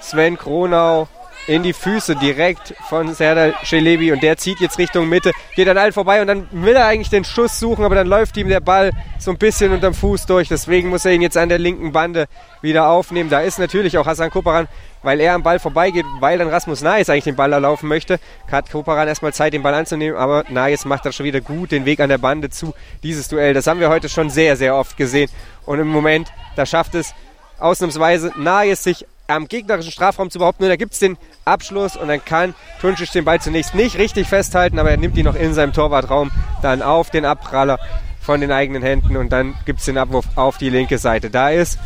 Sven 0.00 0.38
Kronau 0.38 1.08
in 1.46 1.62
die 1.62 1.72
Füße 1.72 2.16
direkt 2.16 2.74
von 2.88 3.14
Serdar 3.14 3.52
Celebi 3.64 4.12
und 4.12 4.22
der 4.22 4.36
zieht 4.36 4.60
jetzt 4.60 4.78
Richtung 4.78 5.08
Mitte, 5.08 5.32
geht 5.56 5.68
an 5.68 5.78
allen 5.78 5.92
vorbei 5.92 6.20
und 6.20 6.28
dann 6.28 6.46
will 6.52 6.76
er 6.76 6.86
eigentlich 6.86 7.10
den 7.10 7.24
Schuss 7.24 7.58
suchen, 7.58 7.84
aber 7.84 7.94
dann 7.94 8.06
läuft 8.06 8.36
ihm 8.36 8.48
der 8.48 8.60
Ball 8.60 8.92
so 9.18 9.30
ein 9.30 9.38
bisschen 9.38 9.72
unterm 9.72 9.94
Fuß 9.94 10.26
durch. 10.26 10.48
Deswegen 10.48 10.88
muss 10.88 11.04
er 11.04 11.12
ihn 11.12 11.22
jetzt 11.22 11.36
an 11.36 11.48
der 11.48 11.58
linken 11.58 11.92
Bande 11.92 12.26
wieder 12.60 12.88
aufnehmen. 12.88 13.30
Da 13.30 13.40
ist 13.40 13.58
natürlich 13.58 13.98
auch 13.98 14.06
Hassan 14.06 14.30
Koparan, 14.30 14.68
weil 15.02 15.20
er 15.20 15.34
am 15.34 15.42
Ball 15.42 15.58
vorbeigeht, 15.58 16.06
weil 16.20 16.38
dann 16.38 16.48
Rasmus 16.48 16.80
Nayes 16.80 17.10
eigentlich 17.10 17.24
den 17.24 17.36
Ball 17.36 17.52
erlaufen 17.52 17.88
möchte, 17.88 18.20
hat 18.50 18.70
Koparan 18.70 19.08
erstmal 19.08 19.32
Zeit, 19.32 19.52
den 19.52 19.62
Ball 19.62 19.74
anzunehmen, 19.74 20.16
aber 20.16 20.44
Nayes 20.48 20.84
macht 20.84 21.04
dann 21.04 21.12
schon 21.12 21.26
wieder 21.26 21.40
gut 21.40 21.72
den 21.72 21.84
Weg 21.84 22.00
an 22.00 22.08
der 22.08 22.18
Bande 22.18 22.50
zu. 22.50 22.72
Dieses 23.02 23.28
Duell, 23.28 23.54
das 23.54 23.66
haben 23.66 23.80
wir 23.80 23.88
heute 23.88 24.08
schon 24.08 24.30
sehr, 24.30 24.56
sehr 24.56 24.76
oft 24.76 24.96
gesehen 24.96 25.28
und 25.66 25.80
im 25.80 25.88
Moment, 25.88 26.28
da 26.54 26.66
schafft 26.66 26.94
es 26.94 27.14
ausnahmsweise 27.58 28.32
Nayes 28.36 28.84
sich 28.84 29.06
am 29.34 29.48
gegnerischen 29.48 29.92
Strafraum 29.92 30.30
zu 30.30 30.38
behaupten. 30.38 30.62
Nur 30.62 30.70
da 30.70 30.76
gibt 30.76 30.92
es 30.92 30.98
den 30.98 31.16
Abschluss 31.44 31.96
und 31.96 32.08
dann 32.08 32.24
kann 32.24 32.54
Tunčić 32.80 33.12
den 33.12 33.24
Ball 33.24 33.40
zunächst 33.40 33.74
nicht 33.74 33.98
richtig 33.98 34.28
festhalten, 34.28 34.78
aber 34.78 34.90
er 34.90 34.96
nimmt 34.96 35.16
ihn 35.16 35.24
noch 35.24 35.34
in 35.34 35.54
seinem 35.54 35.72
Torwartraum 35.72 36.30
dann 36.62 36.82
auf 36.82 37.10
den 37.10 37.24
Abpraller 37.24 37.78
von 38.20 38.40
den 38.40 38.52
eigenen 38.52 38.82
Händen 38.82 39.16
und 39.16 39.30
dann 39.30 39.54
gibt 39.64 39.80
es 39.80 39.86
den 39.86 39.98
Abwurf 39.98 40.26
auf 40.36 40.58
die 40.58 40.70
linke 40.70 40.98
Seite. 40.98 41.30
Da 41.30 41.50
ist 41.50 41.78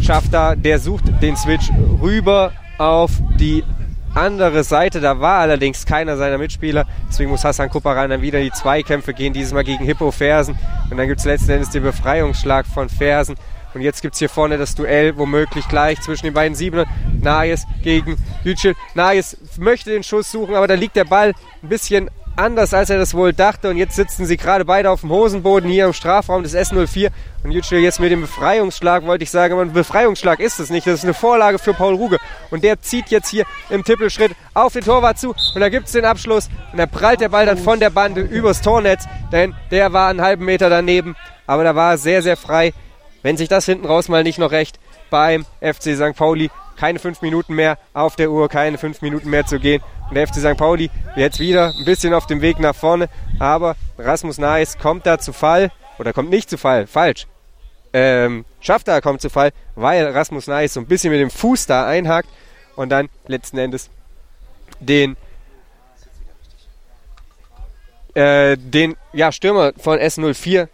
Schafter, 0.00 0.56
der 0.56 0.78
sucht 0.78 1.04
den 1.20 1.36
Switch 1.36 1.70
rüber 2.00 2.52
auf 2.78 3.10
die 3.38 3.62
andere 4.14 4.64
Seite. 4.64 5.00
Da 5.00 5.20
war 5.20 5.40
allerdings 5.40 5.86
keiner 5.86 6.16
seiner 6.16 6.38
Mitspieler. 6.38 6.86
Deswegen 7.08 7.30
muss 7.30 7.44
Hassan 7.44 7.70
Kuparan 7.70 8.10
dann 8.10 8.22
wieder 8.22 8.40
die 8.40 8.50
Zweikämpfe 8.50 9.14
gehen, 9.14 9.32
dieses 9.32 9.52
Mal 9.52 9.64
gegen 9.64 9.84
Hippo 9.84 10.10
Fersen. 10.10 10.58
Und 10.90 10.96
dann 10.96 11.08
gibt 11.08 11.20
es 11.20 11.26
letzten 11.26 11.50
Endes 11.50 11.70
den 11.70 11.82
Befreiungsschlag 11.82 12.66
von 12.66 12.88
Fersen. 12.88 13.36
Und 13.78 13.84
jetzt 13.84 14.02
gibt 14.02 14.14
es 14.14 14.18
hier 14.18 14.28
vorne 14.28 14.58
das 14.58 14.74
Duell, 14.74 15.16
womöglich 15.18 15.68
gleich 15.68 16.00
zwischen 16.00 16.26
den 16.26 16.34
beiden 16.34 16.56
Siebenern. 16.56 16.88
Nayes 17.22 17.62
gegen 17.80 18.16
Yücel. 18.42 18.74
Nayes 18.94 19.36
möchte 19.56 19.92
den 19.92 20.02
Schuss 20.02 20.32
suchen, 20.32 20.56
aber 20.56 20.66
da 20.66 20.74
liegt 20.74 20.96
der 20.96 21.04
Ball 21.04 21.32
ein 21.62 21.68
bisschen 21.68 22.10
anders, 22.34 22.74
als 22.74 22.90
er 22.90 22.98
das 22.98 23.14
wohl 23.14 23.32
dachte. 23.32 23.70
Und 23.70 23.76
jetzt 23.76 23.94
sitzen 23.94 24.26
sie 24.26 24.36
gerade 24.36 24.64
beide 24.64 24.90
auf 24.90 25.02
dem 25.02 25.10
Hosenboden 25.10 25.70
hier 25.70 25.84
im 25.84 25.92
Strafraum 25.92 26.42
des 26.42 26.56
S04. 26.56 27.10
Und 27.44 27.52
Yücel 27.52 27.78
jetzt 27.78 28.00
mit 28.00 28.10
dem 28.10 28.22
Befreiungsschlag, 28.22 29.06
wollte 29.06 29.22
ich 29.22 29.30
sagen, 29.30 29.52
aber 29.52 29.62
ein 29.62 29.72
Befreiungsschlag 29.72 30.40
ist 30.40 30.58
es 30.58 30.70
nicht. 30.70 30.84
Das 30.84 30.94
ist 30.94 31.04
eine 31.04 31.14
Vorlage 31.14 31.60
für 31.60 31.72
Paul 31.72 31.94
Ruge. 31.94 32.18
Und 32.50 32.64
der 32.64 32.82
zieht 32.82 33.10
jetzt 33.10 33.28
hier 33.28 33.44
im 33.70 33.84
Tippelschritt 33.84 34.32
auf 34.54 34.72
den 34.72 34.82
Torwart 34.82 35.20
zu. 35.20 35.36
Und 35.54 35.60
da 35.60 35.68
gibt 35.68 35.86
es 35.86 35.92
den 35.92 36.04
Abschluss. 36.04 36.48
Und 36.72 36.78
da 36.78 36.86
prallt 36.86 37.20
der 37.20 37.28
Ball 37.28 37.46
dann 37.46 37.58
von 37.58 37.78
der 37.78 37.90
Bande 37.90 38.22
übers 38.22 38.60
Tornetz. 38.60 39.04
Denn 39.30 39.54
der 39.70 39.92
war 39.92 40.08
einen 40.08 40.20
halben 40.20 40.46
Meter 40.46 40.68
daneben. 40.68 41.14
Aber 41.46 41.62
da 41.62 41.76
war 41.76 41.92
er 41.92 41.98
sehr, 41.98 42.22
sehr 42.22 42.36
frei. 42.36 42.72
Wenn 43.28 43.36
sich 43.36 43.50
das 43.50 43.66
hinten 43.66 43.84
raus 43.84 44.08
mal 44.08 44.22
nicht 44.22 44.38
noch 44.38 44.52
recht 44.52 44.80
beim 45.10 45.44
FC 45.60 45.94
St. 45.94 46.16
Pauli, 46.16 46.50
keine 46.78 46.98
fünf 46.98 47.20
Minuten 47.20 47.54
mehr 47.54 47.76
auf 47.92 48.16
der 48.16 48.30
Uhr, 48.30 48.48
keine 48.48 48.78
fünf 48.78 49.02
Minuten 49.02 49.28
mehr 49.28 49.44
zu 49.44 49.60
gehen. 49.60 49.82
Und 50.08 50.14
der 50.14 50.26
FC 50.26 50.36
St. 50.36 50.56
Pauli 50.56 50.88
jetzt 51.14 51.38
wieder 51.38 51.74
ein 51.78 51.84
bisschen 51.84 52.14
auf 52.14 52.24
dem 52.24 52.40
Weg 52.40 52.58
nach 52.58 52.74
vorne. 52.74 53.10
Aber 53.38 53.76
Rasmus 53.98 54.38
Naes 54.38 54.78
kommt 54.78 55.04
da 55.04 55.18
zu 55.18 55.34
Fall, 55.34 55.70
oder 55.98 56.14
kommt 56.14 56.30
nicht 56.30 56.48
zu 56.48 56.56
Fall, 56.56 56.86
falsch. 56.86 57.26
Ähm, 57.92 58.46
schafft 58.60 58.88
da 58.88 59.02
kommt 59.02 59.20
zu 59.20 59.28
Fall, 59.28 59.52
weil 59.74 60.06
Rasmus 60.06 60.46
Naes 60.46 60.72
so 60.72 60.80
ein 60.80 60.86
bisschen 60.86 61.10
mit 61.12 61.20
dem 61.20 61.30
Fuß 61.30 61.66
da 61.66 61.86
einhakt 61.86 62.30
und 62.76 62.88
dann 62.88 63.10
letzten 63.26 63.58
Endes 63.58 63.90
den 64.80 65.18
äh, 68.14 68.56
den 68.56 68.96
ja, 69.12 69.32
Stürmer 69.32 69.74
von 69.76 69.98
S04 69.98 70.68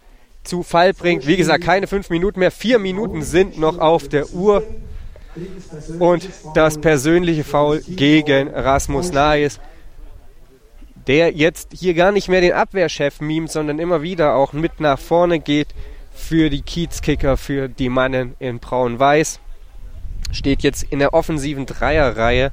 zu 0.45 0.63
Fall 0.63 0.93
bringt. 0.93 1.27
Wie 1.27 1.37
gesagt, 1.37 1.63
keine 1.63 1.87
fünf 1.87 2.09
Minuten 2.09 2.39
mehr. 2.39 2.51
Vier 2.51 2.79
Minuten 2.79 3.21
sind 3.21 3.57
noch 3.57 3.79
auf 3.79 4.07
der 4.07 4.31
Uhr. 4.31 4.63
Und 5.99 6.29
das 6.53 6.79
persönliche 6.79 7.43
Foul 7.43 7.81
gegen 7.81 8.47
Rasmus 8.49 9.11
Naes, 9.11 9.59
der 11.07 11.33
jetzt 11.33 11.69
hier 11.73 11.93
gar 11.93 12.11
nicht 12.11 12.29
mehr 12.29 12.41
den 12.41 12.53
Abwehrchef 12.53 13.19
mimt, 13.19 13.51
sondern 13.51 13.79
immer 13.79 14.01
wieder 14.01 14.35
auch 14.35 14.53
mit 14.53 14.79
nach 14.79 14.97
vorne 14.97 15.39
geht 15.39 15.67
für 16.13 16.49
die 16.49 16.61
Kiezkicker, 16.61 17.35
für 17.35 17.67
die 17.67 17.89
Mannen 17.89 18.35
in 18.39 18.59
Braun-Weiß. 18.59 19.41
Steht 20.31 20.63
jetzt 20.63 20.83
in 20.83 20.99
der 20.99 21.13
offensiven 21.13 21.65
Dreierreihe 21.65 22.51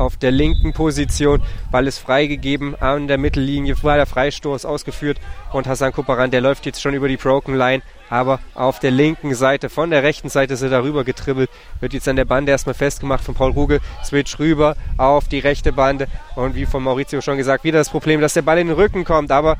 auf 0.00 0.16
der 0.16 0.30
linken 0.30 0.72
Position. 0.72 1.42
Ball 1.70 1.86
ist 1.86 1.98
freigegeben 1.98 2.74
an 2.80 3.06
der 3.06 3.18
Mittellinie, 3.18 3.76
war 3.82 3.96
der 3.96 4.06
Freistoß 4.06 4.64
ausgeführt. 4.64 5.18
Und 5.52 5.66
Hassan 5.66 5.92
Kuparan, 5.92 6.30
der 6.30 6.40
läuft 6.40 6.66
jetzt 6.66 6.80
schon 6.80 6.94
über 6.94 7.06
die 7.06 7.18
Broken 7.18 7.54
Line, 7.54 7.82
aber 8.08 8.40
auf 8.54 8.80
der 8.80 8.90
linken 8.90 9.34
Seite, 9.34 9.68
von 9.68 9.90
der 9.90 10.02
rechten 10.02 10.30
Seite 10.30 10.54
ist 10.54 10.62
er 10.62 10.70
darüber 10.70 11.04
getribbelt, 11.04 11.50
wird 11.80 11.92
jetzt 11.92 12.08
an 12.08 12.16
der 12.16 12.24
Bande 12.24 12.50
erstmal 12.50 12.74
festgemacht 12.74 13.22
von 13.22 13.34
Paul 13.34 13.52
Rugel, 13.52 13.80
switch 14.02 14.38
rüber 14.38 14.74
auf 14.96 15.28
die 15.28 15.38
rechte 15.38 15.72
Bande. 15.72 16.08
Und 16.34 16.54
wie 16.54 16.66
von 16.66 16.82
Maurizio 16.82 17.20
schon 17.20 17.36
gesagt, 17.36 17.62
wieder 17.62 17.78
das 17.78 17.90
Problem, 17.90 18.20
dass 18.20 18.34
der 18.34 18.42
Ball 18.42 18.58
in 18.58 18.68
den 18.68 18.76
Rücken 18.76 19.04
kommt, 19.04 19.30
aber 19.30 19.58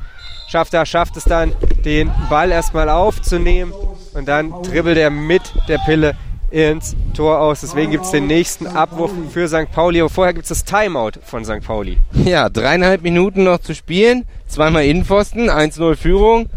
schafft 0.49 0.73
er, 0.73 0.85
schafft 0.85 1.17
es 1.17 1.23
dann, 1.23 1.53
den 1.85 2.11
Ball 2.29 2.51
erstmal 2.51 2.89
aufzunehmen. 2.89 3.73
Und 4.13 4.27
dann 4.27 4.51
dribbelt 4.63 4.97
er 4.97 5.09
mit 5.09 5.43
der 5.69 5.77
Pille 5.77 6.15
ins 6.51 6.95
Tor 7.15 7.39
aus. 7.39 7.61
Deswegen 7.61 7.91
gibt 7.91 8.05
es 8.05 8.11
den 8.11 8.27
nächsten 8.27 8.67
Abwurf 8.67 9.11
für 9.31 9.47
St. 9.47 9.71
Pauli. 9.71 10.01
Aber 10.01 10.09
vorher 10.09 10.33
gibt 10.33 10.43
es 10.43 10.49
das 10.49 10.65
Timeout 10.65 11.19
von 11.23 11.43
St. 11.45 11.61
Pauli. 11.65 11.97
Ja, 12.25 12.49
dreieinhalb 12.49 13.01
Minuten 13.01 13.43
noch 13.43 13.59
zu 13.59 13.73
spielen. 13.73 14.25
Zweimal 14.47 14.85
Innenpfosten, 14.85 15.49
1-0 15.49 15.95
Führung. 15.95 16.49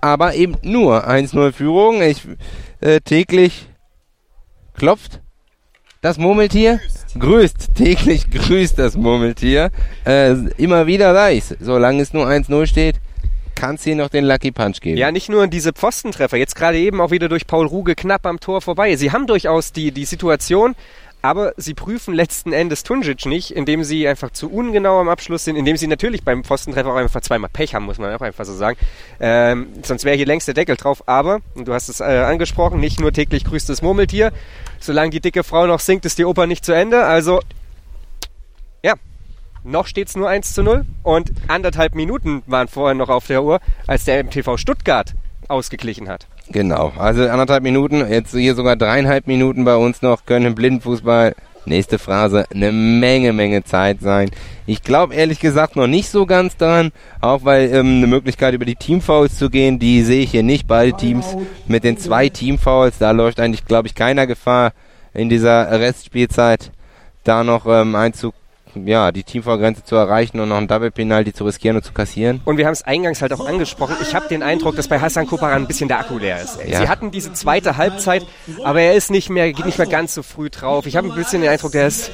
Aber 0.00 0.34
eben 0.34 0.56
nur 0.62 1.08
1-0 1.08 1.52
Führung. 1.52 2.02
Ich, 2.02 2.22
äh, 2.80 3.00
täglich 3.00 3.66
klopft 4.74 5.20
das 6.02 6.18
Murmeltier. 6.18 6.80
Grüßt. 7.18 7.74
Täglich 7.74 8.30
grüßt 8.30 8.78
das 8.78 8.96
Murmeltier. 8.96 9.70
Äh, 10.04 10.32
immer 10.58 10.86
wieder 10.86 11.14
weiß. 11.14 11.56
Solange 11.60 12.02
es 12.02 12.12
nur 12.12 12.26
1-0 12.26 12.66
steht, 12.66 12.96
kann 13.54 13.76
es 13.76 13.84
hier 13.84 13.96
noch 13.96 14.08
den 14.08 14.24
Lucky 14.24 14.52
Punch 14.52 14.80
geben. 14.80 14.98
Ja, 14.98 15.12
nicht 15.12 15.28
nur 15.28 15.46
diese 15.46 15.72
Pfostentreffer, 15.72 16.36
jetzt 16.36 16.56
gerade 16.56 16.78
eben 16.78 17.00
auch 17.00 17.10
wieder 17.10 17.28
durch 17.28 17.46
Paul 17.46 17.66
Ruge 17.66 17.94
knapp 17.94 18.26
am 18.26 18.40
Tor 18.40 18.60
vorbei. 18.60 18.96
Sie 18.96 19.12
haben 19.12 19.26
durchaus 19.26 19.72
die, 19.72 19.92
die 19.92 20.04
Situation, 20.04 20.74
aber 21.24 21.54
sie 21.56 21.72
prüfen 21.72 22.12
letzten 22.12 22.52
Endes 22.52 22.82
Tunjic 22.82 23.24
nicht, 23.24 23.50
indem 23.50 23.82
sie 23.82 24.06
einfach 24.06 24.30
zu 24.30 24.52
ungenau 24.52 25.00
am 25.00 25.08
Abschluss 25.08 25.44
sind, 25.44 25.56
indem 25.56 25.78
sie 25.78 25.86
natürlich 25.86 26.22
beim 26.22 26.44
Pfostentreffer 26.44 26.92
auch 26.92 26.96
einfach 26.96 27.22
zweimal 27.22 27.48
Pech 27.50 27.74
haben, 27.74 27.86
muss 27.86 27.96
man 27.96 28.14
auch 28.14 28.20
einfach 28.20 28.44
so 28.44 28.52
sagen. 28.52 28.76
Ähm, 29.20 29.68
sonst 29.82 30.04
wäre 30.04 30.16
hier 30.16 30.26
längst 30.26 30.48
der 30.48 30.54
Deckel 30.54 30.76
drauf. 30.76 31.04
Aber, 31.06 31.40
und 31.54 31.66
du 31.66 31.72
hast 31.72 31.88
es 31.88 32.00
äh, 32.00 32.04
angesprochen, 32.04 32.78
nicht 32.78 33.00
nur 33.00 33.10
täglich 33.10 33.44
grüßt 33.44 33.70
das 33.70 33.80
Murmeltier. 33.80 34.32
Solange 34.80 35.08
die 35.08 35.20
dicke 35.20 35.44
Frau 35.44 35.66
noch 35.66 35.80
singt, 35.80 36.04
ist 36.04 36.18
die 36.18 36.26
Oper 36.26 36.46
nicht 36.46 36.62
zu 36.62 36.72
Ende. 36.72 37.04
Also 37.04 37.40
noch 39.64 39.86
steht 39.86 40.08
es 40.08 40.16
nur 40.16 40.28
1 40.28 40.54
zu 40.54 40.62
0 40.62 40.84
und 41.02 41.32
anderthalb 41.48 41.94
Minuten 41.94 42.42
waren 42.46 42.68
vorher 42.68 42.94
noch 42.94 43.08
auf 43.08 43.26
der 43.26 43.42
Uhr, 43.42 43.60
als 43.86 44.04
der 44.04 44.22
MTV 44.22 44.56
Stuttgart 44.58 45.14
ausgeglichen 45.48 46.08
hat. 46.08 46.26
Genau, 46.50 46.92
also 46.98 47.26
anderthalb 47.26 47.62
Minuten, 47.62 48.06
jetzt 48.10 48.32
hier 48.32 48.54
sogar 48.54 48.76
dreieinhalb 48.76 49.26
Minuten 49.26 49.64
bei 49.64 49.76
uns 49.76 50.02
noch, 50.02 50.26
können 50.26 50.46
im 50.46 50.54
Blindenfußball, 50.54 51.34
nächste 51.64 51.98
Phrase, 51.98 52.44
eine 52.54 52.72
Menge, 52.72 53.32
Menge 53.32 53.64
Zeit 53.64 54.00
sein. 54.00 54.30
Ich 54.66 54.82
glaube 54.82 55.14
ehrlich 55.14 55.40
gesagt 55.40 55.76
noch 55.76 55.86
nicht 55.86 56.10
so 56.10 56.26
ganz 56.26 56.56
dran, 56.58 56.92
auch 57.22 57.44
weil 57.44 57.72
ähm, 57.72 57.96
eine 57.96 58.06
Möglichkeit 58.06 58.52
über 58.52 58.66
die 58.66 58.76
Teamfouls 58.76 59.38
zu 59.38 59.48
gehen, 59.48 59.78
die 59.78 60.02
sehe 60.02 60.22
ich 60.22 60.30
hier 60.30 60.42
nicht. 60.42 60.66
Beide 60.66 60.94
Teams 60.94 61.36
mit 61.66 61.84
den 61.84 61.96
zwei 61.96 62.28
Teamfouls, 62.28 62.98
da 62.98 63.12
läuft 63.12 63.40
eigentlich, 63.40 63.64
glaube 63.64 63.88
ich, 63.88 63.94
keiner 63.94 64.26
Gefahr 64.26 64.72
in 65.14 65.30
dieser 65.30 65.70
Restspielzeit 65.70 66.70
da 67.22 67.42
noch 67.42 67.64
ähm, 67.66 67.94
Einzug 67.94 68.34
ja, 68.86 69.12
die 69.12 69.22
Teamvorgrenze 69.22 69.84
zu 69.84 69.96
erreichen 69.96 70.40
und 70.40 70.48
noch 70.48 70.56
ein 70.56 70.68
Double-Penalty 70.68 71.32
zu 71.32 71.44
riskieren 71.44 71.76
und 71.76 71.82
zu 71.82 71.92
kassieren. 71.92 72.40
Und 72.44 72.56
wir 72.56 72.66
haben 72.66 72.72
es 72.72 72.82
eingangs 72.82 73.22
halt 73.22 73.32
auch 73.32 73.46
angesprochen. 73.46 73.96
Ich 74.02 74.14
habe 74.14 74.28
den 74.28 74.42
Eindruck, 74.42 74.76
dass 74.76 74.88
bei 74.88 75.00
Hassan 75.00 75.26
Koparan 75.26 75.62
ein 75.62 75.66
bisschen 75.66 75.88
der 75.88 76.00
Akku 76.00 76.18
leer 76.18 76.40
ist. 76.42 76.58
Ja. 76.66 76.80
Sie 76.80 76.88
hatten 76.88 77.10
diese 77.10 77.32
zweite 77.32 77.76
Halbzeit, 77.76 78.26
aber 78.64 78.80
er 78.80 78.94
ist 78.94 79.10
nicht 79.10 79.30
mehr, 79.30 79.52
geht 79.52 79.66
nicht 79.66 79.78
mehr 79.78 79.86
ganz 79.86 80.14
so 80.14 80.22
früh 80.22 80.50
drauf. 80.50 80.86
Ich 80.86 80.96
habe 80.96 81.08
ein 81.08 81.14
bisschen 81.14 81.42
den 81.42 81.50
Eindruck, 81.50 81.72
der 81.72 81.86
ist, 81.86 82.10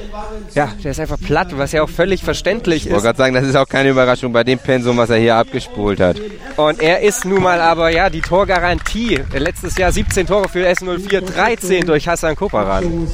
ja, 0.54 0.72
der 0.82 0.90
ist 0.90 1.00
einfach 1.00 1.18
platt, 1.18 1.48
was 1.52 1.72
ja 1.72 1.82
auch 1.82 1.90
völlig 1.90 2.22
verständlich 2.22 2.82
ist. 2.82 2.86
Ich 2.86 2.92
wollte 2.92 3.04
gerade 3.04 3.18
sagen, 3.18 3.34
das 3.34 3.44
ist 3.44 3.56
auch 3.56 3.68
keine 3.68 3.90
Überraschung 3.90 4.32
bei 4.32 4.44
dem 4.44 4.58
Pensum, 4.58 4.96
was 4.96 5.10
er 5.10 5.16
hier 5.18 5.36
abgespult 5.36 6.00
hat. 6.00 6.16
Und 6.56 6.80
er 6.80 7.00
ist 7.00 7.24
nun 7.24 7.42
mal 7.42 7.60
aber, 7.60 7.90
ja, 7.90 8.10
die 8.10 8.20
Torgarantie. 8.20 9.20
Letztes 9.32 9.76
Jahr 9.76 9.92
17 9.92 10.26
Tore 10.26 10.48
für 10.48 10.68
S04, 10.68 11.20
13 11.20 11.86
durch 11.86 12.08
Hassan 12.08 12.36
Koparan 12.36 13.08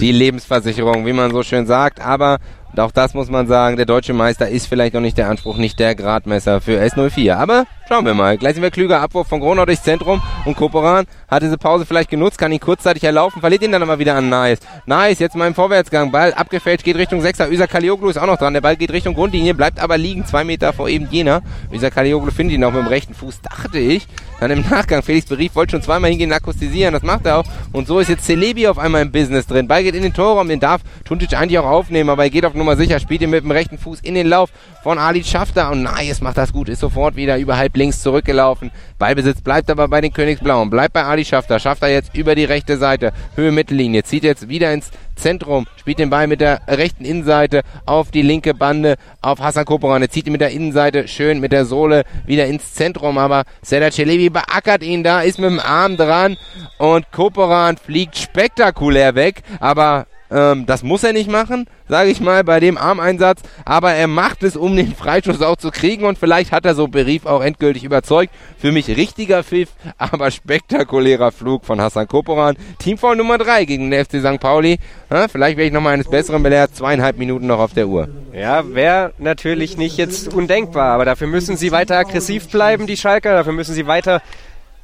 die 0.00 0.12
Lebensversicherung, 0.12 1.06
wie 1.06 1.12
man 1.12 1.30
so 1.30 1.42
schön 1.42 1.66
sagt. 1.66 2.00
Aber 2.00 2.38
auch 2.76 2.90
das 2.90 3.14
muss 3.14 3.30
man 3.30 3.46
sagen, 3.46 3.76
der 3.76 3.86
deutsche 3.86 4.12
Meister 4.12 4.48
ist 4.48 4.66
vielleicht 4.66 4.94
noch 4.94 5.00
nicht 5.00 5.16
der 5.16 5.28
Anspruch, 5.28 5.56
nicht 5.58 5.78
der 5.78 5.94
Gradmesser 5.94 6.60
für 6.60 6.80
S04. 6.80 7.34
Aber 7.36 7.66
schauen 7.88 8.04
wir 8.04 8.14
mal. 8.14 8.36
Gleich 8.36 8.54
sind 8.54 8.62
wir 8.62 8.70
klüger. 8.70 9.00
Abwurf 9.00 9.28
von 9.28 9.40
Gronau 9.40 9.64
durchs 9.64 9.82
Zentrum 9.82 10.20
und 10.44 10.56
Koporan 10.56 11.06
hat 11.28 11.42
diese 11.42 11.56
Pause 11.56 11.86
vielleicht 11.86 12.10
genutzt, 12.10 12.38
kann 12.38 12.52
ihn 12.52 12.60
kurzzeitig 12.60 13.04
erlaufen, 13.04 13.40
verliert 13.40 13.62
ihn 13.62 13.72
dann 13.72 13.82
aber 13.82 13.98
wieder 13.98 14.16
an 14.16 14.28
Nice. 14.28 14.58
Nice, 14.86 15.20
jetzt 15.20 15.36
mal 15.36 15.46
im 15.46 15.54
Vorwärtsgang. 15.54 16.10
Ball 16.10 16.34
abgefälscht, 16.34 16.84
geht 16.84 16.96
Richtung 16.96 17.20
Sechser. 17.20 17.48
Üsa 17.50 17.66
Kalioglu 17.66 18.08
ist 18.08 18.18
auch 18.18 18.26
noch 18.26 18.38
dran. 18.38 18.54
Der 18.54 18.60
Ball 18.60 18.76
geht 18.76 18.92
Richtung 18.92 19.14
Grundlinie, 19.14 19.54
bleibt 19.54 19.80
aber 19.80 19.96
liegen, 19.96 20.26
zwei 20.26 20.44
Meter 20.44 20.72
vor 20.72 20.88
eben 20.88 21.08
jener. 21.10 21.42
Üsa 21.72 21.90
Kalioglu 21.90 22.30
findet 22.32 22.56
ihn 22.56 22.64
auch 22.64 22.72
mit 22.72 22.82
dem 22.82 22.88
rechten 22.88 23.14
Fuß, 23.14 23.40
dachte 23.42 23.78
ich. 23.78 24.08
Dann 24.40 24.50
im 24.50 24.64
Nachgang, 24.68 25.02
Felix 25.02 25.26
Berief 25.26 25.54
wollte 25.54 25.72
schon 25.72 25.82
zweimal 25.82 26.10
hingehen, 26.10 26.32
akustisieren, 26.32 26.92
das 26.92 27.02
macht 27.02 27.26
er 27.26 27.38
auch. 27.38 27.44
Und 27.72 27.86
so 27.86 27.98
ist 28.00 28.08
jetzt 28.08 28.24
Celebi 28.24 28.66
auf 28.66 28.78
einmal 28.78 29.02
im 29.02 29.12
Business 29.12 29.46
drin. 29.46 29.68
Ball 29.68 29.82
geht 29.82 29.94
in 29.94 30.02
den 30.02 30.12
Torraum, 30.12 30.48
den 30.48 30.60
darf 30.60 30.82
Tuntic 31.04 31.32
eigentlich 31.34 31.58
auch 31.58 31.66
aufnehmen, 31.66 32.10
aber 32.10 32.24
er 32.24 32.30
geht 32.30 32.44
auf 32.44 32.54
Nummer 32.54 32.76
sicher, 32.76 32.98
spielt 33.00 33.22
ihn 33.22 33.30
mit 33.30 33.44
dem 33.44 33.50
rechten 33.50 33.78
Fuß 33.78 34.00
in 34.00 34.14
den 34.14 34.26
Lauf 34.26 34.50
von 34.82 34.98
Ali 34.98 35.24
Schafter 35.24 35.70
und 35.70 35.82
Nice 35.82 36.20
macht 36.20 36.36
das 36.36 36.52
gut, 36.52 36.68
ist 36.68 36.80
sofort 36.80 37.16
wieder 37.16 37.38
über 37.38 37.56
halb 37.56 37.76
links 37.76 38.02
zurückgelaufen. 38.02 38.70
Ballbesitz 38.98 39.40
bleibt 39.40 39.70
aber 39.70 39.88
bei 39.88 40.00
den 40.00 40.12
Königsblauen, 40.12 40.68
bleibt 40.68 40.92
bei 40.92 41.04
Ali 41.04 41.24
Schafter, 41.24 41.58
Schafter 41.58 41.88
jetzt 41.88 42.14
über 42.14 42.34
die 42.34 42.44
rechte 42.44 42.76
Seite, 42.76 43.12
Höhe 43.36 43.52
Mittellinie, 43.52 44.02
zieht 44.02 44.24
jetzt 44.24 44.48
wieder 44.48 44.72
ins 44.72 44.90
Zentrum, 45.16 45.66
spielt 45.76 45.98
den 45.98 46.10
Ball 46.10 46.26
mit 46.26 46.40
der 46.40 46.60
rechten 46.68 47.04
Innenseite 47.04 47.62
auf 47.86 48.10
die 48.10 48.22
linke 48.22 48.54
Bande, 48.54 48.96
auf 49.22 49.40
Hassan 49.40 49.64
Koporan. 49.64 50.02
Er 50.02 50.10
zieht 50.10 50.26
ihn 50.26 50.32
mit 50.32 50.40
der 50.40 50.50
Innenseite 50.50 51.08
schön 51.08 51.40
mit 51.40 51.52
der 51.52 51.64
Sohle 51.64 52.04
wieder 52.26 52.46
ins 52.46 52.74
Zentrum, 52.74 53.18
aber 53.18 53.44
Serdar 53.62 53.90
Celebi 53.90 54.30
beackert 54.30 54.82
ihn 54.82 55.02
da, 55.02 55.20
ist 55.20 55.38
mit 55.38 55.50
dem 55.50 55.60
Arm 55.60 55.96
dran 55.96 56.36
und 56.78 57.10
Koporan 57.12 57.76
fliegt 57.76 58.16
spektakulär 58.16 59.14
weg, 59.14 59.42
aber 59.60 60.06
ähm, 60.30 60.66
das 60.66 60.82
muss 60.82 61.04
er 61.04 61.12
nicht 61.12 61.30
machen, 61.30 61.66
sage 61.88 62.10
ich 62.10 62.20
mal, 62.20 62.44
bei 62.44 62.60
dem 62.60 62.78
Armeinsatz. 62.78 63.42
Aber 63.64 63.92
er 63.92 64.06
macht 64.06 64.42
es, 64.42 64.56
um 64.56 64.76
den 64.76 64.94
Freischuss 64.94 65.42
auch 65.42 65.56
zu 65.56 65.70
kriegen. 65.70 66.04
Und 66.04 66.18
vielleicht 66.18 66.52
hat 66.52 66.64
er 66.64 66.74
so 66.74 66.88
Berief 66.88 67.26
auch 67.26 67.42
endgültig 67.42 67.84
überzeugt. 67.84 68.32
Für 68.58 68.72
mich 68.72 68.88
richtiger 68.88 69.42
Pfiff, 69.42 69.70
aber 69.98 70.30
spektakulärer 70.30 71.32
Flug 71.32 71.64
von 71.64 71.80
Hassan 71.80 72.08
Koporan. 72.08 72.56
Teamfoul 72.78 73.16
Nummer 73.16 73.38
3 73.38 73.64
gegen 73.64 73.90
den 73.90 74.04
FC 74.04 74.20
St. 74.20 74.40
Pauli. 74.40 74.78
Ja, 75.10 75.28
vielleicht 75.28 75.56
werde 75.56 75.68
ich 75.68 75.72
nochmal 75.72 75.94
eines 75.94 76.08
Besseren 76.08 76.42
belehrt. 76.42 76.74
Zweieinhalb 76.74 77.18
Minuten 77.18 77.46
noch 77.46 77.58
auf 77.58 77.74
der 77.74 77.88
Uhr. 77.88 78.08
Ja, 78.32 78.64
wäre 78.74 79.12
natürlich 79.18 79.76
nicht 79.76 79.96
jetzt 79.96 80.32
undenkbar. 80.32 80.94
Aber 80.94 81.04
dafür 81.04 81.26
müssen 81.26 81.56
sie 81.56 81.70
weiter 81.70 81.98
aggressiv 81.98 82.48
bleiben, 82.48 82.86
die 82.86 82.96
Schalker. 82.96 83.32
Dafür 83.32 83.52
müssen 83.52 83.74
sie 83.74 83.86
weiter 83.86 84.22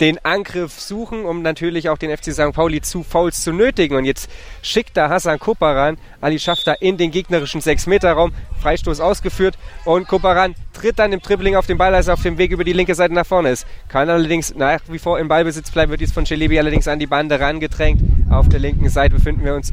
den 0.00 0.18
Angriff 0.24 0.80
suchen, 0.80 1.24
um 1.26 1.42
natürlich 1.42 1.90
auch 1.90 1.98
den 1.98 2.16
FC 2.16 2.32
St. 2.32 2.52
Pauli 2.52 2.80
zu 2.80 3.02
Fouls 3.02 3.42
zu 3.42 3.52
nötigen. 3.52 3.96
Und 3.96 4.06
jetzt 4.06 4.30
schickt 4.62 4.96
da 4.96 5.10
Hassan 5.10 5.38
Koparan 5.38 5.98
Ali 6.20 6.38
Schafter 6.38 6.80
in 6.80 6.96
den 6.96 7.10
gegnerischen 7.10 7.60
6-Meter-Raum. 7.60 8.32
Freistoß 8.62 9.00
ausgeführt 9.00 9.58
und 9.84 10.08
Koparan 10.08 10.54
tritt 10.72 10.98
dann 10.98 11.12
im 11.12 11.20
Dribbling 11.20 11.56
auf 11.56 11.66
den 11.66 11.78
Ball, 11.78 11.94
als 11.94 12.08
er 12.08 12.14
auf 12.14 12.22
dem 12.22 12.38
Weg 12.38 12.50
über 12.50 12.64
die 12.64 12.72
linke 12.72 12.94
Seite 12.94 13.14
nach 13.14 13.26
vorne 13.26 13.50
ist. 13.50 13.66
Kann 13.88 14.08
allerdings 14.08 14.54
nach 14.54 14.80
wie 14.88 14.98
vor 14.98 15.18
im 15.18 15.28
Ballbesitz 15.28 15.70
bleiben, 15.70 15.90
wird 15.90 16.00
jetzt 16.00 16.14
von 16.14 16.24
Celebi 16.24 16.58
allerdings 16.58 16.88
an 16.88 16.98
die 16.98 17.06
Bande 17.06 17.38
rangedrängt. 17.38 18.02
Auf 18.30 18.48
der 18.48 18.60
linken 18.60 18.88
Seite 18.88 19.14
befinden 19.14 19.44
wir 19.44 19.54
uns. 19.54 19.72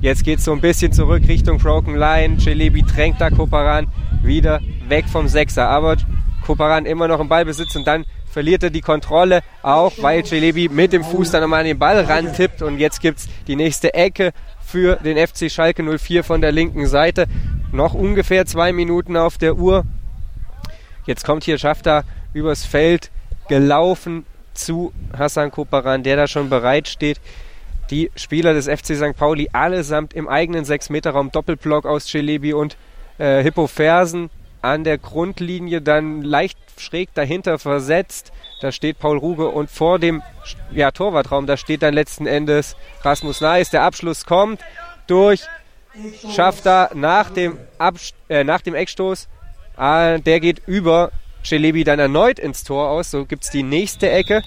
Jetzt 0.00 0.24
geht 0.24 0.38
es 0.38 0.44
so 0.44 0.52
ein 0.52 0.60
bisschen 0.60 0.92
zurück 0.92 1.22
Richtung 1.26 1.58
Broken 1.58 1.96
Line. 1.96 2.38
Celebi 2.38 2.82
drängt 2.82 3.20
da 3.20 3.30
Koparan 3.30 3.88
wieder 4.22 4.60
weg 4.88 5.06
vom 5.10 5.28
Sechser. 5.28 5.68
Aber 5.68 5.96
Koparan 6.44 6.86
immer 6.86 7.08
noch 7.08 7.20
im 7.20 7.28
Ballbesitz 7.28 7.74
und 7.74 7.86
dann 7.86 8.04
verliert 8.34 8.64
er 8.64 8.70
die 8.70 8.80
Kontrolle, 8.80 9.42
auch 9.62 9.92
weil 9.98 10.24
Celebi 10.24 10.68
mit 10.68 10.92
dem 10.92 11.04
Fuß 11.04 11.30
dann 11.30 11.42
nochmal 11.42 11.60
an 11.60 11.66
den 11.66 11.78
Ball 11.78 12.00
rantippt 12.00 12.62
und 12.62 12.78
jetzt 12.78 13.00
gibt 13.00 13.20
es 13.20 13.28
die 13.46 13.54
nächste 13.54 13.94
Ecke 13.94 14.32
für 14.66 14.96
den 14.96 15.16
FC 15.16 15.48
Schalke 15.48 15.84
04 15.84 16.24
von 16.24 16.40
der 16.40 16.50
linken 16.50 16.88
Seite. 16.88 17.26
Noch 17.70 17.94
ungefähr 17.94 18.44
zwei 18.44 18.72
Minuten 18.72 19.16
auf 19.16 19.38
der 19.38 19.56
Uhr. 19.56 19.84
Jetzt 21.06 21.24
kommt 21.24 21.44
hier 21.44 21.58
Schafter 21.58 22.02
übers 22.32 22.64
Feld 22.64 23.12
gelaufen 23.48 24.26
zu 24.52 24.92
Hassan 25.16 25.52
Koparan, 25.52 26.02
der 26.02 26.16
da 26.16 26.26
schon 26.26 26.50
bereit 26.50 26.88
steht. 26.88 27.20
Die 27.90 28.10
Spieler 28.16 28.52
des 28.52 28.66
FC 28.66 28.96
St. 28.96 29.16
Pauli 29.16 29.48
allesamt 29.52 30.12
im 30.12 30.28
eigenen 30.28 30.64
6-Meter-Raum 30.64 31.30
Doppelblock 31.30 31.86
aus 31.86 32.06
Celebi 32.06 32.52
und 32.52 32.76
äh, 33.18 33.44
Hippo 33.44 33.68
Fersen 33.68 34.28
an 34.64 34.82
der 34.82 34.98
Grundlinie 34.98 35.82
dann 35.82 36.22
leicht 36.22 36.58
schräg 36.78 37.12
dahinter 37.14 37.58
versetzt. 37.58 38.32
Da 38.60 38.72
steht 38.72 38.98
Paul 38.98 39.18
Ruge 39.18 39.48
und 39.48 39.70
vor 39.70 39.98
dem 39.98 40.22
ja, 40.72 40.90
Torwartraum, 40.90 41.46
da 41.46 41.56
steht 41.56 41.82
dann 41.82 41.94
letzten 41.94 42.26
Endes 42.26 42.76
Rasmus 43.02 43.40
Neis. 43.40 43.70
Der 43.70 43.82
Abschluss 43.82 44.24
kommt 44.24 44.60
durch 45.06 45.42
Schafter 46.34 46.90
nach 46.94 47.30
dem, 47.30 47.58
Abst 47.78 48.14
äh, 48.28 48.42
nach 48.42 48.62
dem 48.62 48.74
Eckstoß. 48.74 49.28
Ah, 49.76 50.18
der 50.18 50.40
geht 50.40 50.62
über 50.66 51.10
Celebi 51.44 51.84
dann 51.84 51.98
erneut 51.98 52.38
ins 52.38 52.64
Tor 52.64 52.88
aus. 52.88 53.10
So 53.10 53.26
gibt 53.26 53.44
es 53.44 53.50
die 53.50 53.62
nächste 53.62 54.10
Ecke. 54.10 54.42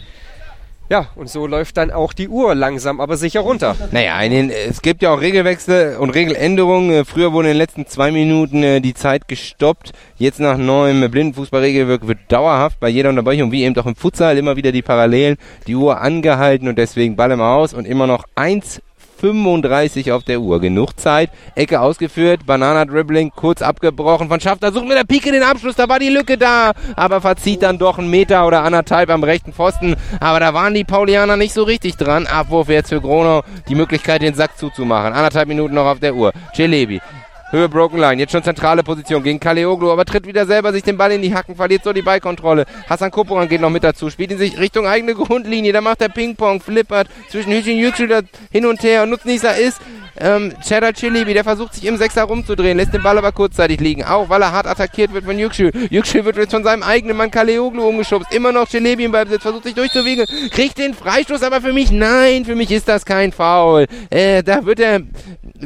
Ja, 0.90 1.08
und 1.16 1.30
so 1.30 1.48
läuft 1.48 1.76
dann 1.76 1.92
auch 1.92 2.14
die 2.14 2.30
Uhr 2.30 2.56
langsam, 2.56 3.02
aber 3.02 3.18
sicher 3.18 3.42
runter. 3.42 3.76
Naja, 3.92 4.22
den, 4.30 4.50
es 4.50 4.82
gibt 4.82 5.02
ja 5.02 5.14
auch 5.14 5.20
Regelwechsel 5.20 5.98
und 5.98 6.12
Regeländerungen. 6.12 7.04
Früher 7.04 7.34
wurde 7.34 7.50
in 7.50 7.56
den 7.56 7.58
letzten 7.58 7.88
zwei 7.88 8.12
Minuten 8.12 8.64
äh, 8.64 8.80
die 8.80 8.94
Zeit 8.94 9.28
gestoppt. 9.28 9.92
Jetzt 10.16 10.40
nach 10.40 10.58
neuem 10.58 11.12
Blindenfußballregelwerk 11.12 12.08
wird 12.08 12.20
dauerhaft 12.30 12.80
bei 12.80 12.88
jeder 12.88 13.10
Unterbrechung, 13.10 13.52
wie 13.52 13.64
eben 13.64 13.78
auch 13.78 13.86
im 13.86 13.98
Futsal, 13.98 14.38
immer 14.38 14.56
wieder 14.56 14.72
die 14.72 14.82
Parallelen, 14.82 15.36
die 15.68 15.76
Uhr 15.76 16.00
angehalten 16.00 16.70
und 16.70 16.78
deswegen 16.78 17.18
Ball 17.18 17.32
im 17.32 17.42
Aus 17.42 17.74
und 17.74 17.86
immer 17.86 18.08
noch 18.08 18.24
eins 18.36 18.82
35 19.20 20.12
auf 20.12 20.24
der 20.24 20.40
Uhr. 20.42 20.60
Genug 20.60 21.00
Zeit. 21.00 21.30
Ecke 21.56 21.82
ausgeführt. 21.82 22.46
Banana-Dribbling 22.46 23.32
kurz 23.36 23.62
abgebrochen 23.62 24.28
von 24.28 24.40
Schafter. 24.40 24.72
Sucht 24.72 24.88
mit 24.88 24.98
der 24.98 25.04
Pike 25.04 25.32
den 25.32 25.44
Abschluss. 25.44 25.76
Da 25.76 25.90
war 25.90 26.00
die 26.00 26.10
Lücke 26.10 26.38
da. 26.38 26.72
Aber 26.96 27.22
verzieht 27.22 27.64
dann 27.64 27.78
doch 27.78 27.98
einen 27.98 28.10
Meter 28.10 28.46
oder 28.48 28.64
anderthalb 28.64 29.10
am 29.10 29.24
rechten 29.24 29.54
Pfosten. 29.54 29.96
Aber 30.20 30.40
da 30.40 30.54
waren 30.54 30.74
die 30.74 30.84
Paulianer 30.84 31.38
nicht 31.38 31.54
so 31.54 31.64
richtig 31.64 31.98
dran. 31.98 32.28
Abwurf 32.28 32.70
jetzt 32.70 32.90
für 32.90 33.02
Grono. 33.02 33.44
Die 33.68 33.76
Möglichkeit, 33.76 34.22
den 34.22 34.34
Sack 34.34 34.58
zuzumachen. 34.58 35.14
Anderthalb 35.14 35.48
Minuten 35.48 35.76
noch 35.76 35.86
auf 35.86 36.00
der 36.00 36.16
Uhr. 36.16 36.34
Celebi 36.56 37.02
Höhe 37.50 37.70
Broken 37.70 37.98
Line. 37.98 38.20
Jetzt 38.20 38.34
schon 38.34 38.44
zentrale 38.44 38.84
Position 38.84 39.24
gegen 39.24 39.40
Kaleoglu, 39.40 39.90
aber 39.90 40.04
tritt 40.04 40.28
wieder 40.28 40.46
selber 40.46 40.74
sich 40.74 40.84
den 40.84 40.98
Ball 40.98 41.14
in 41.14 41.22
die 41.22 41.34
Hacken, 41.34 41.56
verliert 41.56 41.84
so 41.84 41.94
die 41.94 42.02
Ballkontrolle. 42.02 42.66
Hassan 42.90 43.10
Koporan 43.10 43.48
geht 43.48 43.62
noch 43.62 43.70
mit 43.70 43.86
dazu, 43.86 44.10
spielt 44.10 44.32
ihn 44.32 44.38
sich 44.38 44.60
Richtung 44.60 44.86
eigene 44.86 45.14
Grundlinie. 45.14 45.72
Da 45.72 45.80
macht 45.80 46.02
er 46.02 46.10
Ping-Pong, 46.10 46.60
flippert 46.60 47.08
zwischen 47.30 47.54
Hüchin 47.54 47.78
Yüksel 47.78 48.24
hin 48.52 48.66
und 48.66 48.84
her. 48.84 49.04
Und 49.04 49.12
Nutznießer 49.12 49.56
ist 49.56 49.80
ähm, 50.20 50.54
Cheddar 50.62 50.94
Chilibi, 50.94 51.34
der 51.34 51.44
versucht 51.44 51.74
sich 51.74 51.86
im 51.86 51.98
Sechser 51.98 52.24
rumzudrehen, 52.24 52.78
lässt 52.78 52.94
den 52.94 53.04
Ball 53.04 53.18
aber 53.18 53.32
kurzzeitig 53.32 53.80
liegen, 53.80 54.04
auch 54.04 54.30
weil 54.30 54.42
er 54.42 54.52
hart 54.52 54.68
attackiert 54.68 55.14
wird 55.14 55.26
von 55.26 55.38
Yüksel. 55.38 55.72
Yüksel 55.90 56.26
wird 56.26 56.38
jetzt 56.38 56.52
von 56.52 56.64
seinem 56.64 56.84
eigenen 56.84 57.18
Mann 57.18 57.32
Kaleoglu 57.32 57.88
umgeschubst. 57.88 58.34
Immer 58.34 58.52
noch 58.52 58.68
Chilibi 58.68 59.06
im 59.06 59.12
Ballbesitz, 59.12 59.44
versucht 59.44 59.64
sich 59.64 59.76
durchzuwiegeln, 59.76 60.28
kriegt 60.52 60.78
den 60.78 60.94
Freistoß, 60.94 61.44
aber 61.44 61.62
für 61.62 61.74
mich, 61.74 61.92
nein, 61.92 62.46
für 62.46 62.56
mich 62.56 62.72
ist 62.72 62.88
das 62.88 63.06
kein 63.06 63.32
Foul. 63.32 63.88
Äh, 64.10 64.44
da 64.44 64.66
wird 64.66 64.80
er, 64.80 65.02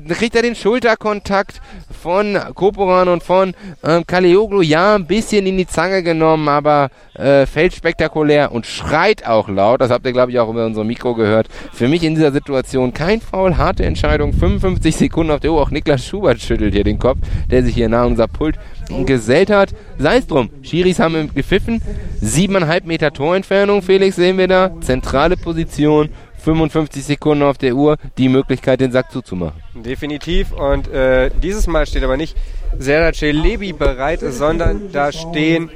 kriegt 0.09 0.35
er 0.35 0.41
den 0.41 0.55
Schulterkontakt 0.55 1.61
von 2.01 2.37
Koporan 2.55 3.07
und 3.07 3.23
von 3.23 3.53
ähm, 3.83 4.03
Kaleoglu, 4.05 4.61
ja, 4.61 4.95
ein 4.95 5.05
bisschen 5.05 5.45
in 5.45 5.57
die 5.57 5.67
Zange 5.67 6.03
genommen, 6.03 6.47
aber 6.49 6.89
äh, 7.13 7.45
fällt 7.45 7.73
spektakulär 7.73 8.51
und 8.51 8.65
schreit 8.65 9.25
auch 9.25 9.47
laut. 9.47 9.81
Das 9.81 9.91
habt 9.91 10.05
ihr, 10.05 10.11
glaube 10.11 10.31
ich, 10.31 10.39
auch 10.39 10.49
über 10.49 10.65
unser 10.65 10.83
Mikro 10.83 11.13
gehört. 11.13 11.47
Für 11.71 11.87
mich 11.87 12.03
in 12.03 12.15
dieser 12.15 12.31
Situation 12.31 12.93
kein 12.93 13.21
Foul, 13.21 13.57
harte 13.57 13.85
Entscheidung. 13.85 14.33
55 14.41 14.95
Sekunden 14.95 15.31
auf 15.31 15.39
der 15.39 15.51
Uhr. 15.51 15.61
Auch 15.61 15.69
Niklas 15.69 16.03
Schubert 16.03 16.41
schüttelt 16.41 16.73
hier 16.73 16.83
den 16.83 16.97
Kopf, 16.97 17.19
der 17.51 17.63
sich 17.63 17.75
hier 17.75 17.89
nah 17.89 18.05
unser 18.05 18.27
Pult 18.27 18.57
gesellt 19.05 19.51
hat. 19.51 19.75
Sei 19.99 20.17
es 20.17 20.25
drum. 20.25 20.49
Schiris 20.63 20.97
haben 20.99 21.29
gepfiffen. 21.35 21.79
Siebeneinhalb 22.19 22.87
Meter 22.87 23.13
Torentfernung, 23.13 23.83
Felix, 23.83 24.15
sehen 24.15 24.39
wir 24.39 24.47
da. 24.47 24.71
Zentrale 24.81 25.37
Position. 25.37 26.09
55 26.39 27.03
Sekunden 27.03 27.43
auf 27.43 27.59
der 27.59 27.75
Uhr, 27.75 27.97
die 28.17 28.29
Möglichkeit, 28.29 28.81
den 28.81 28.91
Sack 28.91 29.11
zuzumachen. 29.11 29.61
Definitiv. 29.75 30.51
Und 30.53 30.87
äh, 30.87 31.29
dieses 31.43 31.67
Mal 31.67 31.85
steht 31.85 32.03
aber 32.03 32.17
nicht 32.17 32.35
Serdar 32.79 33.13
Celebi 33.13 33.73
bereit, 33.73 34.21
sondern 34.21 34.91
da 34.91 35.11
stehen 35.11 35.69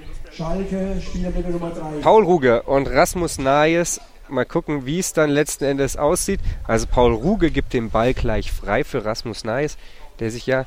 Paul 2.02 2.24
Ruge 2.24 2.64
und 2.64 2.88
Rasmus 2.88 3.38
Nayes 3.38 4.02
Mal 4.27 4.45
gucken, 4.45 4.85
wie 4.85 4.99
es 4.99 5.14
dann 5.14 5.30
letzten 5.30 5.65
Endes 5.65 5.97
aussieht. 5.97 6.39
Also 6.65 6.88
Paul 6.88 7.14
Ruge 7.14 7.52
gibt 7.52 7.73
den 7.73 7.91
Ball 7.91 8.14
gleich 8.14 8.52
frei 8.52 8.84
für 8.84 9.06
Rasmus 9.06 9.43
Neis, 9.43 9.77
der 10.19 10.31
sich 10.31 10.45
ja 10.45 10.65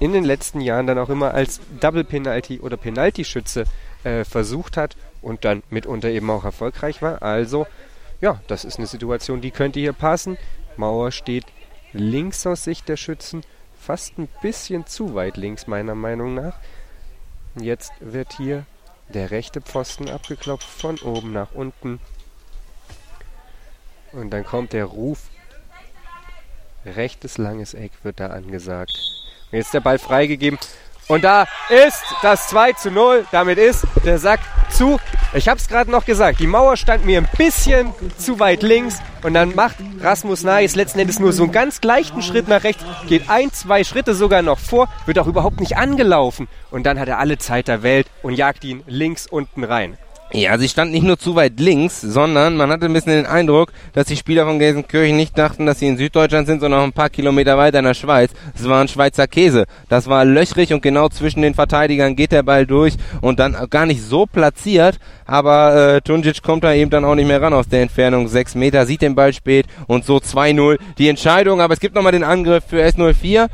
in 0.00 0.12
den 0.12 0.24
letzten 0.24 0.60
Jahren 0.60 0.86
dann 0.86 0.98
auch 0.98 1.08
immer 1.08 1.34
als 1.34 1.60
Double 1.80 2.04
Penalty 2.04 2.60
oder 2.60 2.76
Penalty-Schütze 2.76 3.64
äh, 4.04 4.24
versucht 4.24 4.76
hat 4.76 4.96
und 5.22 5.44
dann 5.44 5.62
mitunter 5.70 6.08
eben 6.08 6.30
auch 6.30 6.44
erfolgreich 6.44 7.02
war. 7.02 7.22
Also, 7.22 7.66
ja, 8.20 8.40
das 8.46 8.64
ist 8.64 8.78
eine 8.78 8.86
Situation, 8.86 9.40
die 9.40 9.50
könnte 9.50 9.80
hier 9.80 9.92
passen. 9.92 10.38
Mauer 10.76 11.10
steht 11.10 11.46
links 11.92 12.46
aus 12.46 12.64
Sicht 12.64 12.88
der 12.88 12.96
Schützen, 12.96 13.42
fast 13.80 14.18
ein 14.18 14.28
bisschen 14.42 14.86
zu 14.86 15.14
weit 15.14 15.36
links 15.36 15.66
meiner 15.66 15.94
Meinung 15.94 16.34
nach. 16.34 16.54
Jetzt 17.56 17.92
wird 18.00 18.34
hier 18.36 18.66
der 19.08 19.30
rechte 19.30 19.60
Pfosten 19.60 20.08
abgeklopft 20.08 20.68
von 20.68 20.98
oben 20.98 21.32
nach 21.32 21.52
unten. 21.54 22.00
Und 24.12 24.30
dann 24.30 24.44
kommt 24.44 24.72
der 24.72 24.86
Ruf. 24.86 25.18
Rechtes 26.84 27.38
langes 27.38 27.74
Eck 27.74 27.92
wird 28.02 28.20
da 28.20 28.28
angesagt. 28.28 28.92
Und 29.50 29.58
jetzt 29.58 29.74
der 29.74 29.80
Ball 29.80 29.98
freigegeben. 29.98 30.58
Und 31.08 31.24
da 31.24 31.46
ist 31.70 32.02
das 32.22 32.48
2 32.48 32.72
zu 32.74 32.90
0. 32.90 33.26
Damit 33.32 33.58
ist 33.58 33.86
der 34.04 34.18
Sack 34.18 34.40
zu. 34.70 35.00
Ich 35.32 35.48
habe 35.48 35.58
es 35.58 35.66
gerade 35.66 35.90
noch 35.90 36.04
gesagt. 36.04 36.38
Die 36.38 36.46
Mauer 36.46 36.76
stand 36.76 37.06
mir 37.06 37.18
ein 37.18 37.28
bisschen 37.36 37.94
zu 38.18 38.38
weit 38.40 38.62
links. 38.62 38.98
Und 39.22 39.34
dann 39.34 39.54
macht 39.54 39.76
Rasmus 40.00 40.44
Nais 40.44 40.74
letzten 40.74 41.00
Endes 41.00 41.18
nur 41.18 41.32
so 41.32 41.44
einen 41.44 41.52
ganz 41.52 41.82
leichten 41.82 42.22
Schritt 42.22 42.46
nach 42.46 42.62
rechts. 42.62 42.84
Geht 43.08 43.30
ein, 43.30 43.50
zwei 43.52 43.84
Schritte 43.84 44.14
sogar 44.14 44.42
noch 44.42 44.58
vor. 44.58 44.88
Wird 45.06 45.18
auch 45.18 45.26
überhaupt 45.26 45.60
nicht 45.60 45.78
angelaufen. 45.78 46.46
Und 46.70 46.84
dann 46.84 47.00
hat 47.00 47.08
er 47.08 47.18
alle 47.18 47.38
Zeit 47.38 47.68
der 47.68 47.82
Welt 47.82 48.06
und 48.22 48.34
jagt 48.34 48.62
ihn 48.64 48.84
links 48.86 49.26
unten 49.26 49.64
rein. 49.64 49.96
Ja, 50.30 50.58
sie 50.58 50.68
stand 50.68 50.92
nicht 50.92 51.04
nur 51.04 51.18
zu 51.18 51.36
weit 51.36 51.58
links, 51.58 52.02
sondern 52.02 52.54
man 52.54 52.70
hatte 52.70 52.84
ein 52.84 52.92
bisschen 52.92 53.12
den 53.12 53.24
Eindruck, 53.24 53.72
dass 53.94 54.08
die 54.08 54.16
Spieler 54.16 54.44
von 54.44 54.58
Gelsenkirchen 54.58 55.16
nicht 55.16 55.38
dachten, 55.38 55.64
dass 55.64 55.78
sie 55.78 55.86
in 55.86 55.96
Süddeutschland 55.96 56.46
sind, 56.46 56.60
sondern 56.60 56.80
noch 56.80 56.86
ein 56.86 56.92
paar 56.92 57.08
Kilometer 57.08 57.56
weiter 57.56 57.78
in 57.78 57.86
der 57.86 57.94
Schweiz. 57.94 58.32
Es 58.54 58.68
war 58.68 58.82
ein 58.82 58.88
Schweizer 58.88 59.26
Käse. 59.26 59.64
Das 59.88 60.06
war 60.06 60.26
löchrig 60.26 60.74
und 60.74 60.82
genau 60.82 61.08
zwischen 61.08 61.40
den 61.40 61.54
Verteidigern 61.54 62.14
geht 62.14 62.32
der 62.32 62.42
Ball 62.42 62.66
durch 62.66 62.96
und 63.22 63.38
dann 63.38 63.56
gar 63.70 63.86
nicht 63.86 64.02
so 64.02 64.26
platziert, 64.26 64.98
aber 65.24 65.94
äh, 65.94 66.00
Tunjic 66.02 66.42
kommt 66.42 66.62
da 66.62 66.74
eben 66.74 66.90
dann 66.90 67.06
auch 67.06 67.14
nicht 67.14 67.26
mehr 67.26 67.40
ran 67.40 67.54
aus 67.54 67.68
der 67.68 67.80
Entfernung. 67.80 68.28
Sechs 68.28 68.54
Meter, 68.54 68.84
sieht 68.84 69.00
den 69.00 69.14
Ball 69.14 69.32
spät 69.32 69.64
und 69.86 70.04
so 70.04 70.18
2-0 70.18 70.76
die 70.98 71.08
Entscheidung, 71.08 71.62
aber 71.62 71.72
es 71.72 71.80
gibt 71.80 71.94
nochmal 71.94 72.12
den 72.12 72.24
Angriff 72.24 72.64
für 72.68 72.84
S04 72.84 73.48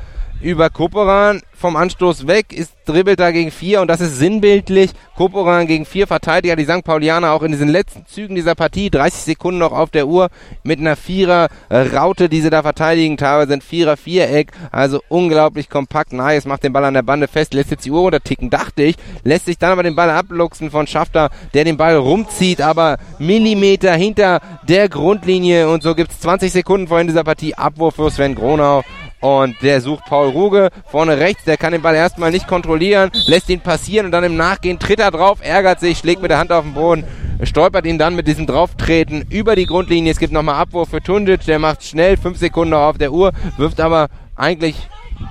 über 0.44 0.68
Koporan 0.68 1.40
vom 1.54 1.76
Anstoß 1.76 2.26
weg, 2.26 2.52
ist 2.52 2.74
dribbelt 2.84 3.18
da 3.18 3.30
gegen 3.30 3.50
vier 3.50 3.80
und 3.80 3.88
das 3.88 4.02
ist 4.02 4.18
sinnbildlich. 4.18 4.90
Koporan 5.16 5.66
gegen 5.66 5.86
vier 5.86 6.06
Verteidiger, 6.06 6.56
die 6.56 6.64
St. 6.64 6.84
Paulianer 6.84 7.32
auch 7.32 7.42
in 7.42 7.52
diesen 7.52 7.68
letzten 7.68 8.04
Zügen 8.04 8.34
dieser 8.34 8.54
Partie, 8.54 8.90
30 8.90 9.20
Sekunden 9.20 9.60
noch 9.60 9.72
auf 9.72 9.90
der 9.90 10.06
Uhr 10.06 10.28
mit 10.62 10.80
einer 10.80 10.96
Vierer 10.96 11.48
Raute, 11.70 12.28
die 12.28 12.42
sie 12.42 12.50
da 12.50 12.62
verteidigen. 12.62 13.16
Teilweise 13.16 13.52
sind 13.52 13.64
Vierer 13.64 13.96
Viereck, 13.96 14.52
also 14.70 15.00
unglaublich 15.08 15.70
kompakt. 15.70 16.12
Nice 16.12 16.44
macht 16.44 16.62
den 16.62 16.74
Ball 16.74 16.84
an 16.84 16.94
der 16.94 17.02
Bande 17.02 17.26
fest, 17.26 17.54
lässt 17.54 17.70
jetzt 17.70 17.86
die 17.86 17.90
Uhr 17.90 18.00
runterticken, 18.00 18.50
dachte 18.50 18.82
ich, 18.82 18.96
lässt 19.22 19.46
sich 19.46 19.56
dann 19.56 19.72
aber 19.72 19.82
den 19.82 19.96
Ball 19.96 20.10
abluchsen 20.10 20.70
von 20.70 20.86
Schafter, 20.86 21.30
der 21.54 21.64
den 21.64 21.78
Ball 21.78 21.96
rumzieht, 21.96 22.60
aber 22.60 22.98
Millimeter 23.18 23.94
hinter 23.94 24.40
der 24.68 24.90
Grundlinie 24.90 25.70
und 25.70 25.82
so 25.82 25.94
gibt's 25.94 26.20
20 26.20 26.52
Sekunden 26.52 26.88
vor 26.88 27.00
in 27.00 27.06
dieser 27.06 27.24
Partie 27.24 27.54
Abwurf 27.54 27.94
für 27.94 28.10
Sven 28.10 28.34
Gronau 28.34 28.82
und 29.24 29.56
der 29.62 29.80
sucht 29.80 30.04
Paul 30.04 30.28
Ruge 30.28 30.68
vorne 30.84 31.18
rechts. 31.18 31.44
Der 31.44 31.56
kann 31.56 31.72
den 31.72 31.80
Ball 31.80 31.94
erstmal 31.94 32.30
nicht 32.30 32.46
kontrollieren, 32.46 33.10
lässt 33.26 33.48
ihn 33.48 33.60
passieren 33.60 34.04
und 34.04 34.12
dann 34.12 34.22
im 34.22 34.36
Nachgehen 34.36 34.78
tritt 34.78 35.00
er 35.00 35.10
drauf, 35.10 35.38
ärgert 35.40 35.80
sich, 35.80 35.96
schlägt 35.96 36.20
mit 36.20 36.30
der 36.30 36.36
Hand 36.36 36.52
auf 36.52 36.62
den 36.62 36.74
Boden, 36.74 37.04
stolpert 37.42 37.86
ihn 37.86 37.96
dann 37.96 38.16
mit 38.16 38.28
diesem 38.28 38.46
Drauftreten 38.46 39.24
über 39.30 39.56
die 39.56 39.64
Grundlinie. 39.64 40.12
Es 40.12 40.18
gibt 40.18 40.34
nochmal 40.34 40.56
Abwurf 40.56 40.90
für 40.90 41.00
Tundic, 41.00 41.46
der 41.46 41.58
macht 41.58 41.82
schnell, 41.82 42.18
fünf 42.18 42.36
Sekunden 42.36 42.74
auf 42.74 42.98
der 42.98 43.12
Uhr, 43.12 43.32
wirft 43.56 43.80
aber 43.80 44.08
eigentlich 44.36 44.76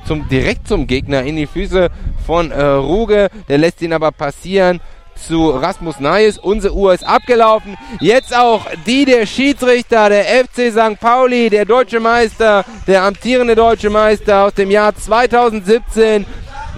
zum, 0.06 0.28
direkt 0.28 0.68
zum 0.68 0.88
Gegner 0.88 1.22
in 1.22 1.36
die 1.36 1.46
Füße 1.46 1.92
von 2.26 2.50
äh, 2.50 2.64
Ruge. 2.64 3.30
Der 3.48 3.60
lässt 3.60 3.80
ihn 3.84 3.94
aber 3.94 4.12
passieren 4.12 4.82
zu 5.16 5.50
Rasmus 5.50 6.00
Nayes. 6.00 6.38
Unsere 6.38 6.74
Uhr 6.74 6.94
ist 6.94 7.06
abgelaufen. 7.06 7.78
Jetzt 8.00 8.36
auch 8.36 8.66
die 8.86 9.06
der 9.06 9.26
Schiedsrichter, 9.26 10.10
der 10.10 10.24
FC 10.24 10.72
St. 10.72 11.00
Pauli, 11.00 11.50
der 11.50 11.66
deutsche 11.66 12.00
Meister, 12.00 12.66
der 12.88 13.04
amtierende 13.04 13.56
deutsche 13.56 13.90
Meister 13.90 14.46
aus 14.46 14.54
dem 14.54 14.72
Jahr 14.72 14.96
2017, 14.96 16.26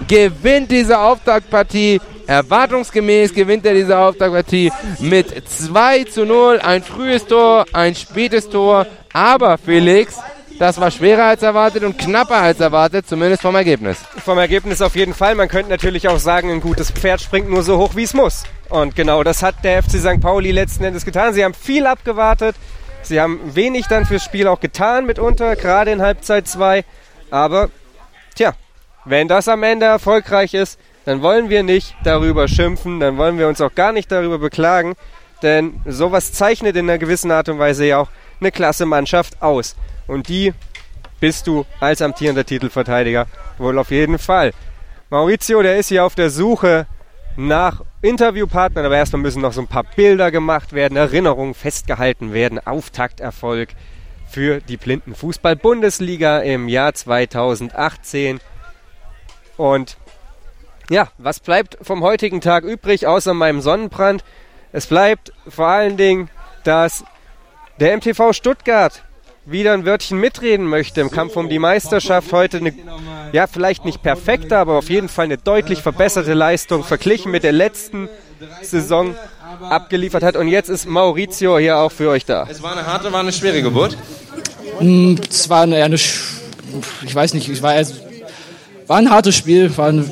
gewinnt 0.08 0.70
diese 0.70 0.98
Auftaktpartie. 0.98 2.00
Erwartungsgemäß 2.26 3.32
gewinnt 3.32 3.64
er 3.66 3.74
diese 3.74 3.96
Auftaktpartie 3.96 4.72
mit 4.98 5.48
2 5.48 6.04
zu 6.04 6.26
0. 6.26 6.58
Ein 6.60 6.82
frühes 6.82 7.24
Tor, 7.26 7.66
ein 7.72 7.94
spätes 7.94 8.48
Tor. 8.48 8.86
Aber 9.12 9.56
Felix, 9.58 10.16
das 10.58 10.80
war 10.80 10.90
schwerer 10.90 11.24
als 11.24 11.42
erwartet 11.42 11.84
und 11.84 11.98
knapper 11.98 12.36
als 12.36 12.60
erwartet, 12.60 13.06
zumindest 13.08 13.42
vom 13.42 13.54
Ergebnis. 13.54 13.98
Vom 14.24 14.38
Ergebnis 14.38 14.80
auf 14.80 14.96
jeden 14.96 15.14
Fall. 15.14 15.34
Man 15.34 15.48
könnte 15.48 15.70
natürlich 15.70 16.08
auch 16.08 16.18
sagen, 16.18 16.50
ein 16.50 16.60
gutes 16.60 16.90
Pferd 16.90 17.20
springt 17.20 17.50
nur 17.50 17.62
so 17.62 17.78
hoch, 17.78 17.94
wie 17.94 18.04
es 18.04 18.14
muss. 18.14 18.44
Und 18.68 18.96
genau 18.96 19.22
das 19.22 19.42
hat 19.42 19.64
der 19.64 19.82
FC 19.82 19.98
St. 19.98 20.20
Pauli 20.20 20.50
letzten 20.52 20.84
Endes 20.84 21.04
getan. 21.04 21.34
Sie 21.34 21.44
haben 21.44 21.54
viel 21.54 21.86
abgewartet. 21.86 22.56
Sie 23.02 23.20
haben 23.20 23.40
wenig 23.54 23.86
dann 23.86 24.04
fürs 24.04 24.24
Spiel 24.24 24.48
auch 24.48 24.60
getan 24.60 25.06
mitunter, 25.06 25.54
gerade 25.54 25.92
in 25.92 26.02
Halbzeit 26.02 26.48
2. 26.48 26.84
Aber, 27.30 27.70
tja, 28.34 28.54
wenn 29.04 29.28
das 29.28 29.46
am 29.48 29.62
Ende 29.62 29.86
erfolgreich 29.86 30.54
ist, 30.54 30.80
dann 31.04 31.22
wollen 31.22 31.48
wir 31.48 31.62
nicht 31.62 31.94
darüber 32.02 32.48
schimpfen, 32.48 32.98
dann 32.98 33.16
wollen 33.16 33.38
wir 33.38 33.46
uns 33.46 33.60
auch 33.60 33.74
gar 33.74 33.92
nicht 33.92 34.10
darüber 34.10 34.40
beklagen, 34.40 34.96
denn 35.42 35.80
sowas 35.86 36.32
zeichnet 36.32 36.74
in 36.74 36.90
einer 36.90 36.98
gewissen 36.98 37.30
Art 37.30 37.48
und 37.48 37.60
Weise 37.60 37.86
ja 37.86 37.98
auch 37.98 38.08
eine 38.40 38.50
klasse 38.50 38.86
Mannschaft 38.86 39.42
aus. 39.42 39.76
Und 40.06 40.28
die 40.28 40.52
bist 41.20 41.46
du 41.46 41.64
als 41.80 42.02
amtierender 42.02 42.44
Titelverteidiger 42.44 43.26
wohl 43.58 43.78
auf 43.78 43.90
jeden 43.90 44.18
Fall. 44.18 44.52
Maurizio, 45.10 45.62
der 45.62 45.76
ist 45.76 45.88
hier 45.88 46.04
auf 46.04 46.14
der 46.14 46.30
Suche 46.30 46.86
nach 47.36 47.82
Interviewpartnern, 48.02 48.84
aber 48.84 48.96
erstmal 48.96 49.22
müssen 49.22 49.42
noch 49.42 49.52
so 49.52 49.60
ein 49.60 49.66
paar 49.66 49.84
Bilder 49.84 50.30
gemacht 50.30 50.72
werden, 50.72 50.96
Erinnerungen 50.96 51.54
festgehalten 51.54 52.32
werden, 52.32 52.64
Auftakterfolg 52.64 53.70
für 54.28 54.60
die 54.60 54.76
Blinden 54.76 55.14
Fußball-Bundesliga 55.14 56.40
im 56.40 56.68
Jahr 56.68 56.94
2018. 56.94 58.40
Und 59.56 59.96
ja, 60.90 61.08
was 61.18 61.40
bleibt 61.40 61.78
vom 61.82 62.02
heutigen 62.02 62.40
Tag 62.40 62.64
übrig, 62.64 63.06
außer 63.06 63.34
meinem 63.34 63.60
Sonnenbrand? 63.60 64.24
Es 64.72 64.86
bleibt 64.86 65.32
vor 65.48 65.68
allen 65.68 65.96
Dingen, 65.96 66.30
dass 66.64 67.04
der 67.80 67.96
MTV 67.96 68.32
Stuttgart 68.32 69.02
wieder 69.44 69.72
ein 69.72 69.84
Wörtchen 69.84 70.18
mitreden 70.18 70.66
möchte 70.66 71.00
im 71.00 71.10
Kampf 71.10 71.36
um 71.36 71.48
die 71.48 71.58
Meisterschaft. 71.58 72.32
Heute 72.32 72.58
eine, 72.58 72.74
ja, 73.32 73.46
vielleicht 73.46 73.84
nicht 73.84 74.02
perfekte, 74.02 74.58
aber 74.58 74.74
auf 74.74 74.90
jeden 74.90 75.08
Fall 75.08 75.26
eine 75.26 75.38
deutlich 75.38 75.82
verbesserte 75.82 76.34
Leistung 76.34 76.82
verglichen 76.82 77.30
mit 77.30 77.44
der 77.44 77.52
letzten 77.52 78.08
Saison 78.62 79.14
abgeliefert 79.62 80.22
hat. 80.22 80.36
Und 80.36 80.48
jetzt 80.48 80.68
ist 80.68 80.86
Maurizio 80.86 81.58
hier 81.58 81.78
auch 81.78 81.92
für 81.92 82.10
euch 82.10 82.24
da. 82.24 82.46
Es 82.50 82.62
war 82.62 82.72
eine 82.72 82.86
harte, 82.86 83.12
war 83.12 83.20
eine 83.20 83.32
schwere 83.32 83.62
Geburt. 83.62 83.96
Hm, 84.78 85.20
es 85.30 85.48
war 85.48 85.62
eine, 85.62 85.82
eine 85.84 85.94
ich 85.94 87.14
weiß 87.14 87.34
nicht, 87.34 87.48
ich 87.48 87.62
war, 87.62 87.74
war 88.86 88.96
ein 88.98 89.10
hartes 89.10 89.36
Spiel, 89.36 89.74
war 89.76 89.88
eine, 89.88 90.04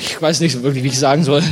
ich 0.00 0.20
weiß 0.20 0.40
nicht 0.40 0.62
wirklich, 0.62 0.84
wie 0.84 0.88
ich 0.88 0.98
sagen 0.98 1.24
soll. 1.24 1.42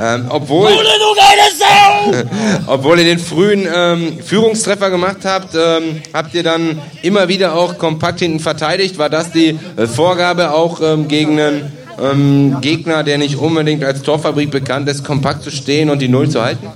Ähm, 0.00 0.26
obwohl, 0.28 0.72
obwohl 2.66 2.98
ihr 2.98 3.04
den 3.04 3.18
frühen 3.18 3.68
ähm, 3.72 4.18
Führungstreffer 4.24 4.90
gemacht 4.90 5.18
habt, 5.24 5.54
ähm, 5.54 6.02
habt 6.12 6.34
ihr 6.34 6.42
dann 6.42 6.80
immer 7.02 7.28
wieder 7.28 7.54
auch 7.54 7.78
kompakt 7.78 8.18
hinten 8.18 8.40
verteidigt. 8.40 8.98
War 8.98 9.08
das 9.08 9.30
die 9.30 9.58
äh, 9.76 9.86
Vorgabe 9.86 10.52
auch 10.52 10.80
ähm, 10.82 11.06
gegen 11.06 11.38
einen 11.38 11.72
ähm, 12.02 12.56
Gegner, 12.60 13.04
der 13.04 13.18
nicht 13.18 13.36
unbedingt 13.36 13.84
als 13.84 14.02
Torfabrik 14.02 14.50
bekannt 14.50 14.88
ist, 14.88 15.04
kompakt 15.04 15.44
zu 15.44 15.50
stehen 15.50 15.90
und 15.90 16.00
die 16.00 16.08
Null 16.08 16.28
zu 16.28 16.42
halten? 16.42 16.66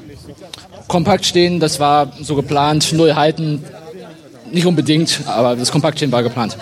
Kompakt 0.87 1.27
stehen, 1.27 1.61
das 1.61 1.81
war 1.81 2.13
so 2.21 2.37
geplant. 2.37 2.93
Null 2.93 3.15
halten, 3.15 3.65
nicht 4.53 4.67
unbedingt, 4.67 5.21
aber 5.27 5.57
das 5.57 5.71
Kompaktstehen 5.71 6.13
war 6.13 6.23
geplant. 6.23 6.57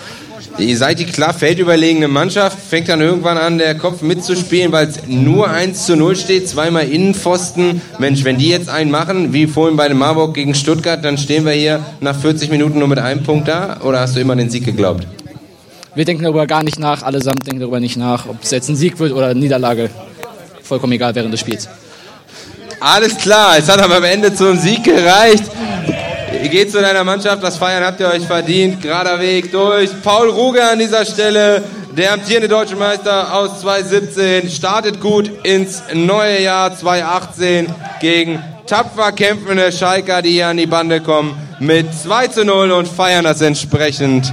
Ihr 0.58 0.78
seid 0.78 0.98
die 0.98 1.04
klar 1.04 1.34
feldüberlegene 1.34 2.08
Mannschaft, 2.08 2.58
fängt 2.58 2.88
dann 2.88 3.02
irgendwann 3.02 3.36
an, 3.36 3.58
der 3.58 3.74
Kopf 3.74 4.00
mitzuspielen, 4.00 4.72
weil 4.72 4.88
es 4.88 5.06
nur 5.06 5.50
1 5.50 5.84
zu 5.84 5.96
0 5.96 6.16
steht, 6.16 6.48
zweimal 6.48 6.88
Innenpfosten. 6.88 7.82
Mensch, 7.98 8.24
wenn 8.24 8.38
die 8.38 8.48
jetzt 8.48 8.70
einen 8.70 8.90
machen, 8.90 9.34
wie 9.34 9.46
vorhin 9.46 9.76
bei 9.76 9.86
dem 9.88 9.98
Marburg 9.98 10.32
gegen 10.32 10.54
Stuttgart, 10.54 11.04
dann 11.04 11.18
stehen 11.18 11.44
wir 11.44 11.52
hier 11.52 11.84
nach 12.00 12.18
40 12.18 12.50
Minuten 12.50 12.78
nur 12.78 12.88
mit 12.88 12.98
einem 12.98 13.22
Punkt 13.22 13.48
da? 13.48 13.80
Oder 13.82 14.00
hast 14.00 14.16
du 14.16 14.20
immer 14.20 14.32
an 14.32 14.38
den 14.38 14.48
Sieg 14.48 14.64
geglaubt? 14.64 15.06
Wir 15.94 16.06
denken 16.06 16.22
darüber 16.22 16.46
gar 16.46 16.62
nicht 16.62 16.78
nach, 16.78 17.02
allesamt 17.02 17.46
denken 17.46 17.60
darüber 17.60 17.80
nicht 17.80 17.98
nach, 17.98 18.26
ob 18.26 18.42
es 18.42 18.50
jetzt 18.50 18.70
ein 18.70 18.76
Sieg 18.76 18.98
wird 18.98 19.12
oder 19.12 19.26
eine 19.26 19.40
Niederlage. 19.40 19.90
Vollkommen 20.62 20.94
egal 20.94 21.14
während 21.14 21.34
des 21.34 21.40
Spiels. 21.40 21.68
Alles 22.80 23.16
klar, 23.18 23.58
es 23.58 23.68
hat 23.68 23.80
aber 23.80 23.96
am 23.96 24.04
Ende 24.04 24.34
zum 24.34 24.56
Sieg 24.56 24.84
gereicht. 24.84 25.44
Ihr 26.46 26.52
geht 26.52 26.70
zu 26.70 26.80
deiner 26.80 27.02
Mannschaft, 27.02 27.42
das 27.42 27.56
Feiern 27.56 27.82
habt 27.82 27.98
ihr 27.98 28.06
euch 28.06 28.24
verdient. 28.24 28.80
Gerader 28.80 29.18
Weg 29.18 29.50
durch. 29.50 29.90
Paul 30.04 30.30
Ruge 30.30 30.62
an 30.62 30.78
dieser 30.78 31.04
Stelle, 31.04 31.64
Der 31.96 32.12
amtierende 32.12 32.46
deutsche 32.46 32.76
Meister 32.76 33.34
aus 33.34 33.62
2017 33.62 34.48
startet 34.48 35.00
gut 35.00 35.28
ins 35.42 35.82
neue 35.92 36.40
Jahr 36.40 36.72
2018 36.72 37.66
gegen 38.00 38.40
tapfer 38.64 39.10
kämpfende 39.10 39.72
Schalker, 39.72 40.22
die 40.22 40.30
hier 40.30 40.46
an 40.46 40.56
die 40.56 40.68
Bande 40.68 41.00
kommen, 41.00 41.36
mit 41.58 41.92
2 41.92 42.28
zu 42.28 42.44
0 42.44 42.70
und 42.70 42.86
feiern 42.86 43.24
das 43.24 43.40
entsprechend. 43.40 44.32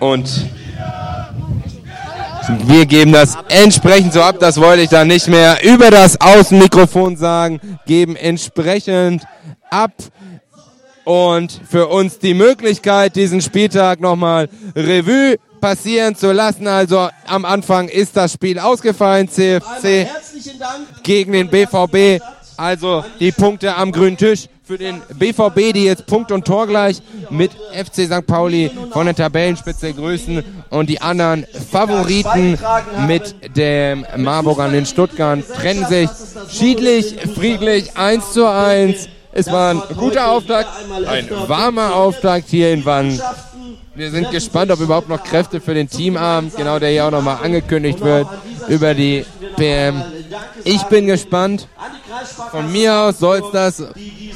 Und 0.00 0.28
wir 2.66 2.84
geben 2.84 3.12
das 3.12 3.38
entsprechend 3.48 4.12
so 4.12 4.20
ab, 4.20 4.36
das 4.38 4.60
wollte 4.60 4.82
ich 4.82 4.90
dann 4.90 5.08
nicht 5.08 5.28
mehr 5.28 5.64
über 5.64 5.90
das 5.90 6.20
Außenmikrofon 6.20 7.16
sagen, 7.16 7.58
geben 7.86 8.16
entsprechend 8.16 9.22
ab 9.70 9.92
und 11.04 11.60
für 11.68 11.88
uns 11.88 12.18
die 12.18 12.34
Möglichkeit, 12.34 13.16
diesen 13.16 13.40
Spieltag 13.40 14.00
nochmal 14.00 14.48
Revue 14.76 15.36
passieren 15.60 16.14
zu 16.14 16.32
lassen. 16.32 16.66
Also 16.66 17.08
am 17.26 17.44
Anfang 17.44 17.88
ist 17.88 18.16
das 18.16 18.34
Spiel 18.34 18.58
ausgefallen, 18.58 19.28
CFC 19.28 20.08
gegen 21.02 21.32
den 21.32 21.48
BVB. 21.48 22.22
Also 22.56 23.04
die 23.18 23.32
Punkte 23.32 23.74
am 23.76 23.92
grünen 23.92 24.16
Tisch 24.16 24.48
für 24.64 24.78
den 24.78 25.00
BVB, 25.18 25.72
die 25.74 25.84
jetzt 25.84 26.06
Punkt 26.06 26.30
und 26.30 26.44
Tor 26.44 26.66
gleich 26.66 27.02
mit 27.30 27.50
FC 27.72 28.06
St. 28.06 28.26
Pauli 28.26 28.70
von 28.92 29.06
der 29.06 29.14
Tabellenspitze 29.14 29.92
grüßen 29.92 30.44
und 30.70 30.88
die 30.88 31.00
anderen 31.00 31.46
Favoriten 31.70 32.58
mit 33.06 33.34
dem 33.56 34.06
Marburg 34.16 34.60
an 34.60 34.72
den 34.72 34.86
Stuttgart 34.86 35.40
trennen 35.56 35.86
sich 35.86 36.08
schiedlich, 36.50 37.16
friedlich 37.34 37.96
1 37.96 38.32
zu 38.32 38.46
1. 38.46 39.08
Es 39.32 39.46
war 39.46 39.70
ein 39.70 39.82
guter 39.96 40.30
Auftakt, 40.30 40.68
ein 41.06 41.28
warmer 41.48 41.96
Auftakt 41.96 42.48
hier 42.48 42.72
in 42.72 42.84
Wann. 42.84 43.20
Wir 43.94 44.10
sind 44.10 44.30
gespannt, 44.30 44.70
ob 44.70 44.80
überhaupt 44.80 45.08
noch 45.08 45.22
Kräfte 45.22 45.60
für 45.60 45.74
den 45.74 45.88
Teamabend, 45.88 46.56
genau 46.56 46.78
der 46.78 46.90
hier 46.90 47.06
auch 47.06 47.10
nochmal 47.10 47.38
angekündigt 47.42 48.00
wird, 48.00 48.26
über 48.68 48.94
die 48.94 49.24
PM. 49.56 50.02
Ich 50.64 50.82
bin 50.84 51.06
gespannt. 51.06 51.68
Von 52.50 52.70
mir 52.70 52.94
aus 52.94 53.18
soll 53.18 53.38
es 53.38 53.50
das 53.52 53.82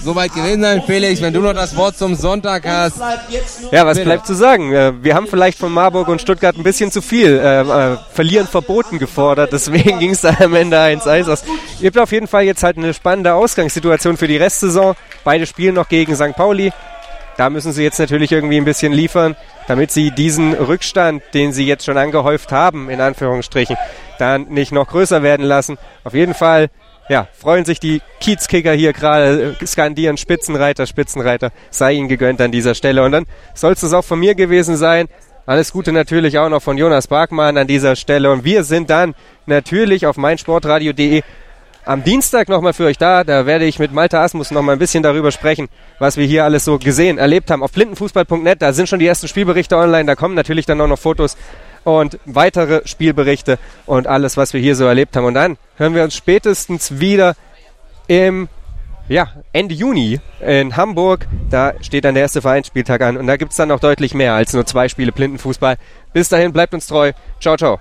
soweit 0.07 0.33
gewesen 0.33 0.63
sein, 0.63 0.83
Felix, 0.87 1.21
wenn 1.21 1.35
du 1.35 1.41
noch 1.41 1.53
das 1.53 1.77
Wort 1.77 1.99
zum 1.99 2.15
Sonntag 2.15 2.67
hast. 2.67 2.97
Ja, 3.73 3.85
was 3.85 4.01
bleibt 4.01 4.27
zu 4.27 4.35
sagen? 4.35 4.73
Äh, 4.73 4.93
wir 5.03 5.15
haben 5.15 5.27
vielleicht 5.27 5.59
von 5.59 5.73
Marburg 5.73 6.09
und 6.09 6.23
Stuttgart 6.23 6.57
ein 6.57 6.63
bisschen 6.63 6.93
zu 6.93 7.03
viel 7.03 7.39
äh, 7.39 7.61
äh, 7.61 7.97
verlieren 8.13 8.47
verboten 8.47 8.99
gefordert, 8.99 9.53
deswegen 9.53 9.99
ging 9.99 10.13
es 10.13 10.21
da 10.21 10.35
am 10.41 10.55
Ende 10.55 10.79
1-1 10.79 11.31
aus. 11.31 11.43
Ihr 11.81 11.89
habt 11.89 11.99
auf 11.99 12.13
jeden 12.13 12.29
Fall 12.29 12.45
jetzt 12.45 12.63
halt 12.63 12.79
eine 12.79 12.95
spannende 12.95 13.35
Ausgangssituation 13.35 14.17
für 14.17 14.29
die 14.29 14.37
Restsaison. 14.37 14.95
Beide 15.25 15.45
spielen 15.45 15.75
noch 15.75 15.89
gegen 15.89 16.15
St. 16.15 16.37
Pauli. 16.37 16.73
Da 17.37 17.51
müssen 17.51 17.73
sie 17.73 17.83
jetzt 17.83 17.99
natürlich 17.99 18.33
irgendwie 18.33 18.57
ein 18.57 18.65
bisschen 18.65 18.93
liefern, 18.93 19.37
damit 19.67 19.91
sie 19.91 20.11
diesen 20.11 20.55
Rückstand, 20.55 21.23
den 21.35 21.53
sie 21.53 21.67
jetzt 21.67 21.85
schon 21.85 21.99
angehäuft 21.99 22.51
haben, 22.51 22.89
in 22.89 23.01
Anführungsstrichen, 23.01 23.77
dann 24.19 24.45
nicht 24.45 24.73
noch 24.73 24.87
größer 24.87 25.23
werden 25.23 25.45
lassen. 25.45 25.77
Auf 26.05 26.15
jeden 26.15 26.33
Fall 26.33 26.71
ja, 27.09 27.29
freuen 27.33 27.65
sich 27.65 27.81
die 27.81 28.01
Kiezkicker 28.21 28.73
hier 28.73 28.93
gerade, 28.93 29.57
äh, 29.61 29.67
skandieren 29.67 30.17
Spitzenreiter, 30.17 30.87
Spitzenreiter, 30.87 31.51
sei 31.71 31.93
ihnen 31.93 32.09
gegönnt 32.09 32.41
an 32.41 32.53
dieser 32.53 32.75
Stelle. 32.75 33.05
Und 33.05 33.13
dann 33.13 33.27
soll 33.55 33.73
es 33.73 33.93
auch 33.93 34.05
von 34.05 34.19
mir 34.19 34.35
gewesen 34.35 34.77
sein. 34.77 35.09
Alles 35.47 35.73
Gute 35.73 35.93
natürlich 35.93 36.39
auch 36.39 36.49
noch 36.49 36.63
von 36.63 36.77
Jonas 36.77 37.07
Barkmann 37.07 37.57
an 37.57 37.69
dieser 37.69 37.95
Stelle. 37.95 38.33
Und 38.33 38.45
wir 38.45 38.65
sind 38.65 38.91
dann 38.91 39.15
natürlich 39.47 40.07
auf 40.07 40.17
meinsportradio.de 40.17 41.23
am 41.85 42.03
Dienstag 42.03 42.49
nochmal 42.49 42.73
für 42.73 42.87
euch 42.87 42.99
da. 42.99 43.23
Da 43.23 43.47
werde 43.47 43.65
ich 43.65 43.79
mit 43.79 43.93
Malte 43.93 44.19
Asmus 44.19 44.51
nochmal 44.51 44.75
ein 44.75 44.81
bisschen 44.81 45.05
darüber 45.05 45.31
sprechen, 45.31 45.69
was 46.01 46.17
wir 46.17 46.27
hier 46.27 46.43
alles 46.43 46.65
so 46.65 46.79
gesehen, 46.79 47.19
erlebt 47.19 47.53
haben. 47.53 47.63
Auf 47.63 47.71
blindenfußball.net, 47.71 48.61
da 48.61 48.73
sind 48.73 48.89
schon 48.89 48.99
die 48.99 49.07
ersten 49.07 49.29
Spielberichte 49.29 49.77
online. 49.77 50.07
Da 50.07 50.17
kommen 50.17 50.35
natürlich 50.35 50.67
dann 50.67 50.81
auch 50.81 50.89
noch 50.89 50.99
Fotos 50.99 51.37
und 51.87 52.19
weitere 52.25 52.83
Spielberichte 52.85 53.61
und 53.87 54.09
alles, 54.09 54.37
was 54.37 54.53
wir 54.53 54.61
hier 54.61 54.75
so 54.75 54.85
erlebt 54.85 55.17
haben. 55.17 55.25
Und 55.25 55.35
dann 55.35 55.57
hören 55.77 55.95
wir 55.95 56.03
uns 56.03 56.17
spätestens 56.17 56.99
wieder 56.99 57.37
im 58.09 58.49
ja, 59.09 59.29
Ende 59.53 59.73
Juni 59.73 60.19
in 60.41 60.77
Hamburg. 60.77 61.29
Da 61.49 61.75
steht 61.81 62.05
dann 62.05 62.15
der 62.15 62.25
erste 62.25 62.43
Vereinsspieltag 62.43 63.03
an. 63.03 63.17
Und 63.17 63.29
da 63.29 63.37
gibt 63.37 63.53
es 63.53 63.57
dann 63.57 63.69
noch 63.69 63.79
deutlich 63.79 64.15
mehr 64.15 64.35
als 64.35 64.53
nur 64.53 64.67
zwei 64.67 64.89
Spiele 64.89 65.13
Blindenfußball. 65.13 65.77
Bis 66.13 66.29
dahin, 66.29 66.53
bleibt 66.53 66.75
uns 66.75 66.89
treu. 66.89 67.13
Ciao, 67.41 67.57
ciao. 67.57 67.79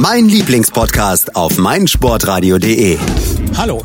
Mein 0.00 0.28
Lieblingspodcast 0.28 1.36
auf 1.36 1.56
meinsportradio.de. 1.56 2.98
Hallo. 3.56 3.84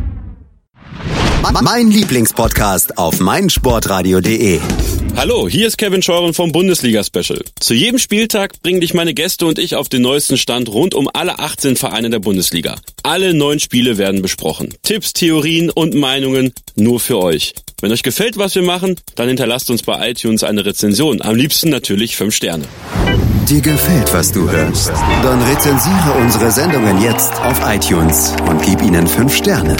Mein 1.49 1.89
Lieblingspodcast 1.89 2.99
auf 2.99 3.19
meinsportradio.de. 3.19 4.59
Hallo, 5.17 5.49
hier 5.49 5.67
ist 5.67 5.77
Kevin 5.77 6.03
Scheuren 6.03 6.35
vom 6.35 6.51
Bundesliga 6.51 7.03
Special. 7.03 7.41
Zu 7.59 7.73
jedem 7.73 7.97
Spieltag 7.97 8.61
bringen 8.61 8.79
dich 8.79 8.93
meine 8.93 9.15
Gäste 9.15 9.47
und 9.47 9.57
ich 9.57 9.75
auf 9.75 9.89
den 9.89 10.03
neuesten 10.03 10.37
Stand 10.37 10.69
rund 10.69 10.93
um 10.93 11.09
alle 11.11 11.39
18 11.39 11.77
Vereine 11.77 12.11
der 12.11 12.19
Bundesliga. 12.19 12.75
Alle 13.01 13.33
neun 13.33 13.59
Spiele 13.59 13.97
werden 13.97 14.21
besprochen. 14.21 14.69
Tipps, 14.83 15.13
Theorien 15.13 15.71
und 15.71 15.95
Meinungen 15.95 16.53
nur 16.75 16.99
für 16.99 17.17
euch. 17.17 17.53
Wenn 17.81 17.91
euch 17.91 18.03
gefällt, 18.03 18.37
was 18.37 18.53
wir 18.53 18.63
machen, 18.63 18.95
dann 19.15 19.27
hinterlasst 19.27 19.71
uns 19.71 19.81
bei 19.81 20.11
iTunes 20.11 20.43
eine 20.43 20.63
Rezension. 20.63 21.23
Am 21.23 21.35
liebsten 21.35 21.69
natürlich 21.69 22.15
5 22.15 22.35
Sterne. 22.35 22.65
Dir 23.49 23.61
gefällt, 23.61 24.13
was 24.13 24.31
du 24.31 24.49
hörst? 24.49 24.91
Dann 25.23 25.41
rezensiere 25.41 26.13
unsere 26.21 26.51
Sendungen 26.51 27.01
jetzt 27.01 27.33
auf 27.41 27.59
iTunes 27.65 28.35
und 28.47 28.61
gib 28.61 28.81
ihnen 28.83 29.07
5 29.07 29.35
Sterne. 29.35 29.75